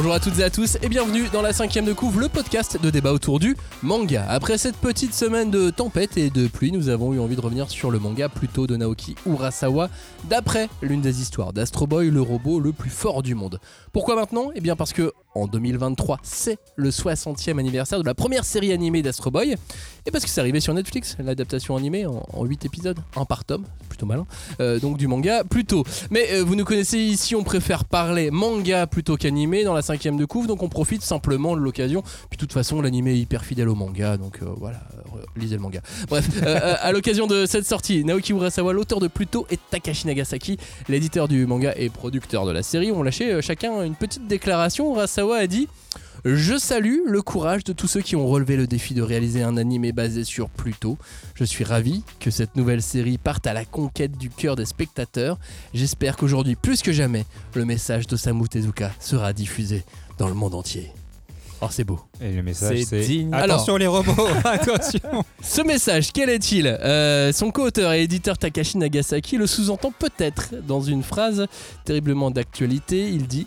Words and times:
Bonjour 0.00 0.14
à 0.14 0.18
toutes 0.18 0.38
et 0.38 0.44
à 0.44 0.48
tous 0.48 0.78
et 0.80 0.88
bienvenue 0.88 1.28
dans 1.30 1.42
la 1.42 1.52
cinquième 1.52 1.84
de 1.84 1.92
couvre, 1.92 2.20
le 2.20 2.30
podcast 2.30 2.80
de 2.80 2.88
débat 2.88 3.12
autour 3.12 3.38
du 3.38 3.54
manga. 3.82 4.24
Après 4.30 4.56
cette 4.56 4.76
petite 4.76 5.12
semaine 5.12 5.50
de 5.50 5.68
tempête 5.68 6.16
et 6.16 6.30
de 6.30 6.48
pluie, 6.48 6.72
nous 6.72 6.88
avons 6.88 7.12
eu 7.12 7.20
envie 7.20 7.36
de 7.36 7.40
revenir 7.42 7.68
sur 7.68 7.90
le 7.90 7.98
manga 7.98 8.30
plutôt 8.30 8.66
de 8.66 8.78
Naoki 8.78 9.14
Urasawa, 9.26 9.90
d'après 10.30 10.70
l'une 10.80 11.02
des 11.02 11.20
histoires 11.20 11.52
d'Astro 11.52 11.86
Boy, 11.86 12.08
le 12.08 12.22
robot 12.22 12.60
le 12.60 12.72
plus 12.72 12.88
fort 12.88 13.22
du 13.22 13.34
monde. 13.34 13.60
Pourquoi 13.92 14.16
maintenant? 14.16 14.50
Eh 14.54 14.62
bien 14.62 14.74
parce 14.74 14.94
que 14.94 15.12
en 15.34 15.46
2023, 15.46 16.20
c'est 16.22 16.58
le 16.76 16.88
60e 16.88 17.58
anniversaire 17.58 17.98
de 18.00 18.06
la 18.06 18.14
première 18.14 18.46
série 18.46 18.72
animée 18.72 19.02
d'Astro 19.02 19.30
Boy, 19.30 19.54
et 20.06 20.10
parce 20.10 20.24
que 20.24 20.30
c'est 20.30 20.40
arrivé 20.40 20.60
sur 20.60 20.72
Netflix, 20.72 21.18
l'adaptation 21.18 21.76
animée 21.76 22.06
en, 22.06 22.26
en 22.32 22.44
8 22.46 22.64
épisodes, 22.64 22.98
un 23.16 23.26
par 23.26 23.44
tome, 23.44 23.66
malin, 24.06 24.26
euh, 24.60 24.78
donc 24.78 24.96
du 24.96 25.06
manga 25.06 25.44
plutôt. 25.44 25.84
Mais 26.10 26.26
euh, 26.32 26.44
vous 26.44 26.54
nous 26.54 26.64
connaissez 26.64 26.98
ici, 26.98 27.34
on 27.34 27.42
préfère 27.42 27.84
parler 27.84 28.30
manga 28.30 28.86
plutôt 28.86 29.16
qu'animé 29.16 29.64
dans 29.64 29.74
la 29.74 29.82
cinquième 29.82 30.16
de 30.16 30.24
couvre, 30.24 30.48
donc 30.48 30.62
on 30.62 30.68
profite 30.68 31.02
simplement 31.02 31.56
de 31.56 31.60
l'occasion. 31.60 32.02
Puis 32.02 32.36
de 32.36 32.40
toute 32.40 32.52
façon, 32.52 32.80
l'animé 32.80 33.12
est 33.12 33.18
hyper 33.18 33.44
fidèle 33.44 33.68
au 33.68 33.74
manga, 33.74 34.16
donc 34.16 34.38
euh, 34.42 34.46
voilà, 34.58 34.80
lisez 35.36 35.56
le 35.56 35.62
manga. 35.62 35.80
Bref, 36.08 36.28
à 36.42 36.92
l'occasion 36.92 37.26
de 37.26 37.46
cette 37.46 37.66
sortie, 37.66 38.04
Naoki 38.04 38.32
Urasawa, 38.32 38.72
l'auteur 38.72 39.00
de 39.00 39.08
Pluto, 39.08 39.46
et 39.50 39.58
Takashi 39.70 40.06
Nagasaki, 40.06 40.58
l'éditeur 40.88 41.28
du 41.28 41.46
manga 41.46 41.72
et 41.76 41.88
producteur 41.88 42.46
de 42.46 42.52
la 42.52 42.62
série, 42.62 42.92
ont 42.92 43.02
lâché 43.02 43.40
chacun 43.42 43.82
une 43.82 43.94
petite 43.94 44.26
déclaration. 44.26 44.94
Urasawa 44.94 45.36
a 45.36 45.46
dit 45.46 45.68
je 46.24 46.58
salue 46.58 46.98
le 47.06 47.22
courage 47.22 47.64
de 47.64 47.72
tous 47.72 47.86
ceux 47.88 48.00
qui 48.00 48.16
ont 48.16 48.26
relevé 48.26 48.56
le 48.56 48.66
défi 48.66 48.94
de 48.94 49.02
réaliser 49.02 49.42
un 49.42 49.56
animé 49.56 49.92
basé 49.92 50.24
sur 50.24 50.48
Pluto. 50.48 50.98
Je 51.34 51.44
suis 51.44 51.64
ravi 51.64 52.02
que 52.18 52.30
cette 52.30 52.56
nouvelle 52.56 52.82
série 52.82 53.18
parte 53.18 53.46
à 53.46 53.52
la 53.52 53.64
conquête 53.64 54.16
du 54.18 54.28
cœur 54.30 54.56
des 54.56 54.66
spectateurs. 54.66 55.38
J'espère 55.74 56.16
qu'aujourd'hui, 56.16 56.56
plus 56.56 56.82
que 56.82 56.92
jamais, 56.92 57.24
le 57.54 57.64
message 57.64 58.06
d'Osamu 58.06 58.48
Tezuka 58.48 58.92
sera 59.00 59.32
diffusé 59.32 59.84
dans 60.18 60.28
le 60.28 60.34
monde 60.34 60.54
entier. 60.54 60.92
Oh, 61.62 61.66
c'est 61.70 61.84
beau. 61.84 62.00
Et 62.22 62.32
le 62.32 62.42
message, 62.42 62.78
C'est 62.78 62.84
c'est 62.84 63.00
digne. 63.00 63.34
Attention 63.34 63.76
les 63.76 63.86
robots, 63.86 64.28
attention. 64.44 65.24
Ce 65.42 65.60
message, 65.60 66.10
quel 66.12 66.30
est-il? 66.30 66.66
Euh, 66.66 67.32
Son 67.34 67.50
co-auteur 67.50 67.92
et 67.92 68.02
éditeur 68.04 68.38
Takashi 68.38 68.78
Nagasaki 68.78 69.36
le 69.36 69.46
sous-entend 69.46 69.92
peut-être 69.98 70.54
dans 70.66 70.80
une 70.80 71.02
phrase 71.02 71.46
terriblement 71.84 72.30
d'actualité. 72.30 73.10
Il 73.10 73.26
dit 73.26 73.46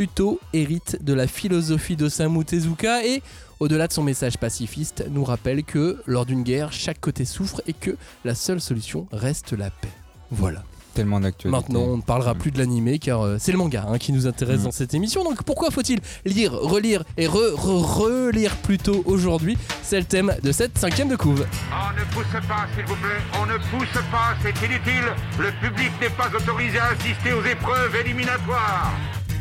Pluto 0.00 0.40
hérite 0.54 0.96
de 1.04 1.12
la 1.12 1.26
philosophie 1.26 1.94
d'Osamu 1.94 2.42
Tezuka 2.42 3.04
et, 3.04 3.22
au-delà 3.58 3.86
de 3.86 3.92
son 3.92 4.02
message 4.02 4.38
pacifiste, 4.38 5.04
nous 5.10 5.24
rappelle 5.24 5.62
que 5.62 6.00
lors 6.06 6.24
d'une 6.24 6.42
guerre, 6.42 6.72
chaque 6.72 6.98
côté 7.02 7.26
souffre 7.26 7.60
et 7.66 7.74
que 7.74 7.98
la 8.24 8.34
seule 8.34 8.62
solution 8.62 9.06
reste 9.12 9.52
la 9.52 9.68
paix. 9.68 9.90
Voilà. 10.30 10.62
Tellement 10.94 11.20
d'actualité. 11.20 11.50
Maintenant, 11.50 11.82
on 11.82 11.96
ne 11.98 12.02
parlera 12.02 12.34
plus 12.34 12.50
de 12.50 12.56
l'animé 12.58 12.98
car 12.98 13.20
euh, 13.20 13.36
c'est 13.38 13.52
le 13.52 13.58
manga 13.58 13.84
hein, 13.88 13.98
qui 13.98 14.12
nous 14.14 14.26
intéresse 14.26 14.60
Mm. 14.60 14.64
dans 14.64 14.72
cette 14.72 14.94
émission. 14.94 15.22
Donc 15.22 15.42
pourquoi 15.42 15.70
faut-il 15.70 16.00
lire, 16.24 16.52
relire 16.54 17.04
et 17.18 17.26
re- 17.26 17.52
re- 17.54 17.82
relire 17.84 18.56
Pluto 18.56 19.02
aujourd'hui? 19.04 19.58
C'est 19.82 19.98
le 20.00 20.06
thème 20.06 20.34
de 20.42 20.50
cette 20.50 20.78
cinquième 20.78 21.08
de 21.10 21.16
couve. 21.16 21.46
On 21.70 21.92
ne 21.94 22.04
pousse 22.14 22.48
pas, 22.48 22.66
s'il 22.74 22.86
vous 22.86 22.96
plaît. 22.96 23.20
On 23.38 23.44
ne 23.44 23.58
pousse 23.58 24.00
pas, 24.10 24.34
c'est 24.42 24.66
inutile. 24.66 25.12
Le 25.38 25.50
public 25.60 25.90
n'est 26.00 26.08
pas 26.08 26.30
autorisé 26.34 26.78
à 26.78 26.86
assister 26.86 27.34
aux 27.34 27.44
épreuves 27.44 27.94
éliminatoires. 28.02 28.92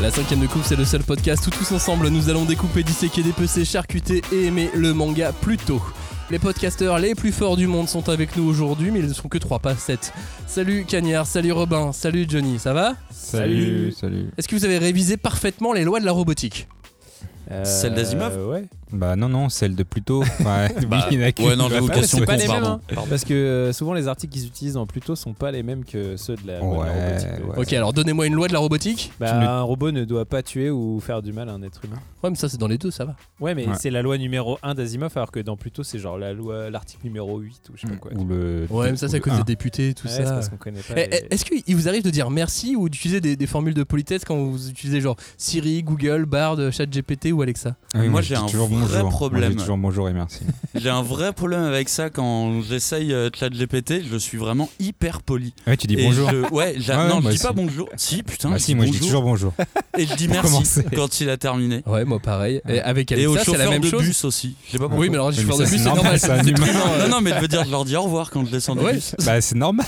La 0.00 0.10
cinquième 0.10 0.40
de 0.40 0.46
coupe, 0.46 0.62
c'est 0.64 0.76
le 0.76 0.86
seul 0.86 1.02
podcast 1.02 1.46
où 1.46 1.50
tous 1.50 1.72
ensemble 1.72 2.08
nous 2.08 2.30
allons 2.30 2.46
découper, 2.46 2.82
disséquer, 2.82 3.22
dépecer, 3.22 3.66
charcuter 3.66 4.22
et 4.32 4.46
aimer 4.46 4.70
le 4.74 4.94
manga 4.94 5.30
plus 5.30 5.58
tôt. 5.58 5.82
Les 6.30 6.38
podcasteurs 6.38 6.98
les 6.98 7.14
plus 7.14 7.32
forts 7.32 7.58
du 7.58 7.66
monde 7.66 7.86
sont 7.86 8.08
avec 8.08 8.34
nous 8.34 8.44
aujourd'hui, 8.44 8.90
mais 8.90 9.00
ils 9.00 9.08
ne 9.08 9.12
sont 9.12 9.28
que 9.28 9.36
3, 9.36 9.58
pas 9.58 9.76
7. 9.76 10.14
Salut 10.46 10.86
Cagnard, 10.88 11.26
salut 11.26 11.52
Robin, 11.52 11.92
salut 11.92 12.24
Johnny, 12.26 12.58
ça 12.58 12.72
va? 12.72 12.94
Salut, 13.10 13.92
salut. 13.92 14.30
Est-ce 14.38 14.48
que 14.48 14.56
vous 14.56 14.64
avez 14.64 14.78
révisé 14.78 15.18
parfaitement 15.18 15.74
les 15.74 15.84
lois 15.84 16.00
de 16.00 16.06
la 16.06 16.12
robotique? 16.12 16.66
Celle 17.64 17.94
d'Asimov 17.94 18.32
Euh, 18.36 18.50
Ouais. 18.50 18.64
Bah 18.92 19.14
non, 19.14 19.28
non, 19.28 19.48
celle 19.48 19.76
de 19.76 19.82
Pluto. 19.84 20.20
Ouais, 20.40 20.68
Bah, 20.88 21.06
ouais, 21.10 21.56
non, 21.56 21.68
bah, 21.68 21.78
qu'elles 21.92 22.06
c'est 22.08 22.24
pas 22.26 22.36
les 22.36 22.48
mêmes, 22.48 22.60
pardon. 22.62 22.80
hein. 22.96 23.02
Parce 23.08 23.24
que 23.24 23.32
euh, 23.34 23.72
souvent 23.72 23.94
les 23.94 24.08
articles 24.08 24.32
qu'ils 24.32 24.46
utilisent 24.46 24.76
en 24.76 24.84
Pluto 24.86 25.14
sont 25.14 25.32
pas 25.32 25.52
les 25.52 25.62
mêmes 25.62 25.84
que 25.84 26.16
ceux 26.16 26.34
de 26.34 26.46
la, 26.46 26.54
de 26.58 26.60
la 26.60 26.66
Ouais, 26.66 26.76
robotique. 26.78 27.28
ouais. 27.56 27.58
Ok, 27.62 27.72
alors 27.72 27.92
donnez-moi 27.92 28.26
une 28.26 28.34
loi 28.34 28.48
de 28.48 28.52
la 28.52 28.58
robotique. 28.58 29.12
Bah, 29.20 29.32
ne- 29.38 29.46
Un 29.46 29.62
robot 29.62 29.92
ne 29.92 30.04
doit 30.04 30.24
pas 30.24 30.42
tuer 30.42 30.70
ou 30.70 30.98
faire 30.98 31.22
du 31.22 31.32
mal 31.32 31.48
à 31.48 31.52
un 31.52 31.62
être 31.62 31.84
humain. 31.84 31.98
Ouais, 32.24 32.30
mais 32.30 32.36
ça 32.36 32.48
c'est 32.48 32.58
dans 32.58 32.66
les 32.66 32.78
deux, 32.78 32.90
ça 32.90 33.04
va. 33.04 33.14
Ouais, 33.38 33.54
mais 33.54 33.66
Ouais. 33.68 33.74
c'est 33.78 33.90
la 33.90 34.02
loi 34.02 34.18
numéro 34.18 34.58
1 34.64 34.74
d'Asimov, 34.74 35.12
alors 35.14 35.30
que 35.30 35.38
dans 35.40 35.56
Pluto, 35.56 35.84
c'est 35.84 35.98
genre 36.00 36.18
la 36.18 36.32
loi, 36.32 36.68
l'article 36.70 37.04
numéro 37.04 37.38
8 37.38 37.60
ou 37.70 37.76
je 37.76 37.82
sais 37.82 37.86
pas 37.86 37.96
quoi. 37.96 38.10
Ou 38.16 38.24
le. 38.24 38.66
Ouais, 38.70 38.90
mais 38.90 38.96
ça 38.96 39.06
c'est 39.08 39.18
à 39.18 39.20
cause 39.20 39.36
des 39.36 39.44
députés, 39.44 39.94
tout 39.94 40.08
Ouais, 40.08 40.12
ça. 40.12 40.24
parce 40.24 40.48
qu'on 40.48 40.56
connaît 40.56 40.80
pas. 40.80 40.94
Eh, 40.96 41.06
les- 41.08 41.22
eh, 41.30 41.34
Est-ce 41.34 41.44
qu'il 41.44 41.76
vous 41.76 41.88
arrive 41.88 42.02
de 42.02 42.10
dire 42.10 42.28
merci 42.30 42.74
ou 42.74 42.88
d'utiliser 42.88 43.20
des, 43.20 43.36
des 43.36 43.46
formules 43.46 43.74
de 43.74 43.84
politesse 43.84 44.24
quand 44.24 44.36
vous 44.36 44.68
utilisez 44.68 45.00
genre 45.00 45.16
Siri, 45.38 45.82
Google, 45.84 46.24
Bard, 46.26 46.56
ChatGPT 46.72 47.32
ou 47.32 47.39
Alexa 47.42 47.76
Ah 47.94 47.98
oui, 48.00 48.08
Moi, 48.08 48.20
je 48.22 48.28
j'ai 48.28 48.36
un 48.36 48.46
toujours 48.46 48.68
vrai 48.68 48.78
bonjour. 48.80 49.00
Moi, 49.02 49.10
problème. 49.10 49.52
j'ai 49.52 49.56
toujours 49.58 49.76
bonjour 49.76 50.08
et 50.08 50.12
merci. 50.12 50.40
J'ai 50.74 50.88
un 50.88 51.02
vrai 51.02 51.32
problème 51.32 51.62
avec 51.64 51.88
ça 51.88 52.10
quand 52.10 52.62
j'essaye 52.62 53.12
euh, 53.12 53.28
ChatGPT, 53.34 54.02
je 54.10 54.16
suis 54.16 54.38
vraiment 54.38 54.68
hyper 54.78 55.20
poli. 55.20 55.52
Ouais, 55.66 55.76
tu 55.76 55.86
dis 55.88 55.94
Et 55.94 56.04
bonjour. 56.04 56.30
je- 56.30 56.48
ouais, 56.54 56.74
j'a- 56.78 57.02
Ouais, 57.02 57.08
non, 57.08 57.20
moi 57.20 57.32
je 57.32 57.36
dis 57.36 57.42
pas 57.42 57.52
bonjour. 57.52 57.88
Si, 57.96 58.22
putain, 58.22 58.50
Ah 58.54 58.58
je 58.58 58.62
si, 58.62 58.74
moi 58.76 58.86
je 58.86 58.92
dis 58.92 59.00
toujours 59.00 59.22
bonjour. 59.22 59.52
Et 59.98 60.06
je 60.06 60.14
dis 60.14 60.28
merci 60.28 60.46
commencer. 60.52 60.84
quand 60.94 61.20
il 61.20 61.28
a 61.28 61.36
terminé. 61.36 61.82
Ouais, 61.86 62.04
moi 62.04 62.18
pareil. 62.20 62.60
Et 62.68 62.80
avec 62.80 63.10
Et 63.12 63.26
au 63.26 63.32
Alexa, 63.32 63.50
c'est 63.52 63.58
la 63.58 63.64
chauffeur 63.64 63.72
même 63.72 63.82
de 63.82 63.88
chose. 63.90 64.02
bus 64.04 64.24
aussi. 64.24 64.54
Je 64.66 64.72
sais 64.72 64.78
pas 64.78 64.84
pourquoi. 64.84 65.00
Oui, 65.00 65.08
mais 65.10 65.16
alors 65.16 65.32
chauffeurs 65.32 65.56
ça, 65.56 65.64
de 65.64 65.68
bus, 65.70 65.78
c'est 65.82 65.84
normal. 65.84 66.18
Non, 67.00 67.08
non, 67.08 67.20
mais 67.20 67.32
je 67.34 67.40
veux 67.40 67.48
dire, 67.48 67.64
je 67.64 67.70
leur 67.70 67.84
dis 67.84 67.96
au 67.96 68.02
revoir 68.02 68.30
quand 68.30 68.44
je 68.46 68.50
descends 68.52 68.76
du 68.76 68.84
bus. 68.84 69.14
Bah 69.26 69.40
c'est 69.40 69.56
normal. 69.56 69.86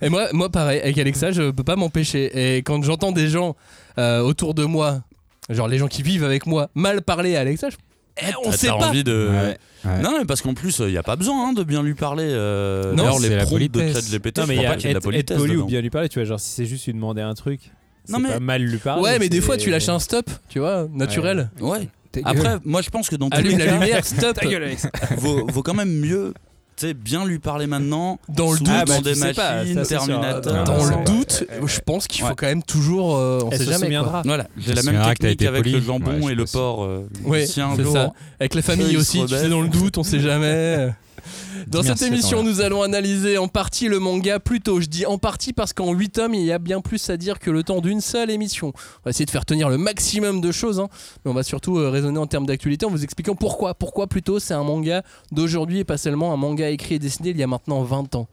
Et 0.00 0.08
moi, 0.08 0.28
moi, 0.32 0.48
pareil, 0.50 0.80
avec 0.80 0.96
Alexa, 0.98 1.32
je 1.32 1.50
peux 1.50 1.64
pas 1.64 1.76
m'empêcher. 1.76 2.56
Et 2.56 2.58
quand 2.58 2.82
j'entends 2.82 3.12
des 3.12 3.28
gens 3.28 3.56
euh, 3.98 4.20
autour 4.20 4.54
de 4.54 4.64
moi, 4.64 5.02
genre 5.48 5.68
les 5.68 5.78
gens 5.78 5.88
qui 5.88 6.02
vivent 6.02 6.24
avec 6.24 6.46
moi, 6.46 6.70
mal 6.74 7.02
parler 7.02 7.36
à 7.36 7.40
Alexa, 7.40 7.70
je... 7.70 7.76
Eh, 8.20 8.32
on 8.44 8.50
Ah, 8.50 8.52
sait 8.56 8.66
T'as 8.66 8.76
pas. 8.78 8.88
envie 8.88 9.04
de. 9.04 9.28
Ouais, 9.30 9.56
ouais. 9.90 10.02
Non, 10.02 10.16
mais 10.18 10.24
parce 10.24 10.42
qu'en 10.42 10.52
plus, 10.52 10.80
il 10.80 10.86
n'y 10.88 10.96
a 10.96 11.04
pas 11.04 11.14
besoin 11.14 11.48
hein, 11.48 11.52
de 11.52 11.62
bien 11.62 11.84
lui 11.84 11.94
parler. 11.94 12.24
euh, 12.26 12.90
Non, 12.90 13.04
D'ailleurs, 13.04 13.18
les 13.20 13.28
la 13.28 13.44
prompts 13.44 13.60
de. 13.70 13.92
ChatGPT, 13.92 14.40
je 14.42 14.46
mais 14.48 14.54
il 14.56 14.56
y 14.56 14.64
crois 14.64 14.70
a 14.70 14.70
pas 14.72 14.76
qu'il 14.76 14.88
y 14.88 14.90
ait 14.90 14.94
de 14.94 14.98
la 15.10 15.18
être, 15.18 15.36
poli 15.36 15.56
ou 15.56 15.66
bien 15.66 15.80
lui 15.80 15.90
parler, 15.90 16.08
tu 16.08 16.18
vois. 16.18 16.24
Genre, 16.26 16.40
si 16.40 16.50
c'est 16.50 16.66
juste 16.66 16.86
lui 16.86 16.94
demander 16.94 17.22
un 17.22 17.34
truc, 17.34 17.60
c'est 18.04 18.12
Non, 18.12 18.18
mais- 18.18 18.30
pas 18.30 18.40
mal 18.40 18.62
lui 18.62 18.78
parler. 18.78 19.04
ouais, 19.04 19.18
mais 19.20 19.28
des 19.28 19.40
fois, 19.40 19.56
tu 19.56 19.70
lâches 19.70 19.88
un 19.88 20.00
stop, 20.00 20.28
tu 20.48 20.58
vois, 20.58 20.88
naturel. 20.92 21.48
Ouais. 21.60 21.88
Après, 22.24 22.56
moi, 22.64 22.82
je 22.82 22.90
pense 22.90 23.08
que 23.08 23.14
dans 23.14 23.30
tous 23.30 23.38
Allume 23.38 23.52
les 23.56 23.58
la 23.58 23.66
cas, 23.66 23.78
lumière, 23.78 24.04
stop. 24.04 24.34
Ta 24.40 24.46
gueule, 24.46 24.64
Alex. 24.64 24.88
vaut, 25.18 25.46
vaut 25.46 25.62
quand 25.62 25.74
même 25.74 25.92
mieux 26.00 26.34
sais, 26.80 26.94
bien 26.94 27.24
lui 27.24 27.38
parler 27.38 27.66
maintenant. 27.66 28.18
Dans 28.28 28.52
le 28.52 28.58
doute, 28.58 28.66
dans 28.68 28.72
Ah, 28.74 28.84
bah, 28.86 29.00
des 29.00 29.14
sais 29.14 29.32
pas, 29.34 29.56
machines, 29.56 29.84
ça. 29.84 29.96
Terminator. 29.98 30.64
Dans 30.64 30.84
le 30.84 31.04
doute, 31.04 31.44
Ouais, 31.50 31.60
ouais. 31.60 31.68
je 31.68 31.80
pense 31.80 32.06
qu'il 32.06 32.22
faut 32.22 32.28
Ouais. 32.28 32.34
quand 32.36 32.46
même 32.46 32.62
toujours. 32.62 33.16
euh, 33.16 33.40
on 33.44 33.50
Elle 33.50 33.58
sait 33.58 33.64
se 33.64 33.70
jamais. 33.70 33.76
quoi. 33.78 33.86
souviendra. 33.86 34.22
Voilà, 34.24 34.46
j'ai 34.56 34.74
la 34.74 34.82
même 34.82 35.02
technique 35.02 35.32
été 35.32 35.46
avec 35.46 35.62
poli. 35.62 35.72
le 35.74 35.80
jambon 35.80 36.20
Ouais, 36.22 36.32
et 36.32 36.34
le 36.34 36.44
porc. 36.44 36.84
euh, 36.84 37.06
Ouais, 37.24 37.46
c'est 37.46 37.60
ça. 37.60 38.12
Avec 38.40 38.54
la 38.54 38.62
famille 38.62 38.96
aussi, 38.96 39.20
tu 39.22 39.28
sais, 39.28 39.48
dans 39.48 39.60
le 39.62 39.68
doute, 39.68 39.98
on 39.98 40.02
sait 40.02 40.20
jamais. 40.20 40.88
Dans 41.66 41.82
Merci 41.82 41.98
cette 41.98 42.12
émission, 42.12 42.42
nous 42.42 42.60
allons 42.60 42.82
analyser 42.82 43.38
en 43.38 43.48
partie 43.48 43.88
le 43.88 43.98
manga 43.98 44.38
plutôt. 44.40 44.80
Je 44.80 44.86
dis 44.86 45.06
en 45.06 45.18
partie 45.18 45.52
parce 45.52 45.72
qu'en 45.72 45.92
8 45.92 46.10
tomes, 46.10 46.34
il 46.34 46.44
y 46.44 46.52
a 46.52 46.58
bien 46.58 46.80
plus 46.80 47.10
à 47.10 47.16
dire 47.16 47.38
que 47.38 47.50
le 47.50 47.62
temps 47.62 47.80
d'une 47.80 48.00
seule 48.00 48.30
émission. 48.30 48.68
On 48.68 49.04
va 49.04 49.10
essayer 49.10 49.26
de 49.26 49.30
faire 49.30 49.44
tenir 49.44 49.68
le 49.68 49.78
maximum 49.78 50.40
de 50.40 50.52
choses, 50.52 50.80
hein, 50.80 50.88
mais 51.24 51.30
on 51.30 51.34
va 51.34 51.42
surtout 51.42 51.78
euh, 51.78 51.90
raisonner 51.90 52.18
en 52.18 52.26
termes 52.26 52.46
d'actualité 52.46 52.86
en 52.86 52.90
vous 52.90 53.04
expliquant 53.04 53.34
pourquoi. 53.34 53.74
Pourquoi 53.74 54.06
plutôt 54.06 54.38
c'est 54.38 54.54
un 54.54 54.64
manga 54.64 55.02
d'aujourd'hui 55.32 55.80
et 55.80 55.84
pas 55.84 55.98
seulement 55.98 56.32
un 56.32 56.36
manga 56.36 56.68
écrit 56.70 56.96
et 56.96 56.98
dessiné 56.98 57.30
il 57.30 57.36
y 57.36 57.42
a 57.42 57.46
maintenant 57.46 57.82
20 57.82 58.14
ans. 58.14 58.28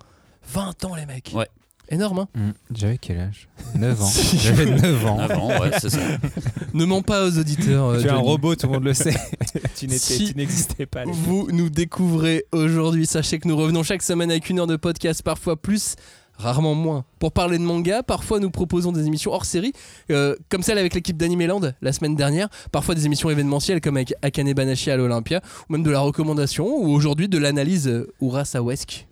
20 0.48 0.86
ans, 0.86 0.96
les 0.96 1.06
mecs. 1.06 1.31
Ouais. 1.34 1.50
Énorme, 1.90 2.20
hein 2.20 2.28
Hum, 2.36 2.54
J'avais 2.74 2.98
quel 2.98 3.20
âge? 3.20 3.48
9 3.76 4.02
ans. 4.02 4.10
J'avais 4.42 4.66
9 4.66 5.06
ans. 5.06 5.20
Avant, 5.20 5.48
ouais, 5.60 5.72
c'est 5.80 5.90
ça. 5.90 6.00
Ne 6.74 6.86
mens 6.86 7.02
pas 7.02 7.26
aux 7.28 7.38
auditeurs. 7.38 7.86
euh, 7.90 8.02
Tu 8.02 8.08
es 8.08 8.10
un 8.10 8.16
robot, 8.18 8.56
tout 8.56 8.68
le 8.68 8.74
monde 8.74 8.84
le 8.86 8.94
sait. 8.94 9.14
tu 9.76 9.88
Si. 9.90 10.34
n'existais 10.36 10.86
pas. 10.86 11.04
Vous 11.06 11.48
nous 11.52 11.70
découvrez 11.70 12.46
aujourd'hui. 12.52 13.06
Sachez 13.06 13.40
que 13.40 13.48
nous 13.48 13.56
revenons 13.58 13.84
chaque 13.84 14.02
semaine 14.02 14.32
avec 14.32 14.50
une 14.50 14.60
heure 14.60 14.68
de 14.68 14.76
podcast, 14.78 15.22
parfois 15.22 15.56
plus, 15.62 15.96
rarement 16.38 16.74
moins. 16.76 17.06
Pour 17.20 17.32
parler 17.32 17.58
de 17.58 17.64
manga, 17.64 18.04
parfois 18.04 18.40
nous 18.40 18.50
proposons 18.50 18.92
des 18.92 19.06
émissions 19.06 19.31
hors 19.31 19.46
série, 19.46 19.72
euh, 20.12 20.36
comme 20.50 20.64
celle 20.64 20.78
avec 20.78 20.94
l'équipe 20.96 21.16
d'Animeland 21.18 21.62
la 21.81 21.94
semaine 21.94 22.16
dernière. 22.16 22.50
Parfois 22.72 22.96
des 22.96 23.06
émissions 23.06 23.30
événementielles 23.30 23.80
comme 23.80 23.96
avec 23.98 24.14
Akane 24.22 24.52
Banashi 24.54 24.90
à 24.92 24.98
l'Olympia, 24.98 25.42
ou 25.70 25.74
même 25.74 25.84
de 25.84 25.92
la 25.92 26.00
recommandation, 26.00 26.66
ou 26.68 26.90
aujourd'hui 26.94 27.30
de 27.30 27.38
l'analyse 27.38 27.88
euh, 27.88 28.12
Urasawesque. 28.22 29.08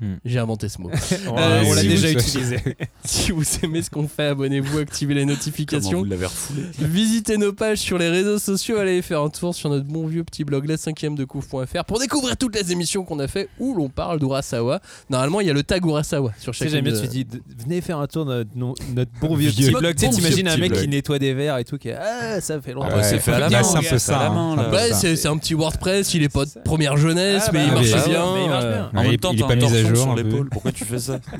Hmm. 0.00 0.14
J'ai 0.24 0.38
inventé 0.38 0.68
ce 0.68 0.80
mot. 0.80 0.90
on 1.28 1.36
Euh, 1.38 1.62
on 1.66 1.72
l'a 1.74 1.80
si 1.82 1.88
déjà 1.88 2.08
vous- 2.12 2.18
utilisé. 2.18 2.56
si 3.04 3.32
vous 3.32 3.42
aimez 3.62 3.82
ce 3.82 3.90
qu'on 3.90 4.06
fait, 4.08 4.26
abonnez-vous, 4.26 4.78
activez 4.78 5.14
les 5.14 5.20
Comment 5.22 5.32
notifications. 5.32 5.98
vous 6.00 6.04
l'avez 6.04 6.26
refoulé 6.26 6.62
Visitez 6.78 7.36
nos 7.36 7.52
pages 7.52 7.78
sur 7.78 7.98
les 7.98 8.08
réseaux 8.08 8.38
sociaux, 8.38 8.78
allez 8.78 9.02
faire 9.02 9.20
un 9.22 9.28
tour 9.30 9.54
sur 9.54 9.70
notre 9.70 9.86
bon 9.86 10.06
vieux 10.06 10.24
petit 10.24 10.44
blog 10.44 10.66
la 10.68 10.76
5ème 10.76 11.14
de 11.16 11.24
couvre.fr 11.24 11.84
pour 11.84 11.98
découvrir 11.98 12.36
toutes 12.36 12.54
les 12.54 12.72
émissions 12.72 13.04
qu'on 13.04 13.18
a 13.18 13.28
fait 13.28 13.48
où 13.58 13.74
l'on 13.74 13.88
parle 13.88 14.18
d'Urasawa. 14.18 14.80
Normalement, 15.10 15.40
il 15.40 15.46
y 15.46 15.50
a 15.50 15.54
le 15.54 15.62
tag 15.62 15.84
Urasawa 15.84 16.32
sur 16.38 16.52
Tu 16.52 16.58
sais, 16.58 16.64
chaque 16.64 16.72
j'aime 16.74 16.84
bien, 16.84 17.00
tu 17.00 17.08
dis, 17.08 17.26
venez 17.64 17.80
faire 17.80 17.98
un 17.98 18.06
tour 18.06 18.24
dans 18.24 18.32
notre, 18.34 18.50
no- 18.56 18.74
notre 18.94 19.10
bon 19.20 19.34
vieux 19.36 19.50
petit 19.50 19.70
blog. 19.70 19.94
Tu 19.96 20.08
t'imagines 20.10 20.48
un 20.48 20.56
mec 20.56 20.70
blog. 20.70 20.82
qui 20.82 20.88
nettoie 20.88 21.18
des 21.18 21.34
verres 21.34 21.58
et 21.58 21.64
tout, 21.64 21.78
qui 21.78 21.88
est, 21.88 21.96
ah, 22.00 22.40
ça 22.40 22.60
fait 22.60 22.72
longtemps. 22.72 22.88
Ah 22.92 22.96
ouais, 22.98 23.02
c'est 23.02 23.18
fait 23.18 23.32
à 23.32 23.38
la 23.38 23.48
bah, 23.50 23.62
main, 23.62 23.80
c'est 23.82 23.98
ça. 23.98 24.26
hein, 24.28 24.56
c'est 24.92 25.26
un 25.28 25.36
petit 25.36 25.54
WordPress, 25.54 26.14
il 26.14 26.22
est 26.22 26.28
pas 26.28 26.44
de 26.44 26.50
première 26.64 26.96
jeunesse, 26.96 27.44
Ah, 27.46 27.50
mais 27.52 27.60
bah, 27.60 27.64
il 27.68 27.72
marche 27.74 27.86
oui, 28.04 28.10
bien. 28.10 28.34
mais 28.34 28.44
il 28.44 28.48
marche 28.48 28.64
bien. 28.64 28.90
En 28.94 29.02
même 29.02 29.16
temps, 29.18 29.32
il 29.72 29.78
est 29.78 29.82
t'as 29.82 29.88
pas 29.88 29.88
un 29.88 29.92
mis 29.92 29.92
à 29.92 29.94
jour, 29.94 30.04
sur 30.04 30.14
l'épaule. 30.14 30.48
Pourquoi 30.50 30.72
tu 30.72 30.84
fais 30.84 30.98
ça 30.98 31.20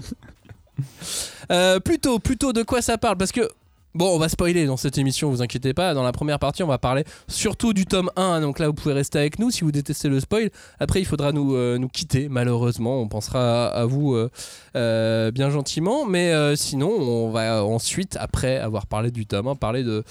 Euh, 1.50 1.80
plutôt, 1.80 2.18
plutôt 2.18 2.52
de 2.52 2.62
quoi 2.62 2.80
ça 2.80 2.96
parle 2.98 3.16
Parce 3.16 3.30
que 3.30 3.48
Bon, 3.94 4.08
on 4.14 4.18
va 4.18 4.30
spoiler 4.30 4.64
dans 4.64 4.78
cette 4.78 4.96
émission, 4.96 5.28
vous 5.28 5.42
inquiétez 5.42 5.74
pas. 5.74 5.92
Dans 5.92 6.02
la 6.02 6.12
première 6.12 6.38
partie, 6.38 6.62
on 6.62 6.66
va 6.66 6.78
parler 6.78 7.04
surtout 7.28 7.74
du 7.74 7.84
tome 7.84 8.10
1. 8.16 8.40
Donc 8.40 8.58
là, 8.58 8.68
vous 8.68 8.72
pouvez 8.72 8.94
rester 8.94 9.18
avec 9.18 9.38
nous 9.38 9.50
si 9.50 9.64
vous 9.64 9.72
détestez 9.72 10.08
le 10.08 10.18
spoil. 10.18 10.48
Après, 10.80 11.00
il 11.00 11.04
faudra 11.04 11.32
nous, 11.32 11.54
euh, 11.54 11.76
nous 11.76 11.88
quitter, 11.88 12.30
malheureusement. 12.30 13.02
On 13.02 13.08
pensera 13.08 13.66
à, 13.66 13.80
à 13.82 13.84
vous 13.84 14.14
euh, 14.14 14.30
euh, 14.76 15.30
bien 15.30 15.50
gentiment. 15.50 16.06
Mais 16.06 16.32
sinon, 16.56 16.88
on 16.88 17.30
va 17.30 17.62
ensuite, 17.66 18.16
après 18.18 18.56
avoir 18.56 18.86
parlé 18.86 19.10
du 19.10 19.26
tome 19.26 19.48
1, 19.48 19.56
parler 19.56 19.84
de 19.84 20.04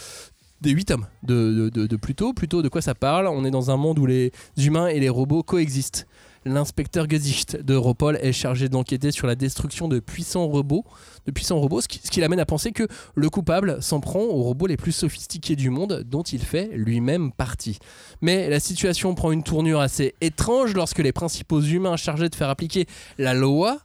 des 0.62 0.69
8 0.69 0.85
tomes 0.85 1.07
de, 1.24 1.33
de, 1.33 1.69
de, 1.69 1.88
de 1.88 1.95
Pluto. 1.95 2.33
Pluto, 2.33 2.62
de 2.62 2.69
quoi 2.69 2.81
ça 2.81 2.94
parle 2.94 3.25
On 3.25 3.44
est 3.45 3.50
dans 3.50 3.71
un 3.71 3.77
monde 3.77 3.97
où 3.97 4.06
les 4.06 4.31
humains 4.57 4.89
et 4.89 5.00
les 5.00 5.09
robots 5.09 5.41
coexistent. 5.41 6.06
L'inspecteur 6.43 7.07
Gesicht 7.07 7.61
de 7.61 7.75
Europol 7.75 8.17
est 8.19 8.33
chargé 8.33 8.67
d'enquêter 8.67 9.11
sur 9.11 9.27
la 9.27 9.35
destruction 9.35 9.88
de 9.88 9.99
puissants 9.99 10.47
robots, 10.47 10.85
ce 11.27 12.09
qui 12.09 12.19
l'amène 12.19 12.39
à 12.39 12.47
penser 12.47 12.71
que 12.71 12.88
le 13.13 13.29
coupable 13.29 13.77
s'en 13.79 13.99
prend 13.99 14.21
aux 14.21 14.41
robots 14.41 14.65
les 14.65 14.77
plus 14.77 14.91
sophistiqués 14.91 15.55
du 15.55 15.69
monde, 15.69 16.03
dont 16.03 16.23
il 16.23 16.41
fait 16.41 16.71
lui-même 16.73 17.31
partie. 17.31 17.77
Mais 18.21 18.49
la 18.49 18.59
situation 18.59 19.13
prend 19.13 19.31
une 19.31 19.43
tournure 19.43 19.81
assez 19.81 20.15
étrange 20.19 20.73
lorsque 20.73 20.97
les 20.97 21.11
principaux 21.11 21.61
humains 21.61 21.95
chargés 21.95 22.29
de 22.29 22.35
faire 22.35 22.49
appliquer 22.49 22.88
la 23.19 23.35
loi 23.35 23.77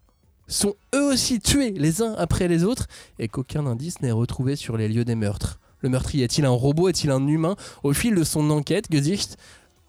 sont 0.48 0.76
eux 0.94 1.12
aussi 1.12 1.40
tués 1.40 1.72
les 1.72 2.00
uns 2.00 2.14
après 2.16 2.48
les 2.48 2.64
autres 2.64 2.86
et 3.18 3.28
qu'aucun 3.28 3.66
indice 3.66 4.00
n'est 4.00 4.12
retrouvé 4.12 4.56
sur 4.56 4.78
les 4.78 4.88
lieux 4.88 5.04
des 5.04 5.14
meurtres. 5.14 5.60
Le 5.80 5.90
meurtrier 5.90 6.24
est-il 6.24 6.46
un 6.46 6.50
robot, 6.50 6.88
est-il 6.88 7.10
un 7.10 7.26
humain? 7.26 7.54
Au 7.82 7.92
fil 7.92 8.14
de 8.14 8.24
son 8.24 8.48
enquête, 8.48 8.86
Gesicht 8.90 9.36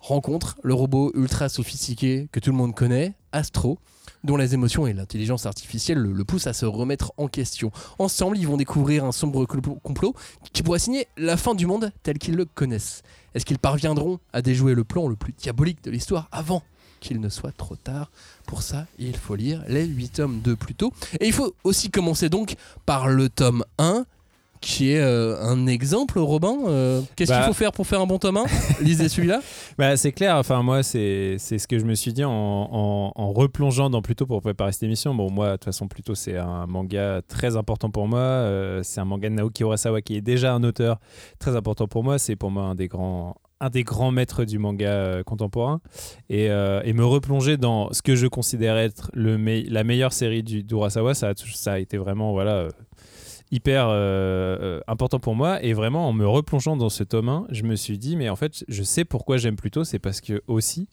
rencontre 0.07 0.57
le 0.63 0.73
robot 0.73 1.11
ultra 1.15 1.49
sophistiqué 1.49 2.29
que 2.31 2.39
tout 2.39 2.51
le 2.51 2.57
monde 2.57 2.73
connaît, 2.73 3.13
Astro, 3.33 3.77
dont 4.23 4.37
les 4.37 4.53
émotions 4.53 4.87
et 4.87 4.93
l'intelligence 4.93 5.45
artificielle 5.45 5.99
le, 5.99 6.23
poussent 6.23 6.47
à 6.47 6.53
se 6.53 6.65
remettre 6.65 7.11
en 7.17 7.27
question. 7.27 7.71
Ensemble, 7.99 8.37
ils 8.37 8.47
vont 8.47 8.57
découvrir 8.57 9.03
un 9.03 9.11
sombre 9.11 9.45
complot 9.45 10.15
qui 10.53 10.63
pourrait 10.63 10.79
signer 10.79 11.07
la 11.17 11.35
fin 11.35 11.55
du 11.55 11.65
monde 11.65 11.91
tel 12.03 12.17
qu'ils 12.17 12.35
le 12.35 12.45
connaissent. 12.45 13.03
Est-ce 13.35 13.45
qu'ils 13.45 13.59
parviendront 13.59 14.19
à 14.31 14.41
déjouer 14.41 14.75
le 14.75 14.85
plan 14.85 15.07
le 15.07 15.15
plus 15.15 15.33
diabolique 15.33 15.83
de 15.83 15.91
l'histoire 15.91 16.29
avant 16.31 16.63
qu'il 17.01 17.19
ne 17.19 17.29
soit 17.29 17.51
trop 17.51 17.75
tard? 17.75 18.09
Pour 18.45 18.61
ça, 18.61 18.87
il 18.97 19.17
faut 19.17 19.35
lire 19.35 19.63
les 19.67 19.85
8 19.85 20.09
tomes 20.09 20.41
de 20.41 20.53
Pluto. 20.53 20.93
Et 21.19 21.27
il 21.27 21.33
faut 21.33 21.53
aussi 21.63 21.91
commencer 21.91 22.29
donc 22.29 22.55
par 22.85 23.09
le 23.09 23.27
tome 23.29 23.63
1 23.77 24.05
qui 24.61 24.91
est 24.91 24.99
euh, 24.99 25.35
un 25.41 25.67
exemple, 25.67 26.19
Robin. 26.19 26.55
Euh, 26.67 27.01
Qu'est-ce 27.15 27.31
Bah. 27.31 27.37
qu'il 27.39 27.47
faut 27.47 27.53
faire 27.53 27.71
pour 27.71 27.85
faire 27.87 28.01
un 28.01 28.07
bon 28.07 28.17
tome 28.17 28.37
1 28.37 28.45
Lisez 28.81 29.09
celui-là. 29.09 29.41
Bah, 29.77 29.95
c'est 29.95 30.11
clair, 30.11 30.35
enfin 30.37 30.63
moi 30.63 30.81
c'est 30.81 31.37
ce 31.37 31.67
que 31.67 31.77
je 31.77 31.85
me 31.85 31.93
suis 31.93 32.11
dit 32.13 32.23
en, 32.23 32.31
en, 32.31 33.11
en 33.15 33.31
replongeant 33.31 33.89
dans 33.91 34.01
Pluto 34.01 34.25
pour 34.25 34.41
préparer 34.41 34.71
cette 34.71 34.83
émission. 34.83 35.13
Bon 35.13 35.29
moi 35.29 35.47
de 35.49 35.51
toute 35.53 35.65
façon 35.65 35.87
Pluto 35.87 36.15
c'est 36.15 36.35
un 36.37 36.65
manga 36.65 37.21
très 37.27 37.55
important 37.55 37.89
pour 37.91 38.07
moi, 38.07 38.19
Euh, 38.19 38.81
c'est 38.83 38.99
un 38.99 39.05
manga 39.05 39.29
de 39.29 39.35
Naoki 39.35 39.61
Urasawa 39.63 40.01
qui 40.01 40.15
est 40.15 40.21
déjà 40.21 40.53
un 40.53 40.63
auteur 40.63 40.99
très 41.39 41.55
important 41.55 41.87
pour 41.87 42.03
moi, 42.03 42.17
c'est 42.17 42.35
pour 42.35 42.49
moi 42.49 42.63
un 42.63 42.75
des 42.75 42.87
grands 42.87 43.35
un 43.59 43.69
des 43.71 43.83
grands 43.83 44.11
maîtres 44.11 44.45
du 44.45 44.59
manga 44.59 44.87
euh, 44.87 45.23
contemporain 45.23 45.81
et, 46.29 46.49
euh, 46.51 46.79
et 46.83 46.93
me 46.93 47.03
replonger 47.03 47.57
dans 47.57 47.91
ce 47.91 48.03
que 48.03 48.15
je 48.15 48.27
considère 48.27 48.77
être 48.77 49.09
le 49.13 49.37
me- 49.39 49.67
la 49.69 49.83
meilleure 49.83 50.13
série 50.13 50.43
du 50.43 50.61
d'Urasawa 50.63 51.13
ça 51.15 51.29
a, 51.29 51.33
ça 51.35 51.73
a 51.73 51.79
été 51.79 51.97
vraiment 51.97 52.31
voilà 52.33 52.67
hyper 53.51 53.87
euh, 53.87 54.57
euh, 54.59 54.81
important 54.87 55.19
pour 55.19 55.35
moi. 55.35 55.63
Et 55.63 55.73
vraiment 55.73 56.07
en 56.07 56.13
me 56.13 56.27
replongeant 56.27 56.77
dans 56.77 56.89
ce 56.89 57.03
tome 57.03 57.29
1 57.29 57.47
je 57.49 57.63
me 57.63 57.75
suis 57.75 57.97
dit 57.97 58.15
mais 58.15 58.29
en 58.29 58.35
fait 58.35 58.63
je 58.67 58.83
sais 58.83 59.05
pourquoi 59.05 59.37
j'aime 59.37 59.55
plutôt 59.55 59.83
c'est 59.83 59.99
parce 59.99 60.21
que 60.21 60.41
aussi 60.47 60.87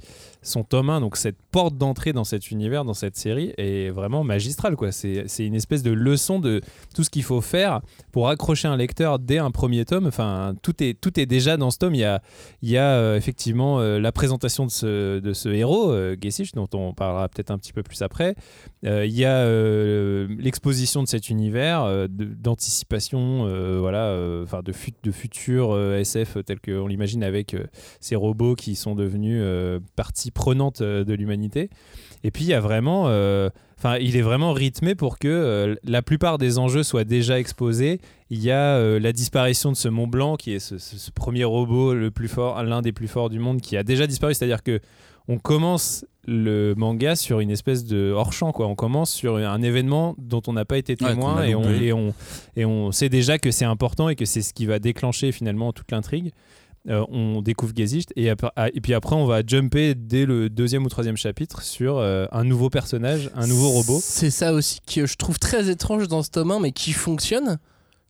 son 0.45 0.63
tome 0.63 0.91
1 0.91 1.01
donc 1.01 1.17
cette 1.17 1.37
porte 1.51 1.77
d'entrée 1.77 2.13
dans 2.13 2.23
cet 2.25 2.51
univers 2.51 2.85
dans 2.85 2.95
cette 2.95 3.17
série 3.17 3.53
est 3.59 3.91
vraiment 3.91 4.23
magistrale 4.25 4.77
quoi. 4.77 4.93
C'est 4.93 5.25
c'est 5.27 5.45
une 5.47 5.55
espèce 5.55 5.83
de 5.83 5.91
leçon 5.91 6.39
de 6.39 6.61
tout 6.95 7.03
ce 7.03 7.11
qu'il 7.11 7.23
faut 7.25 7.41
faire 7.41 7.81
pour 8.13 8.29
accrocher 8.29 8.69
un 8.69 8.77
lecteur 8.77 9.19
dès 9.19 9.39
un 9.39 9.51
premier 9.51 9.85
tome. 9.85 10.07
Enfin 10.07 10.55
tout 10.63 10.83
est 10.83 11.01
tout 11.01 11.19
est 11.19 11.27
déjà 11.27 11.57
dans 11.57 11.71
ce 11.71 11.79
tome. 11.79 11.95
Il 11.95 12.01
y 12.01 12.05
a 12.05 12.23
il 12.63 12.69
y 12.71 12.77
a 12.77 12.91
euh, 12.97 13.17
effectivement 13.17 13.81
euh, 13.81 13.99
la 13.99 14.13
présentation 14.13 14.67
de 14.67 14.71
ce, 14.71 15.19
de 15.19 15.33
ce 15.33 15.49
héros 15.49 15.91
euh, 15.91 16.17
Gesicht 16.23 16.55
dont 16.55 16.69
on 16.75 16.93
parlera 16.95 17.29
peut-être 17.29 17.51
un 17.51 17.59
petit 17.59 17.73
peu 17.73 17.83
plus 17.83 18.03
après. 18.03 18.35
Euh, 18.85 19.07
il 19.07 19.15
y 19.17 19.25
a 19.25 19.45
l'exposition 20.43 21.03
de 21.03 21.09
cet 21.09 21.31
univers, 21.31 22.09
d'anticipation, 22.09 23.47
voilà, 23.81 24.17
enfin 24.43 24.63
de, 24.63 24.73
fut- 24.73 24.93
de 25.03 25.11
futur 25.11 25.79
SF 25.95 26.39
tel 26.45 26.61
qu'on 26.61 26.87
l'imagine 26.87 27.23
avec 27.25 27.57
ces 28.01 28.17
robots 28.17 28.55
qui 28.55 28.75
sont 28.77 28.95
devenus 28.95 29.43
partie 29.97 30.31
prenante 30.35 30.81
euh, 30.83 31.05
de 31.05 31.15
l'humanité. 31.15 31.71
Et 32.25 32.31
puis 32.31 32.45
il 32.45 32.49
y 32.49 32.55
a 32.55 32.61
vraiment, 32.61 33.05
euh, 33.09 33.49
enfin, 33.79 33.97
il 33.99 34.17
est 34.17 34.23
vraiment 34.23 34.53
rythmé 34.53 34.95
pour 34.95 35.19
que 35.19 35.29
euh, 35.29 35.75
la 35.85 36.03
plupart 36.03 36.39
des 36.39 36.59
enjeux 36.59 36.83
soient 36.83 37.05
déjà 37.05 37.39
exposés. 37.39 38.01
Il 38.31 38.43
y 38.43 38.51
a 38.51 38.99
la 38.99 39.13
disparition 39.13 39.71
de 39.71 39.77
ce 39.77 39.89
Mont 39.89 40.07
Blanc 40.07 40.37
qui 40.37 40.53
est 40.53 40.59
ce, 40.59 40.79
ce- 40.79 40.97
ce 40.99 41.11
premier 41.11 41.45
robot 41.45 41.95
le 41.95 42.11
plus 42.11 42.29
fort, 42.29 42.63
l'un 42.65 42.83
des 42.83 42.93
plus 42.93 43.09
forts 43.09 43.31
du 43.31 43.39
monde, 43.39 43.61
qui 43.61 43.77
a 43.77 43.83
déjà 43.83 44.07
disparu. 44.07 44.35
C'est-à-dire 44.35 44.63
que 44.63 44.81
on 45.29 45.39
commence 45.39 46.05
le 46.27 46.75
manga 46.77 47.17
sur 47.17 47.41
une 47.41 47.51
espèce 47.51 47.85
de 47.85 48.11
hors-champ 48.15 48.53
quoi. 48.53 48.67
On 48.67 48.75
commence 48.75 49.11
sur 49.13 49.37
un 49.37 49.63
événement 49.63 50.15
dont 50.19 50.43
on 50.47 50.53
n'a 50.55 50.65
pas 50.67 50.77
été 50.79 50.97
témoin 50.97 51.43
on, 51.55 51.63
et, 51.83 51.93
on, 51.95 52.15
et 52.57 52.65
on 52.65 52.93
sait 52.93 53.09
déjà 53.11 53.39
que 53.39 53.51
c'est 53.51 53.65
important 53.65 54.09
et 54.11 54.17
que 54.17 54.25
c'est 54.27 54.43
ce 54.43 54.53
qui 54.53 54.67
va 54.67 54.79
déclencher 54.79 55.33
finalement 55.33 55.73
toute 55.73 55.91
l'intrigue. 55.93 56.33
Euh, 56.91 57.03
on 57.09 57.41
découvre 57.41 57.73
Gesicht 57.75 58.13
et, 58.15 58.31
ah, 58.57 58.69
et 58.75 58.81
puis 58.83 58.93
après 58.93 59.17
on 59.17 59.25
va 59.25 59.41
jumper 59.47 59.95
dès 59.95 60.27
le 60.27 60.51
deuxième 60.51 60.85
ou 60.85 60.91
troisième 60.91 61.17
chapitre 61.17 61.63
sur 61.63 61.97
euh, 61.97 62.27
un 62.31 62.45
nouveau 62.45 62.69
personnage, 62.69 63.31
un 63.35 63.47
nouveau 63.47 63.71
robot. 63.71 64.01
C'est 64.03 64.29
ça 64.31 64.53
aussi 64.53 64.81
que 64.87 65.07
je 65.07 65.17
trouve 65.17 65.39
très 65.39 65.71
étrange 65.71 66.09
dans 66.09 66.23
ce 66.23 66.29
tome 66.31 66.51
1, 66.51 66.61
mais 66.61 66.73
qui 66.73 66.93
fonctionne. 66.93 67.59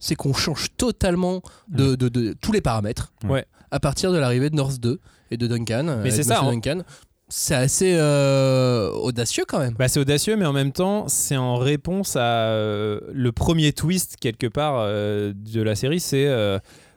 C'est 0.00 0.16
qu'on 0.16 0.34
change 0.34 0.66
totalement 0.76 1.40
de, 1.68 1.94
de- 1.94 2.08
de 2.08 2.34
tous 2.40 2.50
les 2.50 2.60
paramètres 2.60 3.12
Ouais. 3.28 3.44
à 3.70 3.78
partir 3.78 4.12
de 4.12 4.18
l'arrivée 4.18 4.50
de 4.50 4.56
North 4.56 4.80
2 4.80 4.98
et 5.30 5.36
de 5.36 5.46
Duncan. 5.46 5.86
avec 5.86 6.12
c'est 6.12 6.24
ça, 6.24 6.40
hein. 6.42 6.50
Duncan. 6.52 6.82
C'est 7.28 7.54
assez 7.54 7.94
euh, 7.96 8.90
audacieux 8.90 9.44
quand 9.48 9.60
même. 9.60 9.74
Bah, 9.78 9.88
c'est 9.88 9.98
audacieux, 10.00 10.36
mais 10.36 10.44
en 10.46 10.52
même 10.52 10.72
temps, 10.72 11.06
c'est 11.08 11.36
en 11.38 11.56
réponse 11.56 12.16
à 12.16 12.48
euh, 12.50 13.00
le 13.12 13.32
premier 13.32 13.72
twist, 13.72 14.16
quelque 14.20 14.46
part, 14.46 14.74
euh, 14.78 15.32
de 15.34 15.62
la 15.62 15.74
série. 15.76 16.00
C'est. 16.00 16.26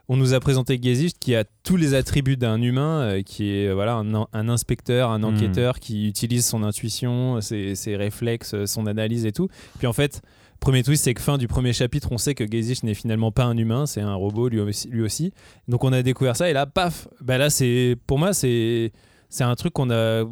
On 0.09 0.15
nous 0.15 0.33
a 0.33 0.39
présenté 0.39 0.79
Gesicht 0.81 1.17
qui 1.19 1.35
a 1.35 1.43
tous 1.63 1.75
les 1.75 1.93
attributs 1.93 2.37
d'un 2.37 2.61
humain, 2.61 3.01
euh, 3.01 3.21
qui 3.21 3.51
est 3.51 3.67
euh, 3.67 3.73
voilà, 3.73 3.95
un, 3.95 4.49
inspecteur, 4.49 5.11
un 5.11 5.23
enquêteur 5.23 5.79
qui 5.79 6.07
utilise 6.07 6.45
son 6.45 6.63
intuition, 6.63 7.41
ses, 7.41 7.75
ses 7.75 7.95
réflexes, 7.95 8.53
euh, 8.53 8.65
son 8.65 8.87
analyse 8.87 9.25
et 9.25 9.33
tout. 9.33 9.49
Puis 9.79 9.87
en 9.87 9.93
fait, 9.93 10.21
premier 10.59 10.83
twist, 10.83 11.03
c'est 11.03 11.13
que 11.13 11.21
fin 11.21 11.37
du 11.37 11.47
premier 11.47 11.73
chapitre, 11.73 12.09
on 12.11 12.17
sait 12.17 12.35
que 12.35 12.49
Gesicht 12.49 12.83
n'est 12.83 12.93
finalement 12.93 13.31
pas 13.31 13.43
un 13.43 13.57
humain, 13.57 13.85
c'est 13.85 14.01
un 14.01 14.15
robot 14.15 14.47
lui 14.47 14.61
aussi, 14.61 14.87
lui 14.87 15.01
aussi. 15.01 15.33
Donc 15.67 15.83
on 15.83 15.91
a 15.91 16.01
découvert 16.01 16.37
ça 16.37 16.49
et 16.49 16.53
là, 16.53 16.65
paf 16.65 17.07
bah 17.21 17.37
Là, 17.37 17.49
c'est 17.49 17.97
pour 18.07 18.17
moi, 18.17 18.33
c'est 18.33 18.93
c'est 19.29 19.43
un 19.43 19.55
truc 19.55 19.73
qu'on 19.73 19.91
a 19.91 20.23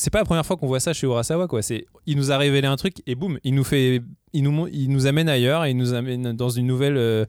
c'est 0.00 0.10
pas 0.10 0.18
la 0.20 0.24
première 0.24 0.46
fois 0.46 0.56
qu'on 0.56 0.66
voit 0.66 0.80
ça 0.80 0.92
chez 0.92 1.06
Urasawa 1.06 1.46
quoi 1.46 1.62
c'est 1.62 1.86
il 2.06 2.16
nous 2.16 2.32
a 2.32 2.38
révélé 2.38 2.66
un 2.66 2.76
truc 2.76 2.96
et 3.06 3.14
boum 3.14 3.38
il 3.44 3.54
nous 3.54 3.64
fait 3.64 4.00
il 4.32 4.42
nous 4.44 4.66
il 4.68 4.88
nous 4.90 5.06
amène 5.06 5.28
ailleurs 5.28 5.64
et 5.64 5.70
il 5.70 5.76
nous 5.76 5.92
amène 5.94 6.32
dans 6.32 6.48
une 6.48 6.66
nouvelle 6.66 6.96
euh, 6.96 7.24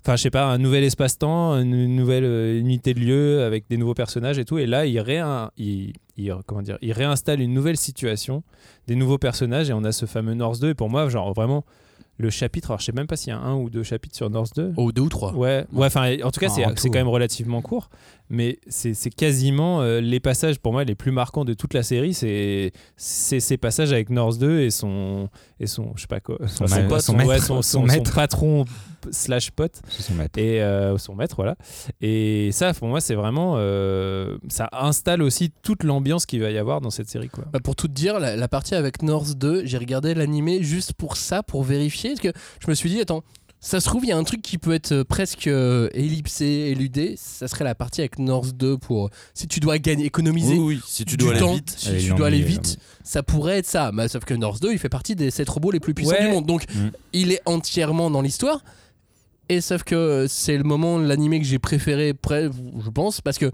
enfin 0.00 0.16
je 0.16 0.22
sais 0.22 0.30
pas 0.30 0.44
un 0.46 0.58
nouvel 0.58 0.84
espace-temps 0.84 1.54
une 1.60 1.96
nouvelle 1.96 2.24
euh, 2.24 2.58
unité 2.58 2.92
de 2.94 3.00
lieu 3.00 3.42
avec 3.42 3.68
des 3.70 3.76
nouveaux 3.76 3.94
personnages 3.94 4.38
et 4.38 4.44
tout 4.44 4.58
et 4.58 4.66
là 4.66 4.84
il 4.86 4.98
réin, 5.00 5.50
il, 5.56 5.92
il- 6.16 6.34
comment 6.46 6.62
dire 6.62 6.78
il 6.82 6.92
réinstalle 6.92 7.40
une 7.40 7.54
nouvelle 7.54 7.76
situation 7.76 8.42
des 8.86 8.96
nouveaux 8.96 9.18
personnages 9.18 9.70
et 9.70 9.72
on 9.72 9.84
a 9.84 9.92
ce 9.92 10.06
fameux 10.06 10.34
North 10.34 10.60
2 10.60 10.70
et 10.70 10.74
pour 10.74 10.90
moi 10.90 11.08
genre 11.08 11.32
vraiment 11.32 11.64
le 12.18 12.28
chapitre. 12.28 12.70
Alors, 12.72 12.80
je 12.80 12.84
sais 12.84 12.92
même 12.92 13.06
pas 13.06 13.16
s'il 13.16 13.30
y 13.30 13.32
a 13.32 13.38
un 13.38 13.54
ou 13.54 13.70
deux 13.70 13.82
chapitres 13.82 14.14
sur 14.14 14.28
North 14.28 14.54
2. 14.54 14.74
Oh, 14.76 14.92
deux 14.92 15.00
ou 15.00 15.08
trois. 15.08 15.32
Ouais, 15.32 15.64
ouais, 15.72 15.86
enfin, 15.86 16.14
en 16.22 16.30
tout 16.30 16.38
cas, 16.38 16.50
c'est 16.76 16.90
quand 16.90 16.98
même 16.98 17.08
relativement 17.08 17.62
court, 17.62 17.88
mais 18.30 18.58
c'est 18.68 18.94
c'est 18.94 19.10
quasiment 19.10 19.82
euh, 19.82 20.00
les 20.00 20.20
passages 20.20 20.58
pour 20.58 20.72
moi 20.72 20.84
les 20.84 20.94
plus 20.94 21.10
marquants 21.12 21.44
de 21.44 21.52
toute 21.54 21.74
la 21.74 21.82
série. 21.82 22.14
C'est 22.14 22.72
c'est 22.96 23.40
ces 23.40 23.56
passages 23.58 23.92
avec 23.92 24.08
North 24.10 24.38
2 24.38 24.60
et 24.60 24.70
son 24.70 25.28
et 25.58 25.66
son 25.66 25.92
je 25.96 26.02
sais 26.02 26.06
pas 26.06 26.20
quoi, 26.20 26.38
Son 26.48 26.64
pote, 26.88 27.00
son 27.02 27.16
maître, 27.16 27.36
son, 27.44 27.46
son 27.56 27.62
son- 27.62 27.62
son 27.62 27.82
maître. 27.86 28.14
patron 28.14 28.64
slash 29.10 29.50
pote 29.50 29.80
C'est 29.88 30.02
son 30.02 30.14
maître. 30.14 30.38
et 30.38 30.62
euh, 30.62 30.96
son 30.98 31.14
maître 31.14 31.36
voilà. 31.36 31.56
Et 32.00 32.50
ça, 32.52 32.72
pour 32.74 32.88
moi, 32.88 33.00
c'est 33.00 33.14
vraiment 33.14 33.54
euh, 33.56 34.36
ça 34.48 34.68
installe 34.72 35.22
aussi 35.22 35.50
toute 35.62 35.84
l'ambiance 35.84 36.26
qu'il 36.26 36.40
va 36.42 36.50
y 36.50 36.58
avoir 36.58 36.80
dans 36.80 36.90
cette 36.90 37.08
série 37.08 37.28
quoi. 37.28 37.44
Bah, 37.52 37.60
pour 37.62 37.76
tout 37.76 37.88
te 37.88 37.92
dire, 37.92 38.20
la, 38.20 38.36
la 38.36 38.48
partie 38.48 38.74
avec 38.74 39.02
North 39.02 39.32
2, 39.38 39.64
j'ai 39.64 39.78
regardé 39.78 40.14
l'animé 40.14 40.62
juste 40.62 40.92
pour 40.92 41.16
ça, 41.16 41.42
pour 41.42 41.62
vérifier. 41.62 42.10
Parce 42.10 42.20
que 42.20 42.28
je 42.62 42.68
me 42.70 42.74
suis 42.74 42.90
dit, 42.90 43.00
attends, 43.00 43.22
ça 43.62 43.78
se 43.80 43.86
trouve, 43.86 44.04
il 44.04 44.08
y 44.08 44.12
a 44.12 44.16
un 44.16 44.24
truc 44.24 44.40
qui 44.40 44.56
peut 44.56 44.72
être 44.72 44.92
euh, 44.92 45.04
presque 45.04 45.46
euh, 45.46 45.88
ellipsé, 45.92 46.44
éludé. 46.72 47.14
Ça 47.18 47.46
serait 47.46 47.64
la 47.64 47.74
partie 47.74 48.00
avec 48.00 48.18
North 48.18 48.56
2 48.56 48.78
pour. 48.78 49.10
Si 49.34 49.46
tu 49.48 49.60
dois 49.60 49.78
gagner, 49.78 50.06
économiser 50.06 50.54
Oui, 50.54 50.76
oui, 50.76 50.80
si 50.86 51.04
tu 51.04 51.16
du 51.16 51.24
dois 51.24 51.32
aller 51.32 51.40
temps, 51.40 51.54
vite. 51.54 51.74
si 51.76 51.88
Allez, 51.90 52.02
tu 52.04 52.14
dois 52.14 52.28
aller 52.28 52.42
vite, 52.42 52.78
ça 53.04 53.22
pourrait 53.22 53.58
être 53.58 53.66
ça. 53.66 53.90
Mais 53.92 54.08
sauf 54.08 54.24
que 54.24 54.32
North 54.34 54.62
2, 54.62 54.72
il 54.72 54.78
fait 54.78 54.88
partie 54.88 55.14
des 55.14 55.30
7 55.30 55.48
robots 55.48 55.70
les 55.70 55.80
plus 55.80 55.92
puissants 55.94 56.12
Ouais. 56.12 56.26
du 56.26 56.32
monde. 56.32 56.46
Donc, 56.46 56.64
Mm. 56.74 56.88
il 57.12 57.32
est 57.32 57.42
entièrement 57.44 58.10
dans 58.10 58.22
l'histoire. 58.22 58.62
Et 59.50 59.60
sauf 59.60 59.82
que 59.82 59.94
euh, 59.94 60.26
c'est 60.28 60.56
le 60.56 60.62
moment 60.64 60.98
de 60.98 61.04
l'animé 61.06 61.38
que 61.40 61.44
j'ai 61.46 61.58
préféré, 61.58 62.14
près, 62.14 62.48
je 62.82 62.88
pense, 62.90 63.20
parce 63.20 63.36
que 63.36 63.50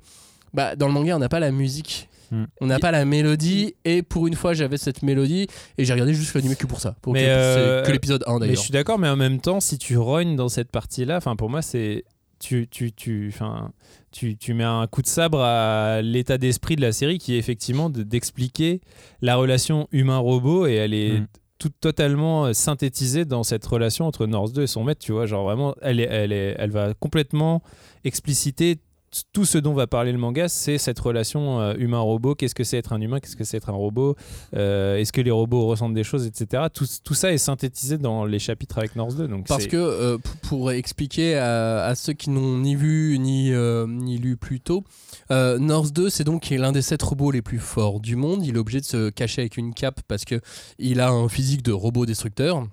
bah, 0.55 0.77
dans 0.77 0.87
le 0.87 0.93
manga, 0.93 1.17
on 1.17 1.19
n'a 1.19 1.29
pas 1.29 1.41
la 1.41 1.51
musique. 1.51 2.09
Mm. 2.31 2.45
On 2.61 2.67
n'a 2.67 2.79
pas 2.79 2.91
la 2.91 3.05
mélodie, 3.05 3.75
et 3.85 4.03
pour 4.03 4.27
une 4.27 4.35
fois, 4.35 4.53
j'avais 4.55 4.77
cette 4.79 5.03
mélodie, 5.03 5.47
et 5.79 5.85
j'ai 5.85 5.93
regardé 5.93 6.15
juste 6.15 6.35
l'animé 6.35 6.57
que 6.57 6.67
pour 6.67 6.81
ça. 6.81 6.97
Pour 7.03 7.13
Mais, 7.13 7.21
que, 7.23 7.27
euh, 7.29 7.83
que 7.83 7.93
l'épisode 7.93 8.25
1 8.27 8.33
Mais 8.33 8.35
je 8.35 8.41
d'ailleurs. 8.47 8.63
suis 8.63 8.73
d'accord, 8.73 8.99
mais 8.99 9.09
en 9.09 9.17
même 9.17 9.41
temps, 9.41 9.61
si 9.61 9.79
tu 9.79 9.97
rognes 9.97 10.37
dans 10.37 10.49
cette 10.49 10.71
partie-là, 10.71 11.17
enfin 11.19 11.37
pour 11.37 11.51
moi, 11.51 11.63
c'est 11.63 12.05
tu 12.39 12.69
tu 12.71 12.93
tu 12.93 13.31
enfin 13.33 13.71
tu, 14.13 14.37
tu 14.37 14.53
mets 14.53 14.63
un 14.65 14.87
coup 14.87 15.01
de 15.01 15.07
sabre 15.07 15.41
à 15.41 16.03
l'état 16.03 16.37
d'esprit 16.37 16.77
de 16.77 16.83
la 16.83 16.93
série 16.93 17.17
qui 17.17 17.35
est 17.35 17.39
effectivement 17.39 17.89
de- 17.89 18.03
d'expliquer 18.03 18.83
la 19.23 19.37
relation 19.37 19.89
humain-robot 19.91 20.67
et 20.67 20.75
elle 20.75 20.93
est 20.93 21.21
Mm. 21.21 21.27
toute 21.59 21.81
totalement 21.81 22.45
euh, 22.45 22.53
synthétisée 22.53 23.25
dans 23.25 23.43
cette 23.43 23.65
relation 23.65 24.05
entre 24.07 24.27
North 24.27 24.53
2 24.55 24.63
et 24.65 24.67
son 24.67 24.85
maître, 24.85 25.03
tu 25.03 25.13
vois, 25.13 25.25
genre 25.25 25.45
vraiment 25.45 25.75
elle 25.81 25.99
est, 25.99 26.09
elle 26.11 26.31
est 26.33 26.55
elle 26.59 26.71
va 26.73 26.93
complètement 26.93 27.63
expliciter 28.05 28.77
tout 29.33 29.45
ce 29.45 29.59
dont 29.59 29.75
va 29.75 29.87
parler 29.87 30.13
le 30.13 30.19
manga, 30.19 30.49
c'est 30.49 30.79
cette 30.79 30.99
relation 30.99 31.61
euh, 31.61 31.75
humain-robot. 31.79 32.35
Qu'est-ce 32.35 32.55
que 32.55 32.65
c'est 32.65 32.77
être 32.79 32.93
un 32.93 33.01
humain? 33.01 33.21
Qu'est-ce 33.21 33.37
que 33.37 33.45
c'est 33.45 33.57
être 33.57 33.71
un 33.71 33.75
robot? 33.75 34.17
Euh, 34.55 34.97
Est-ce 34.97 35.13
que 35.13 35.21
les 35.21 35.31
robots 35.31 35.67
ressentent 35.67 35.95
des 35.95 36.05
choses, 36.05 36.27
etc. 36.27 36.65
Tout, 36.73 36.87
tout 37.05 37.15
ça 37.15 37.33
est 37.33 37.39
synthétisé 37.39 37.99
dans 37.99 38.25
les 38.25 38.39
chapitres 38.39 38.79
avec 38.79 38.97
North 38.97 39.17
2. 39.17 39.29
Donc 39.29 39.47
Parce 39.47 39.67
que 39.67 39.77
euh, 39.77 40.19
pour 40.43 40.73
expliquer 40.73 41.37
à, 41.37 41.85
à 41.85 41.95
ceux 41.95 42.13
qui 42.13 42.31
n'ont 42.31 42.59
ni 42.59 42.75
vu 42.77 43.19
ni, 43.19 43.53
euh, 43.53 43.87
ni 43.87 44.19
lu 44.19 44.37
plus 44.37 44.61
tôt, 44.61 44.85
euh, 45.31 45.59
North 45.59 45.93
2 45.93 46.11
c'est 46.11 46.25
donc 46.25 46.49
l'un 46.51 46.73
des 46.73 46.83
sept 46.83 47.03
robots 47.03 47.31
les 47.31 47.43
plus 47.43 47.59
forts 47.59 48.01
du 48.01 48.17
monde. 48.17 48.45
Il 48.45 48.57
est 48.57 48.59
obligé 48.59 48.81
de 48.81 48.85
se 48.87 49.11
cacher 49.11 49.43
avec 49.43 49.57
une 49.57 49.75
cape 49.75 50.01
parce 50.09 50.25
que 50.25 50.41
il 50.79 51.01
a 51.01 51.11
un 51.11 51.29
physique 51.29 51.63
de 51.63 51.73
robot 51.73 52.07
destructeur. 52.07 52.67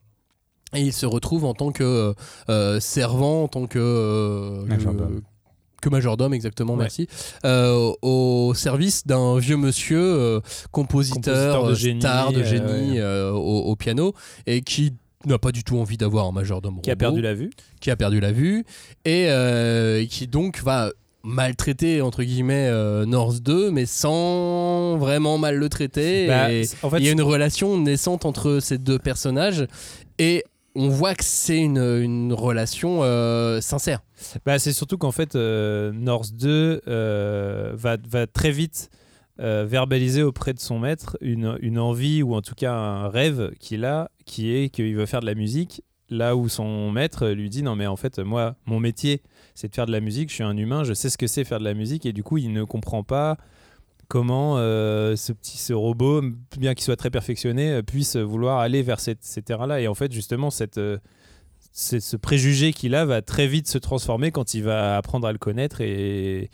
Et 0.75 0.81
il 0.81 0.93
se 0.93 1.05
retrouve 1.05 1.45
en 1.45 1.53
tant 1.53 1.71
que 1.71 2.15
euh, 2.49 2.79
servant, 2.79 3.43
en 3.43 3.47
tant 3.47 3.67
que 3.67 3.77
euh. 3.77 4.65
Que 5.83 5.89
majordome 5.89 6.33
exactement, 6.33 6.73
Ouais. 6.73 6.79
merci, 6.79 7.07
euh, 7.45 7.91
au 8.01 8.53
service 8.55 9.05
d'un 9.05 9.37
vieux 9.37 9.57
monsieur 9.57 9.99
euh, 10.01 10.39
compositeur, 10.71 11.61
Compositeur 11.61 11.65
de 11.67 11.71
euh, 11.71 11.75
génie, 11.75 12.01
star 12.01 12.31
de 12.31 12.43
génie 12.43 12.99
ouais. 12.99 13.29
au, 13.31 13.59
au 13.71 13.75
piano 13.75 14.13
et 14.47 14.61
qui 14.61 14.93
n'a 15.25 15.37
pas 15.37 15.51
du 15.51 15.63
tout 15.63 15.77
envie 15.77 15.97
d'avoir 15.97 16.25
un 16.27 16.31
majordome 16.31 16.81
qui 16.81 16.91
a 16.91 16.95
perdu 16.95 17.21
la 17.21 17.33
vue. 17.33 17.49
qui 17.79 17.89
a 17.91 17.95
perdu 17.95 18.19
la 18.19 18.31
vue 18.31 18.65
et 19.05 19.27
euh, 19.29 20.05
qui 20.05 20.27
donc 20.27 20.61
va 20.63 20.91
maltraiter 21.23 22.01
entre 22.01 22.23
guillemets 22.23 22.67
euh, 22.69 23.05
North 23.05 23.41
2 23.41 23.71
mais 23.71 23.85
sans 23.85 24.97
vraiment 24.97 25.37
mal 25.37 25.55
le 25.55 25.69
traiter 25.69 26.27
Bah, 26.27 26.51
et 26.51 26.65
en 26.81 26.89
fait, 26.89 26.97
il 26.97 27.05
y 27.05 27.07
a 27.07 27.11
une 27.13 27.21
relation 27.21 27.77
naissante 27.79 28.25
entre 28.25 28.59
ces 28.59 28.77
deux 28.77 28.99
personnages 28.99 29.65
et 30.19 30.43
on 30.75 30.89
voit 30.89 31.15
que 31.15 31.23
c'est 31.23 31.59
une, 31.59 32.33
relation 32.33 33.03
euh, 33.03 33.61
sincère 33.61 34.01
Bah, 34.45 34.59
c'est 34.59 34.73
surtout 34.73 34.97
qu'en 34.97 35.11
fait, 35.11 35.35
euh, 35.35 35.91
North 35.91 36.33
2 36.33 36.81
euh, 36.87 37.71
va, 37.75 37.97
va 38.09 38.27
très 38.27 38.51
vite 38.51 38.89
euh, 39.39 39.65
verbaliser 39.67 40.21
auprès 40.21 40.53
de 40.53 40.59
son 40.59 40.77
maître 40.77 41.17
une, 41.19 41.57
une 41.61 41.79
envie 41.79 42.21
ou 42.21 42.35
en 42.35 42.41
tout 42.41 42.53
cas 42.53 42.73
un 42.73 43.09
rêve 43.09 43.51
qu'il 43.59 43.83
a, 43.83 44.11
qui 44.25 44.53
est 44.53 44.69
qu'il 44.69 44.95
veut 44.95 45.07
faire 45.07 45.21
de 45.21 45.25
la 45.25 45.33
musique. 45.33 45.81
Là 46.09 46.35
où 46.35 46.47
son 46.49 46.91
maître 46.91 47.27
lui 47.29 47.49
dit 47.49 47.63
non 47.63 47.75
mais 47.75 47.87
en 47.87 47.95
fait 47.95 48.19
moi 48.19 48.55
mon 48.67 48.79
métier 48.79 49.23
c'est 49.55 49.69
de 49.69 49.73
faire 49.73 49.87
de 49.87 49.91
la 49.91 50.01
musique, 50.01 50.29
je 50.29 50.35
suis 50.35 50.43
un 50.43 50.55
humain, 50.55 50.83
je 50.83 50.93
sais 50.93 51.09
ce 51.09 51.17
que 51.17 51.25
c'est 51.25 51.43
faire 51.45 51.57
de 51.57 51.63
la 51.63 51.73
musique 51.73 52.05
et 52.05 52.13
du 52.13 52.21
coup 52.21 52.37
il 52.37 52.53
ne 52.53 52.63
comprend 52.63 53.03
pas 53.03 53.37
comment 54.13 54.57
euh, 54.59 55.15
ce 55.15 55.33
petit 55.33 55.57
ce 55.57 55.73
robot 55.73 56.21
bien 56.59 56.75
qu'il 56.75 56.83
soit 56.83 56.95
très 56.95 57.09
perfectionné 57.09 57.71
euh, 57.71 57.81
puisse 57.81 58.15
vouloir 58.15 58.59
aller 58.59 58.83
vers 58.83 58.99
cette, 58.99 59.23
ces 59.23 59.41
terrains-là 59.41 59.81
et 59.81 59.87
en 59.87 59.95
fait 59.95 60.11
justement 60.11 60.51
cette 60.51 60.77
euh, 60.77 60.99
ce 61.71 62.15
préjugé 62.15 62.73
qu'il 62.73 62.93
a 62.93 63.05
va 63.05 63.23
très 63.23 63.47
vite 63.47 63.67
se 63.67 63.79
transformer 63.79 64.29
quand 64.29 64.53
il 64.53 64.61
va 64.61 64.97
apprendre 64.97 65.27
à 65.27 65.31
le 65.31 65.39
connaître 65.39 65.81
et, 65.81 66.51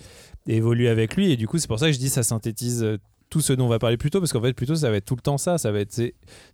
évoluer 0.47 0.87
avec 0.87 1.17
lui. 1.17 1.29
Et 1.29 1.35
du 1.35 1.45
coup, 1.45 1.57
c'est 1.57 1.67
pour 1.67 1.77
ça 1.77 1.87
que 1.87 1.91
je 1.91 1.99
dis 1.99 2.07
ça 2.07 2.23
synthétise 2.23 2.97
tout 3.29 3.41
ce 3.41 3.53
dont 3.53 3.65
on 3.65 3.69
va 3.69 3.79
parler 3.79 3.97
plus 3.97 4.09
tôt, 4.09 4.19
parce 4.19 4.33
qu'en 4.33 4.41
fait, 4.41 4.53
plutôt, 4.53 4.75
ça 4.75 4.89
va 4.89 4.97
être 4.97 5.05
tout 5.05 5.15
le 5.15 5.21
temps 5.21 5.37
ça. 5.37 5.57
Ça 5.57 5.71
va 5.71 5.79
être 5.79 6.01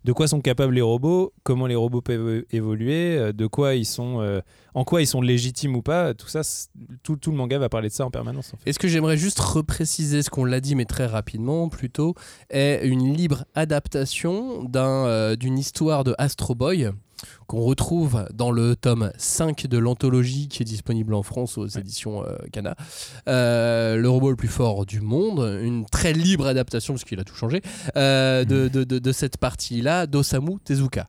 de 0.04 0.12
quoi 0.12 0.28
sont 0.28 0.40
capables 0.40 0.74
les 0.74 0.82
robots, 0.82 1.32
comment 1.42 1.66
les 1.66 1.74
robots 1.74 2.02
peuvent 2.02 2.44
évoluer, 2.50 3.16
euh, 3.16 3.32
de 3.32 3.46
quoi 3.46 3.74
ils 3.74 3.86
sont, 3.86 4.20
euh, 4.20 4.40
en 4.74 4.84
quoi 4.84 5.00
ils 5.00 5.06
sont 5.06 5.22
légitimes 5.22 5.74
ou 5.76 5.82
pas. 5.82 6.14
Tout 6.14 6.28
ça, 6.28 6.42
tout, 7.02 7.18
le 7.26 7.36
manga 7.36 7.58
va 7.58 7.68
parler 7.68 7.88
de 7.88 7.94
ça 7.94 8.04
en 8.04 8.10
permanence. 8.10 8.52
En 8.52 8.58
fait. 8.58 8.70
Et 8.70 8.72
ce 8.72 8.78
que 8.78 8.88
j'aimerais 8.88 9.16
juste 9.16 9.40
repréciser, 9.40 10.22
ce 10.22 10.30
qu'on 10.30 10.44
l'a 10.44 10.60
dit 10.60 10.74
mais 10.74 10.84
très 10.84 11.06
rapidement 11.06 11.68
plutôt, 11.68 12.14
est 12.50 12.86
une 12.86 13.14
libre 13.14 13.44
adaptation 13.54 14.70
euh, 14.76 15.36
d'une 15.36 15.58
histoire 15.58 16.04
de 16.04 16.14
Astro 16.18 16.54
Boy 16.54 16.90
qu'on 17.46 17.60
retrouve 17.60 18.26
dans 18.34 18.50
le 18.50 18.76
tome 18.76 19.10
5 19.16 19.66
de 19.66 19.78
l'anthologie 19.78 20.48
qui 20.48 20.62
est 20.62 20.66
disponible 20.66 21.14
en 21.14 21.22
France 21.22 21.56
aux 21.58 21.66
éditions 21.66 22.24
euh, 22.24 22.36
Kana. 22.52 22.76
Euh, 23.28 23.96
le 23.96 24.08
robot 24.08 24.30
le 24.30 24.36
plus 24.36 24.48
fort 24.48 24.86
du 24.86 25.00
monde, 25.00 25.40
une 25.62 25.86
très 25.86 26.12
libre 26.12 26.46
adaptation, 26.46 26.94
parce 26.94 27.04
qu'il 27.04 27.18
a 27.20 27.24
tout 27.24 27.34
changé, 27.34 27.62
euh, 27.96 28.44
de, 28.44 28.68
de- 28.68 28.84
de- 28.84 28.98
de 28.98 29.12
cette 29.12 29.36
partie-là 29.38 30.06
d'Osamu 30.06 30.58
Tezuka. 30.64 31.08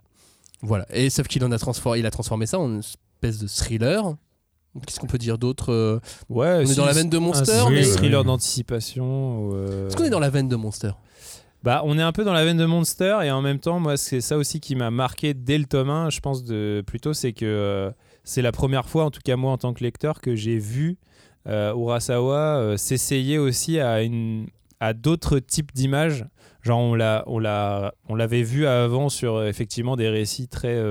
Voilà. 0.62 0.86
Et 0.92 1.10
sauf 1.10 1.28
qu'il 1.28 1.44
en 1.46 1.52
a 1.52 1.58
transformé, 1.60 2.00
il 2.00 2.06
a 2.06 2.12
transformé 2.12 2.46
ça 2.46 2.58
en 2.60 2.68
une 2.70 2.80
espèce 2.80 3.40
de 3.40 3.48
thriller. 3.48 4.16
Qu'est-ce 4.86 5.00
qu'on 5.00 5.08
peut 5.08 5.18
dire 5.18 5.38
d'autre 5.38 6.00
Ouais, 6.30 6.64
On 6.66 6.70
est 6.70 6.76
dans 6.76 6.86
la 6.86 6.94
veine 6.94 7.10
de 7.10 7.18
un 7.18 7.22
Monster, 7.22 7.46
thriller- 7.46 7.70
mais- 7.72 7.84
thriller 7.84 8.24
d'anticipation. 8.24 9.52
Est-ce 9.88 9.96
qu'on 9.96 10.04
est 10.04 10.10
dans 10.10 10.20
la 10.20 10.30
veine 10.30 10.48
de 10.48 10.56
Monster? 10.56 10.92
Bah, 11.68 11.82
on 11.84 12.00
est 12.00 12.02
un 12.02 12.14
peu 12.14 12.24
dans 12.24 12.32
la 12.32 12.46
veine 12.46 12.56
de 12.56 12.64
Monster 12.64 13.18
et 13.26 13.30
en 13.30 13.42
même 13.42 13.60
temps, 13.60 13.82
moi, 13.82 13.98
c'est 13.98 14.22
ça 14.22 14.38
aussi 14.38 14.62
qui 14.62 14.74
m'a 14.74 14.90
marqué 14.90 15.34
dès 15.34 15.58
le 15.58 15.66
tome 15.66 15.90
1, 15.90 16.10
je 16.12 16.22
pense, 16.22 16.46
de, 16.46 16.82
plutôt, 16.88 17.12
c'est 17.12 17.34
que 17.34 17.44
euh, 17.44 17.92
c'est 18.24 18.42
la 18.42 18.54
première 18.54 18.88
fois, 18.88 19.04
en 19.04 19.12
tout 19.12 19.20
cas 19.22 19.36
moi 19.36 19.52
en 19.52 19.58
tant 19.58 19.74
que 19.74 19.84
lecteur, 19.84 20.22
que 20.22 20.34
j'ai 20.34 20.60
vu 20.60 20.98
euh, 21.46 21.76
Urasawa 21.76 22.38
euh, 22.38 22.78
s'essayer 22.78 23.38
aussi 23.38 23.82
à, 23.82 23.98
à 24.80 24.94
d'autres 24.94 25.40
types 25.40 25.74
d'images. 25.74 26.24
Genre, 26.62 26.80
on, 26.80 26.94
on, 26.94 27.40
l'a, 27.40 27.94
on 28.08 28.16
l'avait 28.16 28.44
vu 28.44 28.66
avant 28.66 29.10
sur 29.10 29.36
euh, 29.36 29.50
effectivement 29.50 29.98
des 29.98 30.08
récits 30.08 30.48
très. 30.48 30.82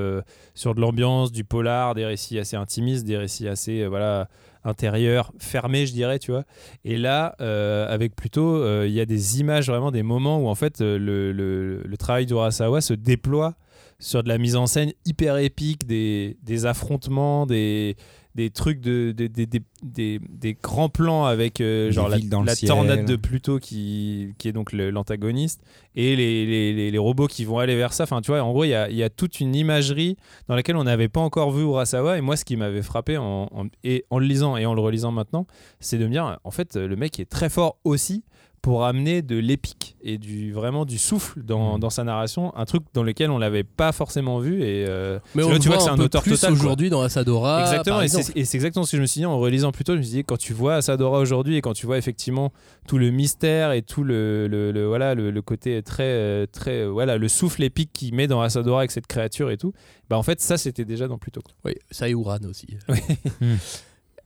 sur 0.55 0.75
de 0.75 0.83
l'ambiance, 0.83 1.33
du 1.33 1.45
polar, 1.45 1.95
des 1.95 2.05
récits 2.05 2.39
assez 2.39 2.57
intimistes, 2.57 3.07
des 3.07 3.17
récits 3.17 3.49
assez. 3.49 3.87
voilà 3.87 4.29
intérieurs, 4.67 5.33
fermés, 5.39 5.87
je 5.87 5.93
dirais, 5.93 6.19
tu 6.19 6.33
vois. 6.33 6.45
Et 6.85 6.97
là, 6.97 7.37
euh, 7.41 7.93
avec 7.93 8.15
plutôt, 8.15 8.57
euh, 8.57 8.85
il 8.87 8.93
y 8.93 9.01
a 9.01 9.07
des 9.07 9.41
images, 9.41 9.69
vraiment 9.69 9.91
des 9.91 10.03
moments 10.03 10.39
où 10.39 10.49
en 10.49 10.55
fait 10.55 10.81
euh, 10.81 10.99
le, 10.99 11.97
travail 11.97 12.27
d'Urasawa 12.27 12.81
se 12.81 12.93
déploie 12.93 13.55
sur 13.99 14.23
de 14.23 14.29
la 14.29 14.37
mise 14.37 14.57
en 14.57 14.67
scène 14.67 14.93
hyper 15.07 15.39
épique, 15.39 15.87
des 15.87 16.67
affrontements, 16.67 17.47
des, 17.47 17.97
des 18.37 18.51
trucs, 18.51 18.81
de, 18.81 19.13
des- 19.13 19.29
des- 19.29 19.47
des- 19.47 20.21
des- 20.29 20.55
grands 20.63 20.89
plans 20.91 21.25
avec 21.25 21.61
euh, 21.61 21.91
genre 21.91 22.09
la, 22.11 22.19
tornade 22.67 22.99
de 23.07 23.17
Pluto 23.17 23.59
qui, 23.59 24.35
qui 24.39 24.49
est 24.49 24.53
donc 24.53 24.73
l'antagoniste 24.73 25.63
et 25.95 26.15
les, 26.17 26.45
les, 26.47 26.73
les- 26.75 26.91
les 26.91 26.99
robots 26.99 27.27
qui 27.27 27.45
vont 27.45 27.59
aller 27.59 27.75
vers 27.77 27.93
ça. 27.93 28.05
Enfin, 28.05 28.21
tu 28.21 28.31
vois, 28.31 28.43
en 28.43 28.53
gros, 28.53 28.65
il 28.65 28.69
y 28.69 28.75
a, 28.75 28.91
y 28.91 29.03
a 29.03 29.09
toute 29.11 29.41
une 29.41 29.55
imagerie 29.57 30.17
dans 30.49 30.55
laquelle 30.55 30.77
on 30.77 30.85
n'avait 30.85 31.09
pas 31.09 31.21
encore 31.21 31.51
vu 31.51 31.63
Urasawa. 31.63 32.19
Et 32.19 32.21
moi, 32.21 32.37
ce 32.37 32.45
qui 32.45 32.57
m'avait 32.57 32.83
frappé 32.83 33.17
en, 33.17 33.49
en- 33.51 33.67
et 33.83 34.05
en 34.11 34.19
le 34.19 34.27
lisant 34.27 34.57
et 34.57 34.67
en 34.67 34.75
le 34.75 34.81
relisant 34.83 35.11
maintenant, 35.13 35.47
c'est 35.81 35.99
de 35.99 36.05
me 36.07 36.11
dire, 36.13 36.39
en 36.45 36.51
fait, 36.51 36.77
le 36.77 36.95
mec 36.97 37.19
est 37.19 37.25
très 37.31 37.49
fort 37.49 37.79
aussi 37.85 38.23
pour 38.67 38.85
amener 38.85 39.23
de 39.23 39.37
l'épique 39.37 39.95
et 40.03 40.19
du 40.19 40.53
vraiment 40.53 40.85
du 40.85 40.99
souffle 40.99 41.41
dans, 41.45 41.77
Mm. 41.77 41.81
dans 41.81 41.91
sa 41.91 42.03
narration, 42.03 42.53
un 42.57 42.65
truc 42.65 42.83
dans 42.95 43.05
lequel 43.05 43.31
on 43.31 43.39
l'avait 43.39 43.63
pas 43.63 43.93
forcément 43.93 44.41
vu 44.41 44.61
et 44.65 44.85
euh, 44.89 45.21
Mais 45.37 45.45
on 45.45 45.51
là 45.51 45.61
tu 45.61 45.69
vois 45.69 45.77
que 45.77 45.85
c'est 45.85 45.89
un 45.89 45.93
un 45.93 45.97
peu 45.99 46.03
auteur 46.03 46.23
plus 46.23 46.33
total 46.33 46.53
aujourd'hui 46.53 46.91
dans 46.91 47.01
Asadora. 47.01 47.61
Exactement, 47.61 47.97
par 47.99 48.03
et 48.05 48.09
c'est 48.09 48.19
exemple. 48.19 48.39
et 48.41 48.45
c'est 48.45 48.57
exactement 48.57 48.85
ce 48.85 48.91
que 48.91 48.97
je 48.97 49.03
me 49.03 49.07
suis 49.07 49.21
dit 49.21 49.25
en 49.25 49.39
relisant 49.39 49.71
plus 49.71 49.85
tôt. 49.85 49.93
Je 49.93 49.99
me 49.99 50.03
suis 50.03 50.15
dit, 50.15 50.25
quand 50.25 50.37
tu 50.37 50.53
vois 50.53 50.75
Asadora 50.75 51.21
aujourd'hui 51.21 51.55
et 51.55 51.61
quand 51.61 51.75
tu 51.75 51.87
vois 51.87 51.97
effectivement 51.97 52.53
tout 52.89 52.99
le 52.99 53.11
mystère 53.11 53.71
et 53.71 53.83
tout 53.83 54.03
le, 54.03 54.49
le- 54.49 54.73
le- 54.73 54.87
voilà, 54.89 55.15
le, 55.15 55.31
le 55.31 55.43
côté 55.43 55.81
très, 55.85 56.49
très 56.49 56.89
voilà, 56.89 57.19
le 57.19 57.29
souffle 57.29 57.63
épique 57.63 57.91
qu'il 57.93 58.15
met 58.17 58.27
dans 58.27 58.41
Asadora 58.41 58.81
avec 58.81 58.91
cette 58.91 59.07
créature 59.07 59.53
et 59.53 59.59
tout, 59.59 59.73
bah 60.11 60.19
en 60.19 60.25
fait, 60.25 60.41
ça 60.41 60.59
c'était 60.59 60.85
déjà 60.85 61.07
dans 61.07 61.19
Pluto. 61.19 61.41
quoi. 61.41 61.53
Oui, 61.67 61.75
ça 61.93 62.09
et 62.09 62.13
Uran 62.13 62.39
aussi. 62.51 62.67
Oui. 62.89 62.99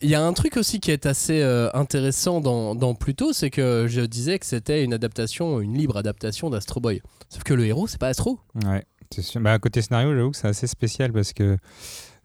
Il 0.02 0.08
y 0.08 0.14
a 0.14 0.24
un 0.24 0.32
truc 0.32 0.56
aussi 0.56 0.80
qui 0.80 0.90
est 0.90 1.04
assez 1.04 1.42
euh, 1.42 1.68
intéressant 1.74 2.40
dans, 2.40 2.74
dans 2.74 2.94
Pluto, 2.94 3.34
c'est 3.34 3.50
que 3.50 3.84
je 3.86 4.00
disais 4.00 4.38
que 4.38 4.46
c'était 4.46 4.82
une 4.82 4.94
adaptation, 4.94 5.60
une 5.60 5.76
libre 5.76 5.98
adaptation 5.98 6.48
d'Astro 6.48 6.80
Boy. 6.80 7.02
Sauf 7.28 7.42
que 7.42 7.52
le 7.52 7.66
héros, 7.66 7.86
c'est 7.86 8.00
pas 8.00 8.08
Astro. 8.08 8.38
Ouais, 8.64 8.82
c'est 9.10 9.20
sûr. 9.20 9.42
Bah, 9.42 9.58
côté 9.58 9.82
scénario, 9.82 10.14
j'avoue 10.14 10.30
que 10.30 10.38
c'est 10.38 10.48
assez 10.48 10.66
spécial 10.66 11.12
parce 11.12 11.34
que 11.34 11.58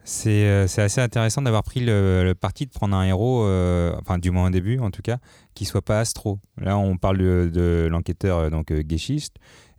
c'est 0.04 0.46
euh, 0.46 0.64
assez 0.78 1.02
intéressant 1.02 1.42
d'avoir 1.42 1.64
pris 1.64 1.80
le, 1.80 2.32
parti 2.32 2.64
de 2.64 2.70
prendre 2.70 2.96
un 2.96 3.04
héros, 3.04 3.44
euh, 3.44 3.94
enfin 4.00 4.16
du 4.16 4.30
moins 4.30 4.46
au 4.46 4.50
début 4.50 4.78
en 4.78 4.90
tout 4.90 5.02
cas, 5.02 5.18
qui 5.54 5.66
soit 5.66 5.82
pas 5.82 6.00
Astro. 6.00 6.38
Là, 6.56 6.78
on 6.78 6.96
parle 6.96 7.18
de, 7.18 7.88
l'enquêteur 7.90 8.50
donc 8.50 8.72
Geishist 8.72 9.34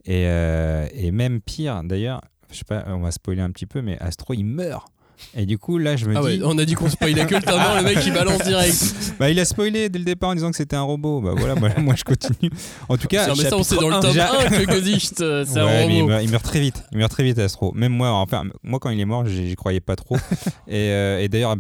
et, 0.06 0.24
et 0.24 1.12
même 1.12 1.42
pire 1.42 1.82
d'ailleurs, 1.84 2.22
je 2.51 2.58
sais 2.58 2.66
pas, 2.66 2.84
on 2.88 3.00
va 3.00 3.12
spoiler 3.12 3.42
un 3.42 3.50
petit 3.50 3.66
peu, 3.66 3.82
mais 3.82 3.98
Astro 4.00 4.36
il 4.36 4.44
meurt. 4.44 4.88
Et 5.36 5.46
du 5.46 5.58
coup, 5.58 5.78
là, 5.78 5.96
je 5.96 6.06
me 6.06 6.16
Ah 6.16 6.20
dis. 6.22 6.26
ouais, 6.26 6.40
on 6.44 6.58
a 6.58 6.66
dit 6.66 6.74
qu'on 6.74 6.90
spoilait 6.90 7.26
que 7.26 7.36
le 7.36 7.42
temps, 7.44 7.58
le 7.76 7.84
mec 7.84 7.98
il 8.06 8.14
balance 8.14 8.42
direct. 8.44 8.94
Bah, 9.20 9.30
il 9.30 9.40
a 9.40 9.46
spoilé 9.46 9.90
dès 9.90 10.00
le 10.00 10.06
départ 10.06 10.30
en 10.32 10.36
disant 10.36 10.52
que 10.52 10.58
c'était 10.58 10.76
un 10.76 10.82
robot. 10.82 11.22
Bah 11.22 11.34
voilà, 11.36 11.56
moi, 11.56 11.70
moi, 11.78 11.96
je 11.96 12.04
continue. 12.04 12.52
En 12.90 12.98
tout 12.98 13.08
cas, 13.08 13.28
Non, 13.28 13.34
mais 13.38 13.50
ça, 13.50 13.58
on 13.58 13.64
sait 13.64 13.76
dans 13.78 13.90
le 13.90 14.00
tome 14.00 14.18
un, 14.20 14.46
1 14.46 14.50
que 14.50 14.66
Godicht, 14.66 15.22
euh, 15.22 15.46
c'est 15.48 15.62
Ouais, 15.62 15.84
un 15.84 15.88
mais 15.88 15.96
il 15.98 16.02
robot. 16.02 16.08
meurt, 16.14 16.24
il 16.24 16.30
meurt 16.32 16.44
très 16.44 16.60
vite. 16.60 16.84
Il 16.92 16.98
meurt 16.98 17.12
très 17.12 17.24
vite, 17.24 17.40
Astro. 17.40 17.72
Même 17.74 17.94
moi, 17.94 18.12
enfin, 18.12 18.44
moi 18.64 18.80
quand 18.80 18.90
il 18.90 19.00
est 19.00 19.06
mort, 19.06 19.26
j'y 19.26 19.56
croyais 19.56 19.80
pas 19.80 19.96
trop. 19.96 20.16
et, 20.68 20.92
euh, 20.92 21.20
et 21.20 21.30
d'ailleurs, 21.30 21.56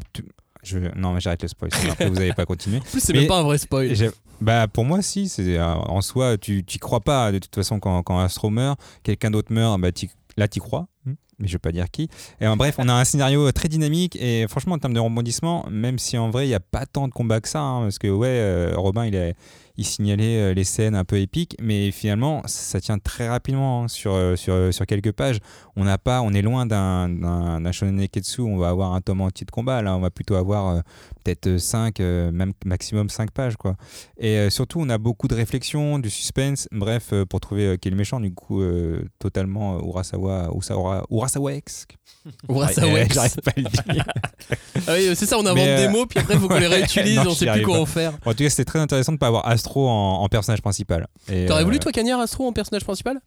je, 0.63 0.79
non, 0.95 1.13
mais 1.13 1.19
j'arrête 1.19 1.41
le 1.41 1.47
spoil. 1.47 1.71
Après, 1.91 2.09
vous 2.09 2.15
n'avez 2.15 2.33
pas 2.33 2.45
continué. 2.45 2.77
En 2.77 2.81
plus, 2.81 2.99
c'est 2.99 3.13
même 3.13 3.27
pas 3.27 3.39
un 3.39 3.43
vrai 3.43 3.57
spoil. 3.57 3.93
Bah 4.39 4.67
pour 4.67 4.85
moi 4.85 5.01
si, 5.01 5.29
c'est 5.29 5.57
euh, 5.57 5.65
en 5.65 5.99
soi 6.01 6.37
tu 6.37 6.63
t'y 6.63 6.77
crois 6.77 6.99
pas 6.99 7.31
de 7.31 7.39
toute 7.39 7.55
façon 7.55 7.79
quand, 7.79 8.03
quand 8.03 8.19
Astro 8.19 8.51
meurt, 8.51 8.79
quelqu'un 9.01 9.31
d'autre 9.31 9.51
meurt, 9.51 9.81
bah 9.81 9.87
là 10.37 10.47
t'y 10.47 10.59
crois, 10.59 10.85
mais 11.39 11.47
je 11.47 11.53
vais 11.53 11.59
pas 11.59 11.71
dire 11.71 11.89
qui. 11.91 12.09
Et 12.41 12.47
euh, 12.47 12.55
bref, 12.55 12.75
on 12.77 12.89
a 12.89 12.93
un 12.93 13.05
scénario 13.05 13.51
très 13.51 13.69
dynamique 13.69 14.17
et 14.19 14.47
franchement 14.47 14.75
en 14.75 14.79
termes 14.79 14.93
de 14.93 14.99
rebondissement, 14.99 15.65
même 15.69 15.99
si 15.99 16.17
en 16.17 16.29
vrai 16.29 16.47
il 16.47 16.49
y 16.49 16.55
a 16.55 16.59
pas 16.59 16.85
tant 16.85 17.07
de 17.07 17.13
combats 17.13 17.41
que 17.41 17.49
ça, 17.49 17.61
hein, 17.61 17.81
parce 17.83 17.99
que 17.99 18.07
ouais 18.07 18.27
euh, 18.27 18.73
Robin 18.75 19.05
il 19.05 19.15
a 19.15 19.33
il 19.79 19.85
signalait 19.85 20.39
euh, 20.39 20.53
les 20.55 20.63
scènes 20.63 20.95
un 20.95 21.05
peu 21.05 21.19
épiques, 21.19 21.55
mais 21.61 21.91
finalement 21.91 22.41
ça 22.45 22.81
tient 22.81 22.97
très 22.97 23.29
rapidement 23.29 23.83
hein, 23.83 23.87
sur, 23.87 24.13
euh, 24.13 24.35
sur, 24.35 24.73
sur 24.73 24.87
quelques 24.87 25.11
pages. 25.11 25.37
On 25.75 25.83
n'a 25.83 25.99
pas, 25.99 26.23
on 26.23 26.33
est 26.33 26.41
loin 26.41 26.65
d'un 26.65 27.71
shonen 27.71 27.95
neketsu, 27.95 28.41
où 28.41 28.47
on 28.47 28.57
va 28.57 28.69
avoir 28.69 28.93
un 28.93 29.01
tome 29.01 29.21
entier 29.21 29.45
de 29.45 29.51
combat. 29.51 29.83
Là, 29.83 29.95
on 29.95 29.99
va 29.99 30.09
plutôt 30.09 30.33
avoir 30.33 30.81
peut-être 31.23 31.59
5, 31.59 31.99
même 31.99 32.53
maximum 32.65 33.09
5 33.09 33.29
pages 33.29 33.57
quoi. 33.57 33.75
Et 34.17 34.49
surtout, 34.49 34.79
on 34.81 34.89
a 34.89 34.97
beaucoup 34.97 35.27
de 35.27 35.35
réflexion, 35.35 35.99
du 35.99 36.09
suspense, 36.09 36.67
bref, 36.71 37.13
pour 37.29 37.39
trouver 37.39 37.77
qui 37.77 37.89
est 37.89 37.91
le 37.91 37.97
méchant, 37.97 38.19
du 38.19 38.33
coup, 38.33 38.63
totalement 39.19 39.79
Urasawa, 39.79 40.49
Urasawa. 40.51 41.05
Urasawa 41.11 41.26
Ouais, 41.35 41.57
X. 41.57 41.85
J'arrive 43.13 43.35
pas 43.41 43.51
à 43.55 43.59
le 43.59 43.63
dire. 43.63 44.05
Ah 44.87 44.93
oui, 44.93 45.15
c'est 45.15 45.25
ça, 45.25 45.37
on 45.37 45.45
invente 45.45 45.59
euh, 45.59 45.87
des 45.87 45.87
mots, 45.87 46.05
puis 46.05 46.19
après, 46.19 46.35
il 46.35 46.39
faut 46.39 46.47
qu'on 46.47 46.59
les 46.59 46.67
réutilise, 46.67 47.17
Non, 47.17 47.31
on 47.31 47.35
sait 47.35 47.51
plus 47.51 47.61
quoi 47.63 47.79
en 47.79 47.85
faire. 47.85 48.13
En 48.25 48.31
tout 48.33 48.43
cas, 48.43 48.49
c'était 48.49 48.65
très 48.65 48.79
intéressant 48.79 49.11
de 49.11 49.15
ne 49.15 49.19
pas 49.19 49.27
avoir 49.27 49.47
Astro 49.47 49.87
en, 49.87 50.21
en 50.21 50.29
personnage 50.29 50.61
principal. 50.61 51.07
T'aurais 51.27 51.61
euh, 51.61 51.63
voulu, 51.63 51.79
toi, 51.79 51.91
Cagnard 51.91 52.19
Astro 52.19 52.47
en 52.47 52.53
personnage 52.53 52.83
principal? 52.83 53.19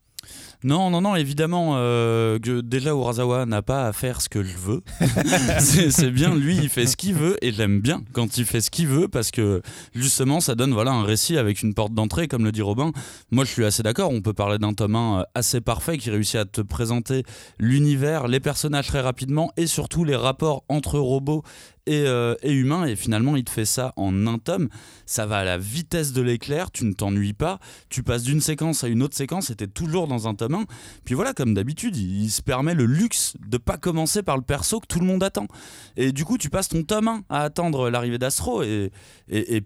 Non, 0.63 0.91
non, 0.91 1.01
non, 1.01 1.17
évidemment, 1.17 1.75
euh, 1.77 2.39
que 2.39 2.61
déjà 2.61 2.91
Urasawa 2.91 3.47
n'a 3.47 3.63
pas 3.63 3.87
à 3.87 3.93
faire 3.95 4.21
ce 4.21 4.29
que 4.29 4.43
je 4.43 4.57
veux. 4.59 4.83
c'est 5.59 5.91
c'est 5.91 6.11
bien, 6.11 6.35
lui, 6.35 6.57
il 6.57 6.69
fait 6.69 6.87
ce 6.87 6.97
qu'il 6.97 7.15
veut 7.15 7.43
et 7.43 7.51
j'aime 7.53 7.81
bien 7.81 8.03
quand 8.13 8.37
il 8.37 8.45
fait 8.45 8.61
ce 8.61 8.71
qu'il 8.71 8.87
veut 8.87 9.09
parce 9.09 9.31
que 9.31 9.63
justement, 9.95 10.41
ça 10.41 10.55
donne 10.55 10.73
voilà, 10.73 10.93
un 10.93 11.03
récit 11.03 11.39
avec 11.39 11.63
une 11.63 11.73
porte 11.73 11.95
d'entrée, 11.95 12.29
comme 12.29 12.45
le 12.45 12.53
dit 12.53 12.61
Robin. 12.61 12.93
Moi, 13.31 13.45
je 13.45 13.51
suis 13.51 13.65
assez 13.65 13.83
d'accord, 13.83 14.11
on 14.11 14.21
peut 14.21 14.35
parler 14.35 14.59
d'un 14.59 14.75
tome 14.75 14.97
1 14.97 15.25
assez 15.35 15.63
parfait 15.63 15.97
qui 15.97 16.11
réussit 16.11 16.37
à 16.37 16.45
te 16.45 16.61
présenter 16.61 17.25
l'univers, 17.59 18.29
les 18.29 18.41
personnages 18.41 18.89
très 18.89 19.01
rapidement 19.01 19.53
et 19.57 19.67
surtout 19.67 20.05
les 20.05 20.17
rapports 20.17 20.65
entre 20.69 20.99
robots 20.99 21.43
et, 21.91 22.07
euh, 22.07 22.37
et 22.43 22.53
humains. 22.53 22.87
Et 22.87 22.95
finalement, 22.95 23.35
il 23.35 23.45
te 23.45 23.51
fait 23.51 23.65
ça 23.65 23.93
en 23.97 24.27
un 24.29 24.39
tome. 24.39 24.69
Ça 25.07 25.27
va 25.27 25.39
à 25.39 25.45
la 25.45 25.59
vitesse 25.59 26.13
de 26.13 26.23
l'éclair, 26.23 26.71
tu 26.71 26.85
ne 26.85 26.93
t'ennuies 26.93 27.33
pas. 27.33 27.59
Tu 27.89 28.05
passes 28.05 28.23
d'une 28.23 28.41
séquence 28.41 28.85
à 28.85 28.89
une 28.89 29.03
autre 29.03 29.17
séquence 29.17 29.51
et 29.51 29.57
t'es 29.57 29.67
toujours 29.67 30.07
dans 30.07 30.29
un 30.29 30.35
tome 30.35 30.55
1. 30.55 30.65
Puis 31.05 31.17
voilà, 31.17 31.35
comme 31.35 31.53
d'habitude, 31.53 31.97
il, 31.97 32.31
se 32.31 32.43
permet 32.43 32.75
le 32.75 32.85
luxe 32.85 33.35
de 33.45 33.59
pas 33.59 33.77
commencer 33.77 34.23
par 34.23 34.37
le 34.37 34.45
perso 34.45 34.79
que 34.79 34.87
tout 34.87 35.01
le 35.01 35.07
monde 35.07 35.25
attend. 35.25 35.49
Et 35.97 36.13
du 36.13 36.25
coup, 36.25 36.39
tu 36.39 36.49
passes 36.49 36.69
ton 36.69 36.85
tome 36.85 37.09
1 37.09 37.23
à 37.29 37.43
attendre 37.43 37.91
l'arrivée 37.91 38.19
d'Astro. 38.19 38.63
Et, 38.63 38.91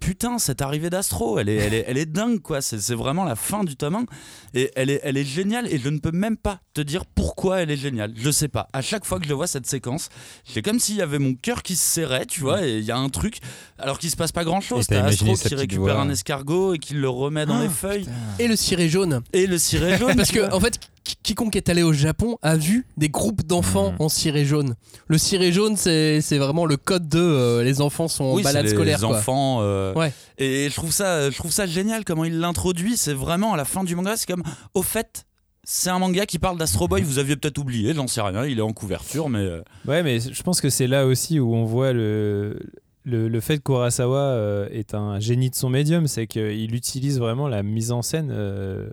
putain, 0.01 0.39
cette 0.39 0.63
arrivée 0.63 0.89
d'Astro, 0.89 1.39
elle 1.39 1.51
est, 1.51 2.07
dingue, 2.07 2.41
quoi. 2.41 2.63
C'est 2.63 2.95
vraiment 2.95 3.25
la 3.25 3.37
fin 3.37 3.65
du 3.65 3.77
tome 3.77 3.97
1. 3.97 4.07
Et 4.55 4.71
elle 4.77 4.89
est, 4.89 5.01
elle 5.03 5.19
est 5.19 5.25
géniale. 5.25 5.71
Et 5.71 5.79
je 5.79 5.91
ne 5.91 5.99
peux 5.99 6.13
même 6.13 6.39
pas 6.39 6.61
te 6.73 6.81
dire 6.81 7.05
pourquoi 7.05 7.61
elle 7.61 7.71
est 7.71 7.77
géniale. 7.77 8.15
Je 8.17 8.31
sais 8.31 8.49
pas. 8.49 8.69
À 8.73 8.81
chaque 8.81 9.05
fois 9.05 9.21
que 9.21 9.27
je 9.27 9.35
vois 9.35 9.47
cette 9.47 9.67
séquence, 9.67 10.09
c'est 10.45 10.63
comme 10.63 10.79
s'il 10.79 10.97
y 10.97 11.03
avait 11.03 11.19
mon 11.19 11.35
cœur 11.35 11.63
qui 11.63 11.77
se 11.77 11.85
serrait, 11.85 12.14
tu 12.27 12.41
vois. 12.41 12.67
Et 12.67 12.79
il 12.79 12.85
y 12.85 12.91
a 12.91 12.97
un 12.97 13.09
truc, 13.09 13.39
alors 13.79 13.99
qu'il 13.99 14.11
se 14.11 14.17
passe 14.17 14.33
pas 14.33 14.45
grand 14.45 14.61
chose. 14.61 14.87
T'as 14.87 15.05
Astro 15.05 15.35
qui 15.35 15.55
récupère 15.55 15.95
voix. 15.95 16.03
un 16.03 16.11
escargot 16.11 16.75
et 16.75 16.79
qui 16.79 16.95
le 16.95 17.09
remet 17.09 17.47
dans 17.47 17.61
les 17.61 17.69
feuilles. 17.69 18.07
Et 18.39 18.49
le 18.49 18.57
ciré 18.57 18.89
jaune. 18.89 19.23
Et 19.33 19.47
le 19.47 19.59
ciré 19.59 19.97
jaune. 19.99 20.17
Parce 20.17 20.31
que, 20.31 20.53
en 20.53 20.61
fait, 20.61 20.79
qui- 21.05 21.17
quiconque 21.23 21.57
est 21.57 21.69
allé 21.69 21.83
au 21.83 21.93
Japon 21.93 22.37
a 22.43 22.57
vu 22.57 22.87
des 22.97 23.09
groupes 23.09 23.43
d'enfants 23.47 23.91
Mhm. 23.93 23.97
en 24.01 24.09
ciré 24.09 24.45
jaune. 24.45 24.75
Le 25.07 25.19
ciré 25.19 25.53
jaune, 25.53 25.77
c'est 25.77 26.21
c'est 26.23 26.39
vraiment 26.39 26.65
le 26.67 26.77
code 26.77 27.09
de 27.09 27.19
euh, 27.21 27.63
les 27.63 27.81
enfants 27.81 28.09
sont 28.09 28.25
en 28.25 28.35
oui, 28.35 28.43
balade 28.43 28.65
les 28.65 28.71
scolaire. 28.71 29.01
quoi. 29.01 29.19
enfants. 29.19 29.59
euh, 29.63 29.93
Ouais. 29.95 30.13
Et 30.39 30.69
je 30.71 30.75
trouve 30.75 30.93
ça, 30.93 31.31
je 31.31 31.37
trouve 31.37 31.51
ça 31.53 31.67
génial 31.67 32.05
comment 32.05 32.25
il 32.25 32.39
l'introduit. 32.41 32.97
C'est 32.97 33.13
vraiment 33.15 33.53
à 33.53 33.57
la 33.57 33.65
fin 33.65 33.85
du 33.85 33.95
manga, 33.97 34.17
c'est 34.17 34.27
comme 34.27 34.43
au 34.75 34.83
fait. 34.83 35.25
C'est 35.65 35.91
un 35.91 35.99
manga 35.99 36.27
qui 36.27 36.39
parle 36.39 36.59
d'Astro 36.59 36.89
Boy, 36.89 37.03
vous 37.03 37.19
aviez 37.19 37.37
peut-être 37.37 37.59
oublié, 37.59 37.95
j'en 37.95 38.07
sais 38.07 38.21
rien, 38.21 38.45
il 38.45 38.59
est 38.59 38.63
en 38.63 38.73
couverture, 38.73 39.29
mais 39.31 39.39
euh, 39.39 39.63
Ouais, 39.87 40.03
mais 40.03 40.21
je 40.21 40.43
pense 40.43 40.61
que 40.61 40.69
c'est 40.69 40.87
là 40.87 41.07
aussi 41.07 41.41
où 41.41 41.55
on 41.55 41.65
voit 41.65 41.93
le, 41.93 42.59
le, 43.05 43.29
le 43.29 43.41
fait 43.41 43.57
que 43.59 43.63
Kurosawa 43.63 44.19
euh, 44.19 44.69
est 44.71 44.95
un 44.95 45.21
génie 45.21 45.49
de 45.51 45.55
son 45.55 45.71
médium, 45.71 46.07
c'est 46.07 46.27
qu'il 46.27 46.75
utilise 46.75 47.19
vraiment 47.19 47.49
la 47.49 47.63
mise 47.63 47.93
en 47.93 48.03
scène. 48.03 48.31
euh, 48.33 48.91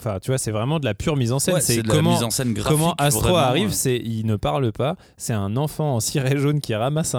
Enfin, 0.00 0.20
tu 0.22 0.30
vois, 0.30 0.38
c'est 0.38 0.52
vraiment 0.52 0.78
de 0.78 0.84
la 0.84 0.94
pure 0.94 1.16
mise 1.16 1.32
en 1.32 1.40
scène. 1.40 1.54
ouais, 1.54 1.60
c'est 1.60 1.82
comment, 1.84 2.12
mise 2.12 2.22
en 2.22 2.30
scène 2.30 2.52
graphique. 2.54 2.70
comment 2.78 2.94
Astro 2.98 3.22
vraiment, 3.22 3.38
arrive, 3.38 3.72
c'est 3.72 3.96
il 3.96 4.26
ne 4.26 4.36
parle 4.36 4.70
pas. 4.70 4.94
C'est 5.16 5.32
un 5.32 5.56
enfant 5.56 5.96
en 5.96 6.00
ciré 6.00 6.38
jaune 6.38 6.60
qui 6.60 6.72
ramasse 6.72 7.16
un, 7.16 7.18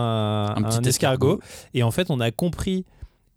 un 0.56 0.82
escargot. 0.84 1.42
Et 1.74 1.84
en 1.84 1.92
fait, 1.92 2.10
on 2.10 2.22
a 2.22 2.32
compris. 2.32 2.86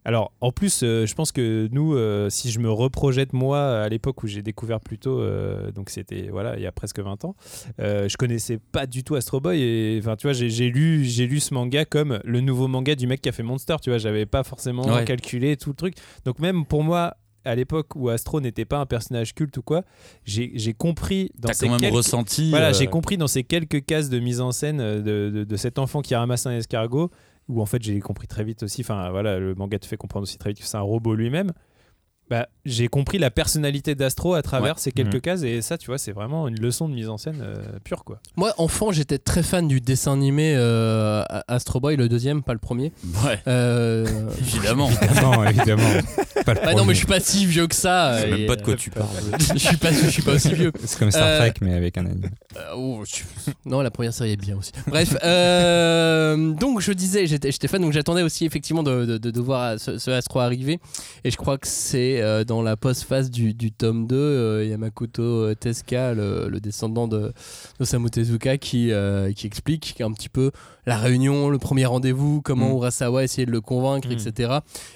Alors, 0.04 0.32
en 0.40 0.50
plus, 0.50 0.82
euh, 0.82 1.06
je 1.06 1.14
pense 1.14 1.30
que 1.30 1.68
nous, 1.70 1.94
euh, 1.94 2.28
si 2.28 2.50
je 2.50 2.58
me 2.58 2.68
reprojette 2.70 3.32
moi 3.32 3.82
à 3.82 3.88
l'époque 3.88 4.22
où 4.24 4.26
j'ai 4.26 4.42
découvert 4.42 4.80
plutôt, 4.80 5.20
euh, 5.20 5.70
donc 5.70 5.90
c'était 5.90 6.28
voilà, 6.28 6.56
il 6.56 6.62
y 6.62 6.66
a 6.66 6.72
presque 6.72 6.98
20 6.98 7.24
ans, 7.24 7.36
euh, 7.80 8.08
je 8.08 8.16
connaissais 8.16 8.58
pas 8.58 8.86
du 8.86 9.04
tout 9.04 9.14
Astro 9.14 9.40
Boy 9.40 9.60
et 9.62 9.98
enfin, 10.02 10.16
tu 10.16 10.26
vois, 10.26 10.32
j'ai 10.32 10.70
lu, 10.70 11.04
j'ai 11.04 11.26
lu 11.28 11.38
ce 11.38 11.54
manga 11.54 11.84
comme 11.84 12.18
le 12.24 12.40
nouveau 12.40 12.66
manga 12.66 12.96
du 12.96 13.06
mec 13.06 13.20
qui 13.22 13.28
a 13.28 13.32
fait 13.32 13.44
Monster. 13.44 13.76
Tu 13.80 13.90
vois, 13.90 13.98
j'avais 13.98 14.26
pas 14.26 14.42
forcément 14.42 14.82
Ouais. 14.86 15.04
calculé 15.04 15.56
tout 15.56 15.70
le 15.70 15.76
truc. 15.76 15.94
Donc 16.24 16.38
même 16.40 16.64
pour 16.66 16.82
moi. 16.82 17.16
À 17.44 17.56
l'époque 17.56 17.96
où 17.96 18.08
Astro 18.08 18.40
n'était 18.40 18.64
pas 18.64 18.78
un 18.78 18.86
personnage 18.86 19.34
culte 19.34 19.56
ou 19.56 19.62
quoi, 19.62 19.82
j'ai 20.24 20.74
compris 20.74 21.32
dans 21.40 21.52
ces 21.52 21.66
quand 21.66 21.72
même 21.72 21.80
quelques- 21.80 21.94
ressenti. 21.96 22.50
voilà, 22.50 22.70
j'ai 22.70 22.86
compris 22.86 23.16
dans 23.16 23.26
ces 23.26 23.42
quelques 23.42 23.84
cases 23.84 24.08
de 24.10 24.20
mise 24.20 24.40
en 24.40 24.52
scène 24.52 24.78
de, 24.78 25.28
de- 25.28 25.42
de 25.42 25.56
cet 25.56 25.80
enfant 25.80 26.02
qui 26.02 26.14
ramasse 26.14 26.46
un 26.46 26.52
escargot, 26.56 27.10
où 27.48 27.60
en 27.60 27.66
fait 27.66 27.82
j'ai 27.82 27.98
compris 28.00 28.26
très 28.26 28.44
vite 28.44 28.62
aussi, 28.62 28.82
enfin 28.82 29.10
voilà, 29.10 29.38
le 29.38 29.54
manga 29.54 29.78
te 29.78 29.86
fait 29.86 29.96
comprendre 29.96 30.24
aussi 30.24 30.38
très 30.38 30.50
vite 30.50 30.60
que 30.60 30.66
c'est 30.66 30.76
un 30.76 30.80
robot 30.80 31.14
lui-même. 31.14 31.52
Bah, 32.32 32.48
j'ai 32.64 32.88
compris 32.88 33.18
la 33.18 33.30
personnalité 33.30 33.94
d'Astro 33.94 34.32
à 34.32 34.40
travers 34.40 34.76
Ouais. 34.76 34.80
ces 34.80 34.90
quelques 34.90 35.16
Mhm. 35.16 35.20
cases 35.20 35.42
et 35.42 35.60
ça, 35.60 35.76
tu 35.76 35.88
vois, 35.88 35.98
c'est 35.98 36.12
vraiment 36.12 36.48
une 36.48 36.58
leçon 36.58 36.88
de 36.88 36.94
mise 36.94 37.10
en 37.10 37.18
scène 37.18 37.40
euh, 37.42 37.56
pure 37.84 38.04
quoi. 38.04 38.20
Moi, 38.36 38.54
enfant, 38.56 38.90
j'étais 38.90 39.18
très 39.18 39.42
fan 39.42 39.68
du 39.68 39.82
dessin 39.82 40.14
animé 40.14 40.54
euh, 40.56 41.22
Astro 41.46 41.78
Boy, 41.78 41.96
le 41.96 42.08
deuxième, 42.08 42.42
pas 42.42 42.54
le 42.54 42.58
premier. 42.58 42.90
Ouais, 43.22 43.38
Euh, 43.48 44.06
évidemment. 44.40 44.88
Non, 45.20 45.44
évidemment. 45.44 45.82
Pas 46.46 46.54
le 46.54 46.60
Bah 46.64 46.74
non, 46.74 46.84
mais 46.86 46.94
je 46.94 46.98
suis 46.98 47.06
pas 47.06 47.20
si 47.20 47.46
vieux 47.46 47.68
que 47.68 47.74
ça. 47.74 48.16
Je 48.16 48.22
sais 48.22 48.30
même 48.30 48.46
pas 48.46 48.56
de 48.56 48.62
quoi 48.62 48.72
euh, 48.74 48.76
tu 48.76 48.90
parles. 48.90 49.06
je 49.38 49.58
suis 49.58 49.76
pas, 49.76 49.92
je 49.92 50.08
suis 50.08 50.22
pas 50.22 50.32
aussi 50.32 50.52
vieux. 50.54 50.72
C'est 50.84 50.98
comme 50.98 51.10
Star 51.12 51.24
Euh, 51.24 51.38
Trek, 51.38 51.52
mais 51.60 51.74
avec 51.74 51.96
un 51.98 52.06
anime. 52.06 52.30
Euh, 52.56 52.60
oh, 52.74 53.04
je- 53.06 53.52
non, 53.64 53.80
la 53.80 53.92
première 53.92 54.12
série 54.12 54.32
est 54.32 54.36
bien 54.36 54.56
aussi. 54.56 54.72
Bref, 54.88 55.14
euh, 55.22 56.52
donc 56.54 56.80
je 56.80 56.92
disais, 56.92 57.26
j'étais 57.26 57.52
j'étais 57.52 57.68
fan, 57.68 57.80
donc 57.80 57.92
j'attendais 57.92 58.22
aussi 58.22 58.44
effectivement 58.44 58.82
de, 58.82 59.04
de, 59.04 59.18
de- 59.18 59.30
de 59.30 59.40
voir 59.40 59.78
ce, 59.78 59.98
ce 59.98 60.10
Astro 60.10 60.40
arriver. 60.40 60.80
Et 61.22 61.30
je 61.30 61.36
crois 61.36 61.58
que 61.58 61.66
c'est 61.68 62.20
euh, 62.22 62.44
dans 62.44 62.62
la 62.62 62.76
post-phase 62.76 63.30
du, 63.30 63.52
du 63.54 63.72
tome 63.72 64.06
2, 64.06 64.16
euh, 64.16 64.64
Yamakuto 64.66 65.54
Tezuka, 65.54 66.14
le, 66.14 66.48
le 66.48 66.60
descendant 66.60 67.08
de 67.08 67.32
Osamu 67.80 68.10
Tezuka, 68.10 68.56
qui, 68.58 68.90
euh, 68.92 69.32
qui 69.32 69.46
explique 69.46 70.00
un 70.00 70.12
petit 70.12 70.28
peu 70.28 70.50
la 70.86 70.96
réunion, 70.96 71.48
le 71.50 71.58
premier 71.58 71.84
rendez-vous, 71.86 72.40
comment 72.42 72.68
Mm. 72.70 72.76
Urasawa 72.76 73.20
a 73.20 73.24
essayé 73.24 73.46
de 73.46 73.50
le 73.52 73.60
convaincre, 73.60 74.08
Mm. 74.08 74.12
etc. 74.12 74.52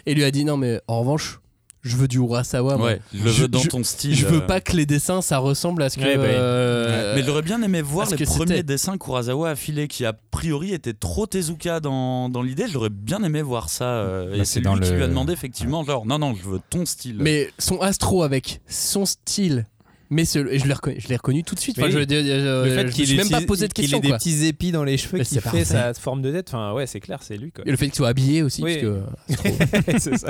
Et 0.06 0.14
lui 0.14 0.24
a 0.24 0.30
dit 0.30 0.44
non, 0.44 0.56
mais 0.56 0.80
en 0.88 1.00
revanche, 1.00 1.40
je 1.86 1.96
veux 1.96 2.08
du 2.08 2.18
Urasawa. 2.18 2.76
Ouais, 2.78 3.00
je 3.14 3.22
le 3.24 3.30
veux 3.30 3.48
dans 3.48 3.62
ton 3.62 3.84
style. 3.84 4.14
Je 4.14 4.26
veux 4.26 4.38
euh. 4.42 4.46
pas 4.46 4.60
que 4.60 4.76
les 4.76 4.86
dessins 4.86 5.22
ça 5.22 5.38
ressemble 5.38 5.82
à 5.82 5.90
ce 5.90 5.96
que. 5.98 6.02
Ouais, 6.02 6.16
bah, 6.16 6.22
euh, 6.24 7.14
Mais 7.14 7.22
j'aurais 7.22 7.42
bien 7.42 7.62
aimé 7.62 7.82
voir 7.82 8.10
les 8.10 8.16
que 8.16 8.24
premiers 8.24 8.62
dessins 8.62 8.98
Kurosawa 8.98 9.50
affilés 9.50 9.88
qui 9.88 10.04
a 10.04 10.12
priori 10.12 10.72
étaient 10.72 10.92
trop 10.94 11.26
Tezuka 11.26 11.80
dans, 11.80 12.28
dans 12.28 12.42
l'idée. 12.42 12.64
J'aurais 12.70 12.90
bien 12.90 13.22
aimé 13.22 13.42
voir 13.42 13.68
ça. 13.68 13.84
euh, 13.84 14.30
Bah, 14.32 14.36
et 14.38 14.44
c'est 14.44 14.60
lui 14.60 14.64
dans 14.64 14.74
qui 14.74 14.90
le- 14.90 14.96
lui 14.96 15.02
a 15.02 15.08
demandé 15.08 15.32
effectivement 15.32 15.84
genre 15.84 16.06
non 16.06 16.18
non 16.18 16.34
je 16.34 16.48
veux 16.48 16.60
ton 16.70 16.84
style. 16.86 17.16
Mais 17.20 17.50
son 17.58 17.80
astro 17.80 18.22
avec 18.22 18.60
son 18.68 19.06
style. 19.06 19.66
Mais 20.10 20.24
ce- 20.24 20.38
je 20.58 21.08
l'ai 21.08 21.16
reconnu, 21.16 21.42
tout 21.42 21.54
de 21.54 21.60
suite. 21.60 21.78
Enfin, 21.78 21.88
Oui. 21.88 21.92
je, 21.92 21.98
je, 21.98 22.04
je- 22.08 22.64
le 22.64 22.70
fait 22.70 22.80
je 22.82 22.86
me 22.86 22.92
qu'il 22.92 23.06
suis 23.06 23.16
même 23.16 23.28
pas 23.28 23.40
posé 23.40 23.66
de 23.68 23.72
qu'il 23.72 23.84
questions. 23.84 23.98
ait 23.98 24.02
des 24.02 24.08
quoi. 24.08 24.18
petits 24.18 24.46
épis 24.46 24.70
dans 24.72 24.84
les 24.84 24.96
cheveux 24.96 25.18
Mais 25.18 25.24
qui 25.24 25.34
fait 25.36 25.40
parfait. 25.40 25.64
sa 25.64 25.94
forme 25.94 26.22
de 26.22 26.30
tête. 26.30 26.48
Enfin, 26.48 26.72
ouais, 26.74 26.86
c'est 26.86 27.00
clair, 27.00 27.18
c'est 27.22 27.36
lui. 27.36 27.50
Quoi. 27.50 27.64
Et 27.66 27.70
le 27.70 27.76
fait 27.76 27.86
qu'il 27.86 27.94
soit 27.96 28.08
habillé 28.08 28.42
aussi. 28.42 28.62
Oui. 28.62 28.78
Parce 29.28 29.40
que, 29.40 29.98
c'est 29.98 30.18
ça. 30.18 30.28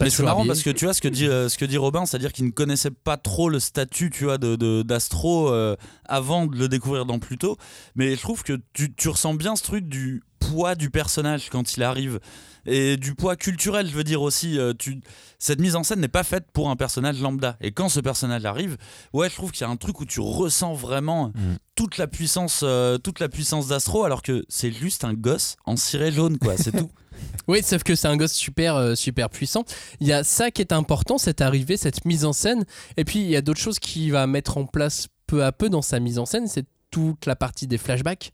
Mais 0.00 0.10
c'est 0.10 0.22
marrant 0.22 0.40
habillé. 0.40 0.48
parce 0.48 0.62
que 0.62 0.70
tu 0.70 0.84
vois 0.84 0.94
ce 0.94 1.00
que 1.00 1.08
dit, 1.08 1.26
euh, 1.26 1.48
ce 1.48 1.56
que 1.58 1.64
dit 1.64 1.76
Robin, 1.78 2.04
c'est-à-dire 2.06 2.32
qu'il 2.32 2.44
ne 2.46 2.50
connaissait 2.50 2.90
pas 2.90 3.16
trop 3.16 3.48
le 3.48 3.58
statut 3.60 4.10
tu 4.10 4.24
vois, 4.24 4.38
de, 4.38 4.56
de- 4.56 4.82
d'Astro 4.82 5.50
euh, 5.50 5.76
avant 6.04 6.46
de 6.46 6.56
le 6.56 6.68
découvrir 6.68 7.06
dans 7.06 7.18
Pluto. 7.18 7.56
Mais 7.94 8.14
je 8.16 8.20
trouve 8.20 8.42
que 8.42 8.58
tu, 8.74 8.92
tu 8.94 9.08
ressens 9.08 9.34
bien 9.34 9.56
ce 9.56 9.62
truc 9.62 9.88
du 9.88 10.22
poids 10.48 10.74
du 10.74 10.90
personnage 10.90 11.48
quand 11.50 11.76
il 11.76 11.82
arrive. 11.82 12.20
Et 12.68 12.96
du 12.96 13.14
poids 13.14 13.36
culturel, 13.36 13.86
je 13.88 13.94
veux 13.94 14.02
dire 14.02 14.22
aussi. 14.22 14.58
euh, 14.58 14.72
tu, 14.76 15.00
cette 15.38 15.60
mise 15.60 15.76
en 15.76 15.84
scène 15.84 16.00
n'est 16.00 16.08
pas 16.08 16.24
faite 16.24 16.46
pour 16.52 16.68
un 16.68 16.74
personnage 16.76 17.20
lambda. 17.20 17.56
Et 17.60 17.70
quand 17.70 17.88
ce 17.88 18.00
personnage 18.00 18.44
arrive, 18.44 18.76
ouais, 19.12 19.28
je 19.30 19.34
trouve 19.36 19.52
qu'il 19.52 19.60
y 19.60 19.64
a 19.64 19.70
un 19.70 19.76
truc 19.76 20.00
où 20.00 20.04
tu 20.04 20.18
ressens 20.20 20.74
vraiment 20.74 21.28
Mm. 21.28 21.56
toute 21.76 21.96
la 21.98 22.06
puissance, 22.08 22.60
euh, 22.64 22.98
toute 22.98 23.20
la 23.20 23.28
puissance 23.28 23.68
d'Astro, 23.68 24.04
alors 24.04 24.22
que 24.22 24.44
c'est 24.48 24.72
juste 24.72 25.04
un 25.04 25.14
gosse 25.14 25.56
en 25.64 25.76
ciré 25.76 26.10
jaune, 26.10 26.38
quoi. 26.38 26.56
C'est 26.56 26.72
tout. 26.72 26.90
Oui, 27.48 27.62
sauf 27.62 27.82
que 27.82 27.94
c'est 27.94 28.08
un 28.08 28.16
gosse 28.18 28.34
super, 28.34 28.74
euh, 28.76 28.94
super 28.94 29.30
puissant. 29.30 29.64
Il 30.00 30.06
y 30.06 30.12
a 30.12 30.22
ça 30.22 30.50
qui 30.50 30.60
est 30.60 30.70
important, 30.72 31.16
cette 31.16 31.40
arrivée, 31.40 31.78
cette 31.78 32.04
mise 32.04 32.26
en 32.26 32.34
scène. 32.34 32.66
Et 32.98 33.04
puis, 33.04 33.20
il 33.20 33.28
y 33.28 33.36
a 33.36 33.40
d'autres 33.40 33.60
choses 33.60 33.78
qu'il 33.78 34.12
va 34.12 34.26
mettre 34.26 34.58
en 34.58 34.66
place 34.66 35.08
peu 35.26 35.42
à 35.42 35.50
peu 35.50 35.70
dans 35.70 35.80
sa 35.80 35.98
mise 35.98 36.18
en 36.18 36.26
scène. 36.26 36.46
C'est 36.46 36.66
toute 36.90 37.24
la 37.24 37.34
partie 37.34 37.66
des 37.66 37.78
flashbacks. 37.78 38.32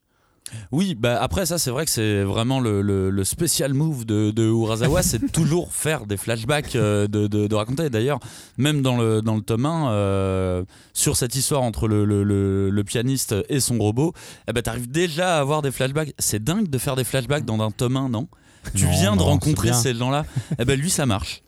Oui, 0.70 0.94
bah 0.94 1.18
après 1.22 1.46
ça 1.46 1.58
c'est 1.58 1.70
vrai 1.70 1.84
que 1.84 1.90
c'est 1.90 2.22
vraiment 2.22 2.60
le, 2.60 2.82
le, 2.82 3.10
le 3.10 3.24
spécial 3.24 3.72
move 3.74 4.04
de, 4.04 4.30
de 4.30 4.42
Urasawa, 4.44 5.02
c'est 5.02 5.32
toujours 5.32 5.72
faire 5.72 6.06
des 6.06 6.16
flashbacks, 6.16 6.76
euh, 6.76 7.06
de, 7.06 7.26
de, 7.26 7.46
de 7.46 7.54
raconter. 7.54 7.88
D'ailleurs, 7.90 8.18
même 8.58 8.82
dans 8.82 8.96
le, 8.96 9.22
dans 9.22 9.34
le 9.34 9.40
tome 9.42 9.66
1, 9.66 9.90
euh, 9.90 10.64
sur 10.92 11.16
cette 11.16 11.34
histoire 11.34 11.62
entre 11.62 11.88
le, 11.88 12.04
le, 12.04 12.84
pianiste 12.84 13.34
et 13.48 13.60
son 13.60 13.78
robot, 13.78 14.12
eh 14.48 14.52
ben, 14.52 14.60
t'arrives 14.62 14.90
déjà 14.90 15.36
à 15.36 15.40
avoir 15.40 15.62
des 15.62 15.70
flashbacks. 15.70 16.12
C'est 16.18 16.42
dingue 16.42 16.68
de 16.68 16.78
faire 16.78 16.96
des 16.96 17.04
flashbacks 17.04 17.44
dans 17.44 17.60
un 17.62 17.70
tome 17.70 17.96
1, 17.96 18.08
non? 18.08 18.28
Tu 18.74 18.84
Non, 18.84 18.90
viens 18.90 19.16
de 19.16 19.22
rencontrer 19.22 19.72
ces 19.72 19.94
gens-là. 19.94 20.24
Eh 20.58 20.64
ben 20.64 20.78
lui 20.78 20.90
ça 20.90 21.06
marche. 21.06 21.42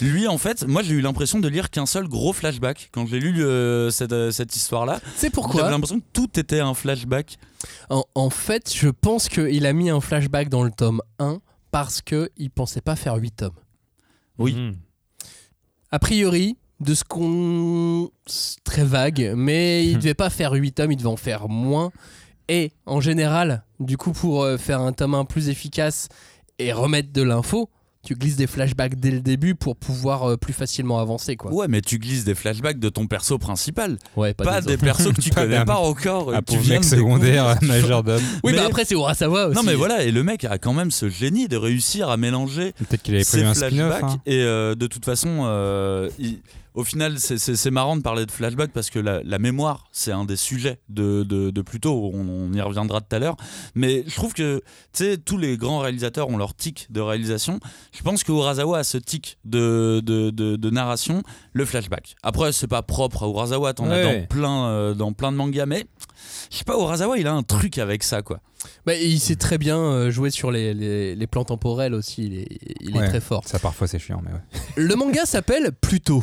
Lui, 0.00 0.26
en 0.28 0.38
fait, 0.38 0.66
moi 0.66 0.82
j'ai 0.82 0.94
eu 0.94 1.00
l'impression 1.00 1.38
de 1.40 1.48
lire 1.48 1.70
qu'un 1.70 1.86
seul 1.86 2.08
gros 2.08 2.32
flashback 2.32 2.90
quand 2.92 3.06
j'ai 3.06 3.20
lu 3.20 3.42
euh, 3.44 3.90
cette, 3.90 4.12
euh, 4.12 4.30
cette 4.30 4.54
histoire-là. 4.56 5.00
C'est 5.14 5.26
J'avais 5.26 5.30
pourquoi 5.30 5.70
l'impression 5.70 6.00
que 6.00 6.06
tout 6.12 6.38
était 6.38 6.60
un 6.60 6.74
flashback. 6.74 7.38
en, 7.90 8.04
en 8.14 8.30
fait, 8.30 8.72
je 8.74 8.88
pense 8.88 9.28
qu'il 9.28 9.66
a 9.66 9.72
mis 9.72 9.90
un 9.90 10.00
flashback 10.00 10.48
dans 10.48 10.62
le 10.64 10.70
tome 10.70 11.02
1 11.18 11.40
parce 11.70 12.02
qu'il 12.02 12.50
pensait 12.54 12.80
pas 12.80 12.96
faire 12.96 13.14
8 13.16 13.30
tomes. 13.36 13.50
Oui. 14.38 14.54
Mhm. 14.54 14.76
A 15.92 15.98
priori, 15.98 16.56
de 16.80 16.94
ce 16.94 17.04
qu'on. 17.04 18.10
c'est 18.26 18.62
très 18.64 18.84
vague, 18.84 19.32
mais 19.36 19.86
il 19.86 19.98
devait 19.98 20.14
pas 20.14 20.30
faire 20.30 20.52
8 20.52 20.72
tomes, 20.72 20.92
il 20.92 20.96
devait 20.96 21.08
en 21.08 21.16
faire 21.16 21.48
moins. 21.48 21.90
Et 22.48 22.72
en 22.86 23.00
général, 23.00 23.64
du 23.78 23.96
coup, 23.96 24.12
pour 24.12 24.42
euh, 24.42 24.56
faire 24.56 24.80
un 24.80 24.92
tome 24.92 25.14
1 25.14 25.24
plus 25.24 25.48
efficace 25.48 26.08
et 26.58 26.72
remettre 26.72 27.12
de 27.12 27.22
l'info, 27.22 27.70
tu 28.02 28.14
glisses 28.14 28.36
des 28.36 28.46
flashbacks 28.46 28.94
dès 28.94 29.10
le 29.10 29.20
début 29.20 29.54
pour 29.54 29.76
pouvoir 29.76 30.24
euh, 30.30 30.36
plus 30.36 30.52
facilement 30.54 31.00
avancer. 31.00 31.36
Quoi. 31.36 31.52
Ouais, 31.52 31.68
mais 31.68 31.82
tu 31.82 31.98
glisses 31.98 32.24
des 32.24 32.34
flashbacks 32.34 32.78
de 32.78 32.88
ton 32.88 33.06
perso 33.06 33.36
principal. 33.38 33.98
Ouais, 34.16 34.32
pas, 34.32 34.60
des 34.62 34.68
des 34.68 34.76
persos 34.78 35.12
que 35.12 35.20
tu 35.20 35.30
Pas 35.34 35.42
connais 35.42 35.64
pas 35.64 35.76
encore. 35.76 36.32
Un 36.34 36.38
que 36.40 36.44
tu 36.46 36.52
pauvre 36.54 36.60
viens 36.62 36.74
mec 36.76 36.82
de 36.82 36.86
secondaire, 36.86 37.58
majordome. 37.62 38.22
Oui, 38.42 38.52
mais, 38.52 38.58
Mais- 38.58 38.58
après, 38.66 38.84
c'est 38.86 38.94
Urasawa 38.94 39.48
aussi. 39.48 39.56
Non, 39.56 39.62
mais 39.62 39.74
voilà, 39.74 40.02
et 40.04 40.12
le 40.12 40.22
mec 40.24 40.44
a 40.44 40.56
quand 40.58 40.72
même 40.72 40.90
ce 40.90 41.08
génie 41.10 41.46
de 41.46 41.56
réussir 41.56 42.08
à 42.08 42.16
mélanger 42.16 42.72
Peut-être 42.78 43.02
qu'il 43.02 43.14
avait 43.14 43.24
ses 43.24 43.38
prévu 43.42 43.48
un 43.48 43.54
spin-off. 43.54 43.88
flashbacks. 43.98 44.10
hein. 44.16 44.20
Et 44.24 44.42
euh, 44.44 44.74
de 44.74 44.86
toute 44.86 45.04
façon, 45.04 45.40
euh, 45.44 46.08
il- 46.18 46.40
au 46.74 46.84
final, 46.84 47.18
c'est- 47.18 47.70
marrant 47.70 47.96
de 47.96 48.02
parler 48.02 48.26
de 48.26 48.30
flashback 48.30 48.72
parce 48.72 48.90
que 48.90 48.98
la, 48.98 49.22
la 49.22 49.38
mémoire, 49.38 49.88
c'est 49.92 50.12
un 50.12 50.24
des 50.24 50.36
sujets 50.36 50.80
de, 50.88 51.22
de, 51.22 51.50
de 51.50 51.62
Pluto. 51.62 52.10
On, 52.14 52.28
on 52.28 52.52
y 52.52 52.60
reviendra 52.60 53.00
tout 53.00 53.14
à 53.14 53.18
l'heure. 53.18 53.36
Mais 53.74 54.04
je 54.06 54.14
trouve 54.14 54.32
que, 54.34 54.58
tu 54.92 55.04
sais, 55.04 55.18
tous 55.18 55.38
les 55.38 55.56
grands 55.56 55.78
réalisateurs 55.80 56.28
ont 56.28 56.36
leur 56.36 56.54
tic 56.54 56.86
de 56.90 57.00
réalisation. 57.00 57.60
Je 57.92 58.02
pense 58.02 58.24
que 58.24 58.32
Urasawa 58.32 58.78
a 58.78 58.84
ce 58.84 58.98
tic 58.98 59.38
de, 59.44 60.00
de, 60.04 60.30
de, 60.30 60.56
de 60.56 60.70
narration, 60.70 61.22
le 61.52 61.64
flashback. 61.64 62.14
Après, 62.22 62.52
c'est 62.52 62.66
pas 62.68 62.82
propre 62.82 63.24
à 63.24 63.28
Urasawa, 63.28 63.74
t'en 63.74 63.90
as 63.90 63.96
Ouais. 64.04 64.20
dans 64.20 64.26
plein, 64.26 64.66
euh, 64.68 64.94
dans 64.94 65.12
plein 65.12 65.32
de 65.32 65.36
mangas, 65.36 65.66
mais 65.66 65.86
je 66.50 66.56
sais 66.58 66.64
pas, 66.64 66.74
Urasawa, 66.78 67.18
il 67.18 67.26
a 67.26 67.32
un 67.32 67.42
truc 67.42 67.78
avec 67.78 68.02
ça, 68.02 68.22
quoi. 68.22 68.40
Bah, 68.86 68.94
il 68.94 69.18
sait 69.20 69.36
très 69.36 69.56
bien 69.58 69.78
euh, 69.78 70.10
jouer 70.10 70.30
sur 70.30 70.50
les, 70.50 70.74
les- 70.74 71.14
les 71.14 71.26
plans 71.26 71.44
temporels 71.44 71.94
aussi. 71.94 72.24
Il 72.26 72.34
est, 72.40 72.46
il 72.80 72.96
est 72.96 72.98
Ouais. 73.00 73.08
très 73.08 73.20
fort. 73.20 73.42
Ça, 73.46 73.58
parfois, 73.58 73.86
c'est 73.86 73.98
chiant, 73.98 74.22
mais 74.24 74.32
ouais. 74.32 74.60
Le 74.76 74.94
manga 74.96 75.24
s'appelle 75.24 75.72
Pluto. 75.80 76.22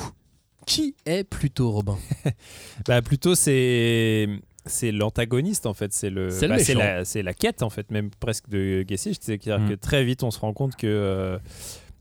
Qui 0.68 0.94
est 1.08 1.24
Pluto, 1.24 1.72
Robin 1.72 1.98
Bah, 2.88 3.02
plutôt, 3.02 3.34
c'est. 3.34 4.28
C'est 4.70 4.92
l'antagoniste 4.92 5.66
en 5.66 5.74
fait, 5.74 5.94
c'est 5.94 6.10
le, 6.10 6.30
C'est 6.30 6.50
bah, 6.50 6.58
c'est 7.06 7.24
la, 7.24 7.34
quête 7.34 7.64
en 7.64 7.70
fait, 7.70 7.90
même 7.90 8.10
presque 8.20 8.50
de 8.50 8.84
Gessicht. 8.86 9.24
C'est-à-dire 9.24 9.60
Mm. 9.60 9.70
que 9.70 9.74
très 9.76 10.04
vite 10.04 10.24
on 10.24 10.30
se 10.32 10.40
rend 10.40 10.52
compte 10.52 10.76
que, 10.76 10.86
euh, 10.88 11.38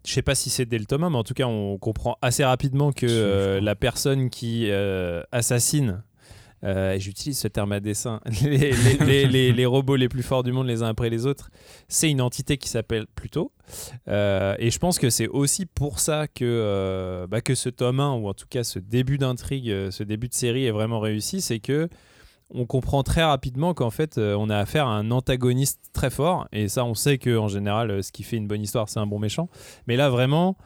je 0.04 0.12
sais 0.12 0.20
pas 0.22 0.34
si 0.34 0.50
c'est 0.50 0.66
dès 0.66 0.78
le 0.78 0.84
tome 0.84 1.04
1, 1.04 1.10
mais 1.10 1.16
en 1.16 1.22
tout 1.22 1.32
cas 1.34 1.46
on 1.46 1.78
comprend 1.78 2.18
assez 2.22 2.44
rapidement 2.44 2.90
que 2.90 3.06
euh, 3.08 3.60
la 3.60 3.76
personne 3.76 4.30
qui 4.30 4.68
euh, 4.68 5.22
assassine, 5.30 6.02
euh, 6.64 6.98
j'utilise 6.98 7.38
ce 7.38 7.48
terme 7.48 7.72
à 7.72 7.80
dessin, 7.80 8.20
les, 8.42 9.66
robots 9.66 9.96
les 9.96 10.08
plus 10.08 10.22
forts 10.22 10.42
du 10.42 10.52
monde 10.52 10.66
les 10.66 10.82
uns 10.82 10.88
après 10.88 11.10
les 11.10 11.26
autres, 11.26 11.50
c'est 11.88 12.10
une 12.10 12.20
entité 12.20 12.56
qui 12.56 12.68
s'appelle 12.68 13.06
Pluto. 13.14 13.52
Euh, 14.08 14.54
et 14.58 14.70
je 14.70 14.78
pense 14.78 14.98
que 14.98 15.10
c'est 15.10 15.28
aussi 15.28 15.66
pour 15.66 15.98
ça 15.98 16.28
que, 16.28 16.44
euh, 16.44 17.26
bah, 17.26 17.40
que 17.40 17.54
ce 17.54 17.68
tome 17.68 18.00
1, 18.00 18.14
ou 18.14 18.28
en 18.28 18.34
tout 18.34 18.46
cas 18.48 18.64
ce 18.64 18.78
début 18.78 19.18
d'intrigue, 19.18 19.70
euh, 19.70 19.90
ce 19.90 20.02
début 20.02 20.28
de 20.28 20.34
série 20.34 20.64
est 20.64 20.70
vraiment 20.70 21.00
réussi, 21.00 21.40
c'est 21.40 21.60
que 21.60 21.88
on 22.54 22.64
comprend 22.64 23.02
très 23.02 23.24
rapidement 23.24 23.74
qu'en 23.74 23.90
fait 23.90 24.18
on 24.18 24.48
a 24.50 24.56
affaire 24.56 24.86
à 24.86 24.92
un 24.92 25.10
antagoniste 25.10 25.80
très 25.92 26.10
fort. 26.10 26.46
Et 26.52 26.68
ça 26.68 26.84
on 26.84 26.94
sait 26.94 27.18
que 27.18 27.36
en 27.36 27.48
général 27.48 28.04
ce 28.04 28.12
qui 28.12 28.22
fait 28.22 28.36
une 28.36 28.46
bonne 28.46 28.62
histoire 28.62 28.88
c'est 28.88 29.00
un 29.00 29.06
bon 29.06 29.18
méchant. 29.18 29.48
Mais 29.88 29.96
là 29.96 30.10
vraiment 30.10 30.56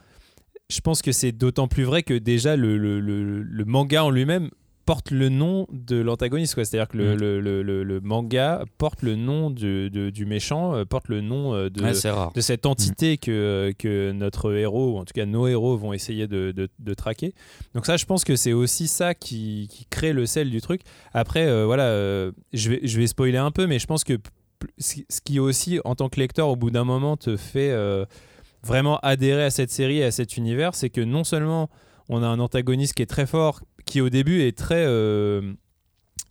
je 0.69 0.79
pense 0.79 1.01
que 1.01 1.11
c'est 1.11 1.31
d'autant 1.31 1.67
plus 1.67 1.83
vrai 1.83 2.03
que 2.03 2.13
déjà 2.13 2.55
le 2.55 3.63
manga 3.65 4.03
en 4.03 4.11
lui-même 4.11 4.51
porte 4.91 5.11
le 5.11 5.29
nom 5.29 5.67
de 5.71 5.95
l'antagoniste 6.01 6.53
quoi. 6.55 6.65
c'est-à-dire 6.65 6.89
que 6.89 6.97
le, 6.97 7.15
Mm. 7.15 7.19
le- 7.19 7.39
le- 7.39 7.61
le- 7.63 7.83
le 7.83 8.01
manga 8.01 8.63
porte 8.77 9.03
le 9.03 9.15
nom 9.15 9.49
de- 9.49 9.87
de- 9.87 10.09
du 10.09 10.25
méchant 10.25 10.75
euh, 10.75 10.83
porte 10.83 11.07
le 11.07 11.21
nom 11.21 11.53
euh, 11.53 11.69
de, 11.69 11.81
Ouais, 11.81 12.41
cette 12.41 12.65
entité 12.65 13.17
que, 13.17 13.73
que 13.79 14.11
notre 14.11 14.53
héros, 14.53 14.93
ou 14.93 14.97
en 14.97 15.05
tout 15.05 15.13
cas 15.13 15.25
nos 15.25 15.47
héros, 15.47 15.77
vont 15.77 15.93
essayer 15.93 16.27
de, 16.27 16.51
de- 16.51 16.67
de 16.77 16.93
traquer. 16.93 17.33
Donc 17.73 17.85
ça, 17.85 17.95
je 17.95 18.05
pense 18.05 18.25
que 18.25 18.35
c'est 18.35 18.51
aussi 18.53 18.87
ça 18.87 19.13
qui, 19.15 19.67
qui 19.71 19.85
crée 19.89 20.11
le 20.11 20.25
sel 20.25 20.49
du 20.49 20.59
truc. 20.59 20.81
Après, 21.13 21.45
euh, 21.47 21.65
voilà, 21.65 21.83
euh, 21.85 22.31
je, 22.51 22.71
vais, 22.71 22.81
je 22.83 22.99
vais 22.99 23.07
spoiler 23.07 23.37
un 23.37 23.51
peu, 23.51 23.67
mais 23.67 23.79
je 23.79 23.87
pense 23.87 24.03
que 24.03 24.17
ce 24.77 24.95
qui 25.23 25.39
aussi, 25.39 25.79
en 25.85 25.95
tant 25.95 26.09
que 26.09 26.19
lecteur, 26.19 26.49
au 26.49 26.55
bout 26.57 26.69
d'un 26.71 26.83
moment, 26.83 27.15
te 27.17 27.37
fait 27.37 27.71
euh, 27.71 28.03
vraiment 28.63 28.99
adhérer 29.03 29.43
à 29.45 29.49
cette 29.51 29.71
série 29.71 29.99
et 29.99 30.03
à 30.03 30.11
cet 30.11 30.35
univers, 30.37 30.75
c'est 30.75 30.89
que 30.89 31.01
non 31.01 31.23
seulement 31.23 31.69
on 32.09 32.23
a 32.23 32.27
un 32.27 32.39
antagoniste 32.39 32.93
qui 32.95 33.03
est 33.03 33.05
très 33.17 33.25
fort, 33.25 33.61
qui 33.91 34.01
au 34.01 34.09
début 34.09 34.41
est 34.41 34.57
très... 34.57 34.83
euh, 34.85 35.53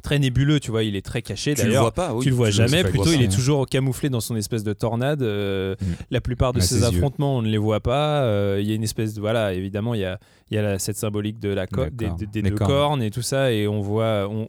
très 0.03 0.19
nébuleux, 0.19 0.61
tu 0.61 0.71
vois, 0.71 0.83
il 0.83 0.97
est 0.97 1.05
très 1.05 1.21
caché 1.21 1.53
Tu 1.55 1.61
le 1.61 1.67
d'ailleurs 1.69 1.83
vois 1.83 1.93
pas, 1.93 2.15
oui. 2.15 2.23
tu 2.25 2.31
le 2.31 2.35
vois 2.35 2.47
tu 2.49 2.55
jamais. 2.55 2.83
Plutôt, 2.85 3.13
il 3.13 3.21
est 3.21 3.31
toujours 3.31 3.67
camouflé 3.67 4.09
dans 4.09 4.21
son 4.21 4.35
espèce 4.35 4.65
de 4.65 4.73
tornade. 4.73 5.21
euh, 5.21 5.75
Mm. 5.79 5.85
La 6.11 6.21
plupart 6.23 6.55
de 6.55 6.61
À 6.61 6.63
ses 6.63 6.79
yeux. 6.81 6.85
affrontements, 6.87 7.37
on 7.37 7.43
ne 7.43 7.49
les 7.51 7.59
voit 7.59 7.81
pas. 7.81 8.23
Euh, 8.23 8.59
Il 8.63 8.67
y 8.67 8.73
a 8.73 8.75
une 8.75 8.83
espèce 8.83 9.13
de 9.13 9.21
voilà, 9.21 9.53
évidemment, 9.53 9.93
il 9.93 10.01
y 10.01 10.07
a, 10.07 10.19
il 10.51 10.55
y 10.55 10.59
a 10.59 10.63
la- 10.63 10.79
cette 10.79 10.97
symbolique 10.97 11.39
de 11.39 11.51
la 11.51 11.67
co- 11.67 11.85
des, 11.93 12.09
deux 12.43 12.51
cornes. 12.55 12.71
cornes 12.71 13.03
et 13.03 13.11
tout 13.11 13.21
ça, 13.21 13.53
et 13.53 13.69
on 13.69 13.83
voit, 13.83 14.27
on, 14.31 14.49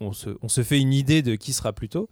on- 0.00 0.12
se, 0.12 0.30
on 0.40 0.48
se 0.48 0.62
fait 0.62 0.80
une 0.80 0.94
idée 0.94 1.20
de 1.20 1.34
qui 1.34 1.52
sera 1.52 1.74
Pluto, 1.74 2.08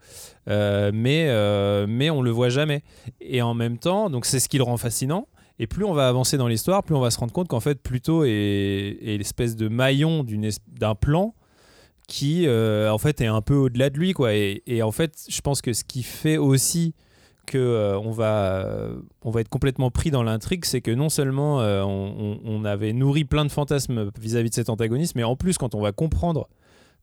Euh, 0.50 0.90
mais 0.92 1.28
euh, 1.30 1.86
mais 1.88 2.10
on 2.10 2.20
le 2.20 2.30
voit 2.30 2.50
jamais. 2.50 2.82
Et 3.22 3.40
en 3.40 3.54
même 3.54 3.78
temps, 3.78 4.10
donc 4.10 4.26
c'est 4.26 4.40
ce 4.40 4.48
qui 4.50 4.58
le 4.58 4.64
rend 4.64 4.76
fascinant. 4.76 5.26
Et 5.62 5.68
plus 5.68 5.84
on 5.84 5.92
va 5.92 6.08
avancer 6.08 6.36
dans 6.36 6.48
l'histoire, 6.48 6.82
plus 6.82 6.96
on 6.96 7.00
va 7.00 7.12
se 7.12 7.20
rendre 7.20 7.32
compte 7.32 7.46
qu'en 7.46 7.60
fait 7.60 7.80
Pluto 7.80 8.24
est, 8.24 8.98
l'espèce 9.00 9.54
de 9.54 9.68
maillon 9.68 10.26
d'un 10.66 10.96
plan 10.96 11.36
qui 12.08 12.48
euh, 12.48 12.90
en 12.90 12.98
fait 12.98 13.20
est 13.20 13.28
un 13.28 13.42
peu 13.42 13.54
au-delà 13.54 13.88
de 13.88 13.96
lui 13.96 14.12
quoi. 14.12 14.34
Et, 14.34 14.82
en 14.82 14.90
fait 14.90 15.24
je 15.28 15.40
pense 15.40 15.62
que 15.62 15.72
ce 15.72 15.84
qui 15.84 16.02
fait 16.02 16.36
aussi 16.36 16.96
que 17.46 17.58
euh, 17.58 17.96
euh, 17.96 18.96
on 19.22 19.30
va 19.30 19.40
être 19.40 19.48
complètement 19.48 19.92
pris 19.92 20.10
dans 20.10 20.24
l'intrigue 20.24 20.64
c'est 20.64 20.80
que 20.80 20.90
non 20.90 21.08
seulement 21.08 21.58
on 21.58 22.64
avait 22.64 22.92
nourri 22.92 23.24
plein 23.24 23.44
de 23.44 23.52
fantasmes 23.52 24.10
vis-à-vis 24.20 24.50
de 24.50 24.56
cet 24.56 24.68
antagoniste 24.68 25.14
mais 25.14 25.22
en 25.22 25.36
plus 25.36 25.58
quand 25.58 25.76
on 25.76 25.80
va 25.80 25.92
comprendre 25.92 26.48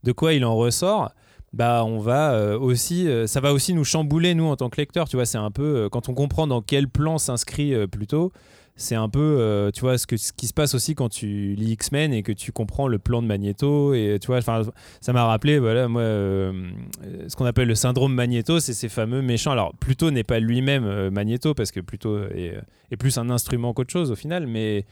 de 0.04 0.12
quoi 0.12 0.34
il 0.34 0.44
en 0.44 0.58
ressort 0.58 1.14
bah 1.54 1.84
on 1.86 2.00
va 2.00 2.34
euh, 2.34 2.60
aussi 2.60 3.08
euh, 3.08 3.26
ça 3.26 3.40
va 3.40 3.54
aussi 3.54 3.74
nous 3.74 3.84
chambouler 3.84 4.36
nous 4.36 4.46
en 4.46 4.56
tant 4.56 4.70
que 4.70 4.78
lecteurs 4.78 5.10
tu 5.10 5.16
vois 5.16 5.26
c'est 5.26 5.38
un 5.38 5.52
peu 5.52 5.64
euh, 5.64 5.90
quand 5.90 6.10
on 6.10 6.14
comprend 6.14 6.46
dans 6.46 6.62
quel 6.62 6.88
plan 6.88 7.18
s'inscrit 7.18 7.88
plutôt 7.88 8.32
c'est 8.76 8.96
un 8.96 9.10
peu 9.10 9.70
tu 9.74 9.82
vois 9.82 9.98
ce 9.98 10.08
que 10.08 10.16
ce 10.16 10.32
qui 10.32 10.48
se 10.48 10.54
passe 10.54 10.74
aussi 10.74 10.96
quand 10.96 11.10
tu 11.10 11.54
lis 11.56 11.74
X-Men 11.74 12.14
et 12.14 12.24
que 12.24 12.32
tu 12.32 12.54
comprends 12.54 12.88
le 12.88 12.98
plan 12.98 13.22
de 13.22 13.28
Magneto 13.28 13.94
et 13.94 14.20
tu 14.22 14.28
vois 14.28 14.38
enfin 14.38 14.62
ça 15.02 15.12
m'a 15.12 15.26
rappelé 15.26 15.60
voilà 15.60 15.90
moi 15.90 16.02
ce 16.02 17.36
qu'on 17.36 17.44
appelle 17.44 17.68
le 17.68 17.76
syndrome 17.76 18.14
Magneto 18.14 18.62
c'est 18.62 18.72
ces 18.74 18.88
fameux 18.88 19.22
méchants. 19.22 19.52
Alors 19.52 19.76
Pluto 19.76 20.12
n'est 20.12 20.24
pas 20.24 20.40
lui-même 20.40 21.10
Magneto 21.10 21.54
parce 21.54 21.72
que 21.72 21.82
Pluto 21.82 22.20
est, 22.20 22.58
est 22.90 22.96
plus 22.96 23.18
un 23.18 23.30
instrument 23.30 23.74
qu'autre 23.74 23.92
chose 23.92 24.12
au 24.12 24.16
final 24.16 24.48
mais 24.48 24.86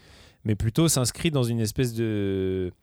mais 0.44 0.56
plutôt 0.56 0.90
s'inscrit 0.90 1.32
dans 1.32 1.44
une 1.44 1.62
espèce 1.62 1.94
de 1.94 2.74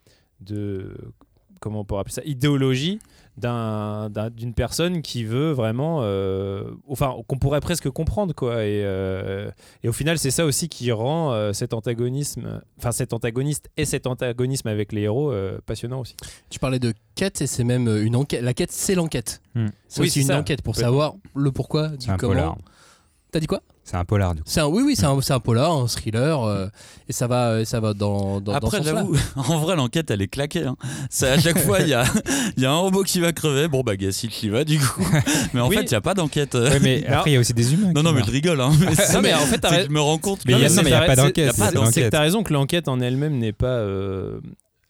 comment 1.61 1.81
on 1.81 1.85
pourrait 1.85 2.01
appeler 2.01 2.15
ça 2.15 2.23
idéologie 2.25 2.99
d'un- 3.37 4.11
d'un- 4.11 4.31
d'une 4.31 4.55
personne 4.55 5.03
qui 5.03 5.25
veut 5.25 5.51
vraiment 5.51 6.01
euh, 6.03 6.71
enfin 6.89 7.17
qu'on 7.27 7.37
pourrait 7.37 7.61
presque 7.61 7.91
comprendre 7.91 8.33
quoi 8.35 8.65
et, 8.65 8.83
euh, 8.85 9.51
et 9.83 9.89
au 9.89 9.93
final 9.93 10.19
c'est 10.19 10.31
ça 10.31 10.45
aussi 10.45 10.69
qui 10.69 10.93
rend 10.93 11.33
euh, 11.33 11.53
cet 11.53 11.75
antagonisme 11.75 12.61
enfin 12.79 12.93
cet 12.93 13.13
antagoniste 13.13 13.71
et 13.77 13.85
cet 13.87 14.07
antagonisme 14.07 14.69
avec 14.69 14.93
les 14.93 15.03
héros 15.03 15.33
euh, 15.33 15.59
passionnant 15.67 16.01
aussi 16.01 16.15
Tu 16.49 16.61
parlais 16.61 16.79
de 16.79 16.95
quête 17.17 17.41
et 17.43 17.47
c'est 17.49 17.65
même 17.65 17.89
une 17.89 18.15
enquête. 18.17 18.43
La 18.43 18.55
quête, 18.55 18.71
c'est 18.73 18.95
l'enquête. 18.95 19.41
Hmm. 19.55 19.67
C'est 19.89 20.01
Oui, 20.01 20.07
aussi 20.09 20.21
une 20.23 20.27
ça. 20.29 20.39
enquête 20.39 20.63
pour 20.63 20.77
savoir 20.77 21.15
le 21.35 21.51
pourquoi 21.53 21.89
du 21.89 22.09
comment. 22.19 22.57
T'as 23.33 23.41
dit 23.41 23.47
quoi? 23.47 23.63
C'est 23.87 23.97
un 23.97 24.05
polar, 24.07 24.35
du 24.35 24.41
coup. 24.41 24.49
C'est 24.49 24.61
un, 24.61 24.67
oui, 24.67 24.83
oui, 24.85 24.97
c'est 24.97 25.05
un, 25.05 25.21
c'est 25.21 25.35
un 25.35 25.41
polar, 25.41 25.71
un 25.71 25.87
thriller, 25.87 26.43
euh, 26.43 26.69
et 27.07 27.13
ça 27.13 27.27
va, 27.27 27.67
ça 27.67 27.81
va 27.81 27.93
dans, 27.93 28.41
dans, 28.41 28.55
Après, 28.55 28.83
j'avoue, 28.83 29.15
en 29.37 29.59
vrai, 29.59 29.77
l'enquête, 29.77 30.11
elle 30.11 30.23
est 30.23 30.29
claquée. 30.29 30.65
hein. 30.65 30.77
C'est 31.11 31.29
à 31.29 31.39
chaque 31.39 31.59
fois, 31.59 31.81
il 31.81 31.89
y 31.89 31.95
a, 31.95 32.05
il 32.57 32.63
y 32.63 32.67
a 32.67 32.71
un 32.73 32.77
robot 32.79 33.03
qui 33.03 33.21
va 33.21 33.33
crever. 33.33 33.69
Bon, 33.69 33.83
bah, 33.83 33.95
Gassit 33.97 34.43
y 34.43 34.49
va, 34.49 34.65
du 34.65 34.79
coup. 34.79 35.07
Mais 35.53 35.61
en 35.61 35.69
Oui. 35.69 35.77
fait, 35.77 35.83
il 35.83 35.89
n'y 35.91 35.95
a 35.97 36.01
pas 36.01 36.15
d'enquête. 36.15 36.55
Ouais, 36.55 36.81
mais 36.81 37.05
Alors- 37.05 37.19
après, 37.19 37.33
il 37.33 37.35
y 37.35 37.37
a 37.37 37.41
aussi 37.41 37.53
des 37.53 37.75
humains. 37.75 37.93
Non, 37.95 38.01
qui 38.01 38.07
non, 38.07 38.13
mais 38.13 38.23
je 38.27 38.31
rigole. 38.31 38.61
Hein. 38.63 38.73
Mais 38.81 38.87
Non, 39.13 39.21
mais 39.21 39.35
en 39.35 39.39
fait, 39.41 39.61
je 39.85 39.89
me 39.91 40.01
rends 40.01 40.17
compte. 40.19 40.41
Mais 40.47 40.55
il 40.55 40.61
y 40.61 40.65
a- 40.65 41.01
pas 41.07 41.17
d'enquête, 41.17 41.53
c'est 41.55 41.69
que 41.71 41.75
l'enquête. 41.75 42.11
t'as 42.11 42.21
raison 42.21 42.43
que 42.43 42.55
l'enquête 42.55 42.89
en 42.89 43.01
elle-même 43.01 43.37
n'est 43.39 43.53
pas 43.53 43.67
euh, 43.67 44.41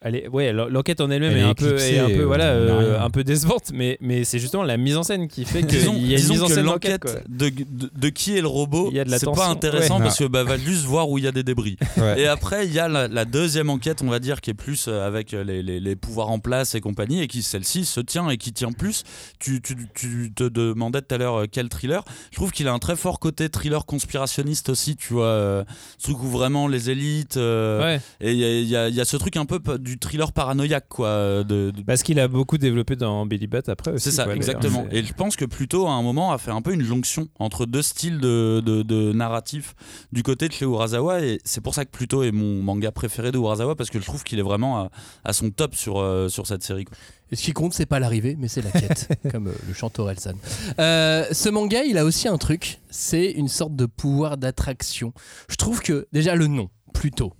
elle 0.04 0.14
est- 0.16 0.28
ouais, 0.28 0.52
l'en- 0.52 0.68
l'enquête 0.68 1.00
en 1.00 1.10
elle-même 1.10 1.32
Elle 1.32 1.38
est, 1.38 1.40
est 1.40 1.44
un 1.44 1.54
peu, 1.54 1.76
est 1.76 1.98
un 1.98 2.04
peu, 2.04 2.10
éclipsée, 2.10 2.24
voilà, 2.24 2.44
euh, 2.50 2.68
euh, 2.94 3.00
un 3.04 3.10
peu 3.10 3.24
décevante, 3.24 3.70
mais, 3.74 3.98
mais 4.00 4.22
c'est 4.24 4.38
justement 4.38 4.62
la 4.62 4.76
mise 4.76 4.96
en 4.96 5.02
scène 5.02 5.26
qui 5.26 5.44
fait 5.44 5.60
qu'il 5.60 5.78
Disons, 5.80 5.94
y 5.96 6.14
a 6.14 6.18
une 6.18 6.28
mise 6.28 6.42
en 6.42 6.46
que 6.46 6.54
scène 6.54 6.66
l'enquête 6.66 7.24
de, 7.28 7.48
de, 7.48 7.90
de 7.92 8.08
qui 8.10 8.36
est 8.36 8.40
le 8.40 8.46
robot, 8.46 8.90
Il 8.92 9.02
c'est 9.18 9.24
pas 9.32 9.48
intéressant 9.48 9.96
Ouais. 9.96 10.04
parce 10.04 10.18
que 10.18 10.24
bah, 10.24 10.44
va 10.44 10.56
juste 10.58 10.84
voir 10.84 11.10
où 11.10 11.18
il 11.18 11.24
y 11.24 11.26
a 11.26 11.32
des 11.32 11.42
débris. 11.42 11.76
Ouais. 11.96 12.20
Et 12.20 12.26
après, 12.26 12.66
il 12.66 12.72
y 12.72 12.78
a 12.78 12.88
la, 12.88 13.08
la 13.08 13.24
deuxième 13.24 13.70
enquête, 13.70 14.02
on 14.02 14.08
va 14.10 14.18
dire, 14.18 14.40
qui 14.40 14.50
est 14.50 14.54
plus 14.54 14.86
euh, 14.88 15.06
avec 15.06 15.32
les, 15.32 15.62
les- 15.62 15.80
les 15.80 15.96
pouvoirs 15.96 16.28
en 16.30 16.38
place 16.38 16.74
et 16.74 16.80
compagnie, 16.80 17.22
et 17.22 17.26
qui 17.28 17.42
celle-ci 17.42 17.84
se 17.84 18.00
tient 18.00 18.28
et 18.28 18.36
qui 18.36 18.52
tient 18.52 18.72
plus. 18.72 19.04
Tu, 19.38 19.62
tu, 19.62 19.76
tu 19.94 20.32
te 20.34 20.44
demandais 20.44 21.00
tout 21.02 21.14
à 21.14 21.18
l'heure 21.18 21.44
quel 21.50 21.68
thriller. 21.68 22.04
Je 22.30 22.36
trouve 22.36 22.50
qu'il 22.52 22.68
a 22.68 22.72
un 22.72 22.78
très 22.78 22.96
fort 22.96 23.20
côté 23.20 23.48
thriller 23.48 23.86
conspirationniste 23.86 24.68
aussi, 24.68 24.96
tu 24.96 25.14
vois. 25.14 25.24
euh, 25.26 25.64
ce 25.98 26.04
truc 26.04 26.22
où 26.22 26.26
vraiment 26.28 26.68
les 26.68 26.90
élites. 26.90 27.36
euh, 27.36 27.80
Ouais. 27.80 28.00
Et 28.20 28.32
il 28.32 28.38
y 28.38 28.44
a, 28.44 28.50
il 28.60 28.68
y 28.68 28.76
a- 28.76 28.88
il 28.88 28.94
y 28.94 29.00
a 29.00 29.04
ce 29.04 29.16
truc 29.16 29.36
un 29.36 29.44
peu 29.46 29.60
p- 29.60 29.78
du 29.94 29.98
thriller 30.00 30.32
paranoïaque, 30.32 30.86
quoi. 30.88 31.06
euh, 31.06 31.44
De, 31.44 31.70
de- 31.70 31.82
Parce 31.82 32.02
qu'il 32.02 32.18
a 32.18 32.26
beaucoup 32.26 32.58
développé 32.58 32.96
dans 32.96 33.26
Billy 33.26 33.46
Bat 33.46 33.62
après 33.68 33.92
aussi. 33.92 34.04
c'est 34.04 34.10
ça, 34.10 34.24
quoi, 34.24 34.34
exactement. 34.34 34.86
Et 34.90 35.04
je 35.04 35.12
pense 35.14 35.36
que 35.36 35.44
plutôt 35.44 35.86
à 35.86 35.92
un 35.92 36.02
moment 36.02 36.32
a 36.32 36.38
fait 36.38 36.50
un 36.50 36.62
peu 36.62 36.72
une 36.72 36.82
jonction 36.82 37.28
entre 37.38 37.64
deux 37.66 37.82
styles 37.82 38.18
de, 38.18 38.60
de, 38.64 38.82
de 38.82 39.12
narratif 39.12 39.74
du 40.12 40.22
côté 40.22 40.48
de 40.48 40.52
chez 40.52 40.64
Urasawa. 40.64 41.20
Et 41.22 41.40
c'est 41.44 41.60
pour 41.60 41.74
ça 41.74 41.84
que 41.84 41.90
Pluto 41.90 42.22
est 42.24 42.32
mon 42.32 42.62
manga 42.62 42.90
préféré 42.90 43.30
de 43.30 43.38
Urasawa 43.38 43.76
parce 43.76 43.90
que 43.90 44.00
je 44.00 44.04
trouve 44.04 44.24
qu'il 44.24 44.38
est 44.38 44.42
vraiment 44.42 44.78
à, 44.78 44.90
à 45.24 45.32
son 45.32 45.50
top 45.50 45.74
sur, 45.76 45.98
euh, 46.00 46.28
sur 46.28 46.46
cette 46.46 46.62
série. 46.64 46.84
quoi. 46.84 46.96
Et 47.30 47.36
ce 47.36 47.42
qui 47.42 47.52
compte, 47.52 47.72
c'est 47.72 47.86
pas 47.86 47.98
l'arrivée, 48.00 48.36
mais 48.38 48.48
c'est 48.48 48.62
la 48.62 48.70
quête, 48.70 49.08
comme 49.30 49.48
euh, 49.48 49.52
le 49.66 49.74
chanteur 49.74 50.10
Elsan. 50.10 50.34
Euh, 50.78 51.24
ce 51.32 51.48
manga, 51.48 51.82
il 51.84 51.98
a 51.98 52.04
aussi 52.04 52.28
un 52.28 52.36
truc, 52.38 52.80
c'est 52.90 53.30
une 53.32 53.48
sorte 53.48 53.74
de 53.76 53.86
pouvoir 53.86 54.36
d'attraction. 54.36 55.12
Je 55.48 55.56
trouve 55.56 55.80
que 55.80 56.06
déjà 56.12 56.34
le 56.34 56.46
nom, 56.48 56.68
plutôt. 56.92 57.32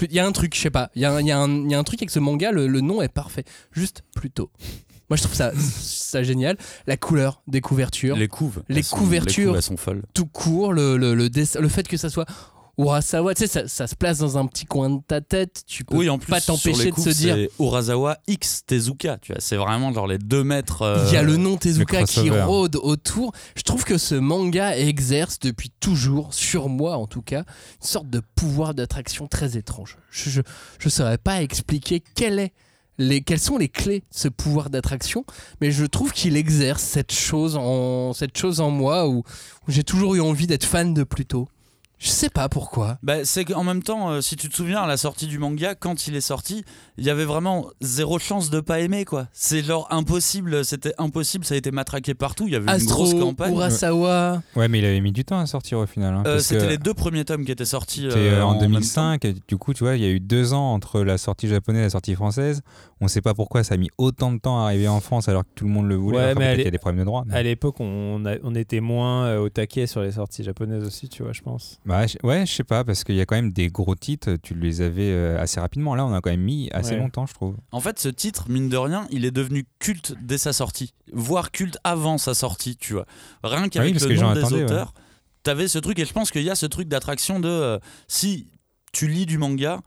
Plus- 0.00 0.08
Il 0.10 0.16
y 0.16 0.18
a 0.20 0.26
un 0.26 0.32
truc, 0.32 0.54
je 0.56 0.60
sais 0.60 0.70
pas, 0.70 0.90
il 0.94 1.02
y, 1.02 1.04
a 1.04 1.12
un- 1.12 1.20
il 1.20 1.26
y 1.26 1.30
a 1.30 1.38
un 1.38 1.48
il 1.66 1.70
y 1.70 1.74
a 1.74 1.78
un 1.78 1.84
truc 1.84 2.00
avec 2.00 2.08
ce 2.10 2.18
manga, 2.20 2.52
le, 2.52 2.66
le 2.66 2.80
nom 2.80 3.02
est 3.02 3.08
parfait. 3.12 3.44
Juste 3.72 4.02
plutôt. 4.16 4.50
Moi, 5.10 5.16
je 5.18 5.22
trouve 5.24 5.34
ça, 5.34 5.52
ça 5.58 6.22
génial. 6.22 6.56
La 6.86 6.96
couleur 6.96 7.42
des 7.48 7.60
couvertures, 7.60 8.16
Les 8.16 8.28
couves. 8.28 8.62
Les 8.70 8.82
sont- 8.82 8.96
couvertures. 8.96 9.38
les 9.38 9.46
couves, 9.48 9.56
elles 9.56 9.62
sont 9.62 9.76
folles. 9.76 10.02
tout 10.14 10.24
court, 10.26 10.72
le, 10.72 10.96
le, 10.96 11.14
le, 11.14 11.28
dessin- 11.28 11.60
le 11.60 11.68
fait 11.68 11.86
que 11.86 11.96
ça 11.98 12.08
soit 12.08 12.24
Urasawa, 12.84 13.34
tu 13.34 13.42
sais, 13.42 13.46
ça, 13.46 13.68
ça 13.68 13.86
se 13.86 13.94
place 13.94 14.18
dans 14.18 14.38
un 14.38 14.46
petit 14.46 14.64
coin 14.64 14.90
de 14.90 15.00
ta 15.06 15.20
tête, 15.20 15.62
tu 15.66 15.84
peux 15.84 15.96
Oui, 15.96 16.08
en 16.08 16.18
plus, 16.18 16.30
pas 16.30 16.40
t'empêcher 16.40 16.84
les 16.84 16.92
de 16.92 17.00
se 17.00 17.10
dire. 17.10 17.34
c'est 17.36 17.50
Urasawa 17.62 18.18
X 18.26 18.64
Tezuka. 18.66 19.18
Tu 19.20 19.32
vois, 19.32 19.40
c'est 19.40 19.56
vraiment 19.56 19.92
genre 19.92 20.06
les 20.06 20.18
deux 20.18 20.44
mètres. 20.44 20.82
euh, 20.82 21.04
Il 21.08 21.14
y 21.14 21.16
a 21.16 21.22
le 21.22 21.36
nom 21.36 21.56
Tezuka 21.56 22.04
qui 22.04 22.30
rôde 22.30 22.76
autour. 22.76 23.32
Je 23.56 23.62
trouve 23.62 23.84
que 23.84 23.98
ce 23.98 24.14
manga 24.14 24.76
exerce 24.76 25.38
depuis 25.40 25.70
toujours, 25.80 26.32
sur 26.34 26.68
moi 26.68 26.96
en 26.96 27.06
tout 27.06 27.22
cas, 27.22 27.40
une 27.80 27.86
sorte 27.86 28.08
de 28.08 28.20
pouvoir 28.34 28.74
d'attraction 28.74 29.26
très 29.26 29.56
étrange. 29.56 29.96
Je 30.10 30.40
ne 30.84 30.90
saurais 30.90 31.18
pas 31.18 31.42
expliquer 31.42 32.02
quel 32.14 32.38
est 32.38 32.52
les, 32.98 33.22
quelles 33.22 33.40
sont 33.40 33.56
les 33.56 33.68
clés 33.70 34.00
de 34.00 34.04
ce 34.10 34.28
pouvoir 34.28 34.68
d'attraction, 34.68 35.24
mais 35.62 35.70
je 35.70 35.86
trouve 35.86 36.12
qu'il 36.12 36.36
exerce 36.36 36.82
cette 36.82 37.12
chose 37.12 37.56
en, 37.56 38.12
cette 38.12 38.36
chose 38.36 38.60
en 38.60 38.70
moi 38.70 39.08
où, 39.08 39.18
où 39.20 39.70
j'ai 39.70 39.84
toujours 39.84 40.16
eu 40.16 40.20
envie 40.20 40.46
d'être 40.46 40.66
fan 40.66 40.92
de 40.92 41.02
Pluto. 41.02 41.48
Je 42.00 42.08
sais 42.08 42.30
pas 42.30 42.48
pourquoi. 42.48 42.96
Bah, 43.02 43.24
c'est 43.26 43.44
qu'en 43.44 43.62
même 43.62 43.82
temps, 43.82 44.08
euh, 44.08 44.20
si 44.22 44.34
tu 44.34 44.48
te 44.48 44.56
souviens, 44.56 44.80
à 44.80 44.86
la 44.86 44.96
sortie 44.96 45.26
du 45.26 45.38
manga, 45.38 45.74
quand 45.74 46.06
il 46.06 46.16
est 46.16 46.22
sorti, 46.22 46.64
il 46.96 47.04
y 47.04 47.10
avait 47.10 47.26
vraiment 47.26 47.66
zéro 47.82 48.18
chance 48.18 48.48
de 48.48 48.60
pas 48.60 48.80
aimer, 48.80 49.04
quoi. 49.04 49.28
C'est 49.34 49.62
genre 49.62 49.86
impossible, 49.90 50.64
c'était 50.64 50.94
impossible, 50.96 51.44
ça 51.44 51.54
a 51.54 51.58
été 51.58 51.70
matraqué 51.70 52.14
partout, 52.14 52.46
il 52.46 52.54
y 52.54 52.56
avait 52.56 52.64
une 52.64 52.70
Astro, 52.70 53.04
grosse 53.04 53.14
campagne. 53.20 53.52
Urasawa. 53.52 54.42
Ouais, 54.56 54.68
mais 54.68 54.78
il 54.78 54.84
avait 54.86 55.00
mis 55.02 55.12
du 55.12 55.26
temps 55.26 55.38
à 55.38 55.44
sortir 55.46 55.78
au 55.78 55.86
final. 55.86 56.14
hein, 56.14 56.22
Euh, 56.26 56.38
c'était 56.38 56.68
les 56.68 56.78
deux 56.78 56.94
premiers 56.94 57.26
tomes 57.26 57.44
qui 57.44 57.52
étaient 57.52 57.66
sortis 57.66 58.06
c'était, 58.08 58.30
euh, 58.30 58.44
en 58.44 58.52
même 58.52 58.60
temps. 58.60 58.66
2005. 58.66 59.24
et 59.26 59.34
du 59.46 59.58
coup, 59.58 59.74
tu 59.74 59.84
vois, 59.84 59.94
il 59.96 60.02
y 60.02 60.06
a 60.06 60.10
eu 60.10 60.20
deux 60.20 60.54
ans 60.54 60.72
entre 60.72 61.02
la 61.02 61.18
sortie 61.18 61.48
japonaise 61.48 61.80
et 61.80 61.84
la 61.84 61.90
sortie 61.90 62.14
française. 62.14 62.62
On 63.02 63.08
sait 63.08 63.22
pas 63.22 63.32
pourquoi 63.32 63.64
ça 63.64 63.74
a 63.74 63.76
mis 63.78 63.88
autant 63.96 64.30
de 64.30 64.38
temps 64.38 64.60
à 64.62 64.66
arriver 64.66 64.86
en 64.86 65.00
France 65.00 65.28
alors 65.28 65.44
que 65.44 65.48
tout 65.54 65.64
le 65.64 65.70
monde 65.70 65.88
le 65.88 65.94
voulait. 65.94 66.18
Ouais, 66.18 66.34
mais 66.34 66.54
qu'il 66.56 66.64
y 66.64 66.68
a 66.68 66.70
des 66.70 66.78
problèmes 66.78 67.00
de 67.00 67.04
droit. 67.06 67.24
mais- 67.26 67.34
À 67.34 67.42
l'époque, 67.42 67.76
on, 67.80 68.22
était 68.54 68.80
moins 68.80 69.24
euh, 69.26 69.38
au 69.38 69.48
taquet 69.48 69.86
sur 69.86 70.02
les 70.02 70.12
sorties 70.12 70.44
japonaises 70.44 70.84
aussi, 70.84 71.08
tu 71.08 71.22
vois, 71.22 71.32
je 71.32 71.40
pense. 71.40 71.80
Bah, 71.86 72.06
je- 72.06 72.18
ouais, 72.22 72.44
je 72.44 72.52
sais 72.52 72.64
pas, 72.64 72.84
parce 72.84 73.02
qu'il 73.04 73.14
y 73.14 73.20
a 73.22 73.26
quand 73.26 73.36
même 73.36 73.52
des 73.52 73.68
gros 73.68 73.94
titres, 73.94 74.36
tu 74.42 74.54
les 74.54 74.82
avais 74.82 75.10
euh, 75.10 75.40
assez 75.40 75.60
rapidement. 75.60 75.94
Là, 75.94 76.04
on 76.04 76.12
a 76.12 76.20
quand 76.20 76.30
même 76.30 76.42
mis 76.42 76.68
assez 76.72 76.90
Ouais. 76.92 76.98
longtemps, 76.98 77.24
je 77.26 77.32
trouve. 77.32 77.56
En 77.72 77.80
fait, 77.80 77.98
ce 77.98 78.08
titre, 78.10 78.50
mine 78.50 78.68
de 78.68 78.76
rien, 78.76 79.06
il 79.10 79.24
est 79.24 79.30
devenu 79.30 79.64
culte 79.78 80.14
dès 80.20 80.36
sa 80.38 80.52
sortie, 80.52 80.92
voire 81.12 81.52
culte 81.52 81.78
avant 81.84 82.18
sa 82.18 82.34
sortie, 82.34 82.76
tu 82.76 82.92
vois. 82.92 83.06
Rien 83.42 83.68
qu'avec 83.70 83.94
parce 83.94 84.04
le 84.06 84.14
nom 84.16 84.34
des 84.34 84.42
ouais. 84.42 84.64
auteurs, 84.64 84.92
t'avais 85.42 85.68
ce 85.68 85.78
truc, 85.78 85.98
et 85.98 86.04
je 86.04 86.12
pense 86.12 86.30
qu'il 86.30 86.42
y 86.42 86.50
a 86.50 86.54
ce 86.54 86.66
truc 86.66 86.86
d'attraction 86.86 87.40
de 87.40 87.48
euh, 87.48 87.78
si 88.08 88.48
tu 88.92 89.08
lis 89.08 89.24
du 89.24 89.38
manga, 89.38 89.80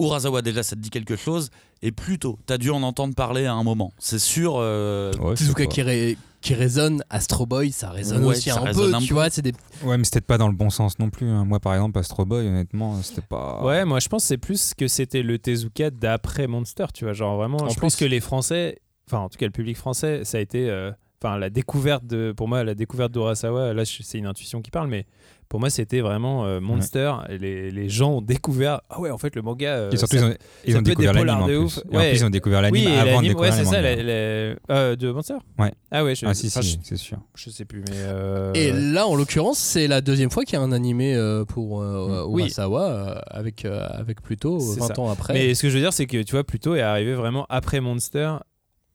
Urasawa 0.00 0.42
déjà 0.42 0.62
ça 0.62 0.76
te 0.76 0.80
dit 0.80 0.90
quelque 0.90 1.16
chose, 1.16 1.50
et 1.82 1.92
plutôt, 1.92 2.38
t'as 2.46 2.58
dû 2.58 2.70
en 2.70 2.82
entendre 2.82 3.14
parler 3.14 3.46
à 3.46 3.54
un 3.54 3.62
moment, 3.62 3.92
c'est 3.98 4.18
sûr. 4.18 4.54
euh, 4.56 5.12
Ouais, 5.20 5.34
Tezuka 5.34 5.66
qui, 5.66 5.82
ré- 5.82 6.18
qui 6.40 6.54
résonne, 6.54 7.02
Astro 7.10 7.46
Boy, 7.46 7.70
ça 7.72 7.90
résonne 7.90 8.22
Ouais, 8.24 8.36
aussi 8.36 8.50
ça 8.50 8.60
un 8.60 8.64
résonne 8.64 8.90
peu, 8.90 8.96
un 8.96 9.00
tu 9.00 9.08
peu. 9.08 9.14
vois, 9.14 9.30
c'est 9.30 9.42
des 9.42 9.52
Ouais, 9.84 9.96
mais 9.98 10.04
c'était 10.04 10.20
pas 10.20 10.38
dans 10.38 10.48
le 10.48 10.54
bon 10.54 10.70
sens 10.70 10.98
non 10.98 11.10
plus. 11.10 11.28
hein. 11.28 11.44
Moi, 11.44 11.60
par 11.60 11.74
exemple, 11.74 11.98
Astro 11.98 12.24
Boy, 12.24 12.46
honnêtement, 12.46 13.00
c'était 13.02 13.22
pas. 13.22 13.62
Ouais, 13.64 13.84
moi 13.84 14.00
je 14.00 14.08
pense 14.08 14.22
que 14.24 14.28
c'est 14.28 14.38
plus 14.38 14.74
que 14.74 14.88
c'était 14.88 15.22
le 15.22 15.38
Tezuka 15.38 15.90
d'après 15.90 16.46
Monster, 16.46 16.86
tu 16.94 17.04
vois. 17.04 17.12
Genre 17.12 17.36
vraiment, 17.36 17.58
En 17.58 17.68
je 17.68 17.78
pense 17.78 17.96
plus. 17.96 18.04
que 18.06 18.10
les 18.10 18.20
Français, 18.20 18.78
enfin 19.08 19.18
en 19.18 19.28
tout 19.28 19.38
cas 19.38 19.46
le 19.46 19.52
public 19.52 19.76
français, 19.76 20.24
ça 20.24 20.38
a 20.38 20.40
été. 20.40 20.68
euh, 20.70 20.90
Enfin, 21.20 21.36
la 21.36 21.50
découverte 21.50 22.06
de, 22.06 22.30
pour 22.30 22.46
moi, 22.46 22.62
la 22.62 22.76
découverte 22.76 23.10
d'Urasawa, 23.10 23.74
là 23.74 23.82
c'est 23.84 24.18
une 24.18 24.26
intuition 24.26 24.62
qui 24.62 24.70
parle, 24.70 24.86
mais 24.86 25.04
pour 25.48 25.60
moi 25.60 25.70
c'était 25.70 26.00
vraiment 26.00 26.44
euh, 26.44 26.60
Monster. 26.60 27.12
Et 27.30 27.38
les, 27.38 27.70
les 27.70 27.88
gens 27.88 28.12
ont 28.14 28.20
découvert, 28.20 28.80
ah 28.90 29.00
ouais, 29.00 29.10
en 29.10 29.18
fait 29.18 29.34
le 29.36 29.42
manga. 29.42 29.68
euh, 29.68 29.90
Et 29.90 29.96
surtout, 29.96 30.18
ça- 30.18 30.26
ils 30.66 30.76
ont, 30.76 30.80
ils 30.80 30.82
découvert 30.82 31.12
l'anime 31.14 31.42
en 31.42 31.46
plus. 31.46 31.56
ouf. 31.56 31.78
Et 31.90 31.96
en 31.96 31.98
Ouais. 31.98 32.10
plus, 32.10 32.18
ils 32.20 32.24
ont 32.24 32.30
découvert 32.30 32.62
l'anime 32.62 32.86
Oui, 32.86 32.92
et 32.92 32.98
avant 32.98 33.22
de 33.22 33.28
découvrir 33.28 33.52
ouais, 33.52 33.58
c'est 33.58 33.64
ça, 33.64 33.80
les- 33.80 34.02
les- 34.02 34.56
euh, 34.70 34.96
de 34.96 35.10
Monster 35.10 35.34
Ouais. 35.58 35.72
Ah 35.90 36.04
ouais, 36.04 36.14
je, 36.14 36.26
Ah 36.26 36.34
si, 36.34 36.48
enfin, 36.48 36.60
si, 36.62 36.72
je, 36.72 36.76
c'est 36.82 36.96
sûr. 36.96 37.18
je 37.34 37.50
sais 37.50 37.64
plus, 37.64 37.80
mais. 37.88 37.96
euh, 37.96 38.52
Et 38.54 38.72
là, 38.72 39.06
en 39.06 39.14
l'occurrence, 39.16 39.58
c'est 39.58 39.86
la 39.88 40.00
deuxième 40.00 40.30
fois 40.30 40.44
qu'il 40.44 40.58
y 40.58 40.60
a 40.60 40.64
un 40.64 40.72
animé 40.72 41.14
euh, 41.14 41.44
pour 41.44 41.80
euh, 41.82 42.24
Oui. 42.28 42.42
Urasawa 42.42 43.22
avec, 43.30 43.64
euh, 43.64 43.86
avec 43.90 44.20
Pluto, 44.22 44.60
C'est 44.60 44.80
20 44.80 44.86
ça. 44.94 45.00
ans 45.00 45.10
après. 45.10 45.32
Mais 45.34 45.54
ce 45.54 45.62
que 45.62 45.68
je 45.70 45.74
veux 45.74 45.80
dire, 45.80 45.92
c'est 45.92 46.06
que 46.06 46.22
tu 46.22 46.32
vois, 46.32 46.44
Pluto 46.44 46.74
est 46.74 46.82
arrivé 46.82 47.14
vraiment 47.14 47.46
après 47.48 47.80
Monster. 47.80 48.34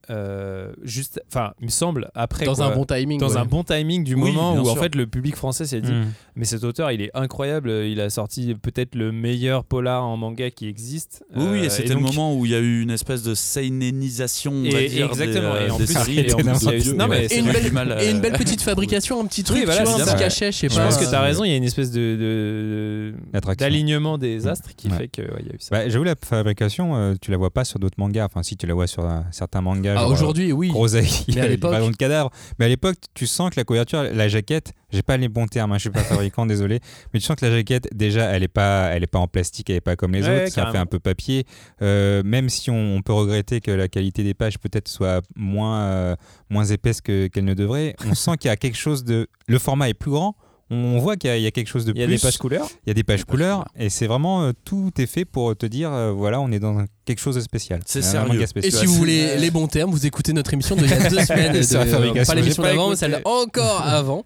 Euh, 0.09 0.71
juste, 0.83 1.21
enfin, 1.29 1.53
il 1.61 1.65
me 1.65 1.71
semble 1.71 2.09
après 2.13 2.45
dans 2.45 2.55
quoi. 2.55 2.65
un 2.65 2.75
bon 2.75 2.85
timing. 2.85 3.19
dans 3.19 3.29
ouais. 3.29 3.37
un 3.37 3.45
bon 3.45 3.63
timing 3.63 4.03
du 4.03 4.15
Oui, 4.15 4.31
moment 4.31 4.55
où 4.55 4.67
en 4.67 4.75
fait 4.75 4.95
le 4.95 5.07
public 5.07 5.35
français 5.35 5.65
s'est 5.65 5.79
dit 5.81 5.91
Mm. 5.93 6.05
mais 6.35 6.45
cet 6.45 6.63
auteur 6.65 6.91
il 6.91 7.01
est 7.01 7.11
incroyable 7.13 7.69
il 7.69 7.99
a 8.01 8.09
sorti 8.09 8.53
peut-être 8.55 8.95
le 8.95 9.11
meilleur 9.11 9.63
polar 9.63 10.03
en 10.03 10.17
manga 10.17 10.49
qui 10.51 10.67
existe 10.67 11.23
Oui, 11.35 11.45
oui, 11.51 11.59
Euh, 11.59 11.63
et 11.63 11.69
c'était 11.69 11.93
donc- 11.93 11.99
le 12.01 12.07
moment 12.07 12.35
où 12.35 12.45
il 12.45 12.51
y 12.51 12.55
a 12.55 12.59
eu 12.59 12.81
une 12.81 12.89
espèce 12.91 13.23
de 13.23 13.33
seinenisation, 13.33 14.51
on 14.51 14.69
va 14.69 14.81
Et- 14.81 14.89
dire, 14.89 15.07
exactement, 15.09 15.53
des, 15.53 15.59
euh, 15.59 15.67
et 15.67 15.71
en 15.71 15.77
des 15.77 15.85
plus- 15.85 15.93
séries. 15.93 16.19
et 16.19 16.33
en 16.33 16.37
plus, 16.37 16.61
il 16.61 16.65
y 16.65 16.69
a 16.69 16.77
eu- 16.77 16.95
non, 16.95 17.07
mais 17.07 17.25
et, 17.25 17.37
une 17.39 17.51
belle, 17.51 17.63
du 17.63 17.71
mal 17.71 17.91
à- 17.93 18.03
et 18.03 18.11
une 18.11 18.19
belle 18.19 18.33
petite 18.33 18.61
fabrication, 18.61 19.21
un 19.21 19.25
petit 19.25 19.43
truc, 19.43 19.59
Oui, 19.59 19.65
voilà, 19.65 19.81
tu 19.83 19.87
vois, 19.87 19.95
un 19.95 20.03
petit 20.03 20.09
ça. 20.09 20.15
cachet, 20.17 20.51
je 20.51 20.57
sais 20.57 20.69
je 20.69 20.75
pas. 20.75 20.85
pense 20.85 20.97
que 20.97 21.05
tu 21.09 21.15
as 21.15 21.21
euh, 21.21 21.23
raison 21.23 21.43
il 21.43 21.51
y 21.51 21.53
a 21.53 21.57
une 21.57 21.63
espèce 21.63 21.91
de, 21.91 23.13
d'alignement 23.57 24.17
des 24.17 24.47
astres 24.47 24.69
qui 24.75 24.87
Ouais. 24.89 24.97
fait 24.97 25.07
que 25.07 25.21
ouais, 25.21 25.37
il 25.41 25.45
y 25.47 25.49
a 25.49 25.53
eu 25.53 25.57
ça 25.59 25.69
Bah, 25.71 25.89
J'avoue, 25.89 26.03
la 26.03 26.15
fabrication, 26.21 26.95
euh, 26.95 27.13
tu 27.21 27.31
la 27.31 27.37
vois 27.37 27.51
pas 27.51 27.63
sur 27.65 27.79
d'autres 27.79 27.97
mangas. 27.99 28.25
Enfin, 28.25 28.43
si 28.43 28.57
tu 28.57 28.65
la 28.67 28.73
vois 28.73 28.87
sur 28.87 29.05
euh, 29.05 29.19
certains 29.31 29.61
mangas 29.61 29.92
Ah, 29.97 30.07
Aujourd'hui, 30.07 30.51
oui. 30.51 30.69
Gros 30.69 30.95
acquis, 30.95 31.25
Mais 31.35 31.41
à 31.41 31.47
l'époque- 31.49 31.73
de 31.91 31.95
cadavre. 31.97 32.29
Mais 32.59 32.65
à 32.65 32.67
l'époque, 32.69 32.95
tu 33.13 33.27
sens 33.27 33.49
que 33.49 33.59
la 33.59 33.63
couverture, 33.63 34.03
la 34.03 34.27
jaquette, 34.27 34.71
j'ai 34.91 35.01
pas 35.01 35.17
les 35.17 35.29
bons 35.29 35.47
termes, 35.47 35.71
hein, 35.71 35.77
je 35.77 35.81
suis 35.81 35.89
pas 35.89 36.03
fabricant, 36.03 36.45
désolé, 36.45 36.79
mais 37.13 37.19
tu 37.19 37.25
sens 37.25 37.35
que 37.35 37.45
la 37.45 37.51
jaquette, 37.51 37.87
déjà, 37.93 38.25
elle 38.25 38.43
est 38.43 38.47
pas, 38.47 38.89
elle 38.91 39.03
est 39.03 39.07
pas 39.07 39.19
en 39.19 39.27
plastique, 39.27 39.69
elle 39.69 39.77
est 39.77 39.81
pas 39.81 39.95
comme 39.95 40.13
les 40.13 40.23
Ouais, 40.23 40.43
autres, 40.45 40.53
ça 40.53 40.71
fait 40.71 40.77
un 40.77 40.85
peu 40.85 40.99
papier. 40.99 41.45
Euh, 41.81 42.21
même 42.25 42.49
si 42.49 42.69
on, 42.69 42.95
on 42.97 43.01
peut 43.01 43.13
regretter 43.13 43.61
que 43.61 43.71
la 43.71 43.87
qualité 43.87 44.23
des 44.23 44.33
pages 44.33 44.59
peut-être 44.59 44.87
soit 44.87 45.21
moins, 45.35 45.81
euh, 45.83 46.15
moins 46.49 46.65
épaisse 46.65 47.01
que- 47.01 47.27
qu'elle 47.27 47.45
ne 47.45 47.53
devrait, 47.53 47.95
on 48.05 48.13
sent 48.15 48.37
qu'il 48.39 48.49
y 48.49 48.51
a 48.51 48.55
quelque 48.57 48.77
chose 48.77 49.03
de. 49.03 49.27
Le 49.47 49.59
format 49.59 49.89
est 49.89 49.93
plus 49.93 50.11
grand. 50.11 50.35
On 50.69 50.97
voit 50.97 51.17
qu'il 51.17 51.29
y, 51.29 51.33
a- 51.33 51.37
il 51.37 51.43
y 51.43 51.47
a 51.47 51.51
quelque 51.51 51.67
chose 51.67 51.85
de 51.85 51.91
Il 51.93 51.99
y 51.99 52.03
a 52.03 52.07
plus. 52.07 52.15
des 52.15 52.21
pages 52.21 52.37
couleurs. 52.37 52.67
Il 52.85 52.89
y 52.89 52.91
a 52.91 52.93
des 52.93 53.03
pages 53.03 53.19
Des 53.19 53.25
pages 53.25 53.31
couleurs 53.31 53.65
et 53.77 53.89
c'est 53.89 54.07
vraiment 54.07 54.43
euh, 54.43 54.51
tout 54.65 54.89
est 54.97 55.05
fait 55.05 55.25
pour 55.25 55.55
te 55.55 55.65
dire 55.67 55.91
euh, 55.91 56.11
voilà 56.11 56.39
on 56.39 56.51
est 56.51 56.59
dans 56.59 56.79
un- 56.79 56.85
quelque 57.05 57.19
chose 57.19 57.35
de 57.35 57.41
spécial. 57.41 57.81
C'est 57.85 58.01
sérieux. 58.01 58.41
Et 58.61 58.71
si 58.71 58.85
vous 58.85 58.93
voulez 58.95 59.35
les 59.37 59.51
bons 59.51 59.67
termes, 59.67 59.91
vous 59.91 60.05
écoutez 60.05 60.33
notre 60.33 60.53
émission 60.53 60.75
de 60.75 60.83
il 60.83 60.89
y 60.89 60.93
a 60.93 61.09
deux 61.09 61.19
semaines. 61.25 61.53
De- 61.53 61.61
fabrication. 61.63 62.33
Pas 62.33 62.39
l'émission 62.39 62.63
d'avant, 62.63 62.89
mais 62.89 62.95
celle 62.95 63.21
encore 63.25 63.81
avant. 63.85 64.25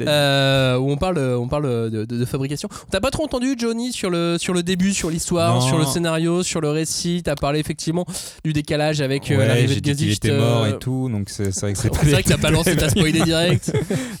Euh, 0.00 0.76
où 0.78 0.90
on 0.90 0.96
parle, 0.96 1.18
on 1.18 1.48
parle 1.48 1.90
de, 1.90 2.04
de- 2.04 2.16
de 2.18 2.24
fabrication. 2.24 2.68
T'as 2.90 3.00
pas 3.00 3.10
trop 3.10 3.24
entendu 3.24 3.54
Johnny 3.58 3.92
sur 3.92 4.10
le, 4.10 4.36
sur 4.38 4.54
le 4.54 4.62
début, 4.62 4.92
sur 4.94 5.10
l'histoire, 5.10 5.62
sur 5.62 5.78
le 5.78 5.84
scénario, 5.86 6.42
sur 6.42 6.60
le 6.60 6.70
récit. 6.70 7.22
T'as 7.24 7.34
parlé 7.34 7.58
effectivement 7.60 8.06
du 8.44 8.52
décalage 8.52 9.00
avec 9.00 9.30
euh, 9.30 9.36
Ouais, 9.36 9.46
l'arrivée 9.48 9.76
de 9.76 9.80
qu'il 9.80 9.96
Gesicht. 9.98 10.24
était 10.24 10.36
mort 10.36 10.64
euh, 10.64 10.74
et 10.74 10.78
tout 10.78 11.08
donc 11.10 11.28
c'est 11.30 11.44
vrai 11.60 11.72
que 11.72 11.78
c'est 11.78 11.94
C'est 11.94 12.10
vrai 12.10 12.22
que 12.22 12.28
t'as 12.28 12.38
pas 12.38 12.50
lancé, 12.50 12.76
t'as 12.76 12.88
spoilé 12.88 13.20
direct. 13.22 13.72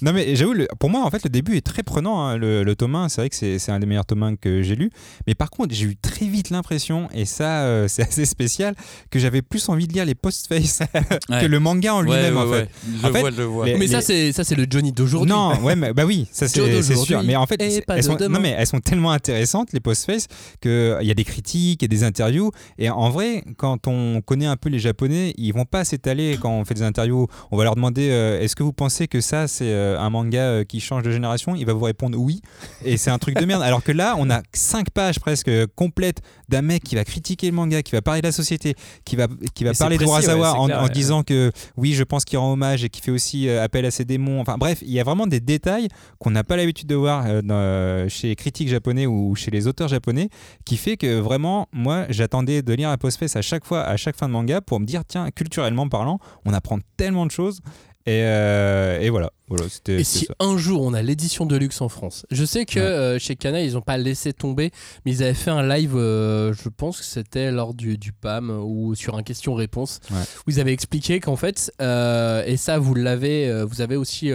Non 0.02 0.12
mais 0.12 0.36
j'avoue, 0.36 0.54
pour 0.78 0.90
moi 0.90 1.02
en 1.04 1.10
fait 1.10 1.22
le 1.24 1.30
début 1.30 1.56
est 1.56 1.60
très 1.66 1.82
prenant. 1.82 2.24
hein, 2.26 2.36
le, 2.36 2.62
le 2.64 2.76
tome 2.76 2.94
1, 2.94 3.08
c'est 3.08 3.20
vrai 3.20 3.30
que 3.30 3.36
c'est 3.36 3.58
c'est 3.58 3.72
un 3.72 3.78
des 3.78 3.86
meilleurs 3.86 4.04
tomes 4.06 4.22
1 4.22 4.36
que 4.36 4.62
j'ai 4.62 4.76
lu. 4.76 4.90
Mais 5.26 5.34
par 5.34 5.50
contre 5.50 5.74
j'ai 5.74 5.86
eu 5.86 5.96
très 5.96 6.26
vite 6.26 6.50
l'impression, 6.50 7.08
et 7.14 7.24
ça 7.24 7.62
euh, 7.64 7.88
c'est 7.94 8.02
assez 8.08 8.24
spécial, 8.24 8.74
que 9.10 9.18
j'avais 9.18 9.42
plus 9.42 9.68
envie 9.68 9.86
de 9.86 9.92
lire 9.92 10.04
les 10.04 10.14
post-face 10.14 10.80
Ouais. 11.30 11.40
que 11.40 11.46
le 11.46 11.58
manga 11.60 11.94
en 11.94 12.02
lui-même 12.02 12.36
en 12.36 12.44
fait. 12.46 12.50
ouais. 12.50 12.68
Je 13.02 13.06
En 13.06 13.12
fait, 13.12 13.20
vois, 13.20 13.30
je 13.30 13.42
vois. 13.42 13.66
les- 13.66 13.76
Mais 13.76 13.86
ça, 13.86 14.00
c'est 14.00 14.32
ça, 14.32 14.44
c'est 14.44 14.54
le 14.54 14.66
Johnny 14.68 14.92
d'aujourd'hui. 14.92 15.30
Non, 15.30 15.58
ouais, 15.62 15.76
mais, 15.76 15.92
bah 15.92 16.04
oui, 16.04 16.26
ça 16.32 16.48
c'est 16.48 16.94
sûr. 16.96 17.22
Mais 17.22 17.36
en 17.36 17.46
fait, 17.46 17.60
elles 17.60 18.02
sont, 18.02 18.16
non, 18.28 18.40
mais 18.40 18.54
elles 18.58 18.66
sont 18.66 18.80
tellement 18.80 19.10
intéressantes 19.12 19.72
les 19.72 19.80
post-face 19.80 20.26
que 20.60 20.98
il 21.00 21.06
y 21.06 21.10
a 21.10 21.14
des 21.14 21.24
critiques 21.24 21.82
et 21.82 21.88
des 21.88 22.04
interviews. 22.04 22.50
Et 22.78 22.90
en 22.90 23.10
vrai, 23.10 23.44
quand 23.56 23.86
on 23.86 24.20
connaît 24.20 24.46
un 24.46 24.56
peu 24.56 24.68
les 24.68 24.78
Japonais, 24.78 25.34
ils 25.36 25.52
vont 25.52 25.64
pas 25.64 25.84
s'étaler 25.84 26.38
quand 26.40 26.50
on 26.50 26.64
fait 26.64 26.74
des 26.74 26.82
interviews. 26.82 27.26
On 27.50 27.56
va 27.56 27.64
leur 27.64 27.74
demander 27.76 28.08
euh, 28.10 28.40
est-ce 28.40 28.56
que 28.56 28.62
vous 28.62 28.72
pensez 28.72 29.08
que 29.08 29.20
ça 29.20 29.48
c'est 29.48 29.64
euh, 29.72 29.98
un 29.98 30.10
manga 30.10 30.40
euh, 30.42 30.64
qui 30.64 30.80
change 30.80 31.02
de 31.02 31.10
génération? 31.10 31.54
Il 31.54 31.64
va 31.66 31.72
vous 31.72 31.84
répondre 31.84 32.18
oui. 32.18 32.40
Et 32.84 32.96
c'est 32.96 33.10
un 33.10 33.18
truc 33.18 33.36
de 33.36 33.44
merde. 33.44 33.62
Alors 33.62 33.82
que 33.82 33.92
là, 33.92 34.14
on 34.18 34.30
a 34.30 34.42
cinq 34.52 34.90
pages 34.90 35.18
presque 35.20 35.50
complètes 35.74 36.20
d'un 36.48 36.62
mec 36.62 36.82
qui 36.82 36.94
va 36.94 37.04
critiquer 37.04 37.46
le 37.50 37.52
manga, 37.56 37.82
qui 37.82 37.92
va 37.92 38.02
parler 38.02 38.20
de 38.20 38.26
la 38.26 38.32
société, 38.32 38.74
qui 39.04 39.16
va 39.16 39.26
qui 39.54 39.64
va 39.64 39.70
Et 39.70 39.74
parler 39.74 39.98
de 39.98 40.04
Urasawa 40.04 40.52
ouais, 40.52 40.58
en, 40.58 40.66
clair, 40.66 40.80
en 40.80 40.84
ouais. 40.84 40.90
disant 40.90 41.22
que 41.22 41.50
oui, 41.76 41.92
je 41.94 42.02
pense 42.04 42.24
qu'il 42.24 42.38
rend 42.38 42.52
hommage 42.52 42.84
et 42.84 42.88
qu'il 42.88 43.02
fait 43.02 43.10
aussi 43.10 43.48
euh, 43.48 43.62
appel 43.62 43.84
à 43.86 43.90
ses 43.90 44.04
démons. 44.04 44.40
Enfin 44.40 44.56
bref, 44.58 44.78
il 44.82 44.90
y 44.92 45.00
a 45.00 45.04
vraiment 45.04 45.26
des 45.26 45.40
détails 45.40 45.88
qu'on 46.18 46.30
n'a 46.30 46.44
pas 46.44 46.56
l'habitude 46.56 46.88
de 46.88 46.94
voir 46.94 47.24
euh, 47.26 47.42
dans- 47.42 47.54
euh, 47.54 48.08
chez 48.08 48.28
les 48.28 48.36
critiques 48.36 48.68
japonais 48.68 49.06
ou 49.06 49.34
chez 49.34 49.50
les 49.50 49.66
auteurs 49.66 49.88
japonais, 49.88 50.28
qui 50.64 50.76
fait 50.76 50.96
que 50.96 51.18
vraiment, 51.20 51.68
moi, 51.72 52.06
j'attendais 52.10 52.62
de 52.62 52.72
lire 52.74 52.88
un 52.90 52.96
post-face 52.96 53.36
à 53.36 53.42
chaque 53.42 53.64
fois, 53.64 53.82
à 53.82 53.96
chaque 53.96 54.16
fin 54.16 54.26
de 54.28 54.32
manga, 54.32 54.60
pour 54.60 54.80
me 54.80 54.86
dire, 54.86 55.02
tiens, 55.06 55.30
culturellement 55.30 55.88
parlant, 55.88 56.18
on 56.44 56.52
apprend 56.52 56.78
tellement 56.96 57.26
de 57.26 57.30
choses. 57.30 57.60
Et, 58.06 58.20
euh, 58.22 59.00
et 59.00 59.08
voilà, 59.08 59.32
voilà 59.48 59.64
c'était 59.66 59.94
Et 60.00 60.04
si 60.04 60.26
ça. 60.26 60.34
un 60.38 60.58
jour 60.58 60.82
on 60.82 60.92
a 60.92 61.00
l'édition 61.00 61.46
de 61.46 61.56
luxe 61.56 61.80
en 61.80 61.88
France 61.88 62.26
Je 62.30 62.44
sais 62.44 62.66
que 62.66 62.78
Ouais. 62.78 62.84
euh, 62.84 63.18
chez 63.18 63.34
Kana 63.34 63.62
ils 63.62 63.78
ont 63.78 63.80
pas 63.80 63.96
laissé 63.96 64.34
tomber, 64.34 64.72
mais 65.06 65.12
ils 65.12 65.22
avaient 65.22 65.32
fait 65.32 65.50
un 65.50 65.66
live, 65.66 65.96
euh, 65.96 66.52
je 66.52 66.68
pense 66.68 66.98
que 66.98 67.04
c'était 67.06 67.50
lors 67.50 67.72
du, 67.72 67.96
du 67.96 68.12
PAM 68.12 68.50
ou 68.50 68.94
sur 68.94 69.16
un 69.16 69.22
question-réponse, 69.22 70.00
Ouais. 70.10 70.18
où 70.46 70.50
ils 70.50 70.60
avaient 70.60 70.74
expliqué 70.74 71.18
qu'en 71.18 71.36
fait, 71.36 71.72
et 71.80 72.56
ça 72.58 72.78
vous 72.78 72.94
l'avez, 72.94 73.64
vous 73.64 73.80
avez 73.80 73.96
aussi 73.96 74.30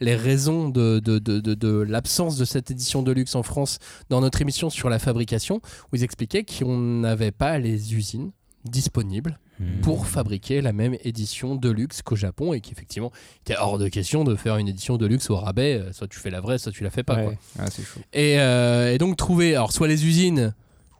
les 0.00 0.16
raisons 0.16 0.68
de, 0.68 0.98
de, 0.98 1.20
de, 1.20 1.38
de- 1.38 1.54
de 1.54 1.68
l'absence 1.80 2.36
de 2.38 2.44
cette 2.44 2.72
édition 2.72 3.02
de 3.04 3.12
luxe 3.12 3.36
en 3.36 3.44
France 3.44 3.78
dans 4.10 4.20
notre 4.20 4.42
émission 4.42 4.68
sur 4.68 4.88
la 4.90 4.98
fabrication, 4.98 5.60
où 5.92 5.96
ils 5.96 6.02
expliquaient 6.02 6.44
qu'on 6.44 6.76
n'avait 6.76 7.30
pas 7.30 7.58
les 7.60 7.94
usines 7.94 8.32
disponibles 8.64 9.38
Hmm. 9.62 9.80
pour 9.82 10.06
fabriquer 10.08 10.60
la 10.60 10.72
même 10.72 10.96
édition 11.04 11.54
de 11.54 11.70
luxe 11.70 12.02
qu'au 12.02 12.16
Japon 12.16 12.52
et 12.52 12.60
qu'effectivement 12.60 13.12
était 13.42 13.56
hors 13.56 13.78
de 13.78 13.86
question 13.88 14.24
de 14.24 14.34
faire 14.34 14.56
une 14.56 14.66
édition 14.66 14.96
de 14.96 15.06
luxe 15.06 15.30
au 15.30 15.36
rabais 15.36 15.78
euh, 15.80 15.92
soit 15.92 16.08
tu 16.08 16.18
fais 16.18 16.30
la 16.30 16.40
vraie 16.40 16.58
soit 16.58 16.72
tu 16.72 16.82
la 16.82 16.90
fais 16.90 17.02
pas 17.04 17.14
Ouais. 17.16 17.24
quoi. 17.24 17.34
Ah, 17.60 17.70
c'est 17.70 17.84
chaud. 17.84 18.00
Et, 18.12 18.40
euh, 18.40 18.92
et 18.92 18.98
donc 18.98 19.16
trouver 19.16 19.54
alors 19.54 19.72
soit 19.72 19.86
les 19.88 20.04
usines 20.06 20.52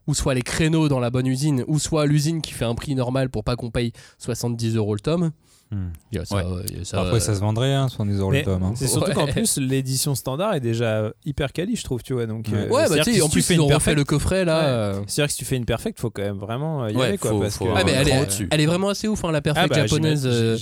ou 0.06 0.14
soit 0.14 0.34
les 0.34 0.42
créneaux 0.42 0.88
dans 0.88 1.00
la 1.00 1.10
bonne 1.10 1.26
usine 1.26 1.64
ou 1.66 1.78
soit 1.78 2.06
l'usine 2.06 2.40
qui 2.42 2.52
fait 2.52 2.64
un 2.64 2.74
prix 2.74 2.94
normal 2.94 3.30
pour 3.30 3.42
pas 3.44 3.56
qu'on 3.56 3.70
paye 3.70 3.92
70 4.18 4.76
euros 4.76 4.94
le 4.94 5.00
tome 5.00 5.30
Hmm. 5.72 5.88
il 6.12 6.18
y 6.18 6.20
a 6.20 6.24
ça, 6.26 6.36
Ouais. 6.36 6.42
euh, 6.44 6.62
il 6.68 6.78
y 6.78 6.80
a 6.82 6.84
ça, 6.84 7.00
Après, 7.00 7.18
ça 7.18 7.34
se 7.34 7.40
vendrait, 7.40 7.72
hein, 7.72 7.88
70 7.88 8.18
euros 8.18 8.30
le 8.30 8.36
Mais 8.38 8.42
tome. 8.44 8.62
hein. 8.62 8.72
C'est 8.76 8.86
surtout 8.88 9.08
Ouais. 9.08 9.14
qu'en 9.14 9.26
plus, 9.26 9.56
l'édition 9.58 10.14
standard 10.14 10.52
est 10.54 10.60
déjà 10.60 11.10
hyper 11.24 11.52
quali, 11.52 11.76
je 11.76 11.82
trouve, 11.84 12.02
tu 12.02 12.12
vois. 12.12 12.26
Donc, 12.26 12.46
Ouais. 12.52 12.58
euh, 12.58 12.68
ouais 12.68 12.88
bah 12.90 12.96
tu 13.02 13.14
sais 13.14 13.22
en 13.22 13.24
si 13.24 13.30
tu 13.30 13.36
plus 13.36 13.42
fais 13.42 13.54
ils 13.54 13.60
ont 13.60 13.66
refait 13.68 13.94
le 13.94 14.04
coffret 14.04 14.44
là 14.44 14.58
Ouais. 14.60 14.66
euh. 14.66 14.92
C'est-à-dire 15.06 15.26
que 15.28 15.32
si 15.32 15.38
tu 15.38 15.44
fais 15.46 15.56
une 15.56 15.64
perfect, 15.64 15.98
faut 15.98 16.10
quand 16.10 16.22
même 16.22 16.36
vraiment 16.36 16.86
y 16.88 16.94
Ouais, 16.94 17.06
aller, 17.06 17.18
quoi. 17.18 17.30
faut- 17.30 17.40
parce 17.40 17.56
faut- 17.56 17.64
que- 17.64 17.70
ah 17.74 17.82
mais 17.86 17.92
elle 17.92 18.08
est, 18.08 18.26
dessus. 18.26 18.48
elle 18.50 18.60
est 18.60 18.66
vraiment 18.66 18.90
assez 18.90 19.08
ouf 19.08 19.24
hein, 19.24 19.32
la 19.32 19.38
Ah 19.38 19.40
perfect 19.40 19.70
bah, 19.70 19.86
japonaise 19.86 20.26
euh, 20.26 20.58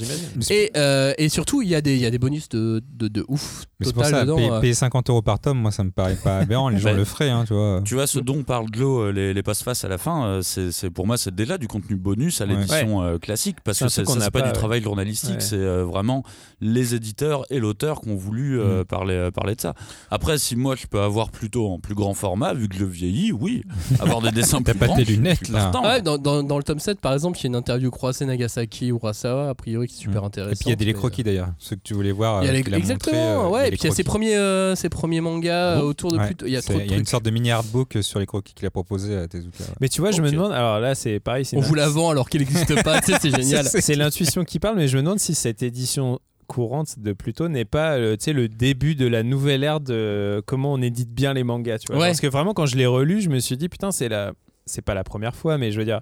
et, 0.48 0.70
euh, 0.76 1.12
et 1.18 1.28
surtout 1.28 1.60
il 1.62 1.68
y 1.68 1.74
a 1.74 1.80
des 1.80 1.94
il 1.96 2.00
y 2.00 2.06
a 2.06 2.10
des 2.10 2.18
bonus 2.18 2.48
de, 2.48 2.80
de, 2.92 3.08
de 3.08 3.24
ouf 3.28 3.64
Mais 3.80 3.86
c'est 3.86 3.92
pour 3.92 4.04
ça, 4.04 4.22
dedans 4.22 4.36
payer, 4.36 4.50
euh. 4.50 4.60
payer 4.60 4.74
50 4.74 5.10
euros 5.10 5.22
par 5.22 5.40
tome, 5.40 5.58
moi 5.58 5.70
ça 5.72 5.82
me 5.82 5.90
paraît 5.90 6.14
pas 6.16 6.38
aberrant. 6.38 6.68
Les 6.68 6.78
gens 6.78 6.84
Bah, 6.90 6.96
le 6.96 7.04
feraient, 7.04 7.30
hein, 7.30 7.44
tu 7.46 7.54
vois. 7.54 7.80
Tu 7.84 7.94
vois, 7.94 8.06
ce 8.06 8.18
dont 8.20 8.42
parle 8.44 8.66
Glo, 8.70 9.00
euh, 9.06 9.10
les, 9.12 9.42
passe-face 9.42 9.84
à 9.84 9.88
la 9.88 9.98
fin, 9.98 10.24
euh, 10.26 10.90
pour 10.94 11.06
moi, 11.06 11.16
c'est 11.16 11.34
déjà 11.34 11.56
du 11.58 11.66
contenu 11.68 11.96
bonus 11.96 12.40
à 12.40 12.46
l'édition 12.46 13.02
euh, 13.02 13.18
classique, 13.18 13.56
parce 13.64 13.78
que 13.78 13.88
ça, 13.88 14.04
c'est 14.04 14.18
n'a 14.18 14.30
pas, 14.30 14.42
du 14.42 14.52
travail 14.52 14.80
journalistique, 15.00 15.30
Ouais. 15.34 15.40
c'est 15.40 15.56
euh, 15.56 15.84
vraiment 15.84 16.22
les 16.60 16.94
éditeurs 16.94 17.44
et 17.50 17.58
l'auteur 17.58 18.00
qui 18.02 18.10
ont 18.10 18.16
voulu 18.16 18.60
euh, 18.60 18.82
Mm. 18.82 18.84
parler, 18.84 19.14
euh, 19.14 19.30
parler 19.30 19.54
de 19.54 19.60
ça. 19.60 19.74
Après, 20.10 20.38
si 20.38 20.56
moi 20.56 20.76
je 20.76 20.86
peux 20.86 21.00
avoir 21.00 21.30
plutôt 21.30 21.68
en 21.68 21.78
plus 21.78 21.94
grand 21.94 22.14
format, 22.14 22.52
vu 22.54 22.68
que 22.68 22.76
je 22.76 22.84
vieillis, 22.84 23.32
oui, 23.32 23.62
avoir 24.00 24.20
des 24.20 24.30
dessins 24.30 24.60
plus 24.62 24.74
pas 24.74 24.86
grands, 24.86 24.96
tes 24.96 25.02
je 25.02 25.06
suis 25.06 25.16
lunettes, 25.16 25.48
là. 25.48 25.70
Ah 25.74 25.82
ouais, 25.82 26.02
dans, 26.02 26.18
dans, 26.18 26.42
dans 26.42 26.58
le 26.58 26.62
tome 26.64 26.78
7, 26.80 27.00
par 27.00 27.12
exemple, 27.14 27.38
il 27.38 27.44
y 27.44 27.46
a 27.46 27.48
une 27.48 27.56
interview 27.56 27.90
croisée 27.90 28.24
Nagasaki 28.26 28.88
Urasawa, 28.88 29.48
a 29.50 29.54
priori, 29.54 29.86
qui 29.88 29.94
est 29.94 29.98
super 30.02 30.22
Mm. 30.22 30.26
intéressante. 30.26 30.52
Et 30.52 30.56
puis 30.58 30.66
il 30.66 30.70
y 30.70 30.72
a 30.72 30.76
des 30.76 30.84
les 30.84 30.92
croquis 30.92 31.22
d'ailleurs, 31.22 31.48
ceux 31.58 31.76
que 31.76 31.80
tu 31.82 31.94
voulais 31.94 32.12
voir. 32.12 32.42
Il 32.42 32.46
y 32.46 32.48
a 32.50 32.52
les- 32.52 32.58
exactement, 32.60 33.16
montré, 33.16 33.46
euh, 33.46 33.48
ouais. 33.48 33.60
il 33.60 33.62
y 33.62 33.64
a 33.64 33.66
Et 33.68 33.70
puis 33.70 33.78
il 33.82 33.86
y 33.88 33.92
a 33.92 33.94
ses 33.94 34.04
premiers, 34.04 34.36
euh, 34.36 34.74
ses 34.74 34.88
premiers 34.88 35.20
mangas 35.20 35.80
autour 35.80 36.12
de 36.12 36.18
Ouais. 36.18 36.26
plus. 36.34 36.46
Il 36.46 36.52
y 36.52 36.56
a 36.56 36.60
C'est- 36.60 36.68
trop 36.72 36.78
de 36.78 36.84
il 36.84 36.90
y 36.90 36.94
a 36.94 36.98
une 36.98 37.06
sorte 37.06 37.24
de 37.24 37.30
mini 37.30 37.50
artbook 37.50 37.98
sur 38.02 38.18
les 38.18 38.26
croquis 38.26 38.52
qu'il 38.54 38.66
a 38.66 38.70
proposé 38.70 39.16
à 39.16 39.26
Tezuka. 39.28 39.64
ouais. 39.64 39.70
Mais 39.80 39.88
tu 39.88 40.00
vois, 40.00 40.10
je 40.10 40.20
me 40.20 40.30
demande. 40.30 40.52
Alors 40.52 40.78
là, 40.80 40.94
c'est 40.94 41.20
pareil. 41.20 41.44
c'est 41.44 41.56
On 41.56 41.60
une- 41.60 41.66
vous 41.66 41.74
la 41.74 41.88
vend 41.88 42.10
alors 42.10 42.28
qu'il 42.28 42.40
n'existe 42.40 42.82
pas. 42.82 43.00
c'est 43.02 43.20
génial. 43.36 43.64
C'est 43.66 43.80
c'est 43.80 43.94
l'intuition 43.94 44.44
qui 44.44 44.58
parle, 44.58 44.76
mais 44.76 44.88
je 44.90 44.96
me 44.96 45.02
demande 45.02 45.18
si 45.18 45.34
cette 45.34 45.62
édition 45.62 46.18
courante 46.46 46.98
de 46.98 47.12
Pluto 47.12 47.48
n'est 47.48 47.64
pas 47.64 47.92
euh, 47.96 48.16
le 48.26 48.48
début 48.48 48.94
de 48.96 49.06
la 49.06 49.22
nouvelle 49.22 49.62
ère 49.64 49.80
de 49.80 50.42
comment 50.46 50.72
on 50.72 50.82
édite 50.82 51.10
bien 51.14 51.32
les 51.32 51.44
mangas. 51.44 51.78
Tu 51.78 51.92
vois. 51.92 52.00
Ouais. 52.02 52.08
Parce 52.08 52.20
que 52.20 52.26
vraiment, 52.26 52.52
quand 52.54 52.66
je 52.66 52.76
l'ai 52.76 52.86
relu, 52.86 53.20
je 53.20 53.28
me 53.30 53.38
suis 53.38 53.56
dit, 53.56 53.68
putain, 53.68 53.92
c'est 53.92 54.08
la... 54.08 54.32
c'est 54.66 54.82
pas 54.82 54.94
la 54.94 55.04
première 55.04 55.34
fois, 55.36 55.58
mais 55.58 55.70
je 55.72 55.78
veux 55.78 55.84
dire, 55.84 56.00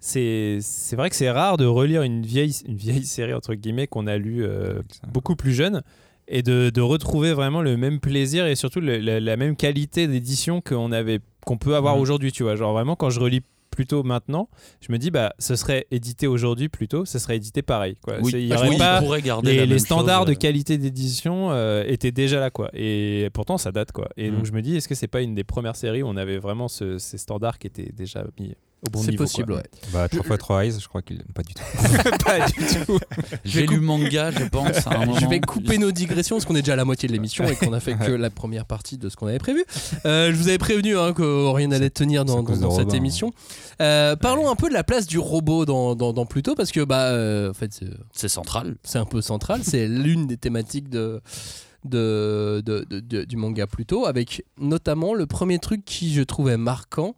c'est 0.00 0.58
c'est 0.60 0.96
vrai 0.96 1.10
que 1.10 1.16
c'est 1.16 1.30
rare 1.30 1.56
de 1.56 1.64
relire 1.64 2.02
une 2.02 2.22
vieille, 2.26 2.54
une 2.66 2.76
vieille 2.76 3.06
série, 3.06 3.32
entre 3.34 3.54
guillemets, 3.54 3.86
qu'on 3.86 4.06
a 4.06 4.16
lue 4.18 4.44
euh, 4.44 4.80
beaucoup 5.12 5.36
plus 5.36 5.52
jeune. 5.54 5.82
Et 6.26 6.42
de, 6.42 6.70
de 6.70 6.80
retrouver 6.80 7.34
vraiment 7.34 7.60
le 7.60 7.76
même 7.76 8.00
plaisir 8.00 8.46
et 8.46 8.54
surtout 8.56 8.80
le- 8.80 8.96
la, 8.96 9.20
la 9.20 9.36
même 9.36 9.56
qualité 9.56 10.06
d'édition 10.08 10.62
qu'on 10.62 10.90
avait 10.90 11.20
qu'on 11.44 11.58
peut 11.58 11.76
avoir 11.76 11.96
Mhm. 11.96 12.00
aujourd'hui 12.00 12.32
tu 12.32 12.42
vois 12.44 12.56
genre 12.56 12.72
vraiment 12.72 12.96
quand 12.96 13.10
je 13.10 13.20
relis 13.20 13.42
plutôt 13.74 14.02
maintenant 14.02 14.48
je 14.80 14.92
me 14.92 14.98
dis 14.98 15.10
bah 15.10 15.34
ce 15.38 15.56
serait 15.56 15.86
édité 15.90 16.26
aujourd'hui 16.26 16.68
plutôt 16.68 17.04
ce 17.04 17.18
serait 17.18 17.36
édité 17.36 17.62
pareil 17.62 17.96
quoi. 18.02 18.14
Oui, 18.22 18.30
C'est- 18.32 18.40
il 18.40 18.46
y 18.46 18.48
parce 18.50 18.62
aurait 18.62 18.70
qu'on 18.70 18.78
pas 18.78 19.00
pourrait 19.00 19.22
garder 19.22 19.66
les, 19.66 19.78
standards 19.78 20.20
chose, 20.26 20.28
de 20.28 20.34
qualité 20.34 20.78
d'édition 20.78 21.50
euh, 21.52 21.84
étaient 21.86 22.12
déjà 22.12 22.40
là 22.40 22.50
quoi. 22.50 22.70
Et 22.74 23.28
pourtant 23.32 23.58
ça 23.58 23.72
date 23.72 23.92
quoi. 23.92 24.08
Et 24.16 24.30
Mhm. 24.30 24.36
donc 24.36 24.44
je 24.46 24.52
me 24.52 24.62
dis 24.62 24.76
est-ce 24.76 24.88
que 24.88 24.94
c'est 24.94 25.08
pas 25.08 25.20
une 25.22 25.34
des 25.34 25.44
premières 25.44 25.76
séries 25.76 26.02
où 26.02 26.06
on 26.08 26.16
avait 26.16 26.38
vraiment 26.38 26.68
ce- 26.68 26.98
ces 26.98 27.18
standards 27.18 27.58
qui 27.58 27.66
étaient 27.66 27.92
déjà 27.92 28.24
mis 28.38 28.54
au 28.86 28.90
bon 28.90 29.02
C'est 29.02 29.12
possible, 29.12 29.46
quoi. 29.52 29.56
ouais. 29.56 29.70
Bah, 29.92 30.08
3 30.08 30.22
fois 30.24 30.38
3 30.38 30.64
eyes, 30.64 30.76
je 30.80 30.86
crois 30.88 31.02
qu'il. 31.02 31.22
Pas 31.34 31.42
du 31.42 31.54
tout. 31.54 31.62
pas 32.24 32.46
du 32.46 32.52
tout 32.84 32.98
J'ai 33.44 33.66
lu 33.66 33.80
manga, 33.80 34.30
je 34.30 34.44
pense, 34.44 34.86
à 34.86 34.90
un 34.96 34.98
moment. 35.06 35.18
Je 35.18 35.26
vais 35.26 35.40
couper 35.40 35.78
nos 35.78 35.90
digressions 35.92 36.36
parce 36.36 36.44
qu'on 36.44 36.54
est 36.56 36.62
déjà 36.62 36.74
à 36.74 36.76
la 36.76 36.84
moitié 36.84 37.08
de 37.08 37.12
l'émission 37.12 37.44
et 37.46 37.56
qu'on 37.56 37.72
a 37.72 37.80
fait 37.80 37.96
que 37.96 38.12
la 38.12 38.30
première 38.30 38.66
partie 38.66 38.98
de 38.98 39.08
ce 39.08 39.16
qu'on 39.16 39.26
avait 39.26 39.38
prévu. 39.38 39.64
Euh, 40.06 40.30
je 40.30 40.36
vous 40.36 40.48
avais 40.48 40.58
prévenu 40.58 40.96
hein, 40.98 41.12
que 41.12 41.52
rien 41.52 41.68
n'allait 41.68 41.90
tenir 41.90 42.24
dans, 42.24 42.44
cette 42.46 42.62
Robin. 42.64 42.94
émission. 42.94 43.32
Euh, 43.80 44.16
parlons 44.16 44.50
un 44.50 44.54
peu 44.56 44.68
de 44.68 44.74
la 44.74 44.84
place 44.84 45.06
du 45.06 45.18
robot 45.18 45.64
dans, 45.64 45.94
dans, 45.94 46.12
dans 46.12 46.26
Pluto 46.26 46.54
parce 46.54 46.70
que 46.72 46.84
bah 46.84 47.08
euh, 47.08 47.50
en 47.50 47.54
fait 47.54 47.72
c'est- 47.72 47.86
C'est 48.12 48.28
central. 48.28 48.76
c'est 48.84 48.98
un 48.98 49.04
peu 49.06 49.20
central. 49.20 49.60
C'est 49.64 49.88
l'une 49.88 50.26
des 50.26 50.36
thématiques 50.36 50.88
de, 50.90 51.20
de, 51.84 52.62
de- 52.64 52.84
de- 52.88 53.00
de- 53.00 53.24
du 53.24 53.36
manga 53.36 53.66
Pluto, 53.66 54.06
avec 54.06 54.44
notamment 54.58 55.14
le 55.14 55.26
premier 55.26 55.58
truc 55.58 55.84
qui 55.84 56.12
je 56.14 56.22
trouvais 56.22 56.56
marquant, 56.56 57.14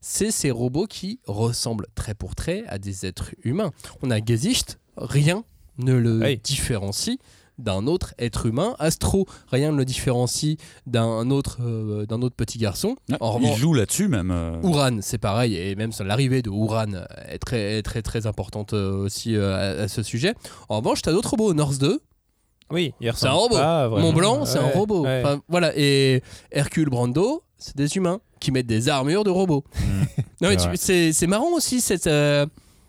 c'est 0.00 0.30
ces 0.30 0.50
robots 0.50 0.86
qui 0.86 1.20
ressemblent 1.26 1.86
trait 1.94 2.14
pour 2.14 2.34
trait 2.34 2.64
à 2.68 2.78
des 2.78 3.06
êtres 3.06 3.30
humains. 3.44 3.70
On 4.02 4.10
a 4.10 4.18
Gesicht, 4.24 4.78
rien 4.96 5.44
ne 5.78 5.94
le 5.94 6.36
différencie 6.36 7.18
d'un 7.58 7.86
autre 7.86 8.14
être 8.18 8.46
humain. 8.46 8.74
Astro, 8.78 9.26
rien 9.48 9.70
ne 9.72 9.76
le 9.76 9.84
différencie 9.84 10.56
d'un 10.86 11.28
autre, 11.30 11.58
euh, 11.60 12.06
d'un 12.06 12.22
autre 12.22 12.34
petit 12.34 12.56
garçon. 12.56 12.96
En 13.20 13.38
Il 13.40 13.54
joue 13.56 13.74
là-dessus 13.74 14.08
même. 14.08 14.30
euh. 14.30 14.58
Uran, 14.62 14.98
c'est 15.02 15.18
pareil, 15.18 15.54
et 15.56 15.74
même 15.74 15.90
l'arrivée 16.02 16.40
de 16.40 16.48
Uran 16.50 16.86
est 17.28 17.38
très 17.38 17.82
très 17.82 18.00
très 18.00 18.26
importante 18.26 18.72
euh, 18.72 19.04
aussi 19.04 19.36
euh, 19.36 19.54
à, 19.54 19.82
à 19.82 19.88
ce 19.88 20.02
sujet. 20.02 20.34
En 20.70 20.78
revanche, 20.78 21.02
t'as 21.02 21.12
d'autres 21.12 21.30
robots. 21.30 21.52
North 21.52 21.78
2, 21.78 22.00
Oui, 22.70 22.94
c'est 23.14 23.26
un 23.26 23.32
robot. 23.32 23.56
pas. 23.56 23.88
Mont 23.90 24.12
Blanc, 24.14 24.46
c'est 24.46 24.58
un 24.58 24.68
robot. 24.70 25.02
ouais. 25.04 25.20
Enfin, 25.22 25.42
voilà, 25.48 25.72
et 25.76 26.22
Hercule 26.52 26.88
Brando, 26.88 27.42
c'est 27.58 27.76
des 27.76 27.94
humains 27.98 28.20
qui 28.40 28.50
mettent 28.52 28.66
des 28.66 28.88
armures 28.88 29.22
de 29.24 29.30
robots. 29.30 29.64
non, 30.40 30.48
mais 30.50 30.76
C'est 30.76 31.26
marrant 31.26 31.52
aussi 31.54 31.80
cette, 31.80 32.06
euh, 32.06 32.46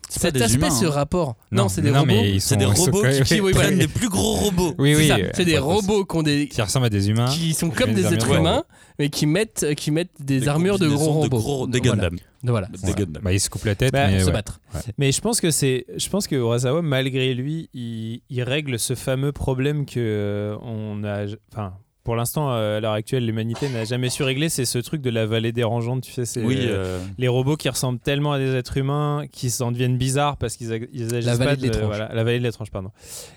cet 0.08 0.36
aspect, 0.40 0.56
humains, 0.56 0.70
ce 0.70 0.84
hein. 0.86 0.90
rapport. 0.90 1.36
Non, 1.52 1.68
c'est 1.68 1.80
des 1.82 1.90
non, 1.90 2.00
robots. 2.00 2.12
C'est 2.34 2.40
sont- 2.40 2.56
des 2.56 2.64
robots 2.66 3.00
qui, 3.02 3.06
même- 3.06 3.22
qui 3.24 3.40
oui, 3.40 3.52
prennent 3.52 3.78
des 3.78 3.88
plus 3.88 4.08
gros 4.08 4.32
robots. 4.44 4.74
Oui, 4.78 4.94
C'est 4.94 5.00
oui. 5.00 5.08
ça, 5.08 5.16
c'est 5.34 5.44
des 5.44 5.58
robots 5.58 6.04
qui, 6.04 6.16
ont 6.16 6.22
des, 6.22 6.48
Qui 6.48 6.60
ressemblent 6.60 6.86
à 6.86 6.90
des 6.90 7.08
humains. 7.10 7.26
qui 7.28 7.54
sont 7.54 7.70
comme 7.70 7.94
des 7.94 8.02
des 8.02 8.14
êtres 8.14 8.28
de 8.30 8.36
humains, 8.38 8.64
mais 8.98 9.08
qui 9.10 9.26
mettent, 9.26 9.74
qui 9.74 9.90
mettent 9.90 10.10
des, 10.20 10.48
armures 10.48 10.78
de 10.78 10.88
gros 10.88 11.12
robots. 11.12 11.38
gros- 11.38 11.66
des. 11.66 11.80
Gundam. 11.80 12.16
Voilà. 12.42 12.68
Des. 12.82 12.92
Gundam. 12.92 13.22
Bah, 13.22 13.32
ils 13.32 13.40
se 13.40 13.48
coupent 13.48 13.64
la 13.64 13.74
tête, 13.74 13.92
Bah, 13.92 14.06
mais 14.08 14.14
Pour 14.16 14.20
se 14.22 14.26
ouais. 14.26 14.32
battre. 14.32 14.60
Mais 14.98 15.12
je 15.12 15.20
pense 15.20 15.40
que 15.40 15.50
c'est, 15.50 15.86
je 15.96 16.08
pense 16.08 16.26
que 16.26 16.34
Urasawa, 16.34 16.82
malgré 16.82 17.32
lui, 17.34 17.70
il, 17.72 18.20
il 18.28 18.42
règle 18.42 18.78
ce 18.78 18.94
fameux 18.94 19.32
problème 19.32 19.86
que 19.86 19.94
euh, 19.98 20.56
on 20.62 21.04
a, 21.04 21.24
enfin, 21.52 21.74
pour 22.04 22.16
l'instant, 22.16 22.52
euh, 22.52 22.78
à 22.78 22.80
l'heure 22.80 22.92
actuelle, 22.92 23.24
l'humanité 23.26 23.68
n'a 23.68 23.84
jamais 23.84 24.08
su 24.10 24.22
régler. 24.22 24.48
C'est 24.48 24.64
ce 24.64 24.78
truc 24.78 25.02
de 25.02 25.10
la 25.10 25.24
vallée 25.26 25.52
dérangeante, 25.52 26.02
tu 26.02 26.10
sais, 26.12 26.24
c'est 26.24 26.42
Oui, 26.42 26.56
euh, 26.60 27.00
les 27.18 27.28
robots 27.28 27.56
qui 27.56 27.68
ressemblent 27.68 27.98
tellement 28.00 28.32
à 28.32 28.38
des 28.38 28.54
êtres 28.54 28.76
humains 28.76 29.24
qui 29.30 29.50
s'en 29.50 29.70
deviennent 29.72 29.96
bizarres 29.98 30.36
parce 30.36 30.56
qu'ils 30.56 30.72
ag- 30.72 30.88
ils 30.92 31.14
agissent 31.14 31.26
La 31.26 31.36
vallée 31.36 31.50
pas 31.50 31.56
de 31.56 31.62
l'étrange. 31.62 31.86
voilà, 31.86 32.10
la 32.12 32.24
vallée 32.24 32.38
de 32.38 32.44
l'étrange, 32.44 32.70
pardon. 32.70 32.90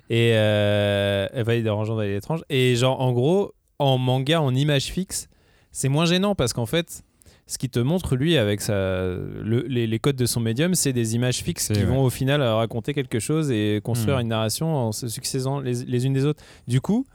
Et 0.09 0.31
euh, 0.33 1.27
la 1.33 1.43
vallée 1.43 1.61
dérangeante, 1.63 1.97
vallée 1.97 2.09
de 2.09 2.15
l'étrange. 2.15 2.41
Et 2.49 2.75
genre, 2.75 2.99
en 3.01 3.11
gros, 3.11 3.53
en 3.79 3.97
manga, 3.97 4.41
en 4.41 4.53
image 4.55 4.85
fixe, 4.85 5.27
c'est 5.71 5.89
moins 5.89 6.05
gênant 6.05 6.35
parce 6.35 6.53
qu'en 6.53 6.65
fait. 6.65 7.03
Ce 7.47 7.59
qui 7.59 7.69
te 7.69 7.77
montre, 7.77 8.15
lui, 8.15 8.37
avec 8.37 8.59
sa, 8.59 8.73
le- 8.73 9.67
les, 9.69 9.85
les 9.85 9.99
codes 9.99 10.15
de 10.15 10.25
son 10.25 10.39
médium, 10.39 10.73
c'est 10.73 10.93
des 10.93 11.13
images 11.13 11.43
fixes 11.43 11.67
qui 11.67 11.73
vrai. 11.73 11.83
vont 11.85 12.01
au 12.01 12.09
final 12.09 12.41
raconter 12.41 12.95
quelque 12.95 13.19
chose 13.19 13.51
et 13.51 13.81
construire 13.83 14.17
Hmm. 14.17 14.21
une 14.21 14.27
narration 14.29 14.75
en 14.75 14.91
se 14.91 15.07
succédant 15.07 15.59
les, 15.59 15.83
les 15.83 16.05
unes 16.07 16.13
des 16.13 16.25
autres. 16.25 16.41
Du 16.67 16.81
coup, 16.81 17.05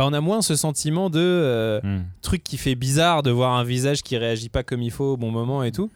bah, 0.00 0.06
on 0.08 0.14
a 0.14 0.22
moins 0.22 0.40
ce 0.40 0.56
sentiment 0.56 1.10
de 1.10 1.18
euh, 1.20 1.78
Hmm. 1.82 2.04
truc 2.22 2.42
qui 2.42 2.56
fait 2.56 2.74
bizarre 2.74 3.22
de 3.22 3.30
voir 3.30 3.52
un 3.52 3.64
visage 3.64 4.02
qui 4.02 4.16
réagit 4.16 4.48
pas 4.48 4.62
comme 4.62 4.80
il 4.80 4.90
faut 4.90 5.04
au 5.12 5.16
bon 5.18 5.30
moment 5.30 5.62
et 5.62 5.72
tout. 5.72 5.90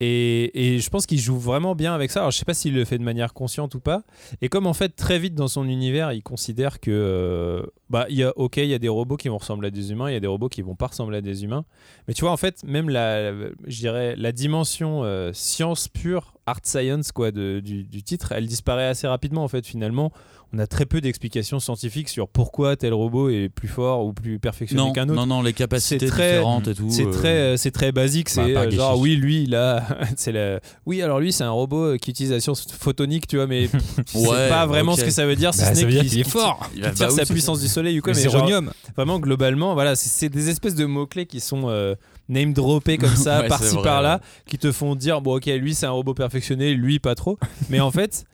Et, 0.00 0.74
et 0.74 0.80
je 0.80 0.90
pense 0.90 1.06
qu'il 1.06 1.18
joue 1.20 1.38
vraiment 1.38 1.74
bien 1.74 1.94
avec 1.94 2.10
ça. 2.10 2.20
Alors, 2.20 2.30
je 2.32 2.36
sais 2.36 2.44
pas 2.44 2.52
s'il 2.54 2.74
le 2.74 2.84
fait 2.84 2.98
de 2.98 3.04
manière 3.04 3.32
consciente 3.32 3.74
ou 3.76 3.80
pas. 3.80 4.02
Et 4.42 4.48
comme 4.50 4.66
en 4.66 4.74
fait, 4.74 4.90
très 4.96 5.18
vite 5.18 5.34
dans 5.34 5.48
son 5.48 5.66
univers, 5.68 6.12
il 6.12 6.22
considère 6.22 6.78
que, 6.80 6.90
euh, 6.90 7.62
bah, 7.88 8.04
il 8.10 8.16
y 8.16 8.24
a, 8.24 8.36
ok, 8.36 8.56
il 8.58 8.66
y 8.66 8.74
a 8.74 8.78
des 8.80 8.88
robots 8.88 9.16
qui 9.16 9.28
vont 9.28 9.38
ressembler 9.38 9.68
à 9.68 9.70
des 9.70 9.92
humains, 9.92 10.10
il 10.10 10.12
y 10.14 10.16
a 10.16 10.20
des 10.20 10.26
robots 10.26 10.48
qui 10.48 10.60
vont 10.60 10.74
pas 10.74 10.88
ressembler 10.88 11.18
à 11.18 11.20
des 11.22 11.44
humains. 11.44 11.64
Mais 12.08 12.14
tu 12.14 12.22
vois, 12.22 12.32
en 12.32 12.36
fait, 12.36 12.64
même 12.64 12.90
la, 12.90 13.32
je 13.66 13.78
dirais, 13.78 14.14
la 14.16 14.32
dimension 14.32 15.04
euh, 15.04 15.30
science 15.32 15.86
pure, 15.88 16.34
art 16.46 16.60
science, 16.64 17.12
quoi, 17.12 17.30
de- 17.30 17.60
du, 17.64 17.84
du 17.84 18.02
titre, 18.02 18.32
elle 18.32 18.46
disparaît 18.46 18.86
assez 18.86 19.06
rapidement, 19.06 19.44
en 19.44 19.48
fait, 19.48 19.66
finalement. 19.66 20.12
On 20.54 20.58
a 20.58 20.66
très 20.66 20.84
peu 20.84 21.00
d'explications 21.00 21.60
scientifiques 21.60 22.10
sur 22.10 22.28
pourquoi 22.28 22.76
tel 22.76 22.92
robot 22.92 23.30
est 23.30 23.48
plus 23.48 23.68
fort 23.68 24.04
ou 24.04 24.12
plus 24.12 24.38
perfectionné 24.38 24.82
non, 24.82 24.92
qu'un 24.92 25.04
autre. 25.08 25.14
non, 25.14 25.24
non, 25.26 25.40
les 25.40 25.54
capacités 25.54 25.98
C'est 25.98 26.12
très- 26.12 26.32
différentes 26.32 26.68
et 26.68 26.74
tout. 26.74 26.90
C'est 26.90 27.06
euh, 27.06 27.10
très, 27.10 27.28
euh, 27.38 27.56
c'est 27.56 27.70
très 27.70 27.90
basique. 27.90 28.26
Bah, 28.36 28.42
C'est 28.44 28.56
euh, 28.58 28.70
genre, 28.70 28.98
oui, 28.98 29.16
lui, 29.16 29.44
il 29.44 29.54
a. 29.54 29.82
c'est 30.16 30.30
la... 30.30 30.60
Oui, 30.84 31.00
alors 31.00 31.20
lui, 31.20 31.32
c'est 31.32 31.44
un 31.44 31.50
robot 31.50 31.96
qui 31.96 32.10
utilise 32.10 32.32
la 32.32 32.40
science 32.40 32.66
photonique, 32.70 33.26
tu 33.26 33.36
vois, 33.36 33.46
mais 33.46 33.70
c'est 34.06 34.18
Ouais, 34.28 34.50
pas 34.50 34.66
vraiment 34.66 34.94
ce 34.94 35.04
que 35.06 35.10
ça 35.10 35.24
veut 35.24 35.36
dire. 35.36 35.54
Si 35.54 35.60
Bah, 35.60 35.68
ce 35.70 35.74
ça 35.74 35.80
n'est 35.80 35.86
veut 35.86 35.92
dire 36.02 36.04
qu'il 36.10 36.20
est 36.20 36.28
fort. 36.28 36.68
qu'il 36.70 36.82
Bah 36.82 36.90
tire 36.90 37.10
sa 37.10 37.24
puissance 37.24 37.60
du 37.62 37.68
soleil 37.68 37.98
ou 37.98 38.02
quoi. 38.02 38.12
Mais 38.14 38.20
genre, 38.22 38.32
zéronium. 38.32 38.70
vraiment, 38.94 39.20
globalement, 39.20 39.72
voilà, 39.72 39.96
c'est- 39.96 40.10
c'est 40.10 40.28
des 40.28 40.50
espèces 40.50 40.74
de 40.74 40.84
mots-clés 40.84 41.24
qui 41.24 41.40
sont 41.40 41.70
euh, 41.70 41.94
name 42.32 42.52
droppés 42.52 42.98
comme 42.98 43.08
ça, 43.16 43.42
Ouais, 43.42 43.48
par-ci 43.48 43.76
par-là, 43.82 44.16
ouais. 44.16 44.42
qui 44.46 44.58
te 44.58 44.72
font 44.72 44.94
dire, 44.94 45.20
bon, 45.20 45.36
ok, 45.36 45.46
lui, 45.46 45.74
c'est 45.74 45.86
un 45.86 45.90
robot 45.90 46.14
perfectionné, 46.14 46.74
lui, 46.74 46.98
pas 46.98 47.14
trop. 47.14 47.38
mais 47.70 47.80
en 47.80 47.90
fait. 47.90 48.24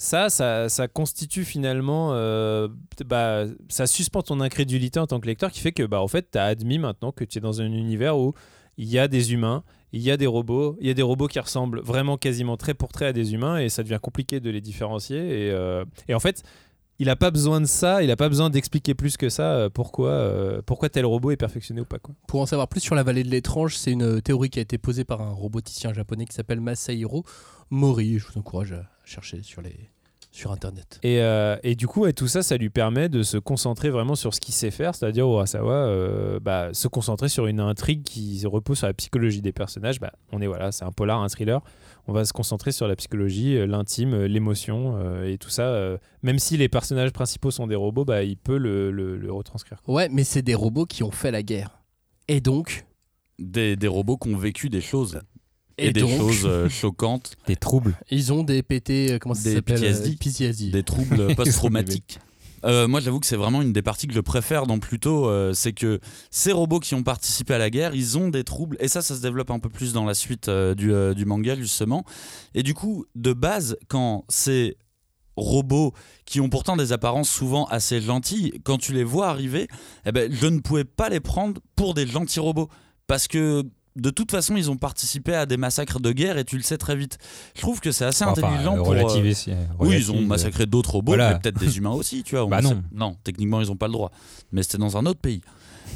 Ça, 0.00 0.30
ça, 0.30 0.68
ça 0.68 0.86
constitue 0.86 1.44
finalement, 1.44 2.10
euh, 2.12 2.68
bah, 3.04 3.46
ça 3.68 3.88
suspend 3.88 4.22
ton 4.22 4.38
incrédulité 4.40 5.00
en 5.00 5.08
tant 5.08 5.18
que 5.18 5.26
lecteur, 5.26 5.50
qui 5.50 5.58
fait 5.58 5.72
que, 5.72 5.82
bah, 5.82 6.00
en 6.00 6.06
fait, 6.06 6.30
tu 6.30 6.38
as 6.38 6.44
admis 6.44 6.78
maintenant 6.78 7.10
que 7.10 7.24
tu 7.24 7.38
es 7.38 7.40
dans 7.40 7.60
un 7.60 7.64
univers 7.64 8.16
où 8.16 8.32
il 8.76 8.86
y 8.88 8.96
a 8.96 9.08
des 9.08 9.32
humains, 9.32 9.64
il 9.92 10.00
y 10.00 10.12
a 10.12 10.16
des 10.16 10.28
robots, 10.28 10.76
il 10.80 10.86
y 10.86 10.90
a 10.90 10.94
des 10.94 11.02
robots 11.02 11.26
qui 11.26 11.40
ressemblent 11.40 11.80
vraiment 11.80 12.16
quasiment 12.16 12.56
trait 12.56 12.74
pour 12.74 12.92
trait 12.92 13.06
à 13.06 13.12
des 13.12 13.34
humains, 13.34 13.58
et 13.58 13.68
ça 13.68 13.82
devient 13.82 13.98
compliqué 14.00 14.38
de 14.38 14.50
les 14.50 14.60
différencier. 14.60 15.18
Et, 15.18 15.50
euh, 15.50 15.84
et 16.06 16.14
en 16.14 16.20
fait, 16.20 16.44
il 16.98 17.06
n'a 17.06 17.16
pas 17.16 17.30
besoin 17.30 17.60
de 17.60 17.66
ça, 17.66 18.02
il 18.02 18.08
n'a 18.08 18.16
pas 18.16 18.28
besoin 18.28 18.50
d'expliquer 18.50 18.94
plus 18.94 19.16
que 19.16 19.28
ça 19.28 19.52
euh, 19.52 19.70
pourquoi, 19.70 20.10
euh, 20.10 20.62
pourquoi 20.64 20.88
tel 20.88 21.06
robot 21.06 21.30
est 21.30 21.36
perfectionné 21.36 21.80
ou 21.80 21.84
pas. 21.84 21.98
Quoi. 21.98 22.14
Pour 22.26 22.40
en 22.40 22.46
savoir 22.46 22.68
plus 22.68 22.80
sur 22.80 22.94
la 22.94 23.02
vallée 23.02 23.22
de 23.22 23.30
l'étrange, 23.30 23.76
c'est 23.76 23.92
une 23.92 24.20
théorie 24.20 24.50
qui 24.50 24.58
a 24.58 24.62
été 24.62 24.78
posée 24.78 25.04
par 25.04 25.22
un 25.22 25.30
roboticien 25.30 25.92
japonais 25.92 26.26
qui 26.26 26.34
s'appelle 26.34 26.60
Masahiro 26.60 27.24
Mori. 27.70 28.18
Je 28.18 28.26
vous 28.26 28.38
encourage 28.38 28.72
à 28.72 28.84
chercher 29.04 29.42
sur, 29.42 29.62
les... 29.62 29.90
sur 30.38 30.52
internet. 30.52 30.98
Et, 31.02 31.20
euh, 31.20 31.56
et 31.62 31.74
du 31.74 31.86
coup, 31.86 32.02
ouais, 32.02 32.12
tout 32.12 32.28
ça, 32.28 32.42
ça 32.42 32.56
lui 32.56 32.70
permet 32.70 33.08
de 33.08 33.22
se 33.22 33.36
concentrer 33.36 33.90
vraiment 33.90 34.14
sur 34.14 34.32
ce 34.34 34.40
qu'il 34.40 34.54
sait 34.54 34.70
faire, 34.70 34.94
c'est-à-dire 34.94 35.26
Urasawa, 35.26 35.72
euh, 35.72 36.40
bah, 36.40 36.70
se 36.72 36.88
concentrer 36.88 37.28
sur 37.28 37.46
une 37.46 37.60
intrigue 37.60 38.02
qui 38.04 38.44
repose 38.46 38.78
sur 38.78 38.86
la 38.86 38.94
psychologie 38.94 39.42
des 39.42 39.52
personnages. 39.52 40.00
Bah, 40.00 40.12
on 40.32 40.40
est 40.40 40.46
voilà, 40.46 40.72
c'est 40.72 40.84
un 40.84 40.92
polar, 40.92 41.20
un 41.22 41.28
thriller. 41.28 41.60
On 42.06 42.12
va 42.12 42.24
se 42.24 42.32
concentrer 42.32 42.72
sur 42.72 42.88
la 42.88 42.96
psychologie, 42.96 43.56
euh, 43.56 43.66
l'intime, 43.66 44.24
l'émotion 44.24 44.96
euh, 44.96 45.30
et 45.30 45.36
tout 45.38 45.50
ça. 45.50 45.64
euh, 45.64 45.98
même 46.22 46.38
si 46.38 46.56
les 46.56 46.68
personnages 46.68 47.10
principaux 47.12 47.50
sont 47.50 47.66
des 47.66 47.74
robots, 47.74 48.04
bah, 48.04 48.22
il 48.22 48.36
peut 48.38 48.56
le, 48.58 48.90
le- 48.90 49.16
le 49.16 49.32
retranscrire. 49.32 49.78
Ouais, 49.86 50.08
mais 50.10 50.24
c'est 50.24 50.42
des 50.42 50.54
robots 50.54 50.86
qui 50.86 51.02
ont 51.02 51.10
fait 51.10 51.30
la 51.30 51.42
guerre. 51.42 51.82
Et 52.28 52.40
donc. 52.40 52.84
Des, 53.40 53.76
des 53.76 53.86
robots 53.86 54.16
qui 54.16 54.34
ont 54.34 54.36
vécu 54.36 54.68
des 54.68 54.80
choses. 54.80 55.20
Et, 55.78 55.88
Et 55.88 55.92
des 55.92 56.00
donc- 56.00 56.10
choses 56.18 56.42
euh, 56.44 56.68
choquantes, 56.68 57.32
Des 57.46 57.56
troubles. 57.56 57.96
Ils 58.10 58.32
ont 58.32 58.42
des 58.42 58.62
PT, 58.62 59.12
euh, 59.12 59.18
comment 59.20 59.34
ça 59.34 59.44
Des 59.44 59.54
s'appelle 59.56 59.76
PTSD. 59.80 60.08
euh, 60.10 60.14
PTSD. 60.18 60.70
des 60.72 60.82
troubles 60.82 61.34
post-traumatiques. 61.36 62.18
Euh, 62.64 62.88
moi, 62.88 62.98
j'avoue 62.98 63.20
que 63.20 63.26
c'est 63.26 63.36
vraiment 63.36 63.62
une 63.62 63.72
des 63.72 63.82
parties 63.82 64.08
que 64.08 64.12
je 64.14 64.18
préfère 64.20 64.66
dans 64.66 64.80
Pluto, 64.80 65.28
euh, 65.28 65.52
c'est 65.52 65.72
que 65.72 66.00
ces 66.32 66.50
robots 66.50 66.80
qui 66.80 66.96
ont 66.96 67.04
participé 67.04 67.54
à 67.54 67.58
la 67.58 67.70
guerre, 67.70 67.94
ils 67.94 68.18
ont 68.18 68.28
des 68.30 68.42
troubles, 68.42 68.76
et 68.80 68.88
ça, 68.88 69.00
ça 69.00 69.14
se 69.14 69.20
développe 69.22 69.52
un 69.52 69.60
peu 69.60 69.68
plus 69.68 69.92
dans 69.92 70.04
la 70.04 70.14
suite 70.14 70.48
euh, 70.48 70.74
du, 70.74 70.92
euh, 70.92 71.14
du 71.14 71.24
manga, 71.24 71.54
justement. 71.54 72.02
Et 72.54 72.64
du 72.64 72.74
coup, 72.74 73.06
de 73.14 73.32
base, 73.32 73.76
quand 73.86 74.24
ces 74.28 74.76
robots 75.36 75.92
qui 76.24 76.40
ont 76.40 76.48
pourtant 76.48 76.76
des 76.76 76.90
apparences 76.90 77.30
souvent 77.30 77.66
assez 77.66 78.00
gentilles, 78.00 78.52
quand 78.64 78.78
tu 78.78 78.92
les 78.92 79.04
vois 79.04 79.28
arriver, 79.28 79.68
eh 80.04 80.10
ben, 80.10 80.28
je 80.32 80.48
ne 80.48 80.58
pouvais 80.58 80.82
pas 80.84 81.08
les 81.10 81.20
prendre 81.20 81.60
pour 81.76 81.94
des 81.94 82.08
gentils 82.08 82.40
robots. 82.40 82.68
Parce 83.06 83.28
que 83.28 83.62
de 84.00 84.10
toute 84.10 84.30
façon, 84.30 84.56
ils 84.56 84.70
ont 84.70 84.76
participé 84.76 85.34
à 85.34 85.44
des 85.46 85.56
massacres 85.56 86.00
de 86.00 86.12
guerre 86.12 86.38
et 86.38 86.44
tu 86.44 86.56
le 86.56 86.62
sais 86.62 86.78
très 86.78 86.96
vite. 86.96 87.18
Je 87.54 87.60
trouve 87.60 87.80
que 87.80 87.92
c'est 87.92 88.04
assez 88.04 88.24
Enfin, 88.24 88.32
intelligent 88.46 88.74
euh, 88.74 88.78
pour. 88.78 88.92
euh, 88.92 89.02
relativiser, 89.02 89.34
si, 89.34 89.50
euh, 89.50 89.54
oui, 89.80 89.96
ils 89.96 90.10
ont 90.10 90.14
relative, 90.14 90.28
massacré 90.28 90.66
d'autres 90.66 90.92
robots, 90.92 91.12
Voilà. 91.12 91.34
mais 91.34 91.38
peut-être 91.40 91.58
des 91.58 91.76
humains 91.78 91.90
aussi, 91.90 92.22
tu 92.22 92.36
vois. 92.36 92.46
Bah 92.50 92.62
non. 92.62 92.82
Non, 92.92 93.16
techniquement, 93.24 93.60
ils 93.60 93.68
n'ont 93.68 93.76
pas 93.76 93.86
le 93.88 93.92
droit. 93.92 94.10
Mais 94.52 94.62
c'était 94.62 94.78
dans 94.78 94.96
un 94.96 95.04
autre 95.06 95.20
pays. 95.20 95.40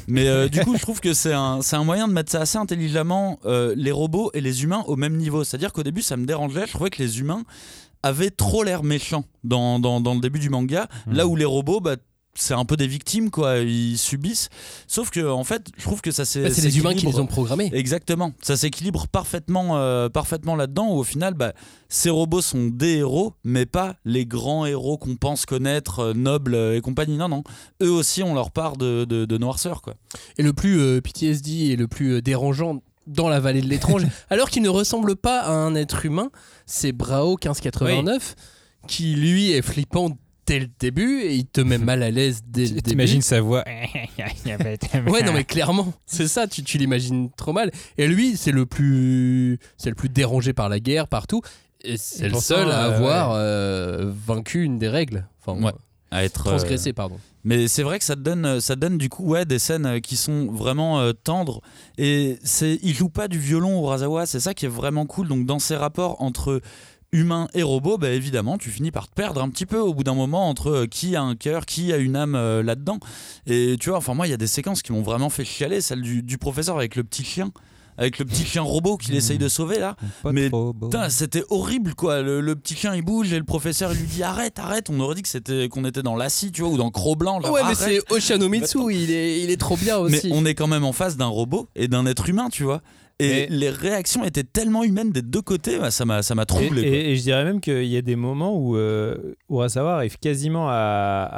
Mais 0.07 0.27
euh, 0.27 0.49
du 0.49 0.59
coup, 0.61 0.75
je 0.75 0.81
trouve 0.81 0.99
que 0.99 1.13
c'est 1.13 1.33
un, 1.33 1.59
un 1.71 1.83
moyen 1.83 2.07
de 2.07 2.13
mettre 2.13 2.31
ça 2.31 2.41
assez 2.41 2.57
intelligemment, 2.57 3.39
euh, 3.45 3.73
les 3.77 3.91
robots 3.91 4.31
et 4.33 4.41
les 4.41 4.63
humains 4.63 4.83
au 4.87 4.95
même 4.95 5.15
niveau. 5.15 5.43
C'est-à-dire 5.43 5.71
qu'au 5.71 5.83
début, 5.83 6.01
ça 6.01 6.17
me 6.17 6.25
dérangeait. 6.25 6.65
Je 6.67 6.73
trouvais 6.73 6.89
que 6.89 7.01
les 7.01 7.19
humains 7.19 7.43
avaient 8.01 8.31
trop 8.31 8.63
l'air 8.63 8.83
méchants 8.83 9.23
dans, 9.45 9.79
dans, 9.79 10.01
dans 10.01 10.13
le 10.13 10.19
début 10.19 10.39
du 10.39 10.49
manga, 10.49 10.87
Hmm. 11.05 11.13
là 11.13 11.25
où 11.27 11.35
les 11.37 11.45
robots, 11.45 11.79
bah, 11.79 11.95
c'est 12.35 12.53
un 12.53 12.65
peu 12.65 12.77
des 12.77 12.87
victimes, 12.87 13.29
quoi. 13.29 13.59
Ils 13.59 13.97
subissent. 13.97 14.49
Sauf 14.87 15.09
que, 15.11 15.29
en 15.29 15.43
fait, 15.43 15.69
je 15.77 15.83
trouve 15.83 16.01
que 16.01 16.11
ça 16.11 16.25
c'est. 16.25 16.43
Bah, 16.43 16.49
c'est 16.51 16.61
les 16.61 16.77
humains 16.77 16.95
qui 16.95 17.05
les 17.05 17.19
ont 17.19 17.27
programmés. 17.27 17.69
Exactement. 17.73 18.33
Ça 18.41 18.57
s'équilibre 18.57 19.07
parfaitement, 19.07 19.77
euh, 19.77 20.09
parfaitement 20.09 20.55
là-dedans, 20.55 20.87
où 20.89 20.97
au 20.97 21.03
final, 21.03 21.35
bah, 21.35 21.53
ces 21.89 22.09
robots 22.09 22.41
sont 22.41 22.67
des 22.67 22.97
héros, 22.97 23.33
mais 23.43 23.65
pas 23.65 23.95
les 24.03 24.25
grands 24.25 24.65
héros 24.65 24.97
qu'on 24.97 25.15
pense 25.15 25.45
connaître, 25.45 25.99
euh, 25.99 26.13
nobles 26.13 26.55
euh, 26.55 26.75
et 26.75 26.81
compagnie. 26.81 27.17
Non, 27.17 27.29
non. 27.29 27.43
Eux 27.81 27.91
aussi 27.91 28.23
ont 28.23 28.33
leur 28.33 28.51
part 28.51 28.77
de, 28.77 29.05
de, 29.05 29.25
de 29.25 29.37
noirceur, 29.37 29.81
quoi. 29.81 29.93
Et 30.37 30.43
le 30.43 30.53
plus 30.53 30.79
euh, 30.79 31.01
PTSD 31.01 31.51
et 31.71 31.75
le 31.75 31.87
plus 31.87 32.21
dérangeant 32.21 32.81
dans 33.05 33.29
la 33.29 33.39
vallée 33.39 33.61
de 33.61 33.67
l'étrange, 33.67 34.07
alors 34.29 34.49
qu'il 34.49 34.63
ne 34.63 34.69
ressemble 34.69 35.15
pas 35.15 35.41
à 35.41 35.51
un 35.51 35.75
être 35.75 36.05
humain, 36.05 36.31
c'est 36.65 36.93
Brao 36.93 37.31
1589, 37.31 38.35
qui 38.87 39.15
lui 39.15 39.51
est 39.51 39.61
flippant 39.61 40.17
dès 40.45 40.59
le 40.59 40.67
début 40.79 41.21
et 41.21 41.35
il 41.35 41.45
te 41.45 41.61
met 41.61 41.77
mal 41.79 42.03
à 42.03 42.11
l'aise 42.11 42.41
dès 42.45 42.63
le 42.63 42.67
début. 42.69 42.81
T'imagines 42.81 43.21
sa 43.21 43.41
voix. 43.41 43.63
Ouais, 45.07 45.23
non, 45.23 45.33
mais 45.33 45.43
clairement, 45.43 45.93
c'est 46.05 46.27
ça, 46.27 46.47
tu, 46.47 46.63
tu 46.63 46.77
l'imagines 46.77 47.29
trop 47.35 47.53
mal. 47.53 47.71
Et 47.97 48.07
lui, 48.07 48.37
c'est 48.37 48.51
le 48.51 48.65
plus, 48.65 49.59
c'est 49.77 49.89
le 49.89 49.95
plus 49.95 50.09
dérangé 50.09 50.53
par 50.53 50.69
la 50.69 50.79
guerre 50.79 51.07
partout. 51.07 51.41
Et 51.83 51.97
c'est 51.97 52.29
le 52.29 52.39
seul 52.39 52.71
à 52.71 52.85
euh, 52.85 52.95
avoir 52.95 53.31
euh, 53.33 54.11
vaincu 54.25 54.63
une 54.63 54.79
des 54.79 54.87
règles. 54.89 55.27
Enfin, 55.45 55.61
Ouais. 55.61 55.73
À 56.11 56.23
être. 56.23 56.41
euh, 56.47 56.51
transgressé, 56.51 56.93
pardon. 56.93 57.17
Mais 57.43 57.67
c'est 57.67 57.83
vrai 57.83 57.99
que 57.99 58.05
ça 58.05 58.15
te 58.15 58.21
donne, 58.21 58.61
ça 58.61 58.75
te 58.75 58.79
donne 58.79 58.97
du 58.97 59.09
coup 59.09 59.25
ouais, 59.25 59.45
des 59.45 59.59
scènes 59.59 59.99
qui 59.99 60.15
sont 60.15 60.45
vraiment 60.51 60.99
euh, 61.01 61.11
tendres. 61.11 61.61
Et 61.97 62.37
c'est, 62.43 62.79
il 62.83 62.93
joue 62.93 63.09
pas 63.09 63.27
du 63.27 63.37
violon 63.39 63.79
au 63.79 63.85
Razawa, 63.87 64.25
c'est 64.25 64.39
ça 64.39 64.53
qui 64.53 64.65
est 64.65 64.69
vraiment 64.69 65.05
cool. 65.07 65.27
Donc 65.27 65.45
dans 65.45 65.59
ces 65.59 65.75
rapports 65.75 66.21
entre 66.21 66.61
humain 67.13 67.47
et 67.53 67.63
robot, 67.63 67.97
bah, 67.97 68.09
évidemment, 68.09 68.57
tu 68.57 68.69
finis 68.69 68.91
par 68.91 69.07
te 69.07 69.13
perdre 69.13 69.41
un 69.41 69.49
petit 69.49 69.65
peu 69.65 69.79
au 69.79 69.93
bout 69.93 70.03
d'un 70.03 70.15
moment 70.15 70.49
entre 70.49 70.69
euh, 70.69 70.85
qui 70.87 71.15
a 71.15 71.21
un 71.21 71.35
cœur, 71.35 71.65
qui 71.65 71.93
a 71.93 71.97
une 71.97 72.17
âme 72.17 72.35
euh, 72.35 72.61
là-dedans. 72.63 72.99
Et 73.47 73.77
tu 73.79 73.89
vois, 73.89 73.99
enfin, 73.99 74.13
moi, 74.13 74.27
il 74.27 74.31
y 74.31 74.33
a 74.33 74.37
des 74.37 74.47
séquences 74.47 74.81
qui 74.81 74.91
m'ont 74.91 75.01
vraiment 75.03 75.29
fait 75.29 75.45
chialer, 75.45 75.79
celle 75.79 76.01
du, 76.01 76.21
du 76.23 76.37
professeur 76.37 76.75
avec 76.75 76.95
le 76.97 77.03
petit 77.05 77.23
chien. 77.23 77.51
Avec 77.95 78.17
le 78.17 78.25
petit 78.25 78.43
chien 78.43 78.63
robot 78.63 78.97
qu'il 78.97 79.13
essaye 79.13 79.37
de 79.37 79.47
sauver 79.47 79.77
là. 79.77 79.95
Pas 80.23 80.31
Mais 80.31 80.49
c'était 81.09 81.43
horrible 81.51 81.93
quoi. 81.93 82.23
Le, 82.23 82.41
le 82.41 82.55
petit 82.55 82.73
chien 82.73 82.95
il 82.95 83.03
bouge 83.03 83.31
et 83.33 83.37
le 83.37 83.43
professeur 83.43 83.93
il 83.93 83.99
lui 83.99 84.07
dit 84.07 84.23
arrête, 84.23 84.57
arrête. 84.57 84.89
On 84.89 84.99
aurait 84.99 85.13
dit 85.13 85.21
que 85.21 85.27
c'était 85.27 85.69
qu'on 85.69 85.85
était 85.85 86.01
dans 86.01 86.15
Lassie, 86.15 86.51
tu 86.51 86.63
vois, 86.63 86.71
ou 86.71 86.77
dans 86.77 86.89
Cro-Blanc. 86.89 87.41
genre, 87.41 87.51
Ouais, 87.51 87.61
mais 87.67 87.75
c'est 87.75 87.99
Oshanomitsu, 88.11 88.79
il 88.91 89.11
est, 89.11 89.41
il 89.43 89.51
est 89.51 89.57
trop 89.57 89.77
bien 89.77 89.99
Mais 90.09 90.17
aussi. 90.17 90.29
on 90.33 90.43
est 90.43 90.55
quand 90.55 90.65
même 90.65 90.83
en 90.85 90.91
face 90.91 91.17
d'un 91.17 91.27
robot 91.27 91.69
et 91.75 91.87
d'un 91.87 92.07
être 92.07 92.27
humain, 92.27 92.49
tu 92.51 92.63
vois. 92.63 92.81
Et 93.19 93.27
Mais- 93.29 93.47
les 93.49 93.69
réactions 93.69 94.23
étaient 94.25 94.43
tellement 94.43 94.83
humaines 94.83 95.11
des 95.11 95.21
deux 95.21 95.41
côtés, 95.41 95.77
bah, 95.77 95.91
ça 95.91 96.03
m'a 96.03 96.23
ça 96.23 96.33
m'a 96.33 96.41
Et, 96.43 96.45
troublé. 96.47 96.81
et- 96.81 97.11
et 97.11 97.15
je 97.15 97.21
dirais 97.21 97.43
même 97.43 97.61
qu'il 97.61 97.85
y 97.85 97.95
a 97.95 98.01
des 98.01 98.15
moments 98.15 98.57
où 98.57 98.75
euh, 98.75 99.35
Urasawa 99.51 99.95
arrive 99.95 100.17
quasiment 100.17 100.67
à, 100.69 101.29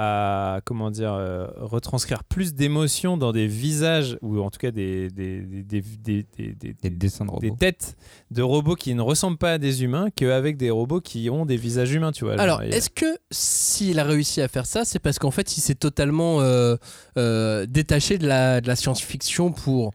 à, 0.56 0.62
comment 0.62 0.90
dire 0.90 1.14
euh, 1.14 1.48
retranscrire 1.58 2.24
plus 2.24 2.54
d'émotions 2.54 3.18
dans 3.18 3.34
des 3.34 3.46
visages 3.48 4.18
ou 4.22 4.40
en 4.40 4.50
tout 4.50 4.58
cas 4.60 4.72
des 4.72 5.10
des, 5.10 5.42
des, 5.42 5.64
des, 5.64 5.82
des- 5.82 6.26
des- 6.38 6.54
des- 6.54 6.74
Des 6.82 6.90
dessins 6.90 7.26
de 7.26 7.32
robots. 7.32 7.42
des 7.46 7.56
têtes 7.56 7.98
de 8.32 8.42
robots 8.42 8.76
qui 8.76 8.96
ne 8.96 9.02
ressemblent 9.02 9.38
pas 9.38 9.54
à 9.54 9.58
des 9.58 9.84
humains 9.84 10.08
qu'avec 10.16 10.56
des 10.58 10.70
robots 10.70 11.02
qui 11.02 11.30
ont 11.30 11.46
des 11.46 11.58
visages 11.58 11.92
humains, 11.92 12.14
tu 12.14 12.24
vois. 12.24 12.40
Alors, 12.40 12.62
est-ce 12.64 12.90
que 12.90 13.06
s'il 13.32 14.00
a 14.00 14.04
réussi 14.06 14.42
à 14.42 14.48
faire 14.48 14.66
ça, 14.66 14.86
c'est 14.86 15.00
parce 15.00 15.20
qu'en 15.20 15.32
fait, 15.32 15.58
il 15.58 15.62
s'est 15.62 15.76
totalement 15.76 16.40
euh, 16.42 16.78
euh, 17.18 17.66
détaché 17.68 18.18
de 18.18 18.26
la, 18.28 18.62
de 18.62 18.68
la 18.68 18.76
science-fiction 18.78 19.52
pour 19.52 19.92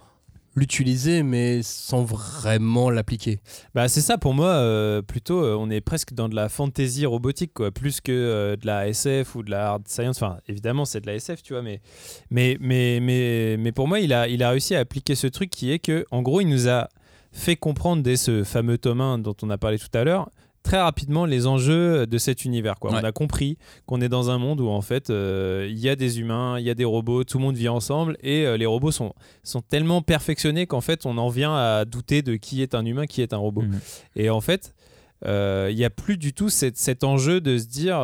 l'utiliser, 0.54 1.22
mais 1.22 1.62
sans 1.62 2.02
vraiment 2.02 2.90
l'appliquer. 2.90 3.40
Bah 3.74 3.88
c'est 3.88 4.00
ça 4.00 4.18
pour 4.18 4.34
moi 4.34 4.48
euh, 4.48 5.02
plutôt 5.02 5.44
euh, 5.44 5.56
on 5.58 5.70
est 5.70 5.80
presque 5.80 6.12
dans 6.12 6.28
de 6.28 6.34
la 6.34 6.48
fantasy 6.48 7.06
robotique 7.06 7.54
plus 7.70 8.00
que 8.00 8.12
euh, 8.12 8.56
de 8.56 8.66
la 8.66 8.88
SF 8.88 9.36
ou 9.36 9.42
de 9.42 9.50
la 9.50 9.70
hard 9.70 9.86
science. 9.86 10.16
Enfin 10.16 10.38
évidemment 10.48 10.84
c'est 10.84 11.00
de 11.00 11.06
la 11.06 11.14
SF 11.14 11.42
tu 11.42 11.52
vois 11.52 11.62
mais 11.62 11.80
mais 12.30 12.56
mais 12.60 12.98
mais 13.00 13.56
mais 13.58 13.72
pour 13.72 13.86
moi 13.86 14.00
il 14.00 14.12
a 14.12 14.26
il 14.28 14.42
a 14.42 14.50
réussi 14.50 14.74
à 14.74 14.80
appliquer 14.80 15.14
ce 15.14 15.28
truc 15.28 15.50
qui 15.50 15.70
est 15.70 15.78
que 15.78 16.04
en 16.10 16.22
gros 16.22 16.40
il 16.40 16.48
nous 16.48 16.68
a 16.68 16.88
fait 17.32 17.56
comprendre 17.56 18.02
dès 18.02 18.16
ce 18.16 18.42
fameux 18.42 18.76
tome 18.76 19.00
1 19.00 19.18
dont 19.18 19.36
on 19.42 19.50
a 19.50 19.58
parlé 19.58 19.78
tout 19.78 19.86
à 19.94 20.02
l'heure 20.02 20.30
très 20.62 20.80
rapidement 20.80 21.24
les 21.24 21.46
enjeux 21.46 22.06
de 22.06 22.18
cet 22.18 22.44
univers 22.44 22.74
quoi. 22.78 22.92
Ouais. 22.92 22.98
on 23.00 23.04
a 23.04 23.12
compris 23.12 23.56
qu'on 23.86 24.00
est 24.00 24.08
dans 24.10 24.30
un 24.30 24.38
monde 24.38 24.60
où 24.60 24.68
en 24.68 24.82
fait 24.82 25.08
euh, 25.10 25.66
il 25.70 25.78
y 25.78 25.88
a 25.88 25.96
des 25.96 26.20
humains 26.20 26.58
il 26.58 26.64
y 26.66 26.70
a 26.70 26.74
des 26.74 26.84
robots 26.84 27.24
tout 27.24 27.38
le 27.38 27.44
monde 27.44 27.56
vit 27.56 27.68
ensemble 27.68 28.16
et 28.22 28.44
euh, 28.46 28.56
les 28.56 28.66
robots 28.66 28.90
sont 28.90 29.14
sont 29.42 29.62
tellement 29.62 30.02
perfectionnés 30.02 30.66
qu'en 30.66 30.80
fait 30.82 31.06
on 31.06 31.16
en 31.18 31.28
vient 31.30 31.54
à 31.54 31.84
douter 31.86 32.20
de 32.22 32.36
qui 32.36 32.60
est 32.62 32.74
un 32.74 32.84
humain 32.84 33.06
qui 33.06 33.22
est 33.22 33.32
un 33.32 33.38
robot 33.38 33.62
Mhm. 33.62 33.80
et 34.16 34.28
en 34.30 34.40
fait, 34.40 34.74
euh, 35.26 35.68
il 35.70 35.76
n'y 35.76 35.84
a 35.84 35.90
plus 35.90 36.16
du 36.16 36.32
tout 36.32 36.48
cette- 36.48 36.78
cet 36.78 37.04
enjeu 37.04 37.40
de 37.40 37.58
se 37.58 37.66
dire 37.66 37.96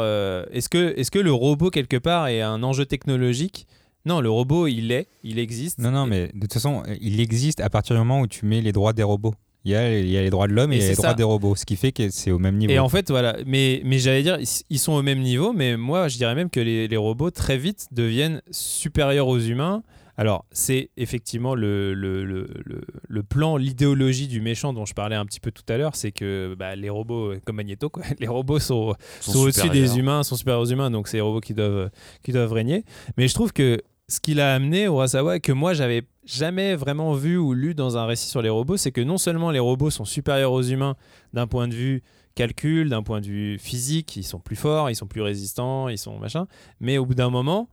est-ce 0.53 0.69
que, 0.69 0.95
est 0.99 1.09
que 1.11 1.19
le 1.19 1.33
robot, 1.33 1.71
quelque 1.71 1.97
part, 1.97 2.29
est 2.29 2.41
un 2.43 2.63
enjeu 2.63 2.85
technologique? 2.87 3.67
Non, 4.05 4.21
le 4.21 4.31
robot, 4.31 4.67
il 4.67 4.93
est, 4.93 5.09
il 5.25 5.39
existe. 5.39 5.79
Non, 5.79 5.91
non, 5.91 6.07
mais 6.07 6.29
de 6.35 6.41
toute 6.41 6.53
façon, 6.53 6.83
il 7.01 7.19
existe 7.21 7.61
à 7.61 7.69
partir 7.71 7.97
du 7.97 7.99
moment 8.01 8.21
où 8.21 8.27
tu 8.27 8.45
mets 8.47 8.61
les 8.61 8.71
droits 8.73 8.93
des 8.93 9.03
robots. 9.03 9.35
Il 9.67 9.73
y 9.73 9.75
a, 9.75 9.99
il 9.99 10.09
y 10.09 10.17
a 10.17 10.23
les 10.23 10.31
droits 10.31 10.47
de 10.47 10.53
l'homme 10.53 10.73
et, 10.73 10.77
Et 10.77 10.79
il 10.79 10.83
y 10.83 10.85
a 10.85 10.87
c'est 10.87 10.93
les 10.93 10.97
droits 11.03 11.15
des 11.15 11.25
robots, 11.25 11.57
ce 11.57 11.65
qui 11.67 11.75
fait 11.75 11.91
que 11.91 12.09
c'est 12.11 12.31
au 12.31 12.39
même 12.39 12.57
niveau. 12.57 12.73
Et 12.73 12.79
en 12.79 12.89
fait, 12.89 13.11
voilà. 13.11 13.37
Mais, 13.47 13.83
mais 13.85 13.99
j'allais 13.99 14.23
dire, 14.23 14.39
ils- 14.71 14.79
sont 14.79 14.93
au 14.93 15.03
même 15.03 15.19
niveau, 15.19 15.53
mais 15.53 15.77
moi, 15.77 16.07
je 16.07 16.19
dirais 16.19 16.37
même 16.37 16.51
que 16.51 16.61
les, 16.61 16.87
les 16.87 16.97
robots, 16.97 17.33
très 17.33 17.59
vite, 17.59 17.89
deviennent 17.91 18.43
supérieurs 18.53 19.27
aux 19.27 19.41
humains. 19.41 19.83
Alors, 20.19 20.47
c'est 20.53 20.91
effectivement 20.97 21.55
le, 21.57 21.95
le, 21.95 22.25
le, 22.25 22.47
le- 22.65 22.81
le 23.09 23.23
plan, 23.23 23.57
l'idéologie 23.57 24.29
du 24.29 24.41
méchant 24.41 24.73
dont 24.73 24.87
je 24.87 24.95
parlais 24.95 25.17
un 25.17 25.27
petit 25.27 25.41
peu 25.41 25.51
tout 25.51 25.65
à 25.69 25.77
l'heure, 25.77 25.97
c'est 25.97 26.13
que 26.13 26.55
bah, 26.59 26.75
les 26.77 26.89
robots, 26.89 27.33
euh, 27.33 27.41
comme 27.45 27.57
Magneto, 27.57 27.91
quoi, 27.91 28.05
les 28.21 28.27
robots 28.29 28.59
sont, 28.61 28.95
Sont 29.21 29.33
sont 29.33 29.39
au-dessus 29.41 29.69
des 29.69 29.99
humains, 29.99 30.23
sont 30.23 30.37
supérieurs 30.37 30.63
aux 30.63 30.67
humains, 30.71 30.91
donc 30.93 31.09
c'est 31.09 31.17
les 31.19 31.23
robots 31.23 31.41
qui 31.41 31.55
doivent, 31.55 31.91
qui 32.23 32.31
doivent 32.33 32.53
régner. 32.53 32.85
Mais 33.19 33.27
je 33.29 33.35
trouve 33.35 33.53
que 33.53 33.83
ce 34.09 34.21
qu'il 34.21 34.41
a 34.41 34.55
amené 34.55 34.85
Urasawa, 34.85 35.41
que 35.41 35.53
moi 35.53 35.75
j'avais 35.75 36.03
jamais 36.25 36.75
vraiment 36.77 37.15
vu 37.15 37.37
ou 37.37 37.55
lu 37.55 37.75
dans 37.75 37.97
un 37.97 38.07
récit 38.07 38.29
sur 38.29 38.43
les 38.43 38.49
robots, 38.49 38.77
c'est 38.77 38.93
que 38.93 39.01
non 39.01 39.19
seulement 39.19 39.51
les 39.51 39.59
robots 39.59 39.91
sont 39.91 40.05
supérieurs 40.05 40.53
aux 40.53 40.63
humains 40.63 40.97
d'un 41.33 41.47
point 41.47 41.67
de 41.67 41.75
vue 41.75 42.03
calcul, 42.35 42.89
d'un 42.89 43.03
point 43.03 43.21
de 43.21 43.27
vue 43.27 43.59
physique, 43.59 44.17
ils 44.17 44.25
sont 44.25 44.39
plus 44.39 44.57
forts, 44.57 44.91
ils 44.91 44.95
sont 44.95 45.07
plus 45.07 45.23
résistants, 45.23 45.89
ils 45.89 45.99
sont 45.99 46.19
machin, 46.19 46.47
mais 46.81 46.99
au 46.99 47.07
bout 47.07 47.15
d'un 47.15 47.31
moment, 47.31 47.69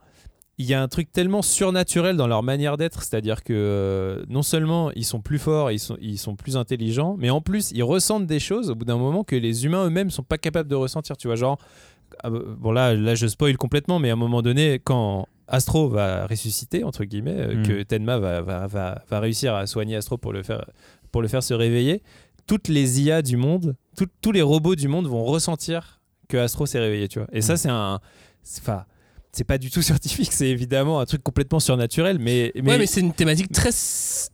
il 0.57 0.65
y 0.65 0.73
a 0.73 0.81
un 0.81 0.87
truc 0.87 1.11
tellement 1.11 1.41
surnaturel 1.41 2.15
dans 2.15 2.27
leur 2.27 2.43
manière 2.43 2.77
d'être, 2.77 3.03
c'est-à-dire 3.03 3.43
que 3.43 3.53
euh, 3.53 4.23
non 4.29 4.43
seulement 4.43 4.91
ils 4.91 5.05
sont 5.05 5.19
plus 5.19 5.39
forts, 5.39 5.71
ils 5.71 5.79
sont, 5.79 5.97
ils 5.99 6.17
sont 6.17 6.35
plus 6.35 6.57
intelligents, 6.57 7.15
mais 7.19 7.29
en 7.29 7.41
plus 7.41 7.71
ils 7.71 7.83
ressentent 7.83 8.27
des 8.27 8.39
choses 8.39 8.71
au 8.71 8.75
bout 8.75 8.85
d'un 8.85 8.97
moment 8.97 9.23
que 9.23 9.35
les 9.35 9.65
humains 9.65 9.85
eux-mêmes 9.85 10.11
sont 10.11 10.23
pas 10.23 10.37
capables 10.37 10.69
de 10.69 10.75
ressentir. 10.75 11.17
Tu 11.17 11.27
vois, 11.27 11.35
genre, 11.35 11.57
ah 12.23 12.29
bon 12.29 12.71
là, 12.71 12.93
là 12.93 13.15
je 13.15 13.27
spoil 13.27 13.57
complètement, 13.57 13.99
mais 13.99 14.11
à 14.11 14.13
un 14.13 14.17
moment 14.17 14.41
donné, 14.41 14.79
quand 14.83 15.27
Astro 15.53 15.87
va 15.87 16.25
ressusciter 16.27 16.83
entre 16.83 17.03
guillemets, 17.05 17.35
euh, 17.37 17.55
Mm. 17.55 17.63
que 17.67 17.83
Tenma 17.83 18.17
va, 18.17 18.41
va, 18.41 18.67
va, 18.67 19.03
va 19.09 19.19
réussir 19.19 19.53
à 19.55 19.65
soigner 19.67 19.95
Astro 19.95 20.17
pour 20.17 20.33
le 20.33 20.43
faire, 20.43 20.65
pour 21.11 21.21
le 21.21 21.27
faire 21.27 21.43
se 21.43 21.53
réveiller, 21.53 22.01
toutes 22.47 22.67
les 22.67 23.01
IA 23.01 23.21
du 23.21 23.37
monde, 23.37 23.75
tout- 23.97 24.07
tous 24.21 24.31
les 24.31 24.41
robots 24.41 24.75
du 24.75 24.87
monde 24.87 25.07
vont 25.07 25.23
ressentir 25.23 26.01
que 26.27 26.37
Astro 26.37 26.65
s'est 26.65 26.79
réveillé, 26.79 27.07
tu 27.07 27.19
vois. 27.19 27.27
Et 27.31 27.41
ça, 27.41 27.55
c'est 27.57 27.69
un, 27.69 27.99
enfin, 28.59 28.85
c'est 29.31 29.43
pas 29.43 29.57
du 29.57 29.69
tout 29.71 29.81
scientifique, 29.89 30.31
c'est 30.33 30.49
évidemment 30.49 30.99
un 30.99 31.05
truc 31.05 31.21
complètement 31.23 31.59
surnaturel, 31.59 32.17
mais, 32.19 32.51
Ouais, 32.55 32.77
mais 32.77 32.85
c'est 32.87 33.01
une 33.01 33.13
thématique 33.13 33.51
très, 33.51 33.69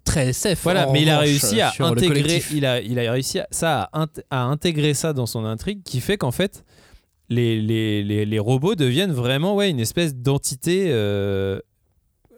très 0.03 0.33
safe. 0.33 0.61
voilà, 0.63 0.87
mais 0.91 1.01
il 1.03 1.09
a 1.09 1.19
réussi 1.19 1.59
à 1.61 1.71
intégrer, 1.79 2.41
il 2.53 2.65
a, 2.65 2.81
il 2.81 2.97
a 2.99 3.11
réussi 3.11 3.39
à, 3.39 3.47
ça 3.51 3.89
à 4.29 4.43
intégrer 4.43 4.93
ça 4.93 5.13
dans 5.13 5.25
son 5.25 5.45
intrigue, 5.45 5.81
qui 5.83 5.99
fait 6.01 6.17
qu'en 6.17 6.31
fait, 6.31 6.63
les, 7.29 7.61
les, 7.61 8.03
les, 8.03 8.25
les 8.25 8.39
robots 8.39 8.75
deviennent 8.75 9.11
vraiment 9.13 9.55
ouais, 9.55 9.69
une 9.69 9.79
espèce 9.79 10.15
d'entité 10.15 10.87
euh, 10.89 11.59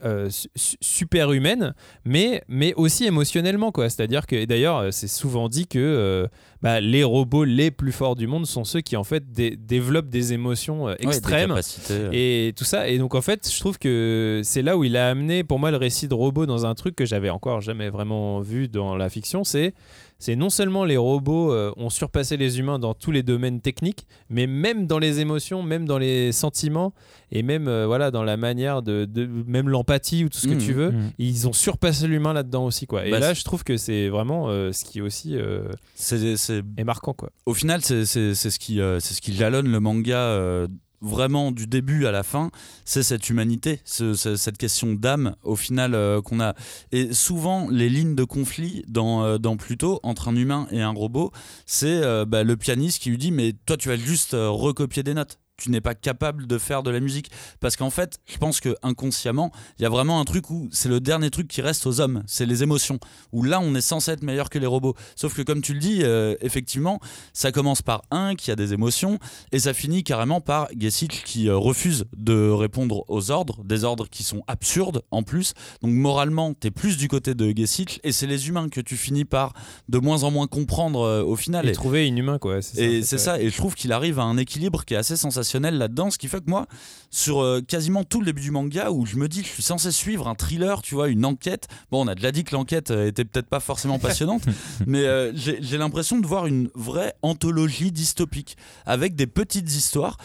euh, 0.04 0.30
su- 0.32 0.48
su- 0.56 0.78
super 0.82 1.32
humaine, 1.32 1.76
mais, 2.06 2.42
mais 2.48 2.74
aussi 2.74 3.06
émotionnellement. 3.06 3.72
quoi. 3.72 3.88
C'est-à-dire 3.90 4.26
que, 4.26 4.46
d'ailleurs, 4.46 4.78
euh, 4.80 4.92
c'est 4.92 5.08
souvent 5.08 5.48
dit 5.48 5.68
que 5.68 5.78
euh, 5.78 6.28
bah, 6.64 6.82
les 6.82 7.04
robots 7.04 7.44
les 7.44 7.70
plus 7.70 7.92
forts 7.92 8.16
du 8.16 8.26
monde 8.26 8.48
sont 8.48 8.64
ceux 8.64 8.82
qui, 8.82 8.98
en 8.98 9.04
fait, 9.04 9.32
dé- 9.32 9.56
développent 9.56 10.10
des 10.10 10.34
émotions 10.34 10.86
Ouais, 10.86 10.96
des 11.00 11.08
extrêmes. 11.08 11.52
euh. 11.92 12.10
Et 12.14 12.54
tout 12.58 12.64
ça. 12.64 12.90
Et 12.90 12.98
donc, 12.98 13.14
en 13.14 13.22
fait, 13.22 13.48
je 13.48 13.60
trouve 13.60 13.78
que 13.78 14.42
c'est 14.44 14.64
là 14.64 14.76
où 14.76 14.84
il 14.84 14.98
a 14.98 15.08
amené, 15.08 15.44
pour 15.44 15.60
moi, 15.60 15.70
le 15.70 15.78
récit 15.78 16.08
de 16.08 16.16
robot 16.16 16.48
dans 16.48 16.66
un 16.66 16.74
truc 16.74 16.96
que 16.96 17.06
j'avais 17.06 17.30
encore 17.30 17.62
jamais 17.62 17.90
vraiment 17.90 18.40
vu 18.42 18.68
dans 18.70 18.96
la 18.96 19.08
fiction. 19.10 19.44
C'est. 19.44 19.74
C'est 20.22 20.36
non 20.36 20.52
seulement 20.52 20.86
les 20.86 20.98
robots 20.98 21.52
euh, 21.52 21.74
ont 21.78 21.90
surpassé 21.90 22.38
les 22.38 22.60
humains 22.60 22.78
dans 22.78 22.94
tous 22.94 23.10
les 23.10 23.24
domaines 23.24 23.60
techniques, 23.60 24.06
mais 24.30 24.46
même 24.46 24.86
dans 24.86 25.00
les 25.00 25.20
émotions, 25.20 25.64
même 25.64 25.86
dans 25.88 25.98
les 25.98 26.32
sentiments, 26.32 26.94
et 27.32 27.42
même 27.42 27.68
euh, 27.68 27.88
voilà 27.88 28.12
dans 28.12 28.24
la 28.24 28.38
manière 28.38 28.84
de, 28.84 29.06
de- 29.06 29.28
même 29.48 29.68
l'empathie 29.68 30.24
ou 30.24 30.30
tout 30.30 30.38
ce 30.38 30.46
que 30.48 30.54
Mhm. 30.54 30.60
tu 30.60 30.74
veux, 30.74 30.92
Mhm. 30.92 31.12
ils 31.18 31.48
ont 31.48 31.54
surpassé 31.54 32.06
l'humain 32.06 32.34
là-dedans 32.34 32.66
aussi 32.66 32.86
quoi. 32.86 33.08
Et 33.08 33.10
Bah, 33.10 33.18
là, 33.18 33.34
je 33.34 33.44
trouve 33.44 33.64
que 33.64 33.78
c'est 33.78 34.10
vraiment 34.10 34.48
euh, 34.50 34.72
ce 34.72 34.86
qui 34.86 35.02
aussi 35.02 35.36
euh, 35.36 35.64
C'est- 35.96 36.36
c'est 36.38 36.62
est 36.78 36.84
marquant 36.84 37.14
quoi. 37.14 37.32
au 37.48 37.56
final, 37.56 37.82
c'est 37.82 38.06
c'est- 38.06 38.36
c'est 38.36 38.52
ce 38.52 38.60
qui, 38.60 38.80
euh, 38.80 39.00
c'est 39.00 39.16
ce 39.16 39.22
qui 39.22 39.34
jalonne 39.34 39.68
le 39.72 39.80
manga 39.80 40.18
euh, 40.18 40.68
vraiment 41.02 41.52
du 41.52 41.68
début 41.68 42.06
à 42.06 42.12
la 42.12 42.24
fin. 42.24 42.52
C'est 42.86 43.04
cette 43.04 43.30
humanité, 43.30 43.82
ce- 43.86 44.14
ce- 44.14 44.36
cette 44.36 44.58
question 44.58 44.94
d'âme 44.94 45.36
au 45.44 45.56
final 45.56 45.96
euh, 45.96 46.22
qu'on 46.22 46.40
a. 46.40 46.56
Et 46.92 47.14
souvent, 47.14 47.68
les 47.70 47.90
lignes 47.90 48.16
de 48.16 48.24
conflit 48.24 48.84
dans, 48.88 49.24
euh, 49.24 49.38
Pluto 49.58 50.00
entre 50.04 50.30
un 50.30 50.36
humain 50.36 50.68
et 50.72 50.82
un 50.82 50.92
robot, 50.92 51.32
c'est 51.66 51.88
euh, 52.04 52.26
bah, 52.26 52.44
le 52.44 52.56
pianiste 52.56 53.02
qui 53.02 53.10
lui 53.10 53.18
dit 53.18 53.32
Mais 53.32 53.54
toi, 53.66 53.76
tu 53.78 53.90
vas 53.90 53.98
juste 53.98 54.32
recopier 54.34 55.04
des 55.04 55.14
notes. 55.14 55.40
Tu 55.62 55.70
n'es 55.70 55.82
pas 55.82 55.94
capable 55.96 56.48
de 56.48 56.58
faire 56.58 56.82
de 56.84 56.90
la 56.90 57.00
musique. 57.00 57.30
Parce 57.60 57.76
qu'en 57.76 57.90
fait, 57.92 58.18
je 58.26 58.38
pense 58.38 58.60
que 58.60 58.76
inconsciemment, 58.82 59.52
il 59.78 59.84
y 59.84 59.86
a 59.86 59.90
vraiment 59.90 60.20
un 60.20 60.26
truc 60.26 60.50
où 60.50 60.68
c'est 60.72 60.90
le 60.90 61.00
dernier 61.00 61.30
truc 61.30 61.48
qui 61.48 61.62
reste 61.62 61.86
aux 61.86 62.00
hommes, 62.02 62.24
c'est 62.26 62.46
les 62.48 62.64
émotions. 62.64 63.00
Où 63.32 63.44
là, 63.44 63.60
on 63.62 63.76
est 63.76 63.82
censé 63.82 64.12
être 64.12 64.24
meilleur 64.24 64.50
que 64.50 64.58
les 64.60 64.66
robots. 64.66 64.96
Sauf 65.16 65.36
que, 65.36 65.42
comme 65.44 65.62
tu 65.62 65.74
le 65.74 65.80
dis, 65.80 66.00
euh, 66.02 66.36
effectivement, 66.42 67.00
ça 67.34 67.52
commence 67.52 67.82
par 67.84 68.02
un 68.10 68.34
qui 68.36 68.50
a 68.50 68.56
des 68.56 68.74
émotions 68.74 69.20
et 69.52 69.60
ça 69.60 69.74
finit 69.74 70.04
carrément 70.04 70.42
par 70.42 70.68
Gessich 70.78 71.24
qui 71.24 71.48
euh, 71.48 71.56
refuse 71.58 72.06
de 72.18 72.50
répondre 72.50 73.06
aux 73.08 73.30
ordres, 73.30 73.64
des 73.64 73.84
ordres 73.84 74.08
qui 74.10 74.24
sont 74.24 74.42
absurdes 74.48 75.04
en 75.12 75.22
plus. 75.22 75.54
Donc 75.84 75.92
moralement, 75.92 76.54
t'es 76.56 76.72
plus 76.72 76.98
du 76.98 77.08
côté 77.08 77.36
de 77.36 77.54
Gessich 77.56 78.00
et 78.04 78.12
c'est 78.12 78.28
les 78.28 78.48
humains 78.50 78.70
que 78.70 78.82
tu 78.82 78.98
finis 78.98 79.26
par 79.26 79.54
de 79.90 80.00
moins 80.00 80.24
en 80.24 80.32
moins 80.32 80.48
comprendre 80.48 81.02
euh, 81.02 81.24
au 81.24 81.36
final. 81.36 81.68
Et 81.68 81.70
Et- 81.70 81.74
trouver 81.74 82.08
inhumain 82.08 82.40
quoi. 82.40 82.58
et 82.78 83.02
c'est 83.04 83.18
ça, 83.18 83.40
et 83.40 83.50
je 83.50 83.56
trouve 83.58 83.76
qu'il 83.76 83.92
arrive 83.92 84.18
à 84.20 84.24
un 84.24 84.38
équilibre 84.38 84.86
qui 84.86 84.94
est 84.94 84.98
assez 84.98 85.16
sensationnel 85.18 85.51
là-dedans, 85.60 86.10
ce 86.10 86.18
qui 86.18 86.28
fait 86.28 86.40
que 86.40 86.50
moi, 86.50 86.68
sur 87.10 87.42
euh, 87.42 87.62
quasiment 87.62 88.04
tout 88.04 88.20
le 88.20 88.26
début 88.26 88.42
du 88.42 88.52
manga, 88.52 88.92
où 88.92 89.06
je 89.06 89.18
me 89.18 89.28
dis 89.28 89.42
que 89.42 89.48
je 89.48 89.54
suis 89.54 89.64
censé 89.64 89.92
suivre 89.92 90.28
un 90.28 90.36
thriller, 90.36 90.82
tu 90.82 90.96
vois, 90.96 91.10
une 91.10 91.26
enquête, 91.26 91.68
bon, 91.92 92.06
on 92.06 92.08
a 92.08 92.16
déjà 92.16 92.32
dit 92.32 92.44
que 92.44 92.56
l'enquête 92.56 92.92
euh, 92.92 93.08
était 93.08 93.26
peut-être 93.26 93.48
pas 93.48 93.60
forcément 93.60 94.00
passionnante, 94.00 94.44
mais 94.88 95.04
euh, 95.06 95.32
j'ai 95.36 95.60
j'ai 95.62 95.78
l'impression 95.78 96.20
de 96.20 96.28
voir 96.28 96.48
une 96.48 96.70
vraie 96.76 97.16
anthologie 97.22 97.92
dystopique, 97.92 98.58
avec 98.86 99.16
des 99.16 99.28
petites 99.28 99.72
histoires 99.72 100.18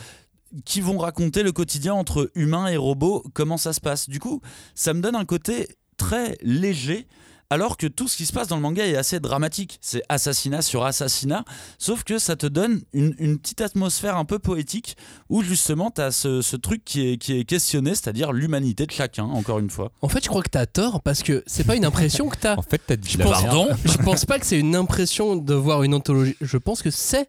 qui 0.64 0.80
vont 0.80 0.98
raconter 0.98 1.42
le 1.42 1.52
quotidien 1.52 1.94
entre 1.94 2.30
humains 2.34 2.68
et 2.68 2.76
robots, 2.76 3.24
comment 3.34 3.56
ça 3.56 3.72
se 3.72 3.80
passe. 3.80 4.08
Du 4.08 4.20
coup, 4.20 4.40
ça 4.74 4.94
me 4.94 5.00
donne 5.00 5.16
un 5.16 5.24
côté 5.24 5.68
très 5.96 6.38
léger, 6.42 7.06
alors 7.50 7.76
que 7.76 7.86
tout 7.86 8.08
ce 8.08 8.16
qui 8.16 8.26
se 8.26 8.32
passe 8.32 8.48
dans 8.48 8.56
le 8.56 8.62
manga 8.62 8.86
est 8.86 8.96
assez 8.96 9.20
dramatique. 9.20 9.78
C'est 9.80 10.02
assassinat 10.08 10.62
sur 10.62 10.84
assassinat, 10.84 11.44
sauf 11.78 12.04
que 12.04 12.18
ça 12.18 12.36
te 12.36 12.46
donne 12.46 12.82
une, 12.92 13.14
une 13.18 13.38
petite 13.38 13.60
atmosphère 13.60 14.16
un 14.16 14.24
peu 14.24 14.38
poétique 14.38 14.96
où 15.28 15.42
justement 15.42 15.90
tu 15.90 16.00
as 16.00 16.10
ce, 16.10 16.42
ce 16.42 16.56
truc 16.56 16.84
qui 16.84 17.12
est, 17.12 17.16
qui 17.18 17.38
est 17.38 17.44
questionné, 17.44 17.90
c'est-à-dire 17.90 18.32
l'humanité 18.32 18.86
de 18.86 18.90
chacun, 18.90 19.24
encore 19.24 19.58
une 19.58 19.70
fois. 19.70 19.92
En 20.02 20.08
fait, 20.08 20.22
je 20.22 20.28
crois 20.28 20.42
que 20.42 20.50
t'as 20.50 20.66
tort 20.66 21.02
parce 21.02 21.22
que 21.22 21.42
c'est 21.46 21.64
pas 21.64 21.76
une 21.76 21.84
impression 21.84 22.28
que 22.28 22.36
t'as. 22.36 22.56
En 22.56 22.62
fait, 22.62 22.80
t'as 22.84 22.96
dit 22.96 23.08
Je 23.08 23.18
pense, 23.18 23.42
Pardon 23.42 23.68
je 23.84 23.96
pense 23.98 24.24
pas 24.24 24.38
que 24.38 24.46
c'est 24.46 24.58
une 24.58 24.74
impression 24.74 25.36
de 25.36 25.54
voir 25.54 25.82
une 25.82 25.94
anthologie. 25.94 26.36
Je 26.40 26.56
pense 26.56 26.82
que 26.82 26.90
c'est 26.90 27.28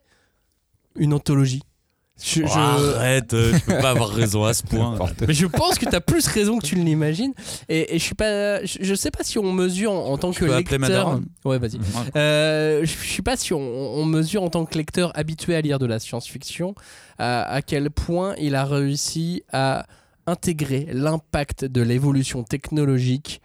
une 0.96 1.12
anthologie. 1.12 1.62
Je, 2.22 2.42
Oh, 2.42 2.46
je- 2.48 2.96
Arrête, 2.96 3.32
euh, 3.34 3.52
tu 3.54 3.60
peux 3.60 3.78
pas 3.78 3.90
avoir 3.90 4.08
raison 4.10 4.44
à 4.44 4.52
ce 4.52 4.62
point. 4.64 4.98
Mais 5.26 5.34
je 5.34 5.46
pense 5.46 5.78
que 5.78 5.86
t'as 5.86 6.00
plus 6.00 6.26
raison 6.26 6.58
que 6.58 6.66
tu 6.66 6.76
ne 6.76 6.84
l'imagines. 6.84 7.32
Et, 7.68 7.94
et 7.94 7.98
je 7.98 8.04
suis 8.04 8.14
pas. 8.14 8.64
Je, 8.64 8.78
je 8.80 8.94
sais 8.94 9.10
pas 9.10 9.22
si 9.22 9.38
on 9.38 9.52
mesure 9.52 9.92
en, 9.92 10.12
en 10.12 10.18
tant 10.18 10.32
que 10.32 10.40
peux 10.40 10.46
lecteur. 10.56 11.20
Ouais, 11.44 11.58
vas-y. 11.58 11.78
Euh, 12.16 12.80
je 12.84 12.92
je 13.02 13.12
sais 13.14 13.22
pas 13.22 13.36
si 13.36 13.52
on, 13.54 13.60
on 13.60 14.04
mesure 14.04 14.42
en 14.42 14.50
tant 14.50 14.64
que 14.64 14.76
lecteur 14.76 15.12
habitué 15.16 15.54
à 15.54 15.60
lire 15.60 15.78
de 15.78 15.86
la 15.86 15.98
science-fiction 16.00 16.74
à, 17.18 17.42
à 17.42 17.62
quel 17.62 17.90
point 17.90 18.34
il 18.38 18.54
a 18.56 18.64
réussi 18.64 19.42
à 19.52 19.86
intégrer 20.26 20.88
l'impact 20.92 21.64
de 21.64 21.80
l'évolution 21.82 22.42
technologique 22.42 23.40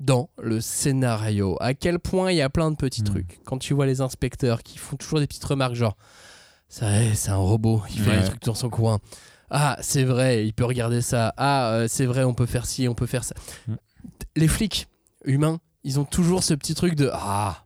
dans 0.00 0.30
le 0.40 0.60
scénario. 0.60 1.56
À 1.60 1.74
quel 1.74 1.98
point 1.98 2.32
il 2.32 2.36
y 2.38 2.42
a 2.42 2.48
plein 2.50 2.70
de 2.70 2.76
petits 2.76 3.02
Mm. 3.02 3.06
trucs. 3.06 3.40
Quand 3.44 3.58
tu 3.58 3.74
vois 3.74 3.86
les 3.86 4.00
inspecteurs 4.00 4.62
qui 4.62 4.78
font 4.78 4.96
toujours 4.96 5.18
des 5.20 5.26
petites 5.26 5.44
remarques 5.44 5.74
genre 5.74 5.96
c'est 6.72 7.30
un 7.30 7.36
robot, 7.36 7.82
il 7.90 8.00
fait 8.00 8.10
Ouais. 8.10 8.20
des 8.20 8.28
trucs 8.28 8.42
dans 8.44 8.54
son 8.54 8.70
coin. 8.70 8.98
Ah, 9.50 9.76
c'est 9.82 10.04
vrai, 10.04 10.46
il 10.46 10.54
peut 10.54 10.64
regarder 10.64 11.02
ça. 11.02 11.34
Ah, 11.36 11.70
euh, 11.72 11.86
c'est 11.88 12.06
vrai, 12.06 12.24
on 12.24 12.32
peut 12.32 12.46
faire 12.46 12.64
ci, 12.64 12.88
on 12.88 12.94
peut 12.94 13.06
faire 13.06 13.24
ça. 13.24 13.34
Mm. 13.68 13.74
Les 14.36 14.48
flics 14.48 14.88
humains, 15.26 15.60
ils 15.84 16.00
ont 16.00 16.04
toujours 16.04 16.42
ce 16.42 16.54
petit 16.54 16.74
truc 16.74 16.94
de 16.94 17.10
ah, 17.12 17.64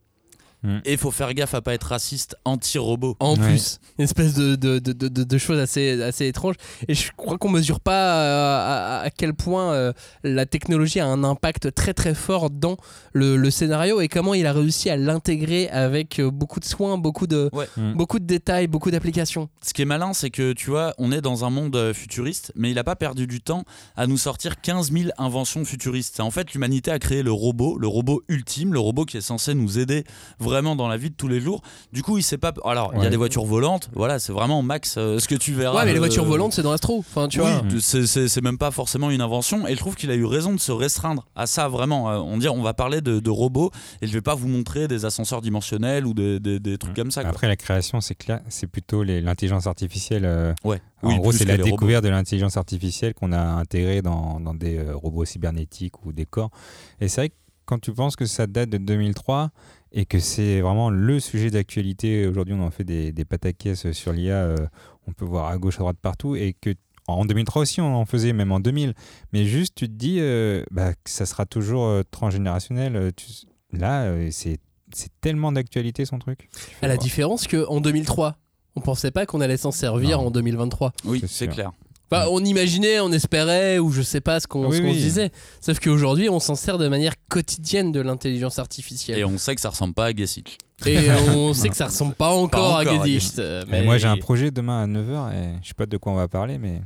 Et 0.85 0.93
il 0.93 0.99
faut 0.99 1.11
faire 1.13 1.33
gaffe 1.33 1.55
à 1.55 1.63
pas 1.63 1.75
être 1.75 1.85
raciste 1.85 2.35
anti-robot. 2.45 3.17
en 3.21 3.37
Ouais. 3.37 3.47
plus, 3.51 3.79
une 3.99 4.05
espèce 4.05 4.35
de, 4.35 4.57
de, 4.57 4.79
de, 4.81 4.93
de, 4.93 5.09
de 5.25 5.39
choses 5.39 5.59
assez, 5.61 6.03
assez 6.03 6.27
étranges. 6.27 6.57
Et 6.89 6.95
je 6.95 7.13
crois 7.17 7.39
qu'on 7.39 7.51
mesure 7.51 7.79
pas 7.81 8.17
euh, 8.21 8.57
à, 8.59 9.01
à 9.03 9.11
quel 9.11 9.35
point 9.35 9.73
euh, 9.73 9.93
la 10.25 10.45
technologie 10.47 10.99
a 11.01 11.07
un 11.07 11.23
impact 11.23 11.73
très 11.75 11.95
très 11.95 12.15
fort 12.15 12.51
dans 12.51 12.77
le, 13.13 13.37
le 13.37 13.51
scénario 13.51 14.01
et 14.01 14.09
comment 14.09 14.35
il 14.35 14.47
a 14.47 14.53
réussi 14.53 14.91
à 14.91 14.97
l'intégrer 14.97 15.69
avec 15.69 16.19
euh, 16.19 16.31
beaucoup 16.31 16.59
de 16.61 16.65
soins, 16.65 16.99
beaucoup 16.99 17.27
de, 17.27 17.49
Ouais. 17.53 17.69
Mm. 17.77 17.93
beaucoup 17.95 18.19
de 18.19 18.25
détails, 18.27 18.67
beaucoup 18.67 18.91
d'applications. 18.91 19.49
Ce 19.63 19.73
qui 19.73 19.83
est 19.83 19.87
malin, 19.87 20.13
c'est 20.15 20.31
que 20.31 20.53
tu 20.53 20.71
vois, 20.71 20.95
on 20.99 21.13
est 21.13 21.21
dans 21.21 21.45
un 21.45 21.51
monde 21.51 21.93
futuriste, 21.95 22.53
mais 22.57 22.71
il 22.73 22.79
a 22.79 22.85
pas 22.85 22.97
perdu 22.97 23.27
du 23.27 23.41
temps 23.41 23.65
à 23.97 24.07
nous 24.07 24.19
sortir 24.19 24.61
15 24.61 24.91
000 24.93 25.11
inventions 25.19 25.65
futuristes. 25.65 26.19
En 26.21 26.31
fait, 26.31 26.53
l'humanité 26.55 26.91
a 26.91 26.99
créé 26.99 27.23
le 27.23 27.33
robot, 27.33 27.79
le 27.79 27.87
robot 27.87 28.23
ultime, 28.29 28.73
le 28.73 28.81
robot 28.81 29.05
qui 29.05 29.17
est 29.17 29.21
censé 29.21 29.55
nous 29.55 29.79
aider 29.79 30.05
vraiment 30.47 30.77
dans 30.77 30.89
la 30.89 30.97
vie 30.97 31.11
de 31.11 31.15
tous 31.15 31.29
les 31.29 31.41
jours. 31.41 31.61
Du 31.93 32.03
coup, 32.03 32.17
il 32.19 32.23
sait 32.23 32.39
pas. 32.39 32.53
Alors, 32.65 32.93
il 32.97 33.03
y 33.03 33.07
a 33.07 33.11
des 33.11 33.17
voitures 33.17 33.45
volantes, 33.45 33.91
voilà, 33.95 34.19
c'est 34.19 34.33
vraiment 34.33 34.63
max 34.63 34.95
euh, 34.97 35.19
ce 35.19 35.29
que 35.29 35.35
tu 35.35 35.53
verras. 35.53 35.79
Ouais, 35.81 35.85
mais 35.85 35.91
les 35.93 35.97
euh, 35.99 36.01
voitures 36.01 36.25
volantes, 36.25 36.53
c'est 36.55 36.63
dans 36.63 36.73
Astro. 36.73 36.99
Enfin, 37.01 37.29
tu 37.29 37.41
oui, 37.41 37.47
vois. 37.51 37.81
c'est- 37.81 38.41
même 38.41 38.59
pas 38.59 38.71
forcément 38.71 39.11
une 39.11 39.21
invention 39.21 39.67
et 39.67 39.73
je 39.75 39.79
trouve 39.79 39.95
qu'il 39.97 40.11
a 40.11 40.15
eu 40.15 40.25
raison 40.25 40.53
de 40.55 40.61
se 40.61 40.73
restreindre 40.73 41.27
à 41.35 41.47
ça 41.47 41.69
vraiment. 41.69 42.11
Euh, 42.11 42.19
on 42.19 42.39
dit 42.39 42.49
on 42.49 42.63
va 42.63 42.75
parler 42.75 43.01
de, 43.01 43.19
de 43.21 43.31
robots 43.31 43.71
et 44.03 44.07
je 44.07 44.13
vais 44.13 44.21
pas 44.21 44.35
vous 44.35 44.47
montrer 44.49 44.89
des 44.89 45.05
ascenseurs 45.05 45.41
dimensionnels 45.43 46.07
ou 46.07 46.15
des, 46.15 46.39
des- 46.41 46.61
des 46.61 46.79
trucs 46.79 46.95
comme 46.95 47.11
ça. 47.11 47.23
quoi. 47.23 47.31
Après, 47.31 47.49
la 47.49 47.57
création, 47.57 48.01
c'est 48.01 48.15
clair, 48.15 48.41
c'est 48.49 48.67
plutôt 48.67 49.03
l'intelligence 49.03 49.67
artificielle. 49.67 50.25
euh, 50.25 50.53
Ouais. 50.65 50.81
en 51.03 51.09
Oui, 51.09 51.17
gros, 51.19 51.33
c'est 51.33 51.45
la 51.45 51.55
robots. 51.55 51.65
découverte 51.65 52.05
de 52.05 52.09
l'intelligence 52.11 52.57
artificielle 52.57 53.15
qu'on 53.15 53.33
a 53.33 53.41
intégrée 53.41 54.03
dans, 54.03 54.39
dans 54.41 54.55
des 54.55 54.79
euh, 54.79 54.95
robots 54.95 55.25
cybernétiques 55.25 56.05
ou 56.05 56.13
des 56.13 56.27
corps. 56.27 56.51
Et 57.01 57.09
c'est 57.09 57.21
vrai 57.23 57.29
que 57.31 57.35
quand 57.65 57.81
tu 57.81 57.93
penses 57.93 58.15
que 58.17 58.27
ça 58.27 58.47
date 58.47 58.69
de 58.71 58.79
2003 58.79 59.51
et 59.93 60.05
que 60.07 60.19
c'est 60.19 60.61
vraiment 60.61 60.91
le 60.91 61.21
sujet 61.21 61.51
d'actualité, 61.51 62.27
aujourd'hui 62.27 62.55
on 62.55 62.63
en 62.63 62.71
fait 62.71 62.85
des, 62.85 63.13
des 63.13 63.25
pataquès 63.25 63.93
sur 63.93 64.13
l'IA, 64.13 64.35
euh, 64.45 64.57
on 65.07 65.13
peut 65.13 65.25
voir 65.25 65.47
à 65.49 65.57
gauche, 65.59 65.77
à 65.77 65.79
droite, 65.79 65.97
partout, 66.01 66.37
et 66.37 66.55
que 66.61 66.75
en 67.09 67.25
2003 67.25 67.63
aussi 67.63 67.81
on 67.81 67.95
en 67.95 68.05
faisait, 68.05 68.33
même 68.33 68.51
en 68.53 68.59
2000. 68.61 68.95
Mais 69.33 69.45
juste, 69.45 69.75
tu 69.77 69.87
te 69.89 69.93
dis 69.95 70.17
euh, 70.21 70.65
bah, 70.73 70.93
que 70.95 71.11
ça 71.11 71.25
sera 71.27 71.47
toujours 71.47 71.85
euh, 71.87 72.03
transgénérationnel. 72.11 72.97
euh, 72.97 73.11
tu- 73.15 73.47
Là, 73.73 74.05
euh, 74.05 74.29
c'est 74.31 74.59
c'est 74.93 75.11
tellement 75.21 75.51
d'actualité 75.53 76.05
son 76.05 76.19
truc. 76.21 76.49
À 76.83 76.87
la 76.89 76.97
différence 76.97 77.47
qu'en 77.49 77.81
2003, 77.81 78.37
on 78.77 78.81
pensait 78.81 79.11
pas 79.11 79.27
qu'on 79.27 79.41
allait 79.41 79.57
s'en 79.57 79.73
servir 79.73 80.19
Non. 80.21 80.29
en 80.29 80.31
2023. 80.31 80.93
Oui, 81.05 81.23
C'est 81.27 81.49
clair. 81.49 81.73
Enfin, 82.11 82.27
on 82.31 82.45
imaginait, 82.45 83.01
on 83.01 83.11
espérait, 83.11 83.79
ou 83.79 83.91
je 83.91 84.03
sais 84.03 84.21
pas 84.21 84.39
ce 84.39 84.47
qu'on 84.47 84.67
Oui, 84.69 84.77
ce 84.77 84.81
qu'on 84.83 84.89
oui. 84.89 84.95
se 84.95 85.01
disait. 85.01 85.31
Sauf 85.61 85.81
qu'aujourd'hui, 85.81 86.29
on 86.29 86.39
s'en 86.39 86.55
sert 86.55 86.79
de 86.79 86.87
manière 86.89 87.15
quotidienne 87.29 87.91
de 87.91 88.01
l'intelligence 88.01 88.59
artificielle. 88.59 89.19
Et 89.19 89.25
on 89.25 89.39
sait 89.39 89.55
que 89.57 89.61
ça 89.61 89.71
ressemble 89.71 89.95
pas 89.95 90.07
à 90.07 90.13
Gessic. 90.13 90.59
Et 90.85 90.99
on 91.35 91.53
sait 91.55 91.69
que 91.69 91.77
ça 91.77 91.87
ressemble 91.87 92.15
pas 92.15 92.31
encore, 92.31 92.75
encore 92.75 92.77
à 92.79 92.85
Gedicht. 92.85 93.39
Et 93.39 93.63
Mais 93.69 93.83
moi 93.83 93.99
j'ai 93.99 94.07
un 94.09 94.19
projet 94.19 94.51
demain 94.51 94.83
à 94.83 94.87
9h 94.87 95.33
et 95.35 95.59
je 95.63 95.69
sais 95.69 95.75
pas 95.75 95.87
de 95.87 95.97
quoi 95.97 96.13
on 96.13 96.17
va 96.17 96.29
parler 96.29 96.59
mais 96.59 96.83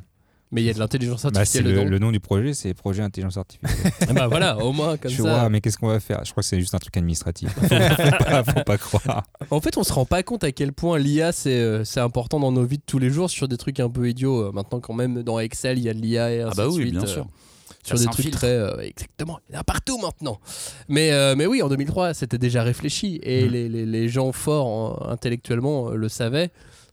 Mais 0.53 0.63
il 0.63 0.65
y 0.65 0.71
a 0.71 0.75
de 0.75 0.79
l'intelligence 0.81 1.23
bah, 1.23 1.31
c'est 1.33 1.39
artificielle 1.39 1.65
le, 1.65 1.73
dedans. 1.73 1.85
le 1.91 1.99
nom 2.01 2.11
du 2.11 2.19
projet 2.19 2.55
c'est 2.55 2.75
projet 2.75 3.03
intelligence 3.03 3.37
artificielle. 3.37 3.93
Et 4.09 4.13
bah 4.15 4.27
voilà, 4.27 4.59
au 4.59 4.73
moins 4.73 4.97
comme 4.97 5.09
je 5.11 5.15
suis 5.15 5.23
ça. 5.23 5.45
ouais, 5.45 5.49
mais 5.51 5.61
qu'est-ce 5.61 5.79
qu'on 5.79 5.87
va 5.89 6.01
faire? 6.01 6.25
Je 6.25 6.31
crois 6.33 6.43
que 6.43 6.49
c'est 6.49 6.59
juste 6.59 6.75
un 6.75 6.79
truc 6.79 6.97
administratif. 6.97 7.51
faut, 7.55 7.63
faut 7.69 8.25
pas, 8.25 8.45
faut 8.45 8.65
pas 8.65 8.79
croire. 8.79 9.23
En 9.51 9.61
fait, 9.61 9.77
on 9.79 9.85
se 9.85 9.93
rend 9.93 10.07
pas 10.07 10.23
compte 10.25 10.43
à 10.43 10.51
quel 10.53 10.73
point 10.73 10.99
l'IA 10.99 11.31
c'est 11.33 11.51
euh, 11.61 11.85
c'est 11.85 12.01
important 12.01 12.41
dans 12.41 12.51
nos 12.53 12.65
vies 12.65 12.79
de 12.79 12.83
tous 12.85 12.99
les 12.99 13.11
jours 13.11 13.31
sur 13.31 13.47
des 13.49 13.57
trucs 13.59 13.79
un 13.81 13.89
peu 13.91 14.09
idiots. 14.09 14.49
Euh, 14.49 14.53
Maintenant, 14.53 14.81
quand 14.81 14.95
même, 14.95 15.23
dans 15.23 15.39
Excel, 15.39 15.79
il 15.79 15.85
y 15.85 15.89
a 15.89 15.95
de 15.95 16.01
l'IA 16.01 16.33
et 16.33 16.41
ainsi 16.43 16.53
Ah 16.53 16.57
bah 16.57 16.65
de 16.65 16.69
oui, 16.71 16.83
suite. 16.83 16.91
bien 16.95 17.03
euh, 17.05 17.07
sûr. 17.07 17.27
sur 17.85 17.97
Ça 17.99 18.05
des 18.05 18.11
trucs 18.11 18.31
très 18.33 18.49
euh, 18.49 18.77
exactement 18.81 19.39
il 19.49 19.55
y 19.55 19.57
en 19.57 19.61
a 19.61 19.65
partout 19.65 19.97
maintenant 19.99 20.39
mais 20.89 21.13
euh, 21.13 21.35
mais 21.37 21.47
oui 21.47 21.63
en 21.63 21.69
2003 21.69 22.13
c'était 22.13 22.37
déjà 22.37 22.63
réfléchi 22.63 23.19
et 23.23 23.45
Mhm. 23.47 23.51
les, 23.53 23.69
les, 23.71 23.87
les 23.87 24.09
gens 24.09 24.33
forts 24.33 25.01
euh, 25.07 25.13
intellectuellement 25.13 25.91
euh, 25.91 25.95
le 25.95 26.09
savaient 26.11 26.51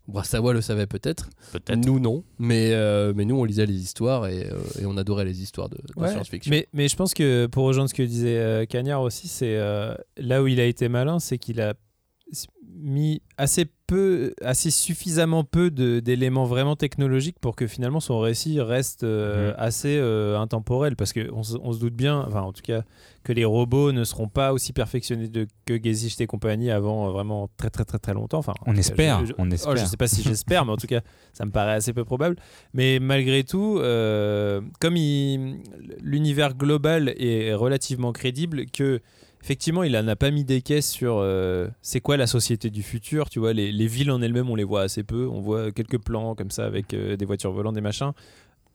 Brassawa 0.07 0.53
le 0.53 0.61
savait 0.61 0.87
peut-être. 0.87 1.29
Peut-être. 1.51 1.85
nous 1.85 1.99
non. 1.99 2.23
Mais 2.39 2.71
euh, 2.73 3.13
mais 3.15 3.25
nous 3.25 3.35
on 3.35 3.43
lisait 3.43 3.65
les 3.65 3.81
histoires 3.81 4.27
et, 4.27 4.47
euh, 4.51 4.81
et 4.81 4.85
on 4.85 4.95
adorait 4.97 5.25
les 5.25 5.41
histoires 5.41 5.67
de, 5.69 5.75
de 5.77 6.01
Ouais, 6.01 6.09
science-fiction. 6.11 6.49
Mais, 6.49 6.67
mais 6.73 6.87
je 6.87 6.95
pense 6.95 7.13
que 7.13 7.45
pour 7.47 7.65
rejoindre 7.65 7.89
ce 7.89 7.93
que 7.95 8.03
disait 8.03 8.37
euh, 8.37 8.65
Cagnard 8.65 9.01
aussi, 9.01 9.27
c'est 9.27 9.55
euh, 9.57 9.93
là 10.17 10.41
où 10.41 10.47
il 10.47 10.59
a 10.59 10.65
été 10.65 10.87
malin, 10.89 11.19
c'est 11.19 11.37
qu'il 11.37 11.59
a 11.61 11.73
mis 12.79 13.21
assez 13.37 13.65
peu, 13.87 14.33
assez 14.41 14.69
suffisamment 14.69 15.43
peu 15.45 15.71
d'éléments 15.71 16.43
vraiment 16.45 16.75
technologiques 16.75 17.39
pour 17.39 17.55
que 17.55 17.65
finalement 17.65 17.99
son 18.01 18.19
récit 18.19 18.59
reste 18.59 19.03
euh, 19.03 19.49
Mhm. 19.51 19.55
assez 19.57 19.97
euh, 19.97 20.37
intemporel. 20.37 20.95
Parce 20.95 21.13
qu'on 21.13 21.41
on 21.61 21.71
se 21.73 21.79
doute 21.79 21.95
bien, 21.95 22.23
enfin 22.27 22.41
en 22.41 22.51
tout 22.53 22.61
cas, 22.61 22.83
que 23.23 23.31
les 23.33 23.45
robots 23.45 23.91
ne 23.93 24.03
seront 24.03 24.27
pas 24.27 24.51
aussi 24.53 24.73
perfectionnés 24.73 25.27
de, 25.29 25.47
que 25.65 25.81
Gesicht 25.81 26.19
et 26.21 26.27
compagnie 26.27 26.69
avant 26.69 27.07
euh, 27.07 27.11
vraiment 27.11 27.49
très 27.57 27.69
très 27.69 27.85
très 27.85 27.97
très 27.99 28.13
longtemps. 28.13 28.39
Enfin, 28.39 28.53
en 28.65 28.71
On 28.71 28.73
cas, 28.73 28.79
espère, 28.79 29.21
je- 29.21 29.25
je- 29.27 29.33
on 29.37 29.49
Oh, 29.49 29.53
espère. 29.53 29.77
je 29.77 29.85
sais 29.85 29.97
pas 29.97 30.07
si 30.07 30.21
j'espère, 30.21 30.65
mais 30.65 30.73
en 30.73 30.77
tout 30.77 30.87
cas, 30.87 31.01
ça 31.33 31.45
me 31.45 31.51
paraît 31.51 31.73
assez 31.73 31.93
peu 31.93 32.03
probable. 32.03 32.35
Mais 32.73 32.99
malgré 32.99 33.43
tout, 33.43 33.79
comme 34.79 34.95
l'univers 36.01 36.55
global 36.55 37.13
est 37.17 37.53
relativement 37.53 38.11
crédible, 38.11 38.65
que 38.67 39.01
effectivement, 39.43 39.83
il 39.83 39.91
n'a 39.93 40.15
pas 40.15 40.31
mis 40.31 40.43
des 40.43 40.61
caisses 40.61 40.89
sur 40.89 41.17
euh, 41.19 41.67
c'est 41.81 41.99
quoi 42.01 42.17
la 42.17 42.27
société 42.27 42.69
du 42.69 42.83
futur. 42.83 43.29
Tu 43.29 43.39
vois, 43.39 43.53
les, 43.53 43.71
les 43.71 43.87
villes 43.87 44.11
en 44.11 44.21
elles-mêmes, 44.21 44.49
on 44.49 44.55
les 44.55 44.63
voit 44.63 44.81
assez 44.81 45.03
peu. 45.03 45.27
On 45.27 45.39
voit 45.41 45.71
quelques 45.71 45.99
plans 45.99 46.35
comme 46.35 46.51
ça 46.51 46.65
avec 46.65 46.93
euh, 46.93 47.15
des 47.15 47.25
voitures 47.25 47.51
volantes, 47.51 47.75
des 47.75 47.81
machins. 47.81 48.11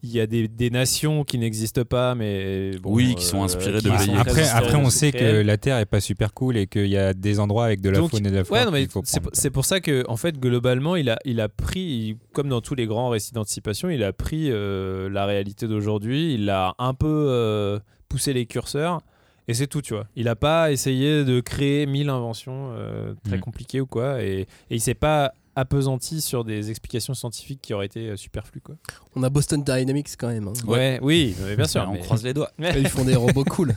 Il 0.05 0.11
y 0.11 0.19
a 0.19 0.27
des, 0.27 0.49
des 0.49 0.69
nations 0.69 1.23
qui 1.23 1.39
n'existent 1.39 1.85
pas, 1.85 2.17
mais 2.17 2.73
bon, 2.83 2.93
Oui, 2.93 3.15
qui 3.15 3.25
sont 3.25 3.45
inspirées 3.45 3.75
de 3.75 3.89
qui 3.89 3.89
pays. 3.89 4.07
sont 4.07 4.15
Après, 4.17 4.49
après, 4.49 4.73
de 4.73 4.77
on 4.79 4.91
sait 4.91 5.13
que 5.13 5.43
la 5.43 5.57
Terre 5.59 5.79
est 5.79 5.87
pas 5.87 6.01
super 6.01 6.35
cool 6.35 6.57
et 6.57 6.67
qu'il 6.67 6.89
y 6.89 6.97
a 6.97 7.15
des 7.15 7.39
endroits 7.39 7.67
avec 7.67 7.81
de 7.81 7.89
la 7.89 7.99
Donc, 8.01 8.11
faune 8.11 8.27
et 8.27 8.31
de 8.31 8.35
la 8.35 8.43
flore. 8.43 8.73
Ouais, 8.73 8.89
c'est 9.33 9.51
pour 9.51 9.65
ça 9.65 9.79
que, 9.79 10.05
en 10.09 10.17
fait, 10.17 10.41
globalement, 10.41 10.97
il 10.97 11.09
a, 11.09 11.19
il 11.25 11.41
a 11.41 11.49
pris, 11.49 11.79
il- 11.83 12.17
comme 12.33 12.49
dans 12.49 12.61
tous 12.61 12.75
les 12.75 12.87
grands 12.87 13.11
récits 13.11 13.31
d'anticipation, 13.33 13.91
il 13.91 14.03
a 14.03 14.13
pris 14.13 14.49
euh, 14.51 15.09
la 15.09 15.25
réalité 15.25 15.69
d'aujourd'hui, 15.69 16.35
il 16.35 16.51
a 16.51 16.75
un 16.81 16.95
peu 16.95 17.07
euh, 17.29 17.79
poussé 18.09 18.33
les 18.33 18.47
curseurs, 18.47 19.03
et 19.49 19.55
c'est 19.55 19.67
tout, 19.67 19.83
tu 19.83 19.95
vois. 19.95 20.07
Il 20.17 20.25
n'a 20.27 20.37
pas 20.37 20.71
essayé 20.73 21.25
de 21.25 21.41
créer 21.41 21.87
mille 21.87 22.09
inventions 22.11 22.71
euh, 22.73 23.15
très 23.25 23.39
Mm. 23.39 23.41
compliquées 23.41 23.81
ou 23.81 23.87
quoi, 23.87 24.23
et, 24.23 24.41
et 24.43 24.47
il 24.71 24.81
s'est 24.81 24.95
pas 24.95 25.35
appesanti 25.55 26.23
sur 26.23 26.45
des 26.45 26.71
explications 26.71 27.13
scientifiques 27.13 27.61
qui 27.61 27.75
auraient 27.75 27.85
été 27.87 28.09
euh, 28.09 28.17
superflues, 28.17 28.63
quoi. 28.63 28.75
on 29.15 29.23
a 29.23 29.29
Boston 29.29 29.63
Dynamics 29.63 30.09
quand 30.19 30.29
même 30.29 30.49
hein. 30.49 30.53
Ouais, 30.67 30.99
oui, 31.03 31.37
mais 31.45 31.57
bien 31.57 31.67
sûr. 31.67 31.85
on 31.89 31.93
mais- 31.93 31.99
croise 32.01 32.25
les 32.25 32.33
doigts. 32.33 32.51
Ils 32.59 32.89
font 32.89 33.05
des 33.05 33.17
robots 33.17 33.45
cool 33.45 33.75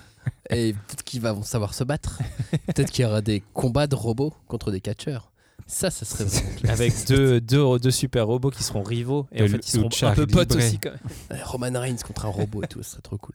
et 0.49 0.73
peut-être 0.73 1.03
qu'ils 1.03 1.21
vont 1.21 1.43
savoir 1.43 1.73
se 1.73 1.83
battre 1.83 2.19
peut-être 2.67 2.89
qu'il 2.91 3.03
y 3.03 3.07
aura 3.07 3.21
des 3.21 3.43
combats 3.53 3.87
de 3.87 3.93
robots 3.95 4.33
contre 4.47 4.71
des 4.71 4.79
catcheurs 4.81 5.31
ça 5.67 5.89
ça 5.89 6.05
serait 6.05 6.23
vraiment 6.25 6.55
classe. 6.57 6.71
Avec 6.79 6.93
deux, 7.07 7.41
deux, 7.41 7.79
deux 7.79 7.91
super 7.91 8.27
robots 8.27 8.51
qui 8.51 8.63
seront 8.63 8.83
rivaux, 8.83 9.25
et 9.31 9.41
en 9.43 9.47
fait, 9.47 9.67
ils 9.67 9.71
seront 9.71 9.89
un 10.09 10.13
peu 10.13 10.27
potes 10.27 10.55
aussi, 10.55 10.77
quand 10.77 10.91
même. 10.91 11.41
Roman 11.43 11.79
Reigns 11.79 11.97
contre 12.05 12.25
un 12.27 12.29
robot 12.29 12.61
et 12.63 12.67
tout 12.67 12.83
ce 12.83 12.91
serait 12.91 13.01
trop 13.01 13.17
cool 13.17 13.33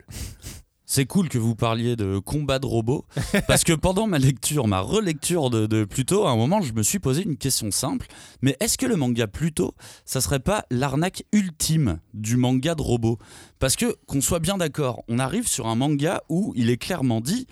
C'est 0.92 1.06
cool 1.06 1.28
que 1.28 1.38
vous 1.38 1.54
parliez 1.54 1.94
de 1.94 2.18
combat 2.18 2.58
de 2.58 2.66
robots, 2.66 3.04
parce 3.46 3.62
que 3.62 3.72
pendant 3.72 4.08
ma 4.08 4.18
lecture, 4.18 4.66
ma 4.66 4.80
relecture 4.80 5.48
de, 5.48 5.84
Pluto, 5.84 6.26
à 6.26 6.32
un 6.32 6.36
moment, 6.36 6.62
je 6.62 6.72
me 6.72 6.82
suis 6.82 6.98
posé 6.98 7.22
une 7.22 7.36
question 7.36 7.70
simple. 7.70 8.08
Mais 8.42 8.56
est-ce 8.58 8.76
que 8.76 8.86
le 8.86 8.96
manga 8.96 9.28
Pluto, 9.28 9.76
ça 10.04 10.20
serait 10.20 10.40
pas 10.40 10.64
l'arnaque 10.68 11.22
ultime 11.30 12.00
du 12.12 12.36
manga 12.36 12.74
de 12.74 12.82
robots? 12.82 13.18
Parce 13.60 13.76
que, 13.76 13.96
qu'on 14.08 14.20
soit 14.20 14.40
bien 14.40 14.58
d'accord, 14.58 15.04
on 15.06 15.20
arrive 15.20 15.46
sur 15.46 15.68
un 15.68 15.76
manga 15.76 16.22
où 16.28 16.52
il 16.56 16.70
est 16.70 16.76
clairement 16.76 17.20
dit 17.20 17.46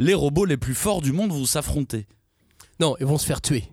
les 0.00 0.14
robots 0.14 0.44
les 0.44 0.56
plus 0.56 0.74
forts 0.74 1.00
du 1.00 1.12
monde 1.12 1.30
vont 1.30 1.44
s'affronter. 1.44 2.08
Non, 2.80 2.96
ils 2.98 3.06
vont 3.06 3.18
se 3.18 3.26
faire 3.26 3.40
tuer. 3.40 3.68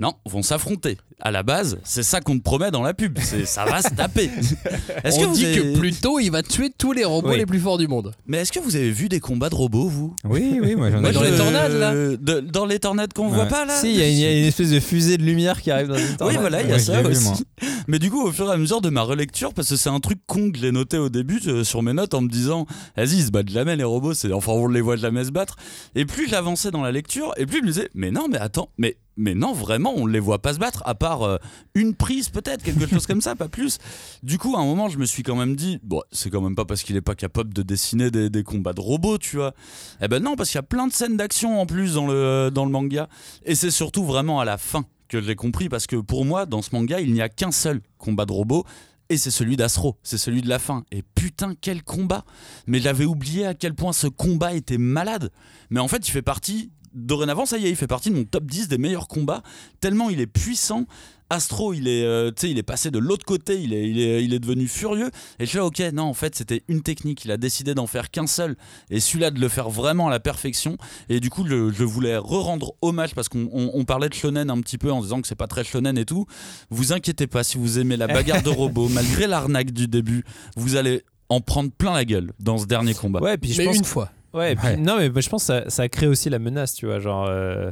Non, 0.00 0.14
vont 0.24 0.40
s'affronter. 0.42 0.96
À 1.22 1.30
la 1.30 1.42
base, 1.42 1.78
c'est 1.84 2.02
ça 2.02 2.22
qu'on 2.22 2.38
te 2.38 2.42
promet 2.42 2.70
dans 2.70 2.82
la 2.82 2.94
pub. 2.94 3.18
C'est 3.20 3.44
ça 3.44 3.66
va 3.66 3.82
se 3.82 3.90
taper. 3.94 4.30
Est-ce 5.04 5.18
On 5.18 5.20
que 5.20 5.26
vous 5.26 5.34
dit 5.34 5.44
avez- 5.44 5.56
que 5.74 5.78
plutôt 5.78 6.18
il 6.18 6.30
va 6.30 6.42
tuer 6.42 6.70
tous 6.76 6.92
les 6.92 7.04
robots 7.04 7.28
Oui. 7.28 7.36
les 7.36 7.44
plus 7.44 7.60
forts 7.60 7.76
du 7.76 7.86
monde. 7.86 8.12
Mais 8.26 8.38
est-ce 8.38 8.50
que 8.50 8.60
vous 8.60 8.76
avez 8.76 8.90
vu 8.90 9.10
des 9.10 9.20
combats 9.20 9.50
de 9.50 9.54
robots, 9.54 9.88
vous? 9.88 10.16
Oui, 10.24 10.58
oui, 10.62 10.74
moi 10.76 10.90
j'en 10.90 11.00
Moi, 11.02 11.10
ai 11.10 11.12
dans 11.12 11.20
vu. 11.20 11.30
les 11.30 11.36
tornades, 11.36 11.72
là 11.72 11.92
de- 12.16 12.40
Dans 12.40 12.64
les 12.64 12.78
tornades 12.78 13.12
qu'on 13.12 13.28
Ouais. 13.28 13.34
voit 13.34 13.44
pas 13.44 13.66
là? 13.66 13.76
Si, 13.76 13.90
il 13.90 13.98
y, 13.98 14.02
a 14.02 14.06
une- 14.08 14.14
il 14.14 14.20
y 14.20 14.24
a 14.24 14.38
une 14.38 14.44
espèce 14.46 14.70
de 14.70 14.80
fusée 14.80 15.18
de 15.18 15.22
lumière 15.22 15.60
qui 15.60 15.70
arrive 15.70 15.88
dans 15.88 15.98
une 15.98 16.06
Oui, 16.06 16.16
tornade. 16.16 16.40
voilà, 16.40 16.62
il 16.62 16.68
y 16.68 16.72
a 16.72 16.76
Ouais, 16.76 16.80
ça 16.80 17.02
vu, 17.02 17.08
aussi. 17.10 17.44
Mais 17.86 17.98
du 17.98 18.10
coup, 18.10 18.22
au 18.26 18.32
fur 18.32 18.48
et 18.48 18.54
à 18.54 18.56
mesure 18.56 18.80
de 18.80 18.88
ma 18.88 19.02
relecture, 19.02 19.52
parce 19.52 19.68
que 19.68 19.76
c'est 19.76 19.90
un 19.90 20.00
truc 20.00 20.20
con 20.26 20.50
que 20.50 20.58
j'ai 20.58 20.72
noté 20.72 20.96
au 20.96 21.10
début 21.10 21.40
euh, 21.48 21.64
sur 21.64 21.82
mes 21.82 21.92
notes 21.92 22.14
en 22.14 22.22
me 22.22 22.28
disant, 22.30 22.64
vas-y, 22.96 23.16
ils 23.16 23.26
se 23.26 23.30
battent 23.30 23.50
jamais 23.50 23.76
les 23.76 23.84
robots, 23.84 24.14
c'est 24.14 24.32
enfin 24.32 24.52
on 24.52 24.68
les 24.68 24.80
voit 24.80 24.96
jamais 24.96 25.24
se 25.24 25.30
battre. 25.32 25.56
Et 25.94 26.06
plus 26.06 26.30
j'avançais 26.30 26.70
dans 26.70 26.82
la 26.82 26.92
lecture, 26.92 27.34
et 27.36 27.44
plus 27.44 27.58
je 27.58 27.62
me 27.64 27.68
disais, 27.68 27.90
mais 27.94 28.10
non, 28.10 28.26
mais 28.30 28.38
attends, 28.38 28.70
mais 28.78 28.96
mais 29.20 29.34
non, 29.34 29.52
vraiment, 29.52 29.92
on 29.94 30.06
les 30.06 30.18
voit 30.18 30.40
pas 30.40 30.54
se 30.54 30.58
battre, 30.58 30.82
à 30.86 30.94
part 30.94 31.22
euh, 31.22 31.36
une 31.74 31.94
prise 31.94 32.30
peut-être, 32.30 32.62
quelque 32.62 32.86
chose 32.86 33.06
comme 33.06 33.20
ça, 33.20 33.36
pas 33.36 33.48
plus. 33.48 33.78
Du 34.22 34.38
coup, 34.38 34.56
à 34.56 34.60
un 34.60 34.64
moment, 34.64 34.88
je 34.88 34.98
me 34.98 35.04
suis 35.04 35.22
quand 35.22 35.36
même 35.36 35.56
dit, 35.56 35.78
bon, 35.82 36.02
c'est 36.10 36.30
quand 36.30 36.40
même 36.40 36.56
pas 36.56 36.64
parce 36.64 36.82
qu'il 36.82 36.96
est 36.96 37.02
pas 37.02 37.14
capable 37.14 37.52
de 37.52 37.62
dessiner 37.62 38.10
des, 38.10 38.42
combats 38.42 38.72
de 38.72 38.80
robots, 38.80 39.18
tu 39.18 39.36
vois. 39.36 39.52
Eh 40.00 40.08
ben 40.08 40.22
non, 40.22 40.36
parce 40.36 40.48
qu'il 40.48 40.56
y 40.56 40.60
a 40.60 40.62
plein 40.62 40.86
de 40.86 40.92
scènes 40.92 41.18
d'action 41.18 41.60
en 41.60 41.66
plus 41.66 41.94
dans 41.94 42.06
le, 42.06 42.50
dans 42.52 42.64
le 42.64 42.70
manga. 42.70 43.08
Et 43.44 43.54
c'est 43.54 43.70
surtout 43.70 44.04
vraiment 44.04 44.40
à 44.40 44.46
la 44.46 44.56
fin 44.56 44.86
que 45.08 45.20
j'ai 45.20 45.34
compris, 45.36 45.68
parce 45.68 45.86
que 45.86 45.96
pour 45.96 46.24
moi, 46.24 46.46
dans 46.46 46.62
ce 46.62 46.70
manga, 46.72 46.98
il 47.00 47.12
n'y 47.12 47.20
a 47.20 47.28
qu'un 47.28 47.52
seul 47.52 47.82
combat 47.98 48.24
de 48.24 48.32
robot. 48.32 48.64
Et 49.10 49.18
c'est 49.18 49.32
celui 49.32 49.56
d'Astro, 49.56 49.98
c'est 50.04 50.18
celui 50.18 50.40
de 50.40 50.48
la 50.48 50.60
fin. 50.60 50.84
Et 50.92 51.02
putain, 51.02 51.54
quel 51.60 51.82
combat 51.82 52.24
Mais 52.68 52.78
j'avais 52.78 53.04
oublié 53.04 53.44
à 53.44 53.54
quel 53.54 53.74
point 53.74 53.92
ce 53.92 54.06
combat 54.06 54.54
était 54.54 54.78
malade. 54.78 55.30
Mais 55.68 55.80
en 55.80 55.88
fait, 55.88 56.08
il 56.08 56.12
fait 56.12 56.22
partie, 56.22 56.70
dorénavant, 56.94 57.46
ça 57.46 57.58
y 57.58 57.66
est, 57.66 57.70
il 57.70 57.76
fait 57.76 57.86
partie 57.86 58.10
de 58.10 58.16
mon 58.16 58.24
top 58.24 58.44
10 58.44 58.68
des 58.68 58.78
meilleurs 58.78 59.08
combats, 59.08 59.42
tellement 59.80 60.10
il 60.10 60.20
est 60.20 60.26
puissant. 60.26 60.86
Astro, 61.32 61.72
il 61.74 61.86
est, 61.86 62.02
euh, 62.02 62.30
tu 62.32 62.40
sais, 62.40 62.50
il 62.50 62.58
est 62.58 62.64
passé 62.64 62.90
de 62.90 62.98
l'autre 62.98 63.24
côté, 63.24 63.60
il 63.62 63.72
est, 63.72 63.88
il, 63.88 64.00
est, 64.00 64.24
il 64.24 64.34
est 64.34 64.40
devenu 64.40 64.66
furieux. 64.66 65.12
Et 65.38 65.46
je 65.46 65.50
fais, 65.52 65.60
ok, 65.60 65.78
non, 65.94 66.02
en 66.02 66.12
fait, 66.12 66.34
c'était 66.34 66.64
une 66.66 66.82
technique. 66.82 67.24
Il 67.24 67.30
a 67.30 67.36
décidé 67.36 67.72
d'en 67.72 67.86
faire 67.86 68.10
qu'un 68.10 68.26
seul. 68.26 68.56
Et 68.90 68.98
celui-là, 68.98 69.30
de 69.30 69.38
le 69.38 69.46
faire 69.48 69.70
vraiment 69.70 70.08
à 70.08 70.10
la 70.10 70.18
perfection. 70.18 70.76
Et 71.08 71.20
du 71.20 71.30
coup, 71.30 71.46
je, 71.46 71.70
je 71.70 71.84
voulais 71.84 72.16
re-rendre 72.16 72.74
hommage 72.82 73.14
parce 73.14 73.28
qu'on 73.28 73.48
on- 73.52 73.70
on 73.74 73.84
parlait 73.84 74.08
de 74.08 74.14
shonen 74.14 74.50
un 74.50 74.60
petit 74.60 74.76
peu 74.76 74.90
en 74.90 75.02
disant 75.02 75.20
que 75.22 75.28
c'est 75.28 75.36
pas 75.36 75.46
très 75.46 75.62
shonen 75.62 75.96
et 75.98 76.04
tout. 76.04 76.26
Vous 76.68 76.92
inquiétez 76.92 77.28
pas, 77.28 77.44
si 77.44 77.58
vous 77.58 77.78
aimez 77.78 77.96
la 77.96 78.08
bagarre 78.08 78.42
de 78.42 78.48
robots, 78.50 78.88
malgré 78.88 79.28
l'arnaque 79.28 79.70
du 79.70 79.86
début, 79.86 80.24
vous 80.56 80.74
allez 80.74 81.04
en 81.28 81.40
prendre 81.40 81.70
plein 81.70 81.92
la 81.92 82.04
gueule 82.04 82.32
dans 82.40 82.58
ce 82.58 82.66
dernier 82.66 82.92
combat. 82.94 83.20
Ouais, 83.20 83.38
puis 83.38 83.52
je 83.52 83.58
Mais 83.58 83.66
pense 83.66 83.76
une 83.76 83.84
fois. 83.84 84.10
Ouais, 84.34 84.52
et 84.52 84.56
puis- 84.56 84.66
Ouais. 84.68 84.76
non, 84.76 84.96
mais 84.98 85.10
je 85.20 85.28
pense 85.28 85.42
que 85.42 85.46
ça, 85.46 85.70
ça 85.70 85.88
crée 85.88 86.06
aussi 86.06 86.30
la 86.30 86.38
menace, 86.38 86.74
tu 86.74 86.86
vois. 86.86 86.98
Genre, 87.00 87.26
euh, 87.28 87.70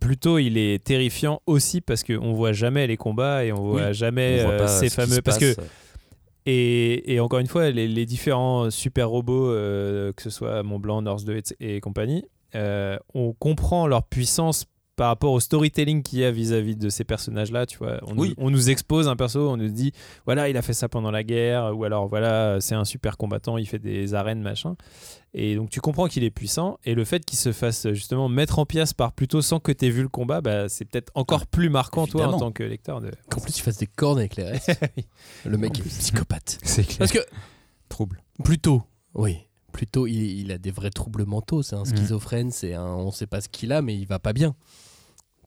plutôt, 0.00 0.38
il 0.38 0.58
est 0.58 0.82
terrifiant 0.84 1.40
aussi 1.46 1.80
parce 1.80 2.02
qu'on 2.04 2.32
voit 2.32 2.52
jamais 2.52 2.86
les 2.86 2.96
combats 2.96 3.44
et 3.44 3.52
on 3.52 3.62
voit 3.62 3.86
Oui, 3.88 3.94
jamais 3.94 4.40
On 4.42 4.44
voit 4.48 4.52
euh, 4.62 4.66
ces 4.68 4.90
fameux. 4.90 5.22
Parce 5.22 5.38
que, 5.38 5.54
et, 6.44 7.14
et 7.14 7.20
encore 7.20 7.38
une 7.40 7.46
fois, 7.46 7.70
les, 7.70 7.88
les 7.88 8.06
différents 8.06 8.70
super 8.70 9.08
robots, 9.08 9.50
euh, 9.50 10.12
que 10.12 10.22
ce 10.22 10.30
soit 10.30 10.62
Mont 10.62 10.78
Blanc, 10.78 11.02
North 11.02 11.24
2 11.24 11.36
et, 11.60 11.76
et 11.76 11.80
compagnie, 11.80 12.24
on 13.14 13.32
comprend 13.38 13.86
leur 13.86 14.02
puissance 14.04 14.66
par 14.96 15.08
rapport 15.08 15.32
au 15.32 15.40
storytelling 15.40 16.02
qu'il 16.02 16.20
y 16.20 16.24
a 16.24 16.30
vis-à-vis 16.30 16.74
de 16.74 16.88
ces 16.88 17.04
personnages-là, 17.04 17.66
tu 17.66 17.78
vois. 17.78 17.98
On, 18.06 18.16
Oui. 18.18 18.34
nous, 18.38 18.44
on 18.46 18.50
nous 18.50 18.70
expose 18.70 19.08
un 19.08 19.16
perso, 19.16 19.48
on 19.50 19.56
nous 19.58 19.68
dit, 19.68 19.92
voilà, 20.24 20.48
il 20.48 20.56
a 20.56 20.62
fait 20.62 20.72
ça 20.72 20.88
pendant 20.88 21.10
la 21.10 21.22
guerre, 21.22 21.76
ou 21.76 21.84
alors, 21.84 22.08
voilà, 22.08 22.58
c'est 22.60 22.74
un 22.74 22.84
super 22.86 23.16
combattant, 23.18 23.58
il 23.58 23.66
fait 23.66 23.78
des 23.78 24.14
arènes, 24.14 24.40
machin. 24.40 24.74
Et 25.34 25.54
donc, 25.54 25.68
tu 25.68 25.80
comprends 25.82 26.06
qu'il 26.08 26.24
est 26.24 26.30
puissant, 26.30 26.78
et 26.84 26.94
le 26.94 27.04
fait 27.04 27.24
qu'il 27.26 27.38
se 27.38 27.52
fasse 27.52 27.86
justement 27.92 28.28
mettre 28.30 28.58
en 28.58 28.64
pièces 28.64 28.94
par 28.94 29.12
plutôt 29.12 29.42
sans 29.42 29.60
que 29.60 29.70
tu 29.70 29.84
aies 29.84 29.90
vu 29.90 30.00
le 30.02 30.08
combat, 30.08 30.40
bah, 30.40 30.68
c'est 30.70 30.86
peut-être 30.86 31.12
encore 31.14 31.40
Ah, 31.42 31.48
plus 31.50 31.68
marquant, 31.68 32.06
toi, 32.06 32.28
en 32.28 32.38
tant 32.38 32.52
que 32.52 32.62
lecteur. 32.62 33.02
De... 33.02 33.10
Qu'en 33.30 33.40
plus 33.42 33.56
il 33.58 33.60
fasse 33.60 33.76
des 33.76 33.86
cornes 33.86 34.18
avec 34.18 34.36
les 34.36 34.44
restes. 34.44 34.80
Le 35.44 35.58
mec 35.58 35.78
est 35.78 35.82
psychopathe. 35.82 36.58
C'est 36.64 36.84
clair. 36.84 36.98
Parce 37.00 37.12
que 37.12 37.18
Trouble. 37.90 38.22
plutôt, 38.44 38.82
oui, 39.14 39.36
plutôt 39.72 40.06
il, 40.06 40.14
il 40.40 40.52
a 40.52 40.56
des 40.58 40.70
vrais 40.70 40.88
troubles 40.90 41.26
mentaux. 41.26 41.62
C'est 41.62 41.76
un 41.76 41.82
Mm. 41.82 41.96
schizophrène, 41.96 42.50
c'est 42.50 42.72
un, 42.72 42.86
on 42.86 43.10
sait 43.10 43.26
pas 43.26 43.42
ce 43.42 43.48
qu'il 43.50 43.72
a, 43.72 43.82
mais 43.82 43.94
il 43.94 44.06
va 44.06 44.18
pas 44.18 44.32
bien. 44.32 44.54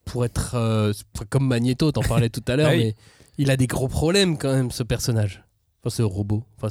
Pour 0.10 0.26
être 0.26 0.56
euh, 0.56 0.94
comme 1.30 1.48
Magneto, 1.48 1.92
t'en 1.92 2.02
parlais 2.02 2.30
tout 2.30 2.44
à 2.48 2.56
l'heure, 2.56 2.70
Ah 2.74 2.76
mais 2.76 2.96
il 3.38 3.52
a 3.52 3.58
des 3.58 3.68
gros 3.68 3.88
problèmes 3.88 4.38
quand 4.38 4.54
même 4.54 4.72
ce 4.72 4.84
personnage. 4.84 5.44
Enfin, 5.82 5.96
ce 5.96 6.02
robot. 6.02 6.44
Enfin, 6.58 6.70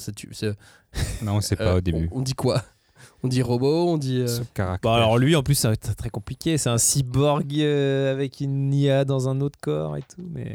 Non, 1.22 1.36
on 1.36 1.40
sait 1.40 1.56
pas 1.56 1.72
euh, 1.72 1.78
au 1.78 1.80
début. 1.80 2.08
On, 2.12 2.18
on 2.18 2.22
dit 2.22 2.34
quoi? 2.34 2.62
On 3.24 3.28
dit 3.28 3.42
robot, 3.42 3.88
on 3.88 3.98
dit. 3.98 4.20
euh, 4.20 4.26
Ce 4.28 4.42
caractère. 4.54 4.90
Bon, 4.90 4.96
alors 4.96 5.18
lui, 5.18 5.34
en 5.34 5.42
plus, 5.42 5.56
c'est 5.56 5.74
très- 5.76 5.94
très 5.94 6.08
compliqué. 6.10 6.56
C'est 6.56 6.70
un 6.70 6.78
cyborg 6.78 7.52
euh, 7.58 8.12
avec 8.12 8.40
une 8.40 8.72
IA 8.72 9.04
dans 9.04 9.28
un 9.28 9.40
autre 9.40 9.58
corps 9.60 9.96
et 9.96 10.02
tout. 10.02 10.22
Mais 10.32 10.54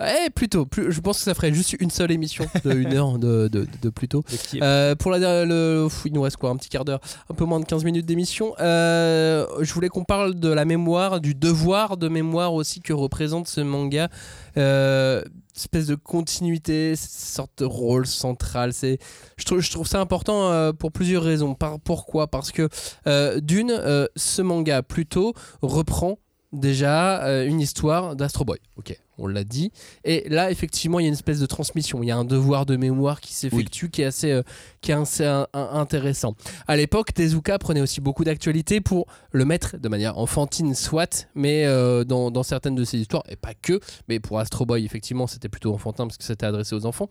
Eh, 0.00 0.30
plutôt. 0.30 0.64
Plus, 0.64 0.90
je 0.92 1.00
pense 1.02 1.18
que 1.18 1.24
ça 1.24 1.34
ferait 1.34 1.52
juste 1.52 1.76
une 1.78 1.90
seule 1.90 2.10
émission 2.10 2.46
de 2.64 2.72
une 2.72 2.94
heure 2.94 3.18
de, 3.18 3.48
de, 3.48 3.66
de 3.82 3.90
plus 3.90 4.08
tôt. 4.08 4.24
de 4.30 4.36
qui- 4.36 4.60
Euh, 4.62 4.94
pour 4.94 5.10
la 5.10 5.18
dernière- 5.18 5.44
le, 5.46 5.88
pff, 5.88 6.02
il 6.06 6.12
nous 6.14 6.22
reste 6.22 6.38
quoi 6.38 6.48
Un 6.50 6.56
petit 6.56 6.70
quart 6.70 6.86
d'heure, 6.86 7.00
un 7.30 7.34
peu 7.34 7.44
moins 7.44 7.60
de 7.60 7.66
15 7.66 7.84
minutes 7.84 8.06
d'émission. 8.06 8.54
Euh, 8.60 9.46
je 9.60 9.72
voulais 9.74 9.88
qu'on 9.90 10.04
parle 10.04 10.34
de 10.40 10.48
la 10.48 10.64
mémoire, 10.64 11.20
du 11.20 11.34
devoir 11.34 11.98
de 11.98 12.08
mémoire 12.08 12.54
aussi 12.54 12.80
que 12.80 12.94
représente 12.94 13.46
ce 13.46 13.60
manga. 13.60 14.08
Euh, 14.56 15.22
espèce 15.60 15.86
de 15.86 15.94
continuité, 15.94 16.94
sorte 16.96 17.58
de 17.58 17.64
rôle 17.64 18.06
central. 18.06 18.72
C'est, 18.72 18.98
je 19.36 19.44
trouve, 19.44 19.60
je 19.60 19.70
trouve 19.70 19.86
ça 19.86 20.00
important 20.00 20.50
euh, 20.50 20.72
pour 20.72 20.92
plusieurs 20.92 21.22
raisons. 21.22 21.54
Par, 21.54 21.78
pourquoi? 21.80 22.26
Parce 22.28 22.50
que 22.50 22.68
euh, 23.06 23.40
d'une, 23.40 23.70
euh, 23.70 24.06
ce 24.16 24.42
manga 24.42 24.82
plutôt 24.82 25.34
reprend 25.62 26.18
déjà 26.52 27.44
une 27.44 27.60
histoire 27.60 28.16
d'Astro 28.16 28.44
Boy. 28.44 28.58
Ok, 28.76 28.98
on 29.18 29.26
l'a 29.26 29.44
dit. 29.44 29.70
Et 30.04 30.26
là, 30.28 30.50
effectivement, 30.50 30.98
il 30.98 31.02
y 31.02 31.06
a 31.06 31.08
une 31.08 31.14
espèce 31.14 31.40
de 31.40 31.46
transmission. 31.46 32.02
Il 32.02 32.06
y 32.06 32.10
a 32.10 32.16
un 32.16 32.24
devoir 32.24 32.64
de 32.66 32.76
mémoire 32.76 33.20
qui 33.20 33.34
s'effectue, 33.34 33.90
qui 33.90 34.02
est 34.02 34.06
assez, 34.06 34.30
euh, 34.32 34.42
qui 34.80 34.92
est 34.92 34.94
assez 34.94 35.24
un- 35.26 35.46
un- 35.52 35.68
intéressant. 35.74 36.34
À 36.66 36.76
l'époque, 36.76 37.12
Tezuka 37.12 37.58
prenait 37.58 37.80
aussi 37.82 38.00
beaucoup 38.00 38.24
d'actualité 38.24 38.80
pour 38.80 39.06
le 39.32 39.44
mettre 39.44 39.76
de 39.76 39.88
manière 39.88 40.16
enfantine, 40.18 40.74
soit, 40.74 41.28
mais 41.34 41.66
euh, 41.66 42.04
dans, 42.04 42.30
dans 42.30 42.42
certaines 42.42 42.74
de 42.76 42.84
ses 42.84 42.98
histoires, 42.98 43.24
et 43.28 43.36
pas 43.36 43.54
que, 43.54 43.78
mais 44.08 44.20
pour 44.20 44.38
Astro 44.38 44.64
Boy, 44.64 44.84
effectivement, 44.84 45.26
c'était 45.26 45.48
plutôt 45.50 45.74
enfantin 45.74 46.06
parce 46.06 46.16
que 46.16 46.24
c'était 46.24 46.46
adressé 46.46 46.74
aux 46.74 46.86
enfants. 46.86 47.08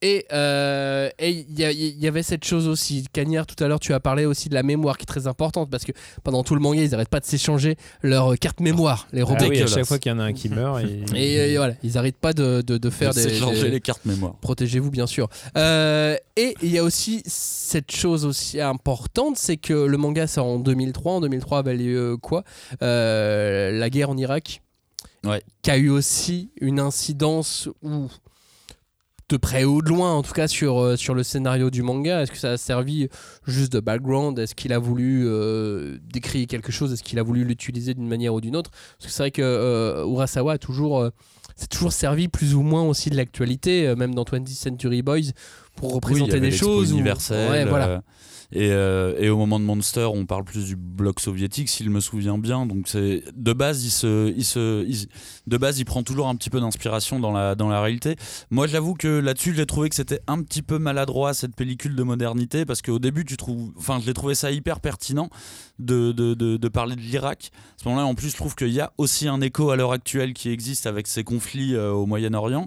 Et 0.00 0.26
euh, 0.32 1.10
il 1.20 1.58
y, 1.58 2.06
avait 2.06 2.22
cette 2.22 2.44
chose 2.44 2.68
aussi. 2.68 3.04
Cagnard, 3.12 3.46
tout 3.48 3.62
à 3.64 3.66
l'heure, 3.66 3.80
tu 3.80 3.92
as 3.92 3.98
parlé 3.98 4.26
aussi 4.26 4.48
de 4.48 4.54
la 4.54 4.62
mémoire 4.62 4.96
qui 4.96 5.02
est 5.02 5.06
très 5.06 5.26
importante 5.26 5.70
parce 5.70 5.84
que 5.84 5.90
pendant 6.22 6.44
tout 6.44 6.54
le 6.54 6.60
manga, 6.60 6.80
ils 6.84 6.90
n'arrêtent 6.92 7.08
pas 7.08 7.18
de 7.18 7.24
s'échanger 7.24 7.74
leur 8.02 8.32
euh, 8.32 8.36
carte 8.36 8.60
mémoire, 8.60 9.08
les 9.12 9.22
Ah 9.22 9.24
robots. 9.24 9.46
oui, 9.48 9.60
à 9.60 9.66
chaque 9.66 9.86
fois 9.86 9.98
qu'il 9.98 10.12
y 10.12 10.14
en 10.14 10.20
a 10.20 10.22
un 10.22 10.32
qui 10.32 10.50
meurt, 10.50 10.80
il- 10.84 11.16
Et, 11.16 11.27
euh, 11.36 11.58
voilà, 11.58 11.74
ils 11.82 11.92
n'arrêtent 11.94 12.16
pas 12.16 12.32
de, 12.32 12.62
de- 12.62 12.78
de 12.78 12.90
faire 12.90 13.12
des, 13.12 13.34
changer 13.34 13.68
les 13.70 13.80
cartes 13.80 14.04
mémoire. 14.04 14.34
Protégez-vous 14.40 14.90
bien 14.90 15.06
sûr. 15.06 15.28
Euh, 15.56 16.16
et 16.36 16.54
il 16.62 16.70
y 16.70 16.78
a 16.78 16.84
aussi 16.84 17.22
cette 17.26 17.90
chose 17.90 18.24
aussi 18.24 18.60
importante, 18.60 19.36
c'est 19.36 19.56
que 19.56 19.72
le 19.72 19.96
manga 19.98 20.26
sort 20.26 20.46
en 20.46 20.58
2003. 20.58 21.12
En 21.14 21.20
2003 21.20 21.58
avait 21.58 21.76
lieu 21.76 22.16
quoi 22.16 22.44
Euh, 22.82 23.72
La 23.72 23.90
guerre 23.90 24.10
en 24.10 24.16
Irak. 24.16 24.62
Ouais. 25.24 25.42
Qui 25.62 25.70
a 25.72 25.76
eu 25.76 25.88
aussi 25.90 26.50
une 26.60 26.78
incidence 26.78 27.68
ou 27.82 28.06
de 29.28 29.36
près 29.36 29.64
ou 29.64 29.82
de 29.82 29.88
loin, 29.88 30.14
en 30.14 30.22
tout 30.22 30.32
cas 30.32 30.48
sur, 30.48 30.78
euh, 30.78 30.96
sur 30.96 31.14
le 31.14 31.22
scénario 31.22 31.70
du 31.70 31.82
manga. 31.82 32.22
Est-ce 32.22 32.32
que 32.32 32.38
ça 32.38 32.52
a 32.52 32.56
servi 32.56 33.08
juste 33.46 33.72
de 33.72 33.80
background? 33.80 34.38
Est-ce 34.38 34.54
qu'il 34.54 34.72
a 34.72 34.78
voulu 34.78 35.24
euh, 35.26 35.98
décrire 36.12 36.46
quelque 36.46 36.72
chose? 36.72 36.92
Est-ce 36.92 37.02
qu'il 37.02 37.18
a 37.18 37.22
voulu 37.22 37.44
l'utiliser 37.44 37.92
d'une 37.94 38.08
manière 38.08 38.32
ou 38.34 38.40
d'une 38.40 38.56
autre? 38.56 38.70
Parce 38.70 39.06
que 39.06 39.10
c'est 39.12 39.22
vrai 39.24 39.30
que 39.30 39.42
euh, 39.42 40.06
Urasawa 40.06 40.54
a 40.54 40.58
toujours, 40.58 41.06
c'est 41.56 41.68
toujours 41.68 41.92
servi 41.92 42.28
plus 42.28 42.54
ou 42.54 42.62
moins 42.62 42.82
aussi 42.84 43.10
de 43.10 43.16
l'actualité, 43.16 43.94
même 43.96 44.14
dans 44.14 44.24
20th 44.24 44.48
Century 44.48 45.02
Boys, 45.02 45.32
pour 45.76 45.88
Oui, 45.88 45.90
il 45.90 45.92
y 45.92 45.94
représenter 45.96 46.32
avait 46.32 46.40
des 46.50 46.56
choses. 46.56 46.90
universelle, 46.92 47.50
Ouais, 47.50 47.64
voilà. 47.66 48.02
Euh, 48.56 49.14
et, 49.18 49.28
au 49.28 49.36
moment 49.36 49.60
de 49.60 49.64
Monster, 49.64 50.08
on 50.12 50.24
parle 50.24 50.44
plus 50.44 50.64
du 50.64 50.76
bloc 50.76 51.20
soviétique, 51.20 51.68
s'il 51.68 51.90
me 51.90 52.00
souvient 52.00 52.38
bien. 52.38 52.64
Donc 52.64 52.88
c'est 52.88 53.22
de 53.34 53.52
base, 53.52 53.84
il 53.84 53.90
se, 53.90 54.32
il 54.34 54.44
se, 54.44 55.06
de 55.46 55.56
base, 55.58 55.78
il 55.78 55.84
prend 55.84 56.02
toujours 56.02 56.28
un 56.28 56.34
petit 56.34 56.48
peu 56.48 56.60
d'inspiration 56.60 57.20
dans 57.20 57.32
la 57.32 57.54
dans 57.54 57.68
la 57.68 57.82
réalité. 57.82 58.16
Moi, 58.50 58.66
j'avoue 58.66 58.94
que 58.94 59.08
là-dessus, 59.08 59.54
j'ai 59.54 59.66
trouvé 59.66 59.90
que 59.90 59.94
c'était 59.94 60.20
un 60.26 60.42
petit 60.42 60.62
peu 60.62 60.78
maladroit 60.78 61.34
cette 61.34 61.54
pellicule 61.54 61.94
de 61.94 62.02
modernité 62.02 62.64
parce 62.64 62.80
qu'au 62.80 62.98
début, 62.98 63.24
tu 63.24 63.36
trouves, 63.36 63.72
enfin, 63.76 63.98
je 64.00 64.06
l'ai 64.06 64.14
trouvé 64.14 64.34
ça 64.34 64.50
hyper 64.50 64.80
pertinent 64.80 65.28
de 65.78 66.12
de, 66.12 66.34
de, 66.34 66.56
de 66.56 66.68
parler 66.68 66.96
de 66.96 67.02
l'Irak. 67.02 67.50
À 67.52 67.82
ce 67.82 67.88
moment-là, 67.88 68.06
en 68.06 68.14
plus, 68.14 68.30
je 68.30 68.36
trouve 68.36 68.54
qu'il 68.54 68.72
y 68.72 68.80
a 68.80 68.92
aussi 68.96 69.28
un 69.28 69.40
écho 69.42 69.70
à 69.70 69.76
l'heure 69.76 69.92
actuelle 69.92 70.32
qui 70.32 70.48
existe 70.48 70.86
avec 70.86 71.06
ces 71.06 71.22
conflits 71.22 71.74
euh, 71.74 71.92
au 71.92 72.06
Moyen-Orient. 72.06 72.66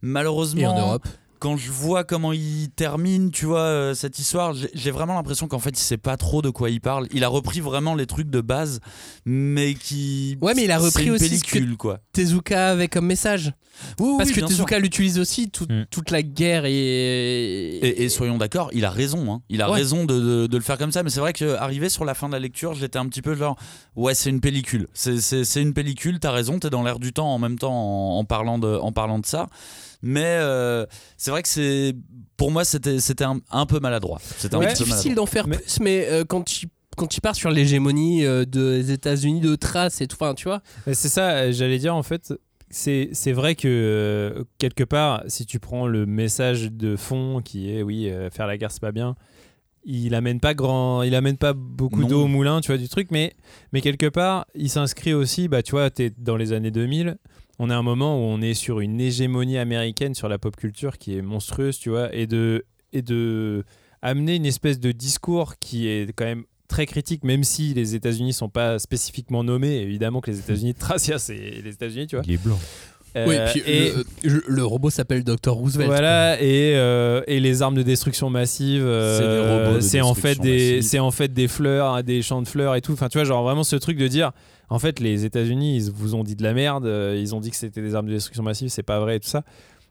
Malheureusement, 0.00 0.60
Et 0.60 0.66
en 0.66 0.78
Europe. 0.78 1.06
Quand 1.38 1.56
je 1.56 1.70
vois 1.70 2.04
comment 2.04 2.32
il 2.32 2.70
termine, 2.74 3.30
tu 3.30 3.46
vois, 3.46 3.60
euh, 3.60 3.94
cette 3.94 4.18
histoire, 4.18 4.54
j'ai- 4.74 4.90
vraiment 4.90 5.14
l'impression 5.14 5.46
qu'en 5.48 5.58
fait, 5.58 5.70
il 5.70 5.82
sait 5.82 5.96
pas 5.98 6.16
trop 6.16 6.42
de 6.42 6.50
quoi 6.50 6.70
il 6.70 6.80
parle. 6.80 7.06
Il 7.12 7.24
a 7.24 7.28
repris 7.28 7.60
vraiment 7.60 7.94
les 7.94 8.06
trucs 8.06 8.30
de 8.30 8.40
base, 8.40 8.80
mais 9.24 9.74
qui. 9.74 10.36
Ouais, 10.40 10.54
mais 10.54 10.64
il 10.64 10.70
a 10.70 10.78
repris 10.78 11.06
une 11.06 11.12
aussi 11.12 11.38
ce 11.38 11.44
que- 11.44 11.74
quoi. 11.76 12.00
Tezuka 12.12 12.70
avait 12.70 12.88
comme 12.88 13.06
message. 13.06 13.52
Oui, 14.00 14.14
Parce 14.18 14.30
oui, 14.30 14.36
que 14.36 14.40
Tezuka 14.46 14.78
l'utilise 14.78 15.18
aussi, 15.18 15.50
tout- 15.50 15.66
Mm. 15.68 15.86
toute 15.90 16.10
la 16.10 16.22
guerre 16.22 16.64
et. 16.66 16.72
Et, 17.78 18.02
et 18.04 18.08
soyons 18.08 18.38
d'accord, 18.38 18.70
il 18.72 18.84
a 18.84 18.90
raison. 18.90 19.32
hein. 19.32 19.42
Il 19.48 19.62
a 19.62 19.68
Ouais. 19.70 19.76
raison 19.76 20.04
de, 20.04 20.18
de- 20.18 20.46
de 20.46 20.56
le 20.56 20.62
faire 20.62 20.78
comme 20.78 20.92
ça. 20.92 21.02
Mais 21.02 21.10
c'est 21.10 21.20
vrai 21.20 21.32
qu'arrivé 21.32 21.88
sur 21.88 22.04
la 22.04 22.14
fin 22.14 22.28
de 22.28 22.32
la 22.32 22.38
lecture, 22.40 22.74
j'étais 22.74 22.98
un 22.98 23.06
petit 23.08 23.22
peu 23.22 23.34
genre, 23.34 23.56
ouais, 23.96 24.14
c'est 24.14 24.30
une 24.30 24.40
pellicule. 24.40 24.86
C'est- 24.94 25.20
C'est 25.20 25.44
c'est 25.44 25.62
une 25.62 25.74
pellicule, 25.74 26.18
t'as 26.20 26.30
raison, 26.32 26.58
t'es 26.58 26.70
dans 26.70 26.82
l'air 26.82 26.98
du 26.98 27.12
temps 27.12 27.32
en 27.32 27.38
même 27.38 27.58
temps 27.58 27.72
en, 27.72 28.18
en 28.18 28.24
parlant, 28.24 28.58
de, 28.58 28.68
en 28.76 28.92
parlant 28.92 29.18
de 29.18 29.26
ça. 29.26 29.46
Mais 30.02 30.24
euh, 30.38 30.86
c'est 31.16 31.30
vrai 31.30 31.42
que 31.42 31.48
c'est. 31.48 31.94
Pour 32.36 32.50
moi, 32.52 32.64
c'était 32.64 33.00
c'était 33.00 33.24
un, 33.24 33.40
un 33.50 33.66
peu 33.66 33.80
maladroit. 33.80 34.20
C'était 34.38 34.54
un 34.54 34.58
Ouais, 34.60 34.68
petit 34.68 34.84
peu 34.84 34.90
difficile 34.90 35.14
d'en 35.16 35.26
faire 35.26 35.48
Mais- 35.48 35.56
plus, 35.58 35.80
mais 35.80 36.06
euh, 36.08 36.24
quand 36.24 36.62
il 36.62 36.68
quand 36.96 37.16
il 37.16 37.20
part 37.20 37.36
sur 37.36 37.50
l'hégémonie 37.50 38.24
euh, 38.24 38.44
des 38.44 38.90
États-Unis 38.90 39.40
de 39.40 39.54
traces 39.54 40.00
et 40.00 40.06
tout, 40.08 40.16
enfin, 40.20 40.34
tu 40.34 40.44
vois. 40.48 40.62
C'est 40.86 41.08
ça, 41.08 41.50
j'allais 41.52 41.78
dire 41.78 41.94
en 41.94 42.02
fait. 42.02 42.32
C'est 42.70 43.10
c'est 43.12 43.32
vrai 43.32 43.54
que 43.54 43.68
euh, 43.68 44.44
quelque 44.58 44.84
part, 44.84 45.22
si 45.26 45.46
tu 45.46 45.58
prends 45.58 45.86
le 45.86 46.04
message 46.04 46.70
de 46.70 46.96
fond 46.96 47.40
qui 47.42 47.70
est 47.70 47.82
oui, 47.82 48.10
euh, 48.10 48.30
faire 48.30 48.46
la 48.46 48.58
guerre 48.58 48.70
c'est 48.70 48.80
pas 48.80 48.92
bien, 48.92 49.16
il 49.84 50.14
amène 50.14 50.38
pas 50.38 50.54
grand, 50.54 51.02
il 51.02 51.14
amène 51.14 51.38
pas 51.38 51.54
beaucoup 51.54 52.04
d'eau 52.04 52.24
au 52.24 52.26
moulin, 52.26 52.60
tu 52.60 52.68
vois, 52.68 52.76
du 52.76 52.88
truc, 52.88 53.10
mais, 53.10 53.32
mais 53.72 53.80
quelque 53.80 54.06
part, 54.06 54.46
il 54.54 54.68
s'inscrit 54.68 55.14
aussi, 55.14 55.48
bah 55.48 55.62
tu 55.62 55.70
vois, 55.70 55.88
t'es 55.90 56.12
dans 56.18 56.36
les 56.36 56.52
années 56.52 56.70
2000, 56.70 57.16
on 57.58 57.70
est 57.70 57.72
à 57.72 57.78
un 57.78 57.82
moment 57.82 58.18
où 58.18 58.22
on 58.22 58.42
est 58.42 58.54
sur 58.54 58.80
une 58.80 59.00
hégémonie 59.00 59.56
américaine 59.56 60.14
sur 60.14 60.28
la 60.28 60.38
pop 60.38 60.56
culture 60.56 60.98
qui 60.98 61.16
est 61.16 61.22
monstrueuse, 61.22 61.78
tu 61.78 61.88
vois, 61.88 62.14
et 62.14 62.26
de, 62.26 62.66
et 62.92 63.00
de 63.00 63.64
amener 64.02 64.36
une 64.36 64.46
espèce 64.46 64.78
de 64.78 64.92
discours 64.92 65.56
qui 65.58 65.88
est 65.88 66.12
quand 66.12 66.26
même 66.26 66.44
très 66.68 66.86
critique, 66.86 67.24
même 67.24 67.44
si 67.44 67.74
les 67.74 67.94
États-Unis 67.94 68.32
sont 68.32 68.48
pas 68.48 68.78
spécifiquement 68.78 69.42
nommés. 69.42 69.78
Évidemment 69.80 70.20
que 70.20 70.30
les 70.30 70.38
États-Unis 70.38 70.74
de 70.74 70.78
Tracia, 70.78 71.18
c'est 71.18 71.34
les 71.64 71.70
États-Unis, 71.72 72.06
tu 72.06 72.16
vois. 72.16 72.24
Il 72.26 72.34
est 72.34 72.42
blanc. 72.42 72.58
oui, 73.16 73.34
Euh, 73.36 73.48
puis 73.50 73.62
et 73.66 73.90
le, 74.22 74.34
le- 74.34 74.44
le 74.46 74.64
robot 74.64 74.90
s'appelle 74.90 75.24
Dr. 75.24 75.50
Roosevelt. 75.52 75.88
voilà, 75.88 76.40
et, 76.40 76.74
euh, 76.76 77.22
et 77.26 77.40
les 77.40 77.62
armes 77.62 77.74
de 77.74 77.82
destruction 77.82 78.28
massive, 78.30 78.82
euh, 78.84 79.16
C'est 79.80 79.96
de 79.98 80.02
en 80.02 80.14
fait 80.14 80.38
en 81.00 81.10
fait 81.10 81.32
des 81.32 81.48
fleurs, 81.48 81.94
hein, 81.94 82.02
des 82.02 82.20
champs 82.22 82.42
de 82.42 82.46
fleurs 82.48 82.74
et 82.76 82.82
tout. 82.82 82.92
Enfin, 82.92 83.08
tu 83.08 83.16
vois, 83.18 83.24
genre 83.24 83.42
vraiment 83.42 83.64
ce 83.64 83.76
truc 83.76 83.96
de 83.96 84.06
dire, 84.08 84.32
en 84.68 84.78
fait, 84.78 85.00
les 85.00 85.24
États-Unis, 85.24 85.76
ils 85.78 85.90
vous 85.90 86.14
ont 86.14 86.22
dit 86.22 86.36
de 86.36 86.42
la 86.42 86.52
merde, 86.52 86.84
euh, 86.84 87.16
ils 87.18 87.34
ont 87.34 87.40
dit 87.40 87.50
que 87.50 87.56
c'était 87.56 87.80
des 87.80 87.94
armes 87.94 88.06
de 88.06 88.12
destruction 88.12 88.42
massive, 88.42 88.68
c'est 88.68 88.82
pas 88.82 89.00
vrai 89.00 89.16
et 89.16 89.20
tout 89.20 89.28
ça. 89.28 89.42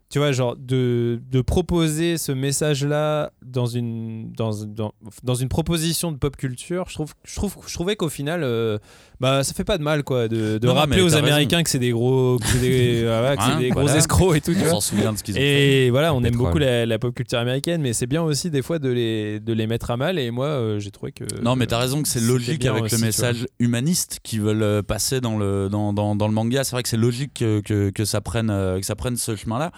Tu 0.09 0.19
vois, 0.19 0.31
genre 0.31 0.55
de, 0.55 1.19
proposer 1.45 2.17
ce 2.17 2.31
message-là 2.31 3.33
dans 3.41 3.65
une, 3.65 4.31
dans, 4.31 5.35
une 5.35 5.49
proposition 5.49 6.13
de 6.13 6.17
pop 6.17 6.37
culture, 6.37 6.85
je, 6.87 6.93
trouve, 6.93 7.13
je, 7.25 7.35
trouve, 7.35 7.55
je 7.67 7.73
trouvais 7.73 7.97
qu'au 7.97 8.07
final, 8.07 8.43
euh, 8.43 8.77
bah, 9.19 9.43
ça 9.43 9.53
fait 9.53 9.63
pas 9.63 9.77
de 9.77 9.83
mal 9.83 10.03
quoi, 10.03 10.27
de, 10.27 10.57
de 10.57 10.67
Non, 10.67 10.73
non, 10.73 10.79
rappeler 10.79 11.01
aux 11.01 11.15
Américains 11.15 11.63
que 11.63 11.69
c'est 11.69 11.79
des 11.79 11.91
gros, 11.91 12.37
que 12.39 12.45
c'est 12.47 12.59
des, 12.59 13.03
voilà, 13.05 13.35
que 13.35 13.43
c'est 13.43 13.51
Hein, 13.51 13.59
des 13.59 13.69
gros 13.69 13.81
voilà. 13.81 13.97
escrocs 13.97 14.35
et 14.35 14.41
tout. 14.41 14.53
On 14.65 14.69
s'en 14.69 14.81
souvient 14.81 15.13
de 15.13 15.17
ce 15.17 15.23
qu'ils 15.23 15.35
ont 15.35 15.37
fait. 15.37 15.85
Et 15.85 15.89
voilà, 15.89 16.13
on 16.13 16.23
aime 16.23 16.35
beaucoup 16.35 16.57
la, 16.57 16.85
la 16.85 16.99
pop 16.99 17.13
culture 17.15 17.39
américaine, 17.39 17.81
mais 17.81 17.93
c'est 17.93 18.07
bien 18.07 18.21
aussi 18.21 18.49
des 18.49 18.61
fois 18.61 18.79
de 18.79 18.89
les, 18.89 19.39
de 19.39 19.53
les 19.53 19.67
mettre 19.67 19.91
à 19.91 19.97
mal. 19.97 20.19
Et 20.19 20.31
moi, 20.31 20.47
euh, 20.47 20.79
j'ai 20.79 20.91
trouvé 20.91 21.11
que. 21.11 21.23
Non, 21.41 21.55
mais 21.55 21.67
t'as 21.67 21.79
raison 21.79 22.01
que 22.01 22.07
c'est 22.07 22.19
logique 22.21 22.65
avec 22.65 22.85
aussi, 22.85 22.95
le 22.95 23.01
message 23.01 23.47
humaniste 23.59 24.19
qu'ils 24.23 24.41
veulent 24.41 24.63
euh, 24.63 24.81
passer 24.83 25.21
dans 25.21 25.37
le, 25.37 25.69
dans, 25.69 25.93
dans, 25.93 26.15
dans 26.15 26.27
le 26.27 26.33
manga. 26.33 26.63
C'est 26.63 26.71
vrai 26.71 26.83
que 26.83 26.89
c'est 26.89 26.97
logique 26.97 27.33
que, 27.35 27.61
que, 27.61 27.89
que 27.89 28.05
ça 28.05 28.21
prenne, 28.21 28.49
euh, 28.49 28.79
que 28.79 28.85
ça 28.85 28.95
prenne 28.95 29.17
ce 29.17 29.35
chemin-là. 29.35 29.71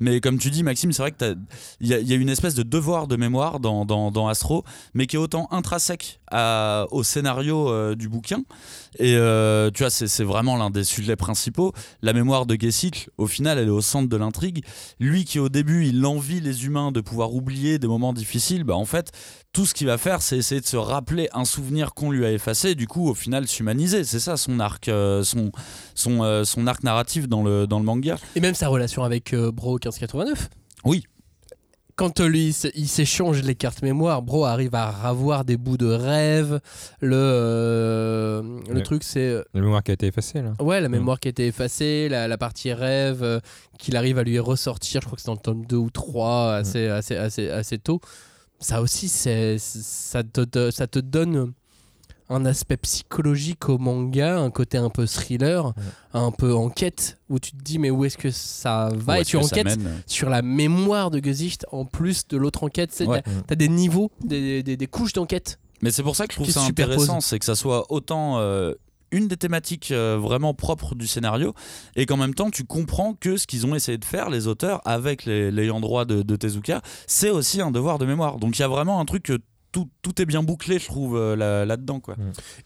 Mais 0.00 0.20
comme 0.20 0.38
tu 0.38 0.50
dis, 0.50 0.62
Maxime, 0.62 0.92
c'est 0.92 1.02
vrai 1.02 1.12
que 1.12 1.16
t'as- 1.16 1.34
il 1.80 1.88
y 1.88 1.94
a, 1.94 2.00
y 2.00 2.12
a 2.12 2.16
une 2.16 2.28
espèce 2.28 2.54
de 2.54 2.62
devoir 2.62 3.06
de 3.06 3.16
mémoire 3.16 3.60
dans, 3.60 4.28
Astro, 4.28 4.64
mais 4.94 5.06
qui 5.06 5.16
est 5.16 5.18
autant 5.18 5.48
intrinsèque 5.50 6.20
au 6.32 7.02
scénario 7.02 7.70
euh, 7.70 7.94
du 7.94 8.08
bouquin. 8.08 8.42
Et 8.98 9.14
euh, 9.16 9.70
tu 9.70 9.82
vois, 9.82 9.90
c'est 9.90 10.24
vraiment 10.24 10.56
l'un 10.56 10.70
des 10.70 10.84
sujets 10.84 11.16
principaux. 11.16 11.72
La 12.02 12.12
mémoire 12.12 12.46
de 12.46 12.56
Gessic, 12.58 13.08
au 13.18 13.26
final, 13.26 13.58
elle 13.58 13.68
est 13.68 13.70
au 13.70 13.80
centre 13.80 14.08
de 14.08 14.16
l'intrigue. 14.16 14.64
Lui 15.00 15.24
qui, 15.24 15.38
au 15.38 15.48
début, 15.48 15.86
il 15.86 16.04
envie 16.06 16.40
les 16.40 16.64
humains 16.64 16.92
de 16.92 17.00
pouvoir 17.00 17.34
oublier 17.34 17.78
des 17.78 17.86
moments 17.86 18.12
difficiles, 18.12 18.64
bah, 18.64 18.74
en 18.74 18.84
fait, 18.86 19.12
tout 19.56 19.64
ce 19.64 19.72
qu'il 19.72 19.86
va 19.86 19.96
faire, 19.96 20.20
c'est 20.20 20.36
essayer 20.36 20.60
de 20.60 20.66
se 20.66 20.76
rappeler 20.76 21.30
un 21.32 21.46
souvenir 21.46 21.94
qu'on 21.94 22.10
lui 22.10 22.26
a 22.26 22.30
effacé, 22.30 22.72
et 22.72 22.74
du 22.74 22.86
coup, 22.86 23.08
au 23.08 23.14
final, 23.14 23.48
s'humaniser. 23.48 24.04
C'est 24.04 24.20
ça 24.20 24.36
son 24.36 24.60
arc, 24.60 24.88
euh, 24.88 25.22
son, 25.24 25.50
son, 25.94 26.22
euh, 26.22 26.44
son 26.44 26.66
arc 26.66 26.82
narratif 26.82 27.26
dans 27.26 27.42
le, 27.42 27.66
dans 27.66 27.78
le 27.78 27.84
manga. 27.86 28.18
Et 28.34 28.40
même 28.40 28.54
sa 28.54 28.68
relation 28.68 29.02
avec 29.02 29.32
euh, 29.32 29.50
Bro 29.50 29.76
1589. 29.76 30.50
Oui. 30.84 31.04
Quand 31.94 32.20
lui, 32.20 32.54
il 32.74 32.86
s'échange 32.88 33.40
les 33.40 33.54
cartes 33.54 33.80
mémoire, 33.80 34.20
Bro 34.20 34.44
arrive 34.44 34.74
à 34.74 34.90
ravoir 34.90 35.46
des 35.46 35.56
bouts 35.56 35.78
de 35.78 35.86
rêve. 35.90 36.60
Le, 37.00 37.16
euh, 37.16 38.42
le 38.68 38.74
Le- 38.74 38.82
truc, 38.82 39.02
c'est. 39.02 39.36
La 39.54 39.60
mémoire 39.62 39.82
qui 39.82 39.92
a 39.92 39.94
été 39.94 40.06
effacée 40.08 40.42
là. 40.42 40.52
Ouais, 40.60 40.82
la 40.82 40.90
mémoire 40.90 41.18
qui 41.18 41.28
a 41.28 41.30
été 41.30 41.46
effacée, 41.46 42.08
la, 42.10 42.28
la 42.28 42.36
partie 42.36 42.74
rêve, 42.74 43.22
euh, 43.22 43.40
qu'il 43.78 43.96
arrive 43.96 44.18
à 44.18 44.22
lui 44.22 44.38
ressortir, 44.38 45.00
je 45.00 45.06
crois 45.06 45.16
que 45.16 45.22
c'est 45.22 45.28
dans 45.28 45.32
le 45.32 45.38
tome 45.38 45.64
2 45.64 45.76
ou 45.76 45.88
3, 45.88 46.52
assez, 46.56 46.86
assez, 46.88 47.16
assez, 47.16 47.48
assez 47.48 47.78
tôt. 47.78 48.00
Ça 48.58 48.80
aussi, 48.82 49.08
c'est, 49.08 49.58
ça, 49.58 50.22
te, 50.22 50.70
ça 50.70 50.86
te 50.86 50.98
donne 50.98 51.52
un 52.28 52.44
aspect 52.44 52.76
psychologique 52.78 53.68
au 53.68 53.78
manga, 53.78 54.38
un 54.38 54.50
côté 54.50 54.78
un 54.78 54.90
peu 54.90 55.06
thriller, 55.06 55.72
un 56.12 56.32
peu 56.32 56.54
enquête, 56.54 57.18
où 57.28 57.38
tu 57.38 57.52
te 57.52 57.62
dis 57.62 57.78
mais 57.78 57.90
où 57.90 58.04
est-ce 58.04 58.18
que 58.18 58.30
ça 58.30 58.90
va? 58.94 59.20
Et 59.20 59.24
tu 59.24 59.36
enquêtes 59.36 59.78
sur 60.06 60.28
la 60.28 60.42
mémoire 60.42 61.10
de 61.10 61.22
Gesicht 61.22 61.64
en 61.70 61.84
plus 61.84 62.26
de 62.26 62.36
l'autre 62.36 62.64
enquête. 62.64 62.92
Ouais. 63.06 63.22
t'as, 63.22 63.30
t'as 63.46 63.54
des 63.54 63.68
niveaux, 63.68 64.10
des, 64.24 64.62
des, 64.62 64.76
des 64.76 64.86
couches 64.86 65.12
d'enquête. 65.12 65.58
Mais 65.82 65.90
c'est 65.90 66.02
pour 66.02 66.16
ça 66.16 66.26
que 66.26 66.32
je 66.32 66.38
trouve 66.38 66.50
ça 66.50 66.62
intéressant, 66.62 67.20
c'est 67.20 67.38
que 67.38 67.44
ça 67.44 67.54
soit 67.54 67.92
autant 67.92 68.38
euh, 68.38 68.72
une 69.12 69.28
des 69.28 69.36
thématiques 69.36 69.90
euh, 69.92 70.18
vraiment 70.20 70.54
propres 70.54 70.94
du 70.94 71.06
scénario, 71.06 71.54
et 71.94 72.06
qu'en 72.06 72.16
même 72.16 72.34
temps 72.34 72.50
tu 72.50 72.64
comprends 72.64 73.14
que 73.14 73.36
ce 73.36 73.46
qu'ils 73.46 73.66
ont 73.66 73.74
essayé 73.74 73.98
de 73.98 74.04
faire, 74.04 74.30
les 74.30 74.46
auteurs, 74.46 74.80
avec 74.84 75.24
les- 75.24 75.50
l'ayant 75.50 75.80
droit 75.80 76.04
de, 76.04 76.22
de 76.22 76.36
Tezuka, 76.36 76.82
c'est 77.06 77.30
aussi 77.30 77.60
un 77.60 77.70
devoir 77.70 77.98
de 77.98 78.06
mémoire. 78.06 78.38
Donc 78.38 78.58
il 78.58 78.62
y 78.62 78.64
a 78.64 78.68
vraiment 78.68 79.00
un 79.00 79.04
truc 79.04 79.22
que 79.24 79.38
tout, 79.72 79.88
tout 80.02 80.22
est 80.22 80.24
bien 80.26 80.42
bouclé, 80.42 80.78
je 80.78 80.86
trouve, 80.86 81.16
euh, 81.16 81.36
là- 81.36 81.64
là-dedans. 81.66 82.00
quoi. 82.00 82.16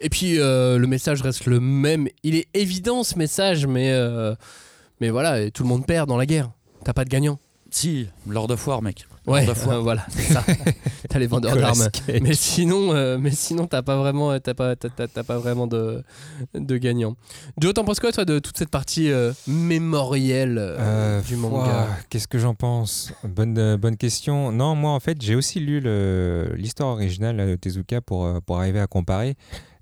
Et 0.01 0.09
puis 0.09 0.38
euh, 0.38 0.78
le 0.78 0.86
message 0.86 1.22
reste 1.22 1.47
le 1.47 1.59
même. 1.59 2.07
Il 2.22 2.36
est 2.36 2.47
évident 2.55 3.03
ce 3.03 3.18
message, 3.18 3.66
mais, 3.66 3.91
euh, 3.93 4.34
mais 5.01 5.11
voilà, 5.11 5.51
tout 5.51 5.62
le 5.64 5.68
monde 5.68 5.84
perd 5.86 6.09
dans 6.09 6.16
la 6.16 6.26
guerre. 6.26 6.51
T'as 6.84 6.93
pas 6.93 7.05
de 7.05 7.11
gagnant. 7.11 7.38
Si, 7.70 8.07
Lord 8.28 8.51
of 8.51 8.66
War, 8.66 8.80
mec. 8.82 9.07
Ouais, 9.30 9.48
euh, 9.48 9.78
voilà, 9.80 10.04
c'est 10.10 10.32
ça. 10.32 10.44
t'as 11.08 11.18
les 11.18 11.26
vendeurs 11.26 11.56
d'armes. 11.56 11.88
Mais 12.22 12.34
sinon, 12.34 12.92
euh, 12.94 13.18
mais 13.18 13.30
sinon, 13.30 13.66
t'as 13.66 13.82
pas 13.82 13.96
vraiment, 13.96 14.38
t'as 14.40 14.54
pas, 14.54 14.76
t'as, 14.76 14.88
t'as- 14.88 15.08
t'as 15.08 15.22
pas 15.22 15.38
vraiment 15.38 15.66
de, 15.66 16.02
de 16.54 16.76
gagnant. 16.76 17.16
Joe, 17.58 17.72
t'en 17.74 17.84
penses 17.84 18.00
quoi 18.00 18.12
toi 18.12 18.24
de 18.24 18.38
toute 18.38 18.56
cette 18.58 18.70
partie 18.70 19.10
euh, 19.10 19.32
mémorielle 19.46 20.58
euh, 20.58 20.76
Euh, 20.80 21.20
du 21.22 21.36
manga 21.36 21.86
Qu'est-ce 22.08 22.28
que 22.28 22.38
j'en 22.38 22.54
pense? 22.54 23.12
Bonne, 23.24 23.56
euh, 23.58 23.76
bonne 23.76 23.96
question. 23.96 24.52
Non, 24.52 24.74
moi 24.74 24.92
en 24.92 25.00
fait, 25.00 25.20
j'ai 25.22 25.34
aussi 25.34 25.60
lu 25.60 25.80
le- 25.80 26.52
l'histoire 26.56 26.90
originale 26.90 27.36
de 27.36 27.54
Tezuka 27.56 28.00
pour, 28.00 28.24
euh, 28.24 28.40
pour 28.44 28.58
arriver 28.58 28.80
à 28.80 28.86
comparer. 28.86 29.36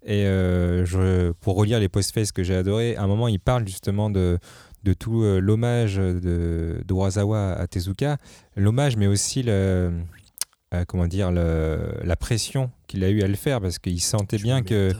Et 0.06 0.24
euh, 0.24 0.86
je, 0.86 1.32
pour 1.32 1.56
relire 1.56 1.80
les 1.80 1.88
post-faces 1.88 2.32
que 2.32 2.42
j'ai 2.42 2.54
adoré, 2.54 2.96
à 2.96 3.02
un 3.02 3.06
moment, 3.06 3.28
il 3.28 3.40
parle 3.40 3.66
justement 3.66 4.08
de, 4.08 4.38
de 4.84 4.92
tout 4.92 5.22
euh, 5.22 5.40
l'hommage 5.40 5.96
de, 5.96 6.80
de 6.84 6.94
Urasawa 6.94 7.52
à 7.52 7.66
Tezuka. 7.66 8.18
L'hommage, 8.56 8.96
mais 8.96 9.06
aussi 9.06 9.42
le, 9.42 9.92
euh, 10.74 10.84
comment 10.86 11.06
dire, 11.06 11.30
le- 11.32 11.94
la 12.04 12.16
pression 12.16 12.70
qu'il 12.86 13.02
a 13.04 13.10
eu 13.10 13.22
à 13.22 13.28
le 13.28 13.34
faire 13.36 13.60
parce 13.60 13.78
qu'il 13.78 14.00
sentait 14.00 14.38
bien 14.38 14.62
que 14.62 14.92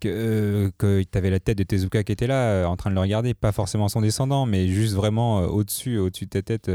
que, 0.00 0.08
euh, 0.08 0.70
que 0.78 1.00
tu 1.04 1.16
avais 1.16 1.30
la 1.30 1.38
tête 1.38 1.56
de 1.58 1.62
Tezuka 1.62 2.02
qui 2.02 2.10
était 2.10 2.26
là, 2.26 2.34
euh, 2.48 2.64
en 2.64 2.76
train 2.76 2.90
de 2.90 2.96
le 2.96 3.00
regarder, 3.00 3.34
pas 3.34 3.52
forcément 3.52 3.88
son 3.88 4.00
descendant, 4.00 4.46
mais 4.46 4.66
juste 4.66 4.94
vraiment 4.94 5.42
euh, 5.42 5.46
au-dessus, 5.46 5.96
au-dessus 5.98 6.24
de 6.24 6.30
ta 6.30 6.42
tête, 6.42 6.68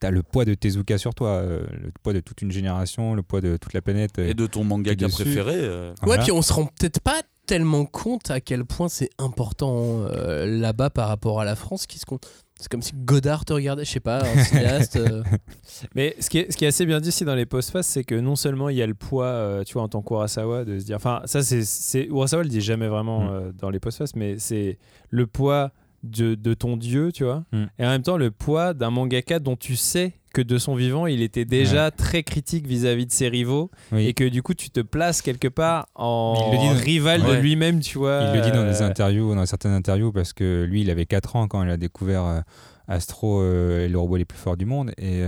tu 0.00 0.06
as 0.06 0.10
le 0.10 0.22
poids 0.22 0.46
de 0.46 0.54
Tezuka 0.54 0.96
sur 0.96 1.14
toi, 1.14 1.28
euh, 1.28 1.66
le 1.70 1.90
poids 2.02 2.14
de 2.14 2.20
toute 2.20 2.40
une 2.40 2.50
génération, 2.50 3.14
le 3.14 3.22
poids 3.22 3.42
de 3.42 3.58
toute 3.58 3.74
la 3.74 3.82
planète. 3.82 4.18
euh, 4.18 4.28
Et 4.30 4.32
de 4.32 4.46
ton 4.46 4.64
dessus. 5.08 5.22
préféré. 5.24 5.52
euh, 5.56 5.90
Ouais, 5.90 5.96
voilà. 6.04 6.22
puis 6.22 6.32
on 6.32 6.40
se 6.40 6.50
rend 6.54 6.64
peut-être 6.64 7.00
pas 7.00 7.20
tellement 7.52 7.84
compte 7.84 8.30
à 8.30 8.40
quel 8.40 8.64
point 8.64 8.88
c'est 8.88 9.10
important 9.18 10.06
euh, 10.10 10.46
là-bas 10.46 10.88
par 10.90 11.08
rapport 11.08 11.40
à 11.40 11.44
la 11.44 11.54
France. 11.56 11.86
Qui 11.86 11.98
se 11.98 12.06
compte. 12.06 12.26
C'est 12.58 12.70
comme 12.70 12.80
si 12.82 12.92
Godard 12.94 13.44
te 13.44 13.52
regardait, 13.52 13.84
je 13.84 13.90
sais 13.90 14.00
pas, 14.00 14.22
un 14.24 14.44
cinéaste. 14.44 14.96
euh, 14.96 15.22
Mais 15.94 16.14
ce 16.20 16.30
qui, 16.30 16.38
est, 16.38 16.50
ce 16.52 16.56
qui 16.56 16.64
est 16.64 16.68
assez 16.68 16.86
bien 16.86 17.00
dit 17.00 17.08
ici 17.10 17.24
dans 17.24 17.34
les 17.34 17.44
post-faces, 17.44 17.88
c'est 17.88 18.04
que 18.04 18.14
non 18.14 18.36
seulement 18.36 18.68
il 18.68 18.76
y 18.76 18.82
a 18.82 18.86
le 18.86 18.94
poids, 18.94 19.26
euh, 19.26 19.64
tu 19.64 19.74
vois, 19.74 19.82
en 19.82 19.88
tant 19.88 20.00
qu'Urasawa, 20.00 20.64
de 20.64 20.78
se 20.78 20.84
dire. 20.84 20.96
Enfin, 20.96 21.20
ça, 21.26 21.42
c'est. 21.42 21.64
c'est- 21.64 22.04
Urasawa 22.06 22.44
le 22.44 22.48
dit 22.48 22.60
jamais 22.60 22.88
vraiment 22.88 23.24
Mm. 23.24 23.28
euh, 23.32 23.52
dans 23.58 23.68
les 23.70 23.80
post-faces, 23.80 24.14
mais 24.16 24.38
c'est 24.38 24.78
le 25.10 25.26
poids 25.26 25.72
de, 26.04 26.34
de 26.34 26.54
ton 26.54 26.76
dieu, 26.76 27.12
tu 27.12 27.24
vois. 27.24 27.44
Mm. 27.52 27.64
Et 27.78 27.84
en 27.84 27.88
même 27.90 28.02
temps, 28.02 28.16
le 28.16 28.30
poids 28.30 28.74
d'un 28.74 28.90
mangaka 28.90 29.40
dont 29.40 29.56
tu 29.56 29.76
sais 29.76 30.14
que 30.32 30.42
de 30.42 30.58
son 30.58 30.74
vivant, 30.74 31.06
il 31.06 31.22
était 31.22 31.44
déjà 31.44 31.90
très 31.90 32.22
critique 32.22 32.66
vis-à-vis 32.66 33.06
de 33.06 33.12
ses 33.12 33.28
rivaux. 33.28 33.70
Oui. 33.92 34.06
Et 34.06 34.14
que 34.14 34.24
du 34.24 34.42
coup, 34.42 34.54
tu 34.54 34.70
te 34.70 34.80
places 34.80 35.22
quelque 35.22 35.48
part 35.48 35.88
en 35.94 36.50
Il 36.52 36.52
le 36.52 36.74
dit 36.74 36.82
rival 36.84 37.22
de 37.22 37.32
lui-même, 37.32 37.80
tu 37.80 37.98
vois. 37.98 38.30
Il 38.32 38.38
le 38.38 38.44
dit 38.44 38.50
dans 38.50 38.64
des 38.64 38.82
euh, 38.82 38.86
interviews, 38.86 39.34
dans 39.34 39.46
certaines 39.46 39.72
interviews, 39.72 40.12
parce 40.12 40.32
que 40.32 40.64
lui, 40.64 40.82
il 40.82 40.90
avait 40.90 41.06
4 41.06 41.36
ans 41.36 41.48
quand 41.48 41.62
il 41.62 41.70
a 41.70 41.76
découvert 41.76 42.24
euh, 42.24 42.40
Astro 42.88 43.40
euh, 43.40 43.84
est 43.84 43.88
le 43.88 43.98
robot 43.98 44.16
les 44.16 44.24
plus 44.24 44.38
forts 44.38 44.56
du 44.56 44.66
monde. 44.66 44.92
Et, 44.98 45.20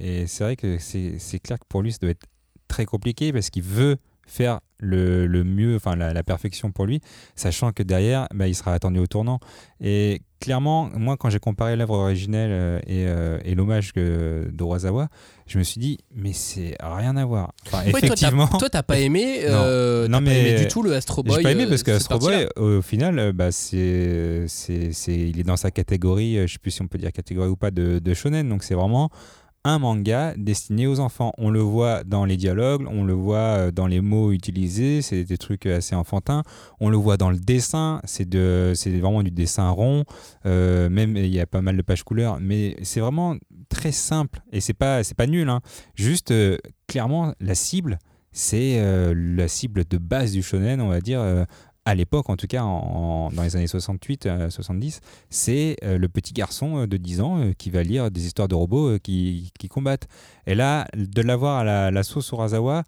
et 0.00 0.26
c'est 0.26 0.44
vrai 0.44 0.56
que 0.56 0.78
c'est 0.78 1.38
clair 1.40 1.58
que 1.58 1.66
pour 1.68 1.82
lui, 1.82 1.92
ça 1.92 1.98
doit 2.00 2.10
être 2.10 2.26
très 2.68 2.84
compliqué 2.84 3.32
parce 3.32 3.50
qu'il 3.50 3.62
veut 3.62 3.96
faire 4.26 4.60
le, 4.82 5.26
le 5.26 5.44
mieux, 5.44 5.76
enfin 5.76 5.94
la, 5.96 6.12
la 6.12 6.22
perfection 6.24 6.72
pour 6.72 6.84
lui, 6.86 7.00
sachant 7.36 7.70
que 7.72 7.82
derrière, 7.84 8.26
bah, 8.34 8.48
il 8.48 8.54
sera 8.54 8.74
attendu 8.74 8.98
au 8.98 9.06
tournant. 9.06 9.38
Et 9.80 10.22
clairement, 10.40 10.90
moi, 10.94 11.16
quand 11.16 11.30
j'ai 11.30 11.38
comparé 11.38 11.76
l'œuvre 11.76 11.94
originelle 11.98 12.50
euh, 12.52 12.78
et, 12.88 13.06
euh, 13.06 13.38
et 13.44 13.54
l'hommage 13.54 13.92
d'Urasawa, 13.94 15.08
je 15.46 15.58
me 15.58 15.62
suis 15.64 15.80
dit, 15.80 15.98
mais 16.14 16.32
c'est 16.32 16.76
rien 16.82 17.16
à 17.16 17.24
voir. 17.24 17.52
Enfin, 17.66 17.84
Ouais, 17.84 17.90
effectivement. 18.02 18.46
toi, 18.58 18.68
t'as 18.70 18.82
pas 18.82 18.98
aimé, 18.98 19.40
Non. 19.44 19.50
euh, 19.64 20.08
Non, 20.08 20.18
pas 20.18 20.24
mais 20.24 20.50
aimé 20.50 20.60
du 20.60 20.68
tout 20.68 20.82
le 20.82 20.94
Astro 20.94 21.22
Boy. 21.22 21.36
J'ai 21.36 21.42
pas 21.42 21.52
aimé 21.52 21.64
euh, 21.64 21.68
parce 21.68 21.82
que 21.82 21.90
Astro. 21.92 22.18
Boy, 22.18 22.46
au 22.56 22.82
final, 22.82 23.18
euh, 23.18 23.32
bah, 23.32 23.52
c'est, 23.52 24.44
c'est, 24.48 24.90
il 25.06 25.38
est 25.38 25.44
dans 25.44 25.56
sa 25.56 25.70
catégorie, 25.70 26.38
je 26.46 26.52
sais 26.52 26.58
plus 26.58 26.70
si 26.72 26.82
on 26.82 26.88
peut 26.88 26.98
dire 26.98 27.12
catégorie 27.12 27.48
ou 27.48 27.56
pas, 27.56 27.70
de, 27.70 27.98
de 27.98 28.14
shonen. 28.14 28.48
Donc 28.48 28.62
c'est 28.64 28.74
vraiment 28.74 29.10
un 29.64 29.78
manga 29.78 30.34
destiné 30.36 30.86
aux 30.86 31.00
enfants. 31.00 31.32
On 31.38 31.50
le 31.50 31.60
voit 31.60 32.04
dans 32.04 32.24
les 32.24 32.36
dialogues, 32.36 32.86
on 32.88 33.04
le 33.04 33.12
voit 33.12 33.36
euh, 33.36 33.70
dans 33.70 33.86
les 33.86 34.00
mots 34.00 34.32
utilisés, 34.32 35.02
c'est 35.02 35.24
des 35.24 35.38
trucs 35.38 35.66
assez 35.66 35.94
enfantins. 35.94 36.42
On 36.80 36.88
le 36.88 36.96
voit 36.96 37.16
dans 37.16 37.30
le 37.30 37.38
dessin, 37.38 38.00
c'est, 38.04 38.28
de, 38.28 38.72
c'est 38.74 38.90
vraiment 38.98 39.22
du 39.22 39.30
dessin 39.30 39.70
rond. 39.70 40.04
Euh, 40.46 40.88
même 40.88 41.16
il 41.16 41.26
y 41.32 41.40
a 41.40 41.46
pas 41.46 41.62
mal 41.62 41.76
de 41.76 41.82
pages 41.82 42.02
couleurs, 42.02 42.38
mais 42.40 42.76
c'est 42.82 43.00
vraiment 43.00 43.36
très 43.68 43.92
simple 43.92 44.42
et 44.52 44.60
c'est 44.60 44.74
pas, 44.74 45.04
c'est 45.04 45.16
pas 45.16 45.26
nul. 45.26 45.48
hein. 45.48 45.60
Juste, 45.94 46.30
euh, 46.30 46.58
clairement, 46.86 47.34
la 47.40 47.54
cible 47.54 47.98
c'est 48.32 48.78
euh, 48.78 49.14
la 49.14 49.46
cible 49.46 49.84
de 49.84 49.98
base 49.98 50.32
du 50.32 50.42
shonen, 50.42 50.80
on 50.80 50.88
va 50.88 51.00
dire, 51.00 51.20
euh, 51.20 51.44
à 51.84 51.94
l'époque 51.94 52.30
en 52.30 52.36
tout 52.36 52.46
cas, 52.46 52.62
en, 52.62 52.68
en- 52.68 53.30
dans 53.32 53.42
les 53.42 53.56
années 53.56 53.66
68-70, 53.66 55.00
c'est 55.30 55.76
euh, 55.82 55.98
le 55.98 56.08
petit 56.08 56.32
garçon 56.32 56.78
euh, 56.82 56.86
de 56.86 56.96
10 56.96 57.20
ans 57.20 57.38
euh, 57.40 57.52
qui 57.56 57.70
va 57.70 57.82
lire 57.82 58.10
des 58.10 58.26
histoires 58.26 58.48
de 58.48 58.54
robots 58.54 58.90
euh, 58.90 58.98
qui, 58.98 59.50
qui 59.58 59.68
combattent. 59.68 60.06
Et 60.46 60.54
là, 60.54 60.86
de 60.94 61.22
l'avoir 61.22 61.58
à 61.58 61.64
la, 61.64 61.90
la 61.90 62.02
sauce 62.02 62.30
Urasawa, 62.30 62.84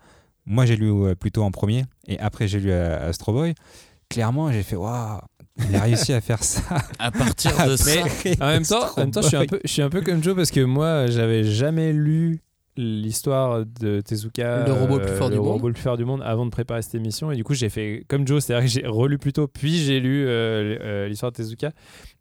moi 0.47 0.67
j'ai 0.67 0.77
lu 0.77 0.91
euh, 0.91 1.15
plutôt 1.15 1.43
en 1.43 1.51
premier, 1.51 1.85
et 2.07 2.19
après 2.21 2.47
j'ai 2.49 2.61
lu 2.61 2.71
euh, 2.71 3.09
Astro 3.11 3.33
Boy, 3.33 3.55
clairement 4.09 4.53
j'ai 4.53 4.63
fait 4.63 4.77
waouh, 4.77 5.19
il 5.69 5.75
a 5.77 5.83
réussi 5.83 6.13
à 6.13 6.21
faire 6.21 6.43
ça. 6.45 6.63
À 6.99 7.11
partir 7.11 7.51
de 7.69 7.77
ça. 7.77 7.91
Mais 8.25 8.43
en 8.43 8.47
même 8.47 8.65
temps, 8.65 8.87
en 8.97 9.01
même 9.01 9.11
temps 9.11 9.23
je, 9.23 9.29
suis 9.29 9.37
un 9.37 9.47
peu, 9.47 9.61
je 9.65 9.71
suis 9.71 9.83
un 9.83 9.91
peu 9.91 10.03
comme 10.03 10.23
Joe 10.23 10.35
parce 10.37 10.51
que 10.51 10.61
moi, 10.61 11.07
j'avais 11.09 11.45
jamais 11.45 11.93
lu 11.93 12.41
l'histoire 12.77 13.65
de 13.81 14.01
Tezuka, 14.01 14.67
Le 14.67 14.73
robot 14.73 14.99
le 14.99 15.05
plus 15.07 15.15
fort 15.17 15.29
le 15.29 15.35
du 15.35 15.41
monde. 15.41 15.49
robot 15.49 15.69
le 15.69 15.75
plus 15.75 15.83
fort 15.83 15.97
du 15.97 16.05
monde, 16.05 16.23
avant 16.25 16.45
de 16.45 16.51
préparer 16.51 16.83
cette 16.83 16.95
émission. 16.95 17.31
Et 17.31 17.37
du 17.37 17.45
coup, 17.45 17.55
j'ai 17.55 17.69
fait 17.69 18.05
comme 18.09 18.27
Joe, 18.27 18.43
c'est-à-dire 18.45 18.65
que 18.67 18.71
j'ai 18.71 18.87
relu 18.87 19.19
plus 19.19 19.33
tôt, 19.33 19.47
puis 19.47 19.77
j'ai 19.79 20.01
lu 20.01 20.27
euh, 20.27 20.77
euh, 20.81 21.09
l'histoire 21.09 21.33
de 21.33 21.37
Tezuka. 21.37 21.73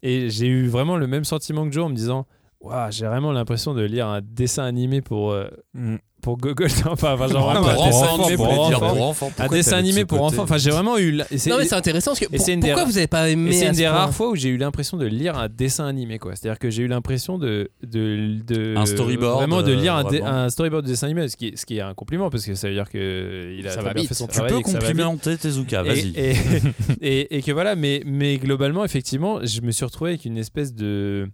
Et 0.01 0.29
j'ai 0.29 0.47
eu 0.47 0.67
vraiment 0.67 0.97
le 0.97 1.07
même 1.07 1.23
sentiment 1.23 1.65
que 1.67 1.71
Joe 1.73 1.85
en 1.85 1.89
me 1.89 1.95
disant 1.95 2.25
Waouh, 2.63 2.91
j'ai 2.91 3.05
vraiment 3.05 3.31
l'impression 3.33 3.73
de 3.73 3.81
lire 3.83 4.07
un 4.07 4.21
dessin 4.23 4.63
animé 4.63 5.01
pour, 5.01 5.31
euh, 5.33 5.47
Mm. 5.73 5.97
pour 6.21 6.37
Gogol. 6.37 6.67
enfin, 6.85 7.13
enfin, 7.15 7.27
genre, 7.27 7.53
bah, 7.53 7.59
un 7.59 7.61
Pour 7.75 7.83
dessin 7.85 7.97
enfants, 8.05 8.23
animé 8.23 8.35
pour 8.37 8.47
dire 8.47 8.77
enfants. 8.81 8.95
pour 8.95 9.03
enfants. 9.07 9.31
Un 9.37 9.47
dessin 9.49 9.77
animé 9.77 10.05
pour 10.05 10.21
enfants. 10.21 10.43
Enfin, 10.43 10.57
j'ai 10.57 10.69
vraiment 10.71 10.97
eu. 10.97 11.11
la- 11.11 11.25
c'est- 11.35 11.49
Non, 11.49 11.57
mais 11.57 11.65
c'est 11.65 11.75
intéressant 11.75 12.11
parce 12.11 12.21
que 12.21 12.25
et 12.33 12.37
pour- 12.37 12.45
c'est 12.45 12.53
une 12.53 12.61
des 12.61 12.67
pourquoi 12.69 12.83
rares- 12.83 12.91
vous 12.93 12.97
avez 12.97 13.07
pas 13.07 13.29
aimé 13.29 13.51
c'est 13.51 13.65
à 13.65 13.67
une 13.67 13.73
ce 13.73 13.79
des 13.81 13.85
point 13.87 13.93
rares 13.97 14.13
fois 14.13 14.29
où 14.29 14.35
j'ai 14.37 14.47
eu 14.47 14.55
l'impression 14.55 14.95
de 14.95 15.05
lire 15.05 15.37
un 15.37 15.49
dessin 15.49 15.85
animé, 15.87 16.19
quoi. 16.19 16.37
C'est-à-dire 16.37 16.57
que 16.57 16.69
j'ai 16.69 16.83
eu 16.83 16.87
l'impression 16.87 17.37
de, 17.37 17.69
de, 17.85 18.37
de- 18.47 18.75
Un 18.77 18.85
storyboard, 18.85 19.39
vraiment 19.39 19.61
de 19.61 19.73
euh, 19.73 19.75
lire 19.75 19.95
un, 19.95 20.05
dé- 20.05 20.19
vraiment. 20.19 20.37
un 20.37 20.49
storyboard 20.49 20.85
de 20.85 20.89
dessin 20.91 21.07
animé, 21.07 21.27
ce 21.27 21.35
qui, 21.35 21.47
est- 21.47 21.57
ce 21.57 21.65
qui 21.65 21.77
est 21.79 21.81
un 21.81 21.93
compliment 21.93 22.29
parce 22.29 22.45
que 22.45 22.55
ça 22.55 22.69
veut 22.69 22.73
dire 22.75 22.89
que 22.89 23.53
il 23.59 23.67
a 23.67 23.71
Ça 23.71 23.81
va 23.81 23.93
bien 23.93 24.05
fait 24.05 24.13
son 24.13 24.27
Tu 24.27 24.35
travail. 24.35 24.53
peux 24.53 24.61
complimenter 24.61 25.35
Tezuka, 25.35 25.81
Et, 25.81 25.87
vas-y. 25.89 26.13
et, 26.15 26.31
et- 27.01 27.35
et 27.37 27.41
que 27.41 27.51
voilà, 27.51 27.75
mais, 27.75 28.01
mais 28.05 28.37
globalement, 28.37 28.85
effectivement, 28.85 29.39
je 29.43 29.59
me 29.59 29.71
suis 29.71 29.83
retrouvé 29.83 30.11
avec 30.11 30.23
une 30.23 30.37
espèce 30.37 30.73
de 30.73 31.27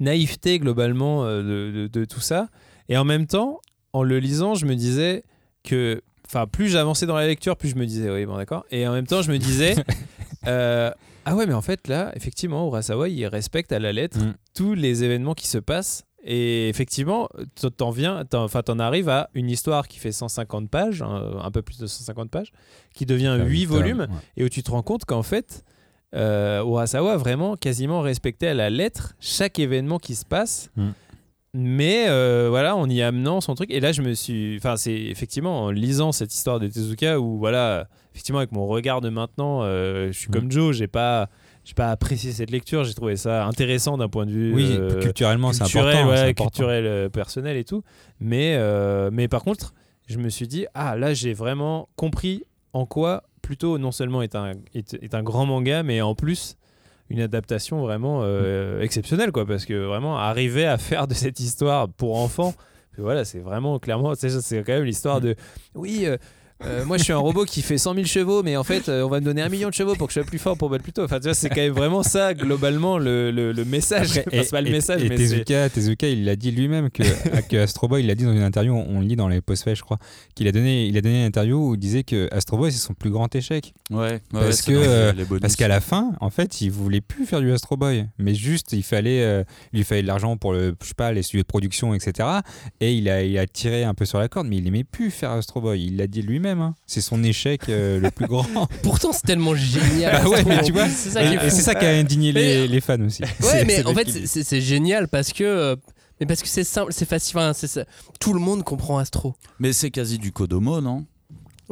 naïveté 0.00 0.58
globalement 0.58 1.24
euh, 1.24 1.42
de, 1.42 1.72
de- 1.82 1.86
de 1.88 2.04
tout 2.04 2.20
ça. 2.20 2.48
Et 2.88 2.96
en 2.96 3.04
même 3.04 3.26
temps, 3.26 3.60
en 3.92 4.02
le 4.02 4.18
lisant, 4.18 4.54
je 4.54 4.66
me 4.66 4.74
disais 4.74 5.22
que, 5.62 6.02
enfin, 6.26 6.46
plus 6.46 6.68
j'avançais 6.68 7.06
dans 7.06 7.16
la 7.16 7.26
lecture, 7.26 7.56
plus 7.56 7.68
je 7.70 7.76
me 7.76 7.86
disais, 7.86 8.10
oui, 8.10 8.26
bon, 8.26 8.36
d'accord. 8.36 8.64
Et 8.70 8.86
en 8.88 8.92
même 8.92 9.06
temps, 9.06 9.22
je 9.22 9.30
me 9.30 9.38
disais, 9.38 9.76
euh, 10.46 10.90
ah 11.24 11.36
ouais, 11.36 11.46
mais 11.46 11.54
en 11.54 11.62
fait, 11.62 11.86
là, 11.88 12.12
effectivement, 12.16 12.66
Urasawa, 12.66 13.08
il 13.08 13.26
respecte 13.26 13.72
à 13.72 13.78
la 13.78 13.92
lettre 13.92 14.18
Mm. 14.18 14.34
tous 14.54 14.74
les 14.74 15.04
événements 15.04 15.34
qui 15.34 15.46
se 15.48 15.58
passent. 15.58 16.04
Et 16.22 16.68
effectivement, 16.68 17.28
t'en 17.78 17.90
viens, 17.90 18.24
enfin, 18.34 18.62
t'en 18.62 18.78
arrives 18.78 19.08
à 19.08 19.30
une 19.32 19.48
histoire 19.48 19.88
qui 19.88 19.98
fait 19.98 20.12
150 20.12 20.68
pages, 20.68 21.00
un, 21.00 21.38
un 21.42 21.50
peu 21.50 21.62
plus 21.62 21.78
de 21.78 21.86
150 21.86 22.30
pages, 22.30 22.52
qui 22.94 23.06
devient 23.06 23.38
8 23.42 23.64
volumes, 23.64 24.06
et 24.36 24.44
où 24.44 24.48
tu 24.50 24.62
te 24.62 24.70
rends 24.70 24.82
compte 24.82 25.06
qu'en 25.06 25.22
fait, 25.22 25.64
euh, 26.14 26.62
Urasawa 26.64 27.12
a 27.12 27.16
vraiment 27.16 27.56
quasiment 27.56 28.00
respecté 28.00 28.48
à 28.48 28.54
la 28.54 28.70
lettre 28.70 29.14
chaque 29.20 29.58
événement 29.58 29.98
qui 29.98 30.14
se 30.14 30.24
passe. 30.24 30.70
Mm. 30.76 30.88
Mais 31.52 32.06
euh, 32.08 32.46
voilà, 32.48 32.76
en 32.76 32.88
y 32.88 33.02
amenant 33.02 33.40
son 33.40 33.54
truc. 33.56 33.70
Et 33.72 33.80
là, 33.80 33.90
je 33.90 34.02
me 34.02 34.14
suis. 34.14 34.56
Enfin, 34.58 34.76
c'est 34.76 34.94
effectivement 34.94 35.64
en 35.64 35.70
lisant 35.70 36.12
cette 36.12 36.32
histoire 36.32 36.60
de 36.60 36.68
Tezuka 36.68 37.18
où, 37.18 37.38
voilà, 37.38 37.88
effectivement, 38.14 38.38
avec 38.38 38.52
mon 38.52 38.66
regard 38.68 39.00
de 39.00 39.08
maintenant, 39.08 39.62
euh, 39.64 40.12
je 40.12 40.18
suis 40.18 40.28
Mm. 40.28 40.32
comme 40.32 40.50
Joe, 40.52 40.74
j'ai 40.76 40.86
pas. 40.86 41.28
J'ai 41.62 41.74
pas 41.74 41.90
apprécié 41.90 42.32
cette 42.32 42.50
lecture, 42.50 42.84
j'ai 42.84 42.94
trouvé 42.94 43.16
ça 43.16 43.44
intéressant 43.44 43.98
d'un 43.98 44.08
point 44.08 44.24
de 44.24 44.30
vue 44.30 44.54
Oui, 44.54 44.66
euh, 44.72 44.98
culturellement, 45.02 45.52
c'est 45.52 45.64
culturel, 45.64 45.88
important. 45.88 46.08
ouais, 46.10 46.16
c'est 46.16 46.22
important. 46.30 46.48
culturel, 46.50 47.10
personnel 47.10 47.56
et 47.58 47.64
tout. 47.64 47.82
Mais, 48.18 48.54
euh, 48.56 49.10
mais 49.12 49.28
par 49.28 49.44
contre, 49.44 49.74
je 50.08 50.16
me 50.16 50.30
suis 50.30 50.48
dit, 50.48 50.64
ah 50.72 50.96
là, 50.96 51.12
j'ai 51.12 51.34
vraiment 51.34 51.90
compris 51.96 52.44
en 52.72 52.86
quoi 52.86 53.24
plutôt 53.42 53.78
non 53.78 53.92
seulement 53.92 54.22
est 54.22 54.34
un, 54.34 54.52
est, 54.74 54.94
est 54.94 55.14
un 55.14 55.22
grand 55.22 55.46
manga, 55.46 55.82
mais 55.82 56.00
en 56.00 56.14
plus 56.14 56.56
une 57.10 57.20
adaptation 57.20 57.82
vraiment 57.82 58.20
euh, 58.22 58.80
exceptionnelle, 58.80 59.32
quoi. 59.32 59.44
Parce 59.44 59.66
que 59.66 59.74
vraiment, 59.74 60.16
arriver 60.16 60.64
à 60.64 60.78
faire 60.78 61.08
de 61.08 61.14
cette 61.14 61.40
histoire 61.40 61.88
pour 61.88 62.16
enfants, 62.18 62.54
voilà, 62.98 63.24
c'est 63.24 63.40
vraiment 63.40 63.78
clairement, 63.78 64.14
c'est 64.14 64.30
c'est 64.30 64.62
quand 64.62 64.72
même 64.72 64.84
l'histoire 64.84 65.20
de, 65.20 65.34
oui. 65.74 66.04
euh, 66.04 66.16
euh, 66.64 66.84
moi, 66.84 66.98
je 66.98 67.04
suis 67.04 67.12
un 67.12 67.18
robot 67.18 67.44
qui 67.44 67.62
fait 67.62 67.78
100 67.78 67.94
000 67.94 68.06
chevaux, 68.06 68.42
mais 68.42 68.56
en 68.56 68.64
fait, 68.64 68.88
euh, 68.88 69.02
on 69.02 69.08
va 69.08 69.20
me 69.20 69.24
donner 69.24 69.42
un 69.42 69.48
million 69.48 69.68
de 69.68 69.74
chevaux 69.74 69.94
pour 69.94 70.06
que 70.08 70.12
je 70.12 70.20
sois 70.20 70.26
plus 70.26 70.38
fort 70.38 70.56
pour 70.58 70.68
battre 70.68 70.82
plus 70.82 70.92
tôt. 70.92 71.02
Enfin, 71.04 71.18
tu 71.18 71.24
vois, 71.24 71.34
c'est 71.34 71.48
quand 71.48 71.56
même 71.60 71.72
vraiment 71.72 72.02
ça, 72.02 72.34
globalement, 72.34 72.98
le, 72.98 73.30
le, 73.30 73.52
le 73.52 73.64
message. 73.64 74.18
Après, 74.18 74.24
Enfin, 74.38 74.42
c'est 74.44 74.50
pas 74.50 74.60
le 74.60 74.68
et- 74.68 74.72
message, 74.72 75.02
et 75.04 75.08
mais 75.08 75.16
c'est. 75.16 75.24
Tezuka, 75.44 75.70
Tezuka, 75.70 76.08
il 76.08 76.24
l'a 76.24 76.36
dit 76.36 76.50
lui-même 76.50 76.90
que, 76.90 77.02
que 77.48 77.56
Astro 77.56 77.88
Boy, 77.88 78.02
il 78.02 78.06
l'a 78.08 78.14
dit 78.14 78.24
dans 78.24 78.32
une 78.32 78.42
interview, 78.42 78.74
on, 78.74 78.86
on 78.96 79.00
le 79.00 79.06
lit 79.06 79.16
dans 79.16 79.28
les 79.28 79.40
post 79.40 79.74
je 79.74 79.80
crois, 79.82 79.98
qu'il 80.34 80.48
a 80.48 80.52
donné, 80.52 80.86
il 80.86 80.96
a 80.96 81.00
donné 81.00 81.20
une 81.20 81.26
interview 81.26 81.70
où 81.70 81.74
il 81.74 81.78
disait 81.78 82.02
que 82.02 82.28
Astro 82.32 82.56
Boy 82.58 82.72
c'est 82.72 82.78
son 82.78 82.94
plus 82.94 83.10
grand 83.10 83.34
échec. 83.34 83.72
Ouais, 83.90 83.98
ouais, 83.98 84.20
Parce 84.32 84.66
ouais, 84.66 84.74
que, 84.74 84.78
euh. 84.84 85.12
Parce 85.40 85.56
qu'à 85.56 85.68
la 85.68 85.80
fin, 85.80 86.12
en 86.20 86.30
fait, 86.30 86.60
il 86.60 86.70
voulait 86.70 87.00
plus 87.00 87.26
faire 87.26 87.40
du 87.40 87.50
Astro 87.52 87.76
Boy, 87.76 88.06
mais 88.18 88.34
juste 88.34 88.72
il 88.72 88.82
fallait, 88.82 89.22
euh, 89.22 89.44
il 89.72 89.78
lui 89.78 89.84
fallait 89.84 90.02
de 90.02 90.06
l'argent 90.06 90.36
pour 90.36 90.52
le, 90.52 90.74
je 90.82 90.88
sais 90.88 90.94
pas, 90.94 91.12
les 91.12 91.22
studios 91.22 91.42
de 91.42 91.46
production, 91.46 91.94
etc. 91.94 92.28
Et 92.80 92.94
il 92.94 93.08
a, 93.08 93.22
il 93.22 93.38
a 93.38 93.46
tiré 93.46 93.84
un 93.84 93.94
peu 93.94 94.04
sur 94.04 94.18
la 94.18 94.28
corde, 94.28 94.46
mais 94.46 94.56
il 94.56 94.66
aimait 94.66 94.84
plus 94.84 95.10
faire 95.10 95.30
Astro 95.30 95.60
Boy. 95.60 95.82
Il 95.84 95.96
l'a 95.96 96.06
dit 96.06 96.20
lui-même. 96.22 96.49
Hein. 96.58 96.74
C'est 96.86 97.00
son 97.00 97.22
échec 97.22 97.68
euh, 97.68 98.00
le 98.00 98.10
plus 98.10 98.26
grand. 98.26 98.46
Pourtant, 98.82 99.12
c'est 99.12 99.22
tellement 99.26 99.54
génial. 99.54 100.22
Bah 100.22 100.28
ouais, 100.28 100.36
Astro, 100.38 100.48
mais 100.48 100.58
en 100.58 100.62
tu 100.62 100.72
vois, 100.72 100.84
plus. 100.84 100.92
c'est 100.96 101.10
ça 101.10 101.22
et 101.22 101.28
qui 101.28 101.32
est 101.34 101.36
et 101.36 101.50
fou. 101.50 101.56
c'est 101.56 101.62
ça 101.62 101.74
qui 101.74 101.84
a 101.86 101.90
indigné 101.90 102.32
les, 102.32 102.40
Mais- 102.62 102.66
les 102.66 102.80
fans 102.80 103.00
aussi. 103.02 103.22
Ouais, 103.42 103.64
mais 103.64 103.84
en 103.86 103.94
fait, 103.94 104.08
c'est 104.26 104.42
c'est 104.42 104.60
génial 104.60 105.06
parce 105.08 105.32
que. 105.32 105.44
euh, 105.44 105.76
Mais 106.20 106.26
parce 106.26 106.42
que 106.42 106.48
c'est 106.48 106.64
simple, 106.64 106.92
c'est 106.92 107.08
facile. 107.08 107.36
Enfin, 107.38 107.52
c'est 107.54 107.66
ça. 107.66 107.84
Tout 108.18 108.32
le 108.34 108.40
monde 108.40 108.64
comprend 108.64 108.98
Astro. 108.98 109.34
Mais 109.58 109.72
c'est 109.72 109.90
quasi 109.90 110.18
du 110.18 110.32
Kodomo, 110.32 110.80
non? 110.80 111.04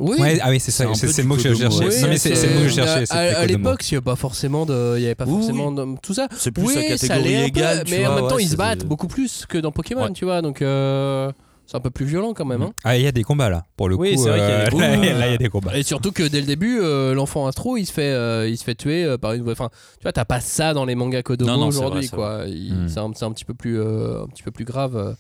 Oui. 0.01 0.17
Ouais, 0.21 0.39
ah 0.41 0.51
oui, 0.51 0.61
c'est 0.61 0.71
C'est 0.71 0.85
ça, 0.85 0.89
un 0.89 0.95
c'est 0.95 1.09
peu 1.09 1.13
c'est 1.13 1.23
du 1.23 1.29
le 1.29 1.29
mot 1.29 1.35
que 1.37 1.43
je 1.43 1.49
Kodomo, 1.49 1.71
cherchais. 1.73 1.97
ouais. 1.97 2.03
Non, 2.03 2.09
mais 2.09 2.19
c'est 2.19 2.37
c'est 2.37 2.47
le 2.47 2.55
mot 2.55 2.61
que 2.63 2.69
je 2.69 2.75
cherchais. 2.75 2.91
À, 3.03 3.07
c'était 3.07 3.15
à 3.19 3.35
Kodomo. 3.43 3.47
l'époque, 3.59 3.91
il 3.91 3.95
n'y 3.95 3.97
avait 3.97 4.05
pas 4.05 4.15
forcément 4.15 4.65
de, 4.65 4.95
il 4.97 5.03
y 5.03 5.07
avait 5.07 5.17
pas 5.17 5.25
Oui, 5.27 5.33
forcément 5.33 5.73
de- 5.73 5.97
tout 6.01 6.15
ça. 6.15 6.29
C'est 6.39 6.53
plus 6.53 6.63
oui, 6.63 6.75
sa 6.75 6.97
ça 6.97 7.09
catégorie 7.09 7.29
l'est 7.33 7.37
un 7.39 7.41
peu, 7.41 7.47
égale. 7.49 7.85
tu 7.85 7.91
mais 7.91 8.07
en 8.07 8.13
vois, 8.13 8.21
même 8.21 8.31
temps, 8.31 8.37
ouais, 8.37 8.43
ils 8.43 8.45
se 8.47 8.51
c'est- 8.53 8.57
battent 8.57 8.85
beaucoup 8.87 9.09
plus 9.09 9.45
que 9.49 9.59
dans 9.59 9.73
Pokémon, 9.73 10.05
Ouais. 10.05 10.13
tu 10.13 10.25
vois. 10.25 10.41
Donc, 10.41 10.63
euh, 10.63 11.33
c'est 11.71 11.77
un 11.77 11.81
peu 11.81 11.91
plus 11.91 12.07
violent 12.07 12.33
quand 12.35 12.47
même. 12.47 12.63
hein. 12.63 12.73
Ah, 12.83 12.97
il 12.97 13.03
y 13.03 13.07
a 13.07 13.13
des 13.13 13.23
combats 13.23 13.51
là, 13.51 13.67
pour 13.77 13.89
le 13.91 13.95
Oui, 13.95 14.15
coup. 14.15 14.23
c'est 14.25 14.31
vrai 14.31 14.39
qu'il 14.39 14.49
y 14.49 14.53
a 14.53 14.71
des 14.71 14.77
euh, 14.77 14.97
là, 15.13 15.19
là, 15.19 15.27
il 15.29 15.33
y 15.33 15.35
a 15.35 15.39
des 15.39 15.49
combats. 15.51 15.77
Et 15.77 15.83
surtout 15.83 16.11
que 16.13 16.23
dès 16.27 16.41
le 16.41 16.47
début, 16.47 16.81
euh, 16.81 17.13
l'enfant 17.15 17.47
Astro, 17.47 17.77
il 17.77 17.85
se 17.85 17.93
fait, 17.93 18.11
euh, 18.11 18.49
il 18.49 18.57
se 18.57 18.65
fait 18.65 18.75
tuer 18.75 19.05
euh, 19.05 19.19
par 19.19 19.35
une. 19.35 19.49
Enfin, 19.51 19.69
tu 19.99 20.03
vois, 20.03 20.13
t'as 20.13 20.25
pas 20.25 20.41
ça 20.41 20.73
dans 20.73 20.87
les 20.87 20.95
mangas 20.95 21.23
Kodomo 21.23 21.67
aujourd'hui, 21.67 22.07
c'est 22.09 22.17
quoi. 22.17 22.45
Il- 22.47 22.75
Mm. 22.75 22.89
C'est 22.89 23.25
un, 23.25 23.33
petit 23.33 23.45
peu 23.45 23.53
plus, 23.55 23.79
euh, 23.79 24.23
un 24.25 24.27
petit 24.29 24.43
peu 24.43 24.51
plus 24.51 24.65
grave. 24.65 24.97
euh. 24.97 25.13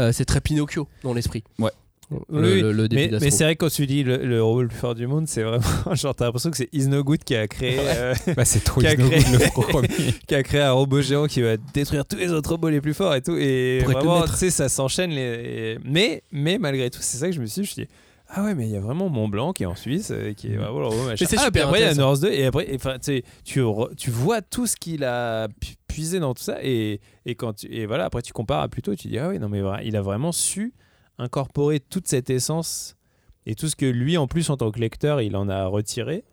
Euh, 0.00 0.10
c'est 0.12 0.24
très 0.24 0.40
Pinocchio 0.40 0.88
dans 1.04 1.14
l'esprit. 1.14 1.44
Ouais. 1.60 1.70
Le, 2.10 2.18
Oui, 2.54 2.60
le- 2.60 2.72
le 2.72 2.88
début 2.88 3.02
Mais, 3.02 3.08
d'Astro. 3.08 3.24
mais 3.24 3.30
c'est 3.30 3.44
vrai 3.44 3.56
que 3.56 3.64
quand 3.64 3.70
tu 3.72 3.86
dis 3.86 4.04
le, 4.04 4.18
le 4.18 4.42
robot 4.42 4.62
le 4.62 4.68
plus 4.68 4.76
fort 4.76 4.94
du 4.94 5.06
monde, 5.06 5.26
c'est 5.26 5.42
vraiment 5.42 5.64
genre 5.94 6.14
t'as 6.14 6.26
l'impression 6.26 6.50
que 6.50 6.56
c'est 6.56 6.68
Is 6.72 6.86
No 6.88 7.02
Good 7.02 7.24
qui 7.24 7.34
a 7.34 7.48
créé 7.48 7.78
euh, 7.80 8.14
Bah, 8.36 8.44
c'est 8.44 8.62
trop 8.62 8.80
Qui 8.80 8.86
a 8.88 8.94
créé- 8.94 9.22
qui 10.26 10.34
a 10.34 10.42
créé 10.42 10.60
un 10.60 10.72
robot 10.72 11.00
géant 11.00 11.26
qui 11.26 11.40
va 11.42 11.56
détruire 11.72 12.04
tous 12.04 12.16
les 12.16 12.30
autres 12.32 12.50
robots 12.50 12.68
les 12.68 12.80
plus 12.80 12.94
forts 12.94 13.14
et 13.14 13.22
tout 13.22 13.36
et 13.38 13.80
Pour 13.84 13.92
vraiment 13.92 14.22
tu 14.26 14.32
sais 14.34 14.50
ça 14.50 14.68
s'enchaîne 14.68 15.10
les 15.10 15.78
mais 15.84 16.22
mais 16.32 16.58
malgré 16.58 16.90
tout 16.90 16.98
c'est 17.02 17.16
ça 17.18 17.26
que 17.26 17.32
je 17.32 17.40
me 17.40 17.46
suis 17.46 17.62
dit, 17.62 17.66
je 17.68 17.70
me 17.70 17.74
suis 17.74 17.82
dit 17.84 17.88
ah 18.28 18.42
ouais 18.44 18.54
mais 18.54 18.66
il 18.66 18.72
y 18.72 18.76
a 18.76 18.80
vraiment 18.80 19.08
Mont 19.08 19.28
Blanc 19.28 19.52
qui 19.52 19.62
est 19.62 19.66
en 19.66 19.74
Suisse 19.76 20.10
euh, 20.10 20.32
qui 20.34 20.48
est 20.52 20.56
vraiment 20.56 20.80
le 20.80 20.86
robot 20.86 21.04
machin. 21.04 21.26
c'est 21.28 21.36
ah, 21.38 21.50
puis 21.50 21.60
super 21.60 21.68
après 21.68 21.80
il 21.80 21.84
y 21.84 21.88
a. 21.88 21.94
North 21.94 22.20
2 22.20 22.30
et 22.32 22.44
après 22.46 22.70
et, 22.70 22.76
enfin 22.76 22.94
tu 22.94 23.04
sais 23.16 23.24
tu 23.44 23.60
re- 23.60 23.94
tu 23.96 24.10
vois 24.10 24.42
tout 24.42 24.66
ce 24.66 24.76
qu'il 24.76 25.04
a 25.04 25.48
pu- 25.60 25.74
puisé 25.86 26.18
dans 26.20 26.34
tout 26.34 26.42
ça 26.42 26.58
et 26.62 27.00
et 27.26 27.34
quand 27.34 27.54
tu, 27.54 27.66
et 27.72 27.86
voilà 27.86 28.06
après 28.06 28.22
tu 28.22 28.32
compares 28.32 28.62
à 28.62 28.68
plus 28.68 28.82
tôt 28.82 28.94
tu 28.94 29.08
dis 29.08 29.18
ah 29.18 29.28
oui 29.28 29.38
non 29.38 29.48
mais 29.48 29.62
il 29.84 29.96
a 29.96 30.02
vraiment 30.02 30.32
su 30.32 30.72
incorporer 31.18 31.80
toute 31.80 32.08
cette 32.08 32.30
essence 32.30 32.96
et 33.46 33.54
tout 33.54 33.68
ce 33.68 33.76
que 33.76 33.86
lui 33.86 34.16
en 34.16 34.26
plus 34.26 34.50
en 34.50 34.56
tant 34.56 34.70
que 34.70 34.80
lecteur 34.80 35.20
il 35.20 35.36
en 35.36 35.48
a 35.48 35.66
retiré 35.66 36.24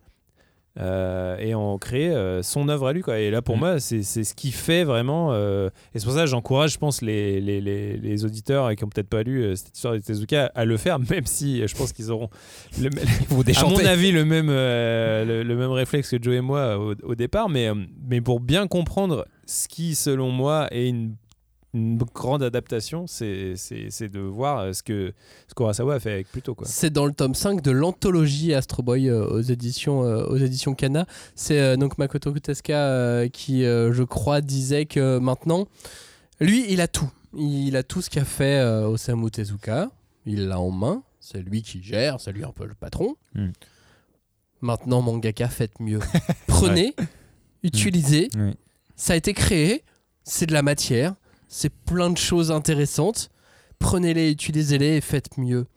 euh, 0.79 1.37
et 1.37 1.53
en 1.53 1.77
créer 1.77 2.11
euh, 2.11 2.41
son 2.43 2.69
œuvre 2.69 2.87
à 2.87 2.93
lui. 2.93 3.01
Quoi. 3.01 3.19
Et 3.19 3.29
là, 3.29 3.41
pour 3.41 3.57
Mm. 3.57 3.59
moi, 3.59 3.79
c'est 3.81 4.03
ce 4.03 4.33
qui 4.33 4.53
fait 4.53 4.85
vraiment. 4.85 5.33
euh, 5.33 5.67
et 5.93 5.99
c'est 5.99 6.05
pour 6.05 6.13
ça 6.13 6.21
que 6.21 6.27
j'encourage, 6.29 6.71
je 6.71 6.77
pense, 6.77 7.01
les, 7.01 7.41
les, 7.41 7.59
les, 7.59 7.97
les 7.97 8.23
auditeurs 8.23 8.73
qui 8.73 8.81
n'ont 8.81 8.89
peut-être 8.89 9.09
pas 9.09 9.21
lu 9.23 9.53
cette 9.57 9.75
histoire 9.75 9.95
de 9.95 9.99
Tezuka 9.99 10.49
à 10.55 10.63
le 10.63 10.77
faire, 10.77 10.97
même 11.09 11.25
si 11.25 11.67
je 11.67 11.75
pense 11.75 11.91
qu'ils 11.91 12.09
auront, 12.09 12.29
le, 12.79 12.87
à 13.57 13.63
mon 13.65 13.85
avis, 13.85 14.13
le 14.13 14.23
même, 14.23 14.47
le, 14.47 15.43
le 15.43 15.55
même 15.57 15.71
réflexe 15.71 16.09
que 16.09 16.23
Joe 16.23 16.35
et 16.35 16.41
moi 16.41 16.77
au, 16.79 16.95
au 17.03 17.15
départ. 17.15 17.49
Mais, 17.49 17.69
mais 18.07 18.21
pour 18.21 18.39
bien 18.39 18.67
comprendre 18.67 19.25
ce 19.45 19.67
qui, 19.67 19.93
selon 19.93 20.31
moi, 20.31 20.69
est 20.71 20.87
une 20.87 21.15
une 21.73 21.97
grande 21.97 22.43
adaptation, 22.43 23.07
c'est 23.07 23.55
de 24.09 24.19
voir 24.19 24.59
euh, 24.59 24.73
ce 24.73 24.83
que 24.83 25.13
ce 25.47 25.53
qu'Urasawa 25.53 25.95
a 25.95 25.99
fait 25.99 26.11
avec 26.11 26.27
Pluto. 26.31 26.55
C'est 26.63 26.91
dans 26.91 27.05
le 27.05 27.13
tome 27.13 27.33
5 27.33 27.61
de 27.61 27.71
l'anthologie 27.71 28.53
Astro 28.53 28.83
Boy 28.83 29.09
euh, 29.09 29.25
aux 29.27 29.41
éditions 29.41 30.03
euh, 30.03 30.25
aux 30.25 30.37
éditions 30.37 30.73
Kana. 30.75 31.05
C'est 31.35 31.59
euh, 31.61 31.77
donc 31.77 31.97
Makoto 31.97 32.33
euh, 32.69 33.27
qui 33.29 33.63
euh, 33.63 33.93
je 33.93 34.03
crois 34.03 34.41
disait 34.41 34.85
que 34.85 35.17
maintenant 35.19 35.67
lui 36.39 36.65
il 36.69 36.81
a 36.81 36.87
tout. 36.87 37.09
Il 37.37 37.77
a 37.77 37.83
tout 37.83 38.01
ce 38.01 38.09
qu'a 38.09 38.25
fait 38.25 38.59
euh, 38.59 38.87
Osamu 38.89 39.31
Tezuka, 39.31 39.89
il 40.25 40.49
l'a 40.49 40.59
en 40.59 40.71
main, 40.71 41.01
c'est 41.21 41.41
lui 41.41 41.61
qui 41.61 41.81
gère, 41.81 42.19
c'est 42.19 42.33
lui 42.33 42.43
un 42.43 42.51
peu 42.51 42.65
le 42.65 42.73
patron. 42.73 43.15
Hmm. 43.35 43.51
Maintenant 44.59 45.01
mangaka 45.01 45.47
faites 45.47 45.79
mieux. 45.79 45.99
Prenez, 46.47 46.93
utilisez, 47.63 48.27
Oui. 48.35 48.51
ça 48.97 49.13
a 49.13 49.15
été 49.15 49.33
créé, 49.33 49.83
c'est 50.25 50.45
de 50.45 50.53
la 50.53 50.61
matière, 50.61 51.15
c'est 51.51 51.69
plein 51.69 52.09
de 52.09 52.17
choses 52.17 52.49
intéressantes. 52.49 53.29
Prenez-les, 53.77 54.31
utilisez-les 54.31 54.97
et 54.97 55.01
faites 55.01 55.37
mieux. 55.37 55.67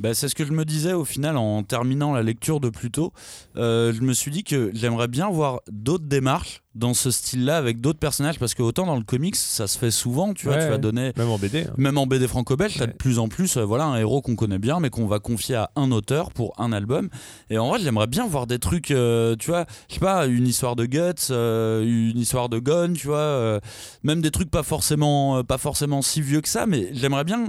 Bah, 0.00 0.12
c'est 0.12 0.28
ce 0.28 0.34
que 0.34 0.44
je 0.44 0.52
me 0.52 0.64
disais 0.64 0.92
au 0.92 1.04
final 1.04 1.36
en 1.36 1.62
terminant 1.62 2.12
la 2.12 2.22
lecture 2.24 2.58
de 2.58 2.68
Pluto. 2.68 3.12
Euh, 3.56 3.92
je 3.94 4.00
me 4.02 4.12
suis 4.12 4.32
dit 4.32 4.42
que 4.42 4.70
j'aimerais 4.74 5.06
bien 5.06 5.30
voir 5.30 5.60
d'autres 5.70 6.06
démarches 6.06 6.62
dans 6.74 6.94
ce 6.94 7.12
style-là 7.12 7.56
avec 7.56 7.80
d'autres 7.80 8.00
personnages 8.00 8.40
parce 8.40 8.54
que 8.54 8.62
autant 8.64 8.86
dans 8.86 8.96
le 8.96 9.04
comics 9.04 9.36
ça 9.36 9.68
se 9.68 9.78
fait 9.78 9.92
souvent, 9.92 10.34
tu 10.34 10.46
vois, 10.46 10.56
Ouais, 10.56 10.64
tu 10.64 10.68
vas 10.70 10.78
donner 10.78 11.12
Même 11.16 11.28
en 11.28 11.38
BD. 11.38 11.62
hein. 11.68 11.74
même 11.76 11.96
en 11.96 12.08
BD 12.08 12.26
franco-belge, 12.26 12.74
t'as 12.76 12.86
de 12.86 12.90
Ouais. 12.90 12.96
plus 12.96 13.20
en 13.20 13.28
plus 13.28 13.56
euh, 13.56 13.62
voilà 13.64 13.84
un 13.84 13.96
héros 13.96 14.20
qu'on 14.20 14.34
connaît 14.34 14.58
bien 14.58 14.80
mais 14.80 14.90
qu'on 14.90 15.06
va 15.06 15.20
confier 15.20 15.54
à 15.54 15.70
un 15.76 15.92
auteur 15.92 16.32
pour 16.32 16.52
un 16.60 16.72
album. 16.72 17.08
Et 17.48 17.58
en 17.58 17.68
vrai, 17.68 17.78
j'aimerais 17.78 18.08
bien 18.08 18.26
voir 18.26 18.48
des 18.48 18.58
trucs 18.58 18.90
euh, 18.90 19.36
tu 19.36 19.50
vois, 19.52 19.64
je 19.88 19.94
sais 19.94 20.00
pas, 20.00 20.26
une 20.26 20.48
histoire 20.48 20.74
de 20.74 20.86
Guts, 20.86 21.30
euh, 21.30 21.84
une 21.84 22.18
histoire 22.18 22.48
de 22.48 22.58
Gon, 22.58 22.94
tu 22.94 23.06
vois, 23.06 23.60
même 24.02 24.20
des 24.20 24.32
trucs 24.32 24.50
pas 24.50 24.64
forcément 24.64 25.44
pas 25.44 25.58
forcément 25.58 26.02
si 26.02 26.20
vieux 26.20 26.40
que 26.40 26.48
ça 26.48 26.66
mais 26.66 26.88
j'aimerais 26.92 27.22
bien 27.24 27.46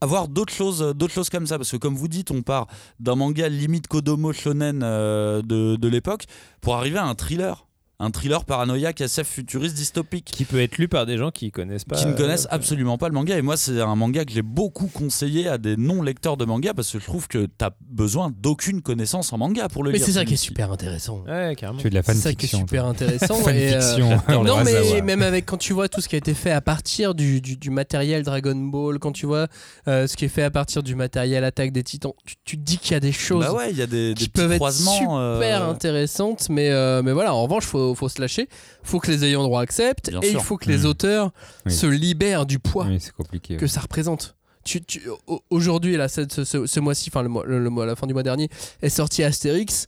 avoir 0.00 0.28
d'autres 0.28 0.52
choses 0.52 0.82
euh, 0.82 0.92
d'autres 0.92 1.14
choses 1.14 1.30
comme 1.30 1.46
ça. 1.46 1.58
Parce 1.58 1.70
que 1.70 1.76
comme 1.76 1.94
vous 1.94 2.08
dites 2.08 2.30
on 2.30 2.42
part 2.42 2.66
d'un 3.00 3.14
manga 3.14 3.48
limite 3.48 3.86
Kodomo 3.88 4.32
shonen 4.32 4.80
euh, 4.82 5.42
de, 5.42 5.76
de 5.76 5.88
l'époque 5.88 6.24
pour 6.60 6.76
arriver 6.76 6.98
à 6.98 7.04
un 7.06 7.14
thriller 7.14 7.65
un 7.98 8.10
thriller 8.10 8.44
paranoïaque 8.44 9.00
SF 9.00 9.26
futuriste 9.26 9.74
dystopique 9.74 10.26
Qui 10.26 10.44
peut 10.44 10.60
être 10.60 10.76
lu 10.76 10.86
par 10.88 11.06
des 11.06 11.16
gens 11.16 11.30
qui 11.30 11.50
connaissent 11.50 11.84
pas. 11.84 11.96
qui 11.96 12.06
ne 12.06 12.12
connaissent 12.12 12.44
euh, 12.46 12.54
absolument 12.54 12.98
pas 12.98 13.08
le 13.08 13.14
manga 13.14 13.36
et 13.38 13.42
moi 13.42 13.56
c'est 13.56 13.80
un 13.80 13.94
manga 13.96 14.24
que 14.24 14.32
j'ai 14.32 14.42
beaucoup 14.42 14.86
conseillé 14.88 15.48
à 15.48 15.56
des 15.56 15.76
non 15.78 16.02
lecteurs 16.02 16.36
de 16.36 16.44
manga 16.44 16.74
parce 16.74 16.90
que 16.92 16.98
je 16.98 17.04
trouve 17.04 17.26
que 17.26 17.46
t'as 17.46 17.70
besoin 17.88 18.30
d'aucune 18.38 18.82
connaissance 18.82 19.32
en 19.32 19.38
manga 19.38 19.68
pour 19.70 19.82
le 19.82 19.92
Mais 19.92 19.98
lire 19.98 20.06
c'est 20.06 20.12
ça 20.12 20.24
qui 20.26 20.34
est 20.34 20.36
super 20.36 20.70
intéressant. 20.72 21.24
Ouais, 21.26 21.54
carrément. 21.56 21.78
Tu 21.78 21.84
fais 21.84 21.90
de 21.90 21.94
la 21.94 22.02
C'est 22.02 22.14
ça 22.14 22.34
qui 22.34 22.46
est 22.46 22.48
fanfiction. 22.48 22.58
super 22.60 22.82
toi. 22.82 22.90
intéressant. 22.90 23.48
et, 23.48 23.74
euh, 23.74 23.80
Fanfiction. 23.80 24.22
non, 24.44 24.62
mais 24.64 25.00
même 25.02 25.22
avec 25.22 25.46
quand 25.46 25.56
tu 25.56 25.72
vois 25.72 25.88
tout 25.88 26.00
ce 26.02 26.08
qui 26.08 26.16
a 26.16 26.18
été 26.18 26.34
fait 26.34 26.50
à 26.52 26.60
partir 26.60 27.14
du, 27.14 27.40
du, 27.40 27.56
du 27.56 27.70
matériel 27.70 28.22
Dragon 28.24 28.54
Ball, 28.56 28.98
quand 28.98 29.12
tu 29.12 29.24
vois 29.26 29.46
euh, 29.88 30.06
ce 30.06 30.16
qui 30.16 30.26
est 30.26 30.28
fait 30.28 30.42
à 30.42 30.50
partir 30.50 30.82
du 30.82 30.94
matériel 30.94 31.44
Attaque 31.44 31.72
des 31.72 31.82
Titans, 31.82 32.12
tu, 32.26 32.34
tu 32.44 32.58
te 32.58 32.62
dis 32.62 32.76
qu'il 32.78 32.92
y 32.92 32.96
a 32.96 33.00
des 33.00 33.12
choses 33.12 33.44
bah 33.44 33.52
ouais 33.54 33.70
il 33.70 33.78
y 33.78 33.82
a 33.82 33.86
des, 33.86 34.14
des 34.14 34.24
qui 34.24 34.28
peuvent 34.28 34.52
être 34.52 34.70
super 34.72 35.12
euh, 35.12 35.70
intéressantes, 35.70 36.48
mais, 36.50 36.70
euh, 36.70 37.02
mais 37.02 37.12
voilà, 37.12 37.34
en 37.34 37.42
revanche, 37.42 37.64
faut, 37.64 37.85
faut 37.94 38.08
se 38.08 38.20
lâcher, 38.20 38.48
faut 38.82 38.98
que 39.00 39.10
les 39.10 39.24
ayants 39.24 39.42
droit 39.44 39.60
acceptent, 39.62 40.10
Bien 40.10 40.20
et 40.20 40.30
sûr. 40.30 40.40
il 40.40 40.44
faut 40.44 40.56
que 40.56 40.68
les 40.68 40.78
Mhm. 40.78 40.86
auteurs 40.86 41.30
Oui. 41.66 41.72
se 41.72 41.86
libèrent 41.86 42.46
du 42.46 42.58
poids 42.58 42.86
Oui, 42.88 42.98
c'est 43.00 43.12
compliqué. 43.12 43.56
que 43.56 43.66
ça 43.66 43.80
représente. 43.80 44.34
Tu, 44.64 44.82
tu- 44.82 45.02
au- 45.28 45.42
aujourd'hui, 45.50 45.96
là, 45.96 46.08
ce, 46.08 46.22
ce- 46.28 46.66
ce 46.66 46.80
mois-ci, 46.80 47.10
enfin 47.14 47.22
le, 47.22 47.84
la 47.86 47.94
fin 47.96 48.06
du 48.08 48.14
mois 48.14 48.24
dernier, 48.24 48.48
est 48.82 48.88
sorti 48.88 49.22
Astérix. 49.22 49.86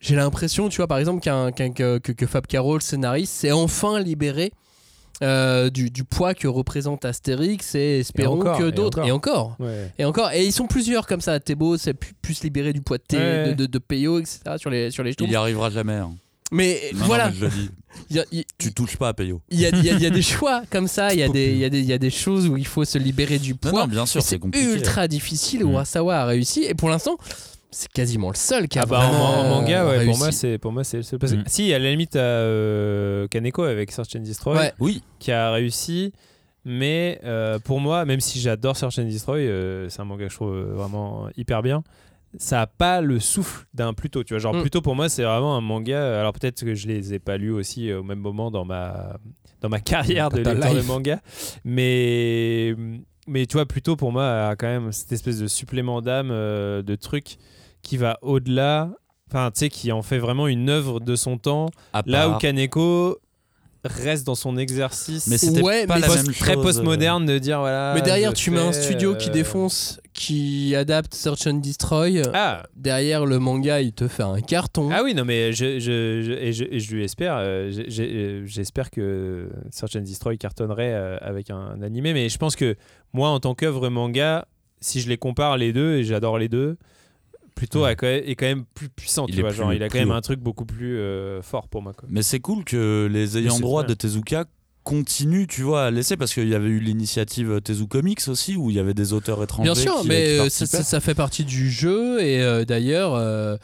J'ai 0.00 0.16
l'impression, 0.16 0.68
tu 0.68 0.78
vois, 0.78 0.86
par 0.88 0.98
exemple, 0.98 1.20
qu'un- 1.20 1.52
que, 1.52 1.98
que, 1.98 2.26
Fab 2.26 2.46
Caro, 2.46 2.74
le 2.74 2.80
scénariste, 2.80 3.32
s'est 3.32 3.52
enfin 3.52 4.00
libéré 4.00 4.52
euh, 5.22 5.68
du, 5.70 5.90
du 5.90 6.04
poids 6.04 6.32
que 6.34 6.46
représente 6.46 7.04
Astérix 7.04 7.74
et 7.74 7.98
espérons 8.00 8.38
encore, 8.40 8.56
que 8.58 8.68
et 8.68 8.72
d'autres. 8.72 9.04
Et 9.04 9.10
encore. 9.10 9.56
Ouais. 9.58 9.90
Et 9.98 10.04
encore. 10.04 10.30
Et 10.32 10.44
ils 10.46 10.52
sont 10.52 10.68
plusieurs 10.68 11.08
comme 11.08 11.20
ça. 11.20 11.40
Thébo 11.40 11.76
s'est 11.76 11.94
pu, 11.94 12.14
pu 12.22 12.34
se 12.34 12.44
libérer 12.44 12.72
du 12.72 12.80
poids 12.82 12.98
de, 12.98 13.02
Thé- 13.02 13.16
Ouais. 13.16 13.48
de, 13.48 13.54
de, 13.54 13.66
de 13.66 13.78
Peyo, 13.78 14.20
etc. 14.20 14.38
sur 14.58 14.70
les, 14.70 14.92
sur 14.92 15.02
les 15.02 15.14
il 15.18 15.30
y 15.30 15.34
arrivera 15.34 15.70
jamais 15.70 15.94
hein. 15.94 16.14
Mais 16.50 16.80
Non, 16.94 17.00
non, 17.00 17.06
voilà, 17.06 17.28
mais 17.30 17.34
je 17.36 17.44
le 17.44 17.50
dis 17.50 17.70
il 18.10 18.16
y 18.16 18.20
a- 18.20 18.24
il- 18.32 18.44
tu 18.58 18.72
touches 18.72 18.96
pas 18.96 19.08
à 19.08 19.14
Peyo 19.14 19.42
il 19.50 19.60
y 19.60 19.66
a, 19.66 19.68
il 19.70 19.84
y 19.84 19.90
a- 19.90 19.92
il 19.94 20.00
y 20.00 20.06
a 20.06 20.10
des 20.10 20.22
choix 20.36 20.62
comme 20.70 20.88
ça. 20.88 21.12
Il 21.12 21.18
y, 21.20 21.22
a 21.22 21.28
des- 21.28 22.10
choses 22.10 22.48
où 22.48 22.56
il 22.56 22.66
faut 22.66 22.84
se 22.84 22.96
libérer 22.98 23.38
du 23.38 23.54
poids. 23.54 23.72
non 23.82 23.86
bien 23.86 24.06
sûr 24.06 24.22
c'est 24.22 24.40
ultra 24.54 25.08
difficile. 25.08 25.64
Mm. 25.64 25.70
Urasawa 25.72 26.16
a 26.20 26.24
réussi. 26.26 26.64
Et 26.64 26.74
pour 26.74 26.88
l'instant, 26.88 27.18
c'est 27.70 27.92
quasiment 27.92 28.30
le 28.30 28.36
seul 28.36 28.66
qui 28.68 28.78
a 28.78 28.82
Ah 28.82 28.86
bah, 28.86 29.00
en, 29.00 29.10
vraiment 29.10 29.40
en 29.40 29.48
manga, 29.60 29.86
ouais, 29.86 30.04
pour 30.06 30.16
moi, 30.16 30.32
c'est 30.32 30.56
pour 30.58 30.72
moi 30.72 30.84
c'est 30.84 30.96
le 30.98 31.02
seul. 31.02 31.18
parce 31.18 31.32
que- 31.32 31.38
Mm. 31.38 31.44
Si, 31.48 31.72
à 31.74 31.78
la 31.78 31.90
limite, 31.90 32.16
à 32.16 32.20
euh, 32.20 33.28
Kaneko 33.28 33.62
avec 33.64 33.92
Search 33.92 34.16
and 34.16 34.20
Destroy, 34.20 34.56
Ouais. 34.56 34.72
oui 34.78 35.02
qui 35.18 35.30
a 35.32 35.50
réussi. 35.52 36.12
Mais 36.64 37.20
euh, 37.24 37.58
pour 37.58 37.80
moi, 37.80 38.04
même 38.04 38.20
si 38.20 38.40
j'adore 38.40 38.76
Search 38.76 38.98
and 38.98 39.04
Destroy, 39.04 39.46
euh, 39.46 39.88
c'est 39.88 40.00
un 40.00 40.04
manga 40.04 40.24
que 40.26 40.30
je 40.30 40.36
trouve 40.36 40.56
vraiment 40.56 41.28
hyper 41.36 41.62
bien. 41.62 41.82
Ça 42.36 42.62
a 42.62 42.66
pas 42.66 43.00
le 43.00 43.20
souffle 43.20 43.66
d'un 43.74 43.94
Pluto, 43.94 44.22
tu 44.22 44.34
vois. 44.34 44.38
Genre 44.38 44.54
Mm. 44.54 44.60
Pluto 44.60 44.80
pour 44.82 44.94
moi, 44.94 45.08
c'est 45.08 45.22
vraiment 45.22 45.56
un 45.56 45.60
manga. 45.60 46.20
Alors 46.20 46.32
peut-être 46.32 46.64
que 46.64 46.74
je 46.74 46.86
les 46.86 47.14
ai 47.14 47.18
pas 47.18 47.36
lus 47.38 47.50
aussi 47.50 47.90
euh, 47.90 48.00
au 48.00 48.02
même 48.02 48.18
moment 48.18 48.50
dans 48.50 48.64
ma 48.64 49.16
dans 49.60 49.68
ma 49.68 49.80
carrière 49.80 50.28
de 50.30 50.36
lecteur 50.42 50.74
de 50.74 50.82
manga, 50.82 51.20
mais 51.64 52.74
mais 53.26 53.46
tu 53.46 53.54
vois 53.54 53.66
Pluto 53.66 53.96
pour 53.96 54.12
moi 54.12 54.48
a 54.48 54.56
quand 54.56 54.66
même 54.66 54.92
cette 54.92 55.12
espèce 55.12 55.38
de 55.38 55.46
supplément 55.46 56.02
d'âme, 56.02 56.30
euh, 56.30 56.82
de 56.82 56.94
truc 56.94 57.36
qui 57.82 57.96
va 57.96 58.18
au-delà. 58.22 58.90
Enfin, 59.30 59.50
tu 59.50 59.60
sais, 59.60 59.68
qui 59.68 59.92
en 59.92 60.00
fait 60.02 60.18
vraiment 60.18 60.48
une 60.48 60.70
œuvre 60.70 61.00
de 61.00 61.14
son 61.14 61.36
temps. 61.36 61.66
à 61.92 62.02
Là 62.06 62.30
où 62.30 62.38
Kaneko 62.38 63.18
reste 63.84 64.26
dans 64.26 64.34
son 64.34 64.56
exercice 64.56 65.26
mais 65.28 65.38
c'était 65.38 65.62
Ouais, 65.62 65.86
pas 65.86 65.94
mais 65.96 66.00
la 66.02 66.06
post- 66.08 66.24
même 66.26 66.34
très 66.34 66.54
chose, 66.54 66.62
postmoderne 66.62 67.24
de 67.26 67.38
dire 67.38 67.60
voilà. 67.60 67.92
Mais 67.94 68.02
derrière, 68.02 68.32
tu 68.32 68.50
mets 68.50 68.58
un 68.60 68.72
studio 68.72 69.14
qui 69.14 69.28
euh, 69.30 69.32
défonce, 69.32 70.00
qui 70.12 70.74
adapte 70.74 71.14
Search 71.14 71.46
and 71.46 71.54
Destroy. 71.54 72.22
Ah, 72.34 72.64
Derrière 72.76 73.24
le 73.24 73.38
manga, 73.38 73.80
il 73.80 73.92
te 73.92 74.08
fait 74.08 74.22
un 74.24 74.40
carton. 74.40 74.90
ah 74.92 75.02
oui, 75.04 75.14
non, 75.14 75.24
mais 75.24 75.52
je, 75.52 75.78
je, 75.78 76.22
je- 76.22 76.32
et, 76.32 76.52
je, 76.52 76.64
et 76.64 76.80
je 76.80 76.94
lui 76.94 77.04
espère, 77.04 77.36
euh, 77.38 77.70
euh, 78.00 78.42
j'espère 78.46 78.90
que 78.90 79.48
Search 79.70 79.94
and 79.96 80.00
Destroy 80.00 80.36
cartonnerait 80.38 80.92
euh, 80.94 81.16
avec 81.20 81.50
un, 81.50 81.80
animé, 81.82 82.12
mais 82.12 82.28
je 82.28 82.38
pense 82.38 82.56
que 82.56 82.74
moi, 83.12 83.28
en 83.30 83.40
tant 83.40 83.54
qu'œuvre 83.54 83.88
manga, 83.88 84.46
si 84.80 85.00
je 85.00 85.08
les 85.08 85.16
compare 85.18 85.56
les 85.56 85.72
deux, 85.72 85.96
et 85.98 86.04
j'adore 86.04 86.38
les 86.38 86.48
deux, 86.48 86.76
plutôt 87.58 87.82
Ouais. 87.84 87.90
a 87.90 87.94
quand 87.94 88.06
même- 88.06 88.22
est 88.26 88.34
quand 88.36 88.46
même 88.46 88.64
plus 88.74 88.88
puissant, 88.88 89.26
Il 89.28 89.34
tu 89.34 89.40
vois, 89.40 89.50
plus- 89.50 89.58
genre 89.58 89.72
il 89.74 89.82
a 89.82 89.88
quand 89.88 89.98
même 89.98 90.10
haut. 90.10 90.14
un 90.14 90.20
truc 90.20 90.40
beaucoup 90.40 90.64
plus 90.64 90.96
euh, 90.98 91.42
fort 91.42 91.68
pour 91.68 91.82
moi. 91.82 91.92
Quoi. 91.92 92.08
Mais 92.10 92.22
c'est 92.22 92.40
cool 92.40 92.64
que 92.64 93.08
les 93.10 93.36
ayants 93.38 93.58
droit 93.60 93.84
de 93.84 93.94
Tezuka 93.94 94.44
continuent, 94.84 95.46
tu 95.46 95.62
vois, 95.62 95.84
à 95.84 95.90
laisser 95.90 96.16
parce 96.16 96.32
qu'il 96.32 96.48
y 96.48 96.54
avait 96.54 96.68
eu 96.68 96.80
l'initiative 96.80 97.60
Tezu 97.60 97.86
Comics 97.86 98.20
aussi 98.28 98.56
où 98.56 98.70
il 98.70 98.76
y 98.76 98.78
avait 98.78 98.94
des 98.94 99.12
auteurs 99.12 99.42
étrangers. 99.42 99.70
Bien 99.70 99.74
sûr, 99.74 100.00
qui- 100.00 100.08
mais 100.08 100.14
qui 100.14 100.22
euh, 100.30 100.36
ça, 100.36 100.42
participaient. 100.44 100.76
ça- 100.78 100.82
ça 100.82 101.00
fait 101.00 101.14
partie 101.14 101.44
du 101.44 101.70
jeu 101.70 102.22
et 102.22 102.40
euh, 102.40 102.64
d'ailleurs, 102.64 103.14
euh, 103.14 103.56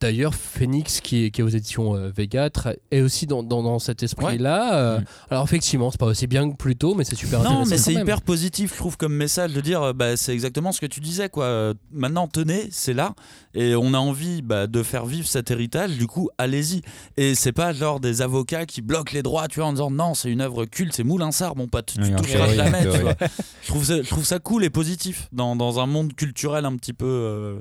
d'ailleurs, 0.00 0.34
Phoenix 0.34 1.00
qui 1.00 1.24
est, 1.24 1.30
qui 1.30 1.40
est 1.40 1.44
aux 1.44 1.48
éditions 1.48 1.94
euh, 1.96 2.10
Vega 2.14 2.50
est 2.90 3.00
aussi 3.00 3.26
dans, 3.26 3.42
dans, 3.42 3.62
dans 3.62 3.78
cet 3.78 4.02
esprit-là. 4.02 4.74
Euh, 4.74 5.00
Mm. 5.00 5.04
Alors 5.30 5.44
effectivement, 5.44 5.90
c'est 5.90 5.98
pas 6.00 6.06
aussi 6.06 6.26
bien 6.26 6.50
que 6.50 6.56
plus 6.56 6.76
tôt, 6.76 6.94
mais 6.94 7.04
c'est 7.04 7.16
super 7.16 7.40
Non, 7.40 7.46
intéressant. 7.62 7.70
mais 7.70 7.76
c'est 7.78 7.92
hyper 7.94 8.22
positif, 8.22 8.72
je 8.72 8.76
trouve, 8.78 8.96
comme 8.96 9.14
message 9.14 9.52
de 9.52 9.60
dire, 9.60 9.82
euh, 9.82 9.92
bah, 9.92 10.16
c'est 10.16 10.32
exactement 10.32 10.72
ce 10.72 10.80
que 10.80 10.86
tu 10.86 11.00
disais, 11.00 11.28
quoi. 11.28 11.44
Euh, 11.44 11.74
Maintenant, 11.92 12.28
tenez, 12.28 12.68
c'est 12.70 12.92
là, 12.94 13.14
et 13.54 13.74
on 13.74 13.94
a 13.94 13.98
envie 13.98 14.42
bah, 14.42 14.66
de 14.66 14.82
faire 14.82 15.06
vivre 15.06 15.26
cet 15.26 15.50
héritage. 15.50 15.96
Du 15.98 16.06
coup, 16.06 16.28
allez-y. 16.38 16.82
Et 17.16 17.34
c'est 17.34 17.52
pas 17.52 17.72
genre 17.72 18.00
des 18.00 18.22
avocats 18.22 18.66
qui 18.66 18.80
bloquent 18.82 19.12
les 19.14 19.22
droits, 19.22 19.48
tu 19.48 19.60
vois, 19.60 19.68
en 19.68 19.72
disant 19.72 19.90
non, 19.90 20.14
c'est 20.14 20.30
une 20.30 20.40
œuvre 20.40 20.64
culte, 20.66 20.92
c'est 20.94 21.04
Moulinsart, 21.04 21.56
mon 21.56 21.68
pote, 21.68 21.92
tu 21.94 22.00
Oui, 22.02 22.12
en 22.14 22.16
toucheras 22.16 22.52
jamais, 22.54 22.82
tu 22.82 22.98
vois. 22.98 23.14
Je 23.62 23.68
trouve 23.68 23.84
ça, 23.84 24.02
je 24.02 24.08
trouve 24.08 24.24
ça 24.24 24.38
cool 24.38 24.64
et 24.64 24.70
positif 24.70 25.28
dans, 25.32 25.56
dans 25.56 25.80
un 25.80 25.86
monde 25.86 26.14
culturel 26.14 26.64
un 26.64 26.76
petit 26.76 26.92
peu. 26.92 27.06
euh, 27.06 27.60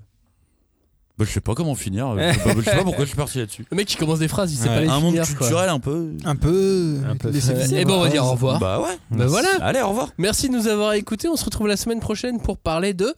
bah, 1.18 1.26
je 1.28 1.32
sais 1.32 1.39
pas 1.41 1.53
comment 1.55 1.76
finir. 1.76 2.07
euh, 2.07 2.18
Je 2.34 2.38
sais 2.38 2.43
pas, 2.43 2.53
je 2.59 2.61
sais 2.61 2.76
pas 2.78 2.84
pourquoi 2.84 3.03
je 3.05 3.09
suis 3.09 3.18
parti 3.18 3.38
là-dessus. 3.39 3.66
Le 3.72 3.78
mec 3.78 3.88
qui 3.88 3.95
commence 3.97 4.20
des 4.20 4.28
phrases, 4.28 4.51
il 4.53 4.57
sait 4.57 4.68
Ouais, 4.70 4.76
pas 4.76 4.82
les 4.82 4.88
Un 4.89 4.99
monde 4.99 5.13
finir. 5.13 5.28
quoi. 5.28 5.36
culturel 5.38 5.70
un 5.70 5.80
peu. 5.80 6.09
Un 6.26 6.36
peu. 6.36 6.97
Un 7.09 7.16
peu. 7.16 7.30
laissez 7.30 7.51
et 7.76 7.86
ben 7.86 7.93
on 7.93 8.01
va 8.01 8.09
dire 8.09 8.26
au 8.26 8.32
revoir. 8.32 8.59
Bah 8.59 8.80
ouais. 8.82 8.97
Ben 9.11 9.26
voilà. 9.28 9.47
Allez, 9.61 9.82
au 9.82 9.89
revoir. 9.89 10.09
Merci 10.18 10.49
de 10.49 10.53
nous 10.53 10.68
avoir 10.68 10.93
écoutés. 10.93 11.28
On 11.30 11.36
se 11.36 11.45
retrouve 11.45 11.68
la 11.68 11.78
semaine 11.78 11.99
prochaine 11.99 12.39
pour 12.41 12.57
parler 12.57 12.93
de 12.93 13.13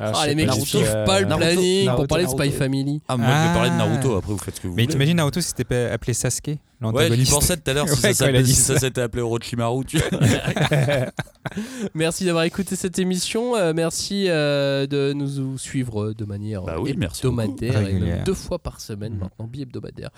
Ah, 0.00 0.12
Ah, 0.14 0.26
les 0.28 0.34
mecs, 0.36 0.52
j'ai 0.52 0.60
suivent 0.60 0.84
fait, 0.84 1.04
pas 1.04 1.20
le 1.20 1.26
euh, 1.26 1.28
Naruto- 1.28 1.38
planning 1.38 1.86
Naruto- 1.86 1.96
pour 1.96 2.06
parler 2.06 2.24
de 2.24 2.30
Spy. 2.30 2.50
Family. 2.52 3.02
Ah, 3.08 3.16
moi 3.16 3.26
je 3.26 3.30
vais 3.32 3.36
Ah. 3.38 3.52
parler 3.54 3.70
de 3.70 3.74
Naruto, 3.74 4.16
après 4.16 4.32
vous 4.32 4.38
faites 4.38 4.56
ce 4.56 4.60
que 4.60 4.68
vous 4.68 4.74
Mais 4.74 4.82
voulez. 4.84 4.92
t'imagines 4.92 5.16
Naruto 5.16 5.40
si 5.40 5.48
c'était 5.48 5.64
pas 5.64 5.92
appelé 5.92 6.14
Sasuke, 6.14 6.58
Ouais, 6.80 7.08
j'y 7.16 7.28
pensais 7.28 7.56
tout 7.56 7.68
à 7.68 7.74
l'heure 7.74 7.88
si, 7.88 8.00
Ouais, 8.06 8.14
ça 8.14 8.44
si 8.44 8.54
s'était 8.54 9.00
appelé 9.00 9.20
Orochimaru. 9.22 9.84
Tu... 9.84 9.98
Merci 11.94 12.24
d'avoir 12.24 12.44
écouté 12.44 12.76
cette 12.76 12.98
émission. 12.98 13.56
euh, 13.56 13.72
merci 13.74 14.26
euh, 14.28 14.86
de 14.86 15.12
nous 15.12 15.58
suivre 15.58 16.12
de 16.12 16.24
manière 16.24 16.62
Bah 16.62 16.76
oui, 16.78 16.94
merci 16.96 17.22
beaucoup. 17.26 17.40
hebdomadaire 17.40 17.80
et 17.80 17.84
même 17.84 17.94
Régulière. 17.94 18.24
deux 18.24 18.34
fois 18.34 18.58
par 18.58 18.80
semaine 18.80 19.14
Mhm. 19.14 19.18
maintenant, 19.20 19.46
bi-hebdomadaire. 19.46 20.10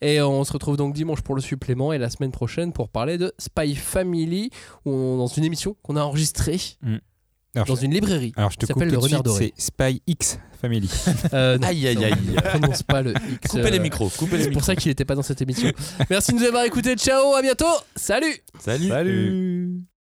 Et 0.00 0.20
on 0.20 0.44
se 0.44 0.52
retrouve 0.52 0.76
donc 0.76 0.92
dimanche 0.94 1.22
pour 1.22 1.34
le 1.34 1.40
supplément 1.40 1.92
et 1.92 1.98
la 1.98 2.10
semaine 2.10 2.32
prochaine 2.32 2.72
pour 2.72 2.88
parler 2.88 3.16
de 3.18 3.32
Spy 3.38 3.74
Family 3.74 4.50
où 4.84 4.90
on- 4.92 5.16
dans 5.18 5.26
une 5.28 5.44
émission 5.44 5.76
qu'on 5.82 5.96
a 5.96 6.02
enregistrée 6.02 6.58
Alors, 7.54 7.66
dans 7.66 7.76
je- 7.76 7.84
une 7.84 7.92
librairie. 7.92 8.32
alors 8.36 8.50
je 8.50 8.56
te 8.56 8.66
qui 8.66 8.72
coupe 8.72 8.82
s'appelle 8.82 8.94
tout 8.94 9.02
le 9.02 9.08
de 9.08 9.14
Renard 9.18 9.36
suite, 9.36 9.52
c'est 9.56 9.62
Spy 9.90 10.02
X 10.06 10.38
Family. 10.60 10.88
Euh, 11.34 11.58
non, 11.58 11.66
Aïe, 11.68 11.86
aïe, 11.88 11.96
non, 11.96 12.02
aïe. 12.04 12.12
on 12.36 12.40
prononce 12.58 12.82
pas 12.82 13.02
le 13.02 13.12
X. 13.12 13.50
Coupez 13.50 13.70
les 13.70 13.78
euh, 13.78 13.82
micros, 13.82 14.10
coupez 14.16 14.38
les 14.38 14.44
C'est 14.44 14.50
pour 14.50 14.64
ça 14.64 14.74
qu'il 14.76 14.90
n'était 14.90 15.04
pas 15.04 15.14
dans 15.14 15.22
cette 15.22 15.42
émission. 15.42 15.70
Merci 16.08 16.32
de 16.32 16.38
nous 16.38 16.44
avoir 16.44 16.64
écoutés. 16.64 16.94
Ciao, 16.96 17.34
à 17.34 17.42
bientôt. 17.42 17.66
Salut 17.96 18.36
Salut. 18.60 18.88
Salut 18.88 19.82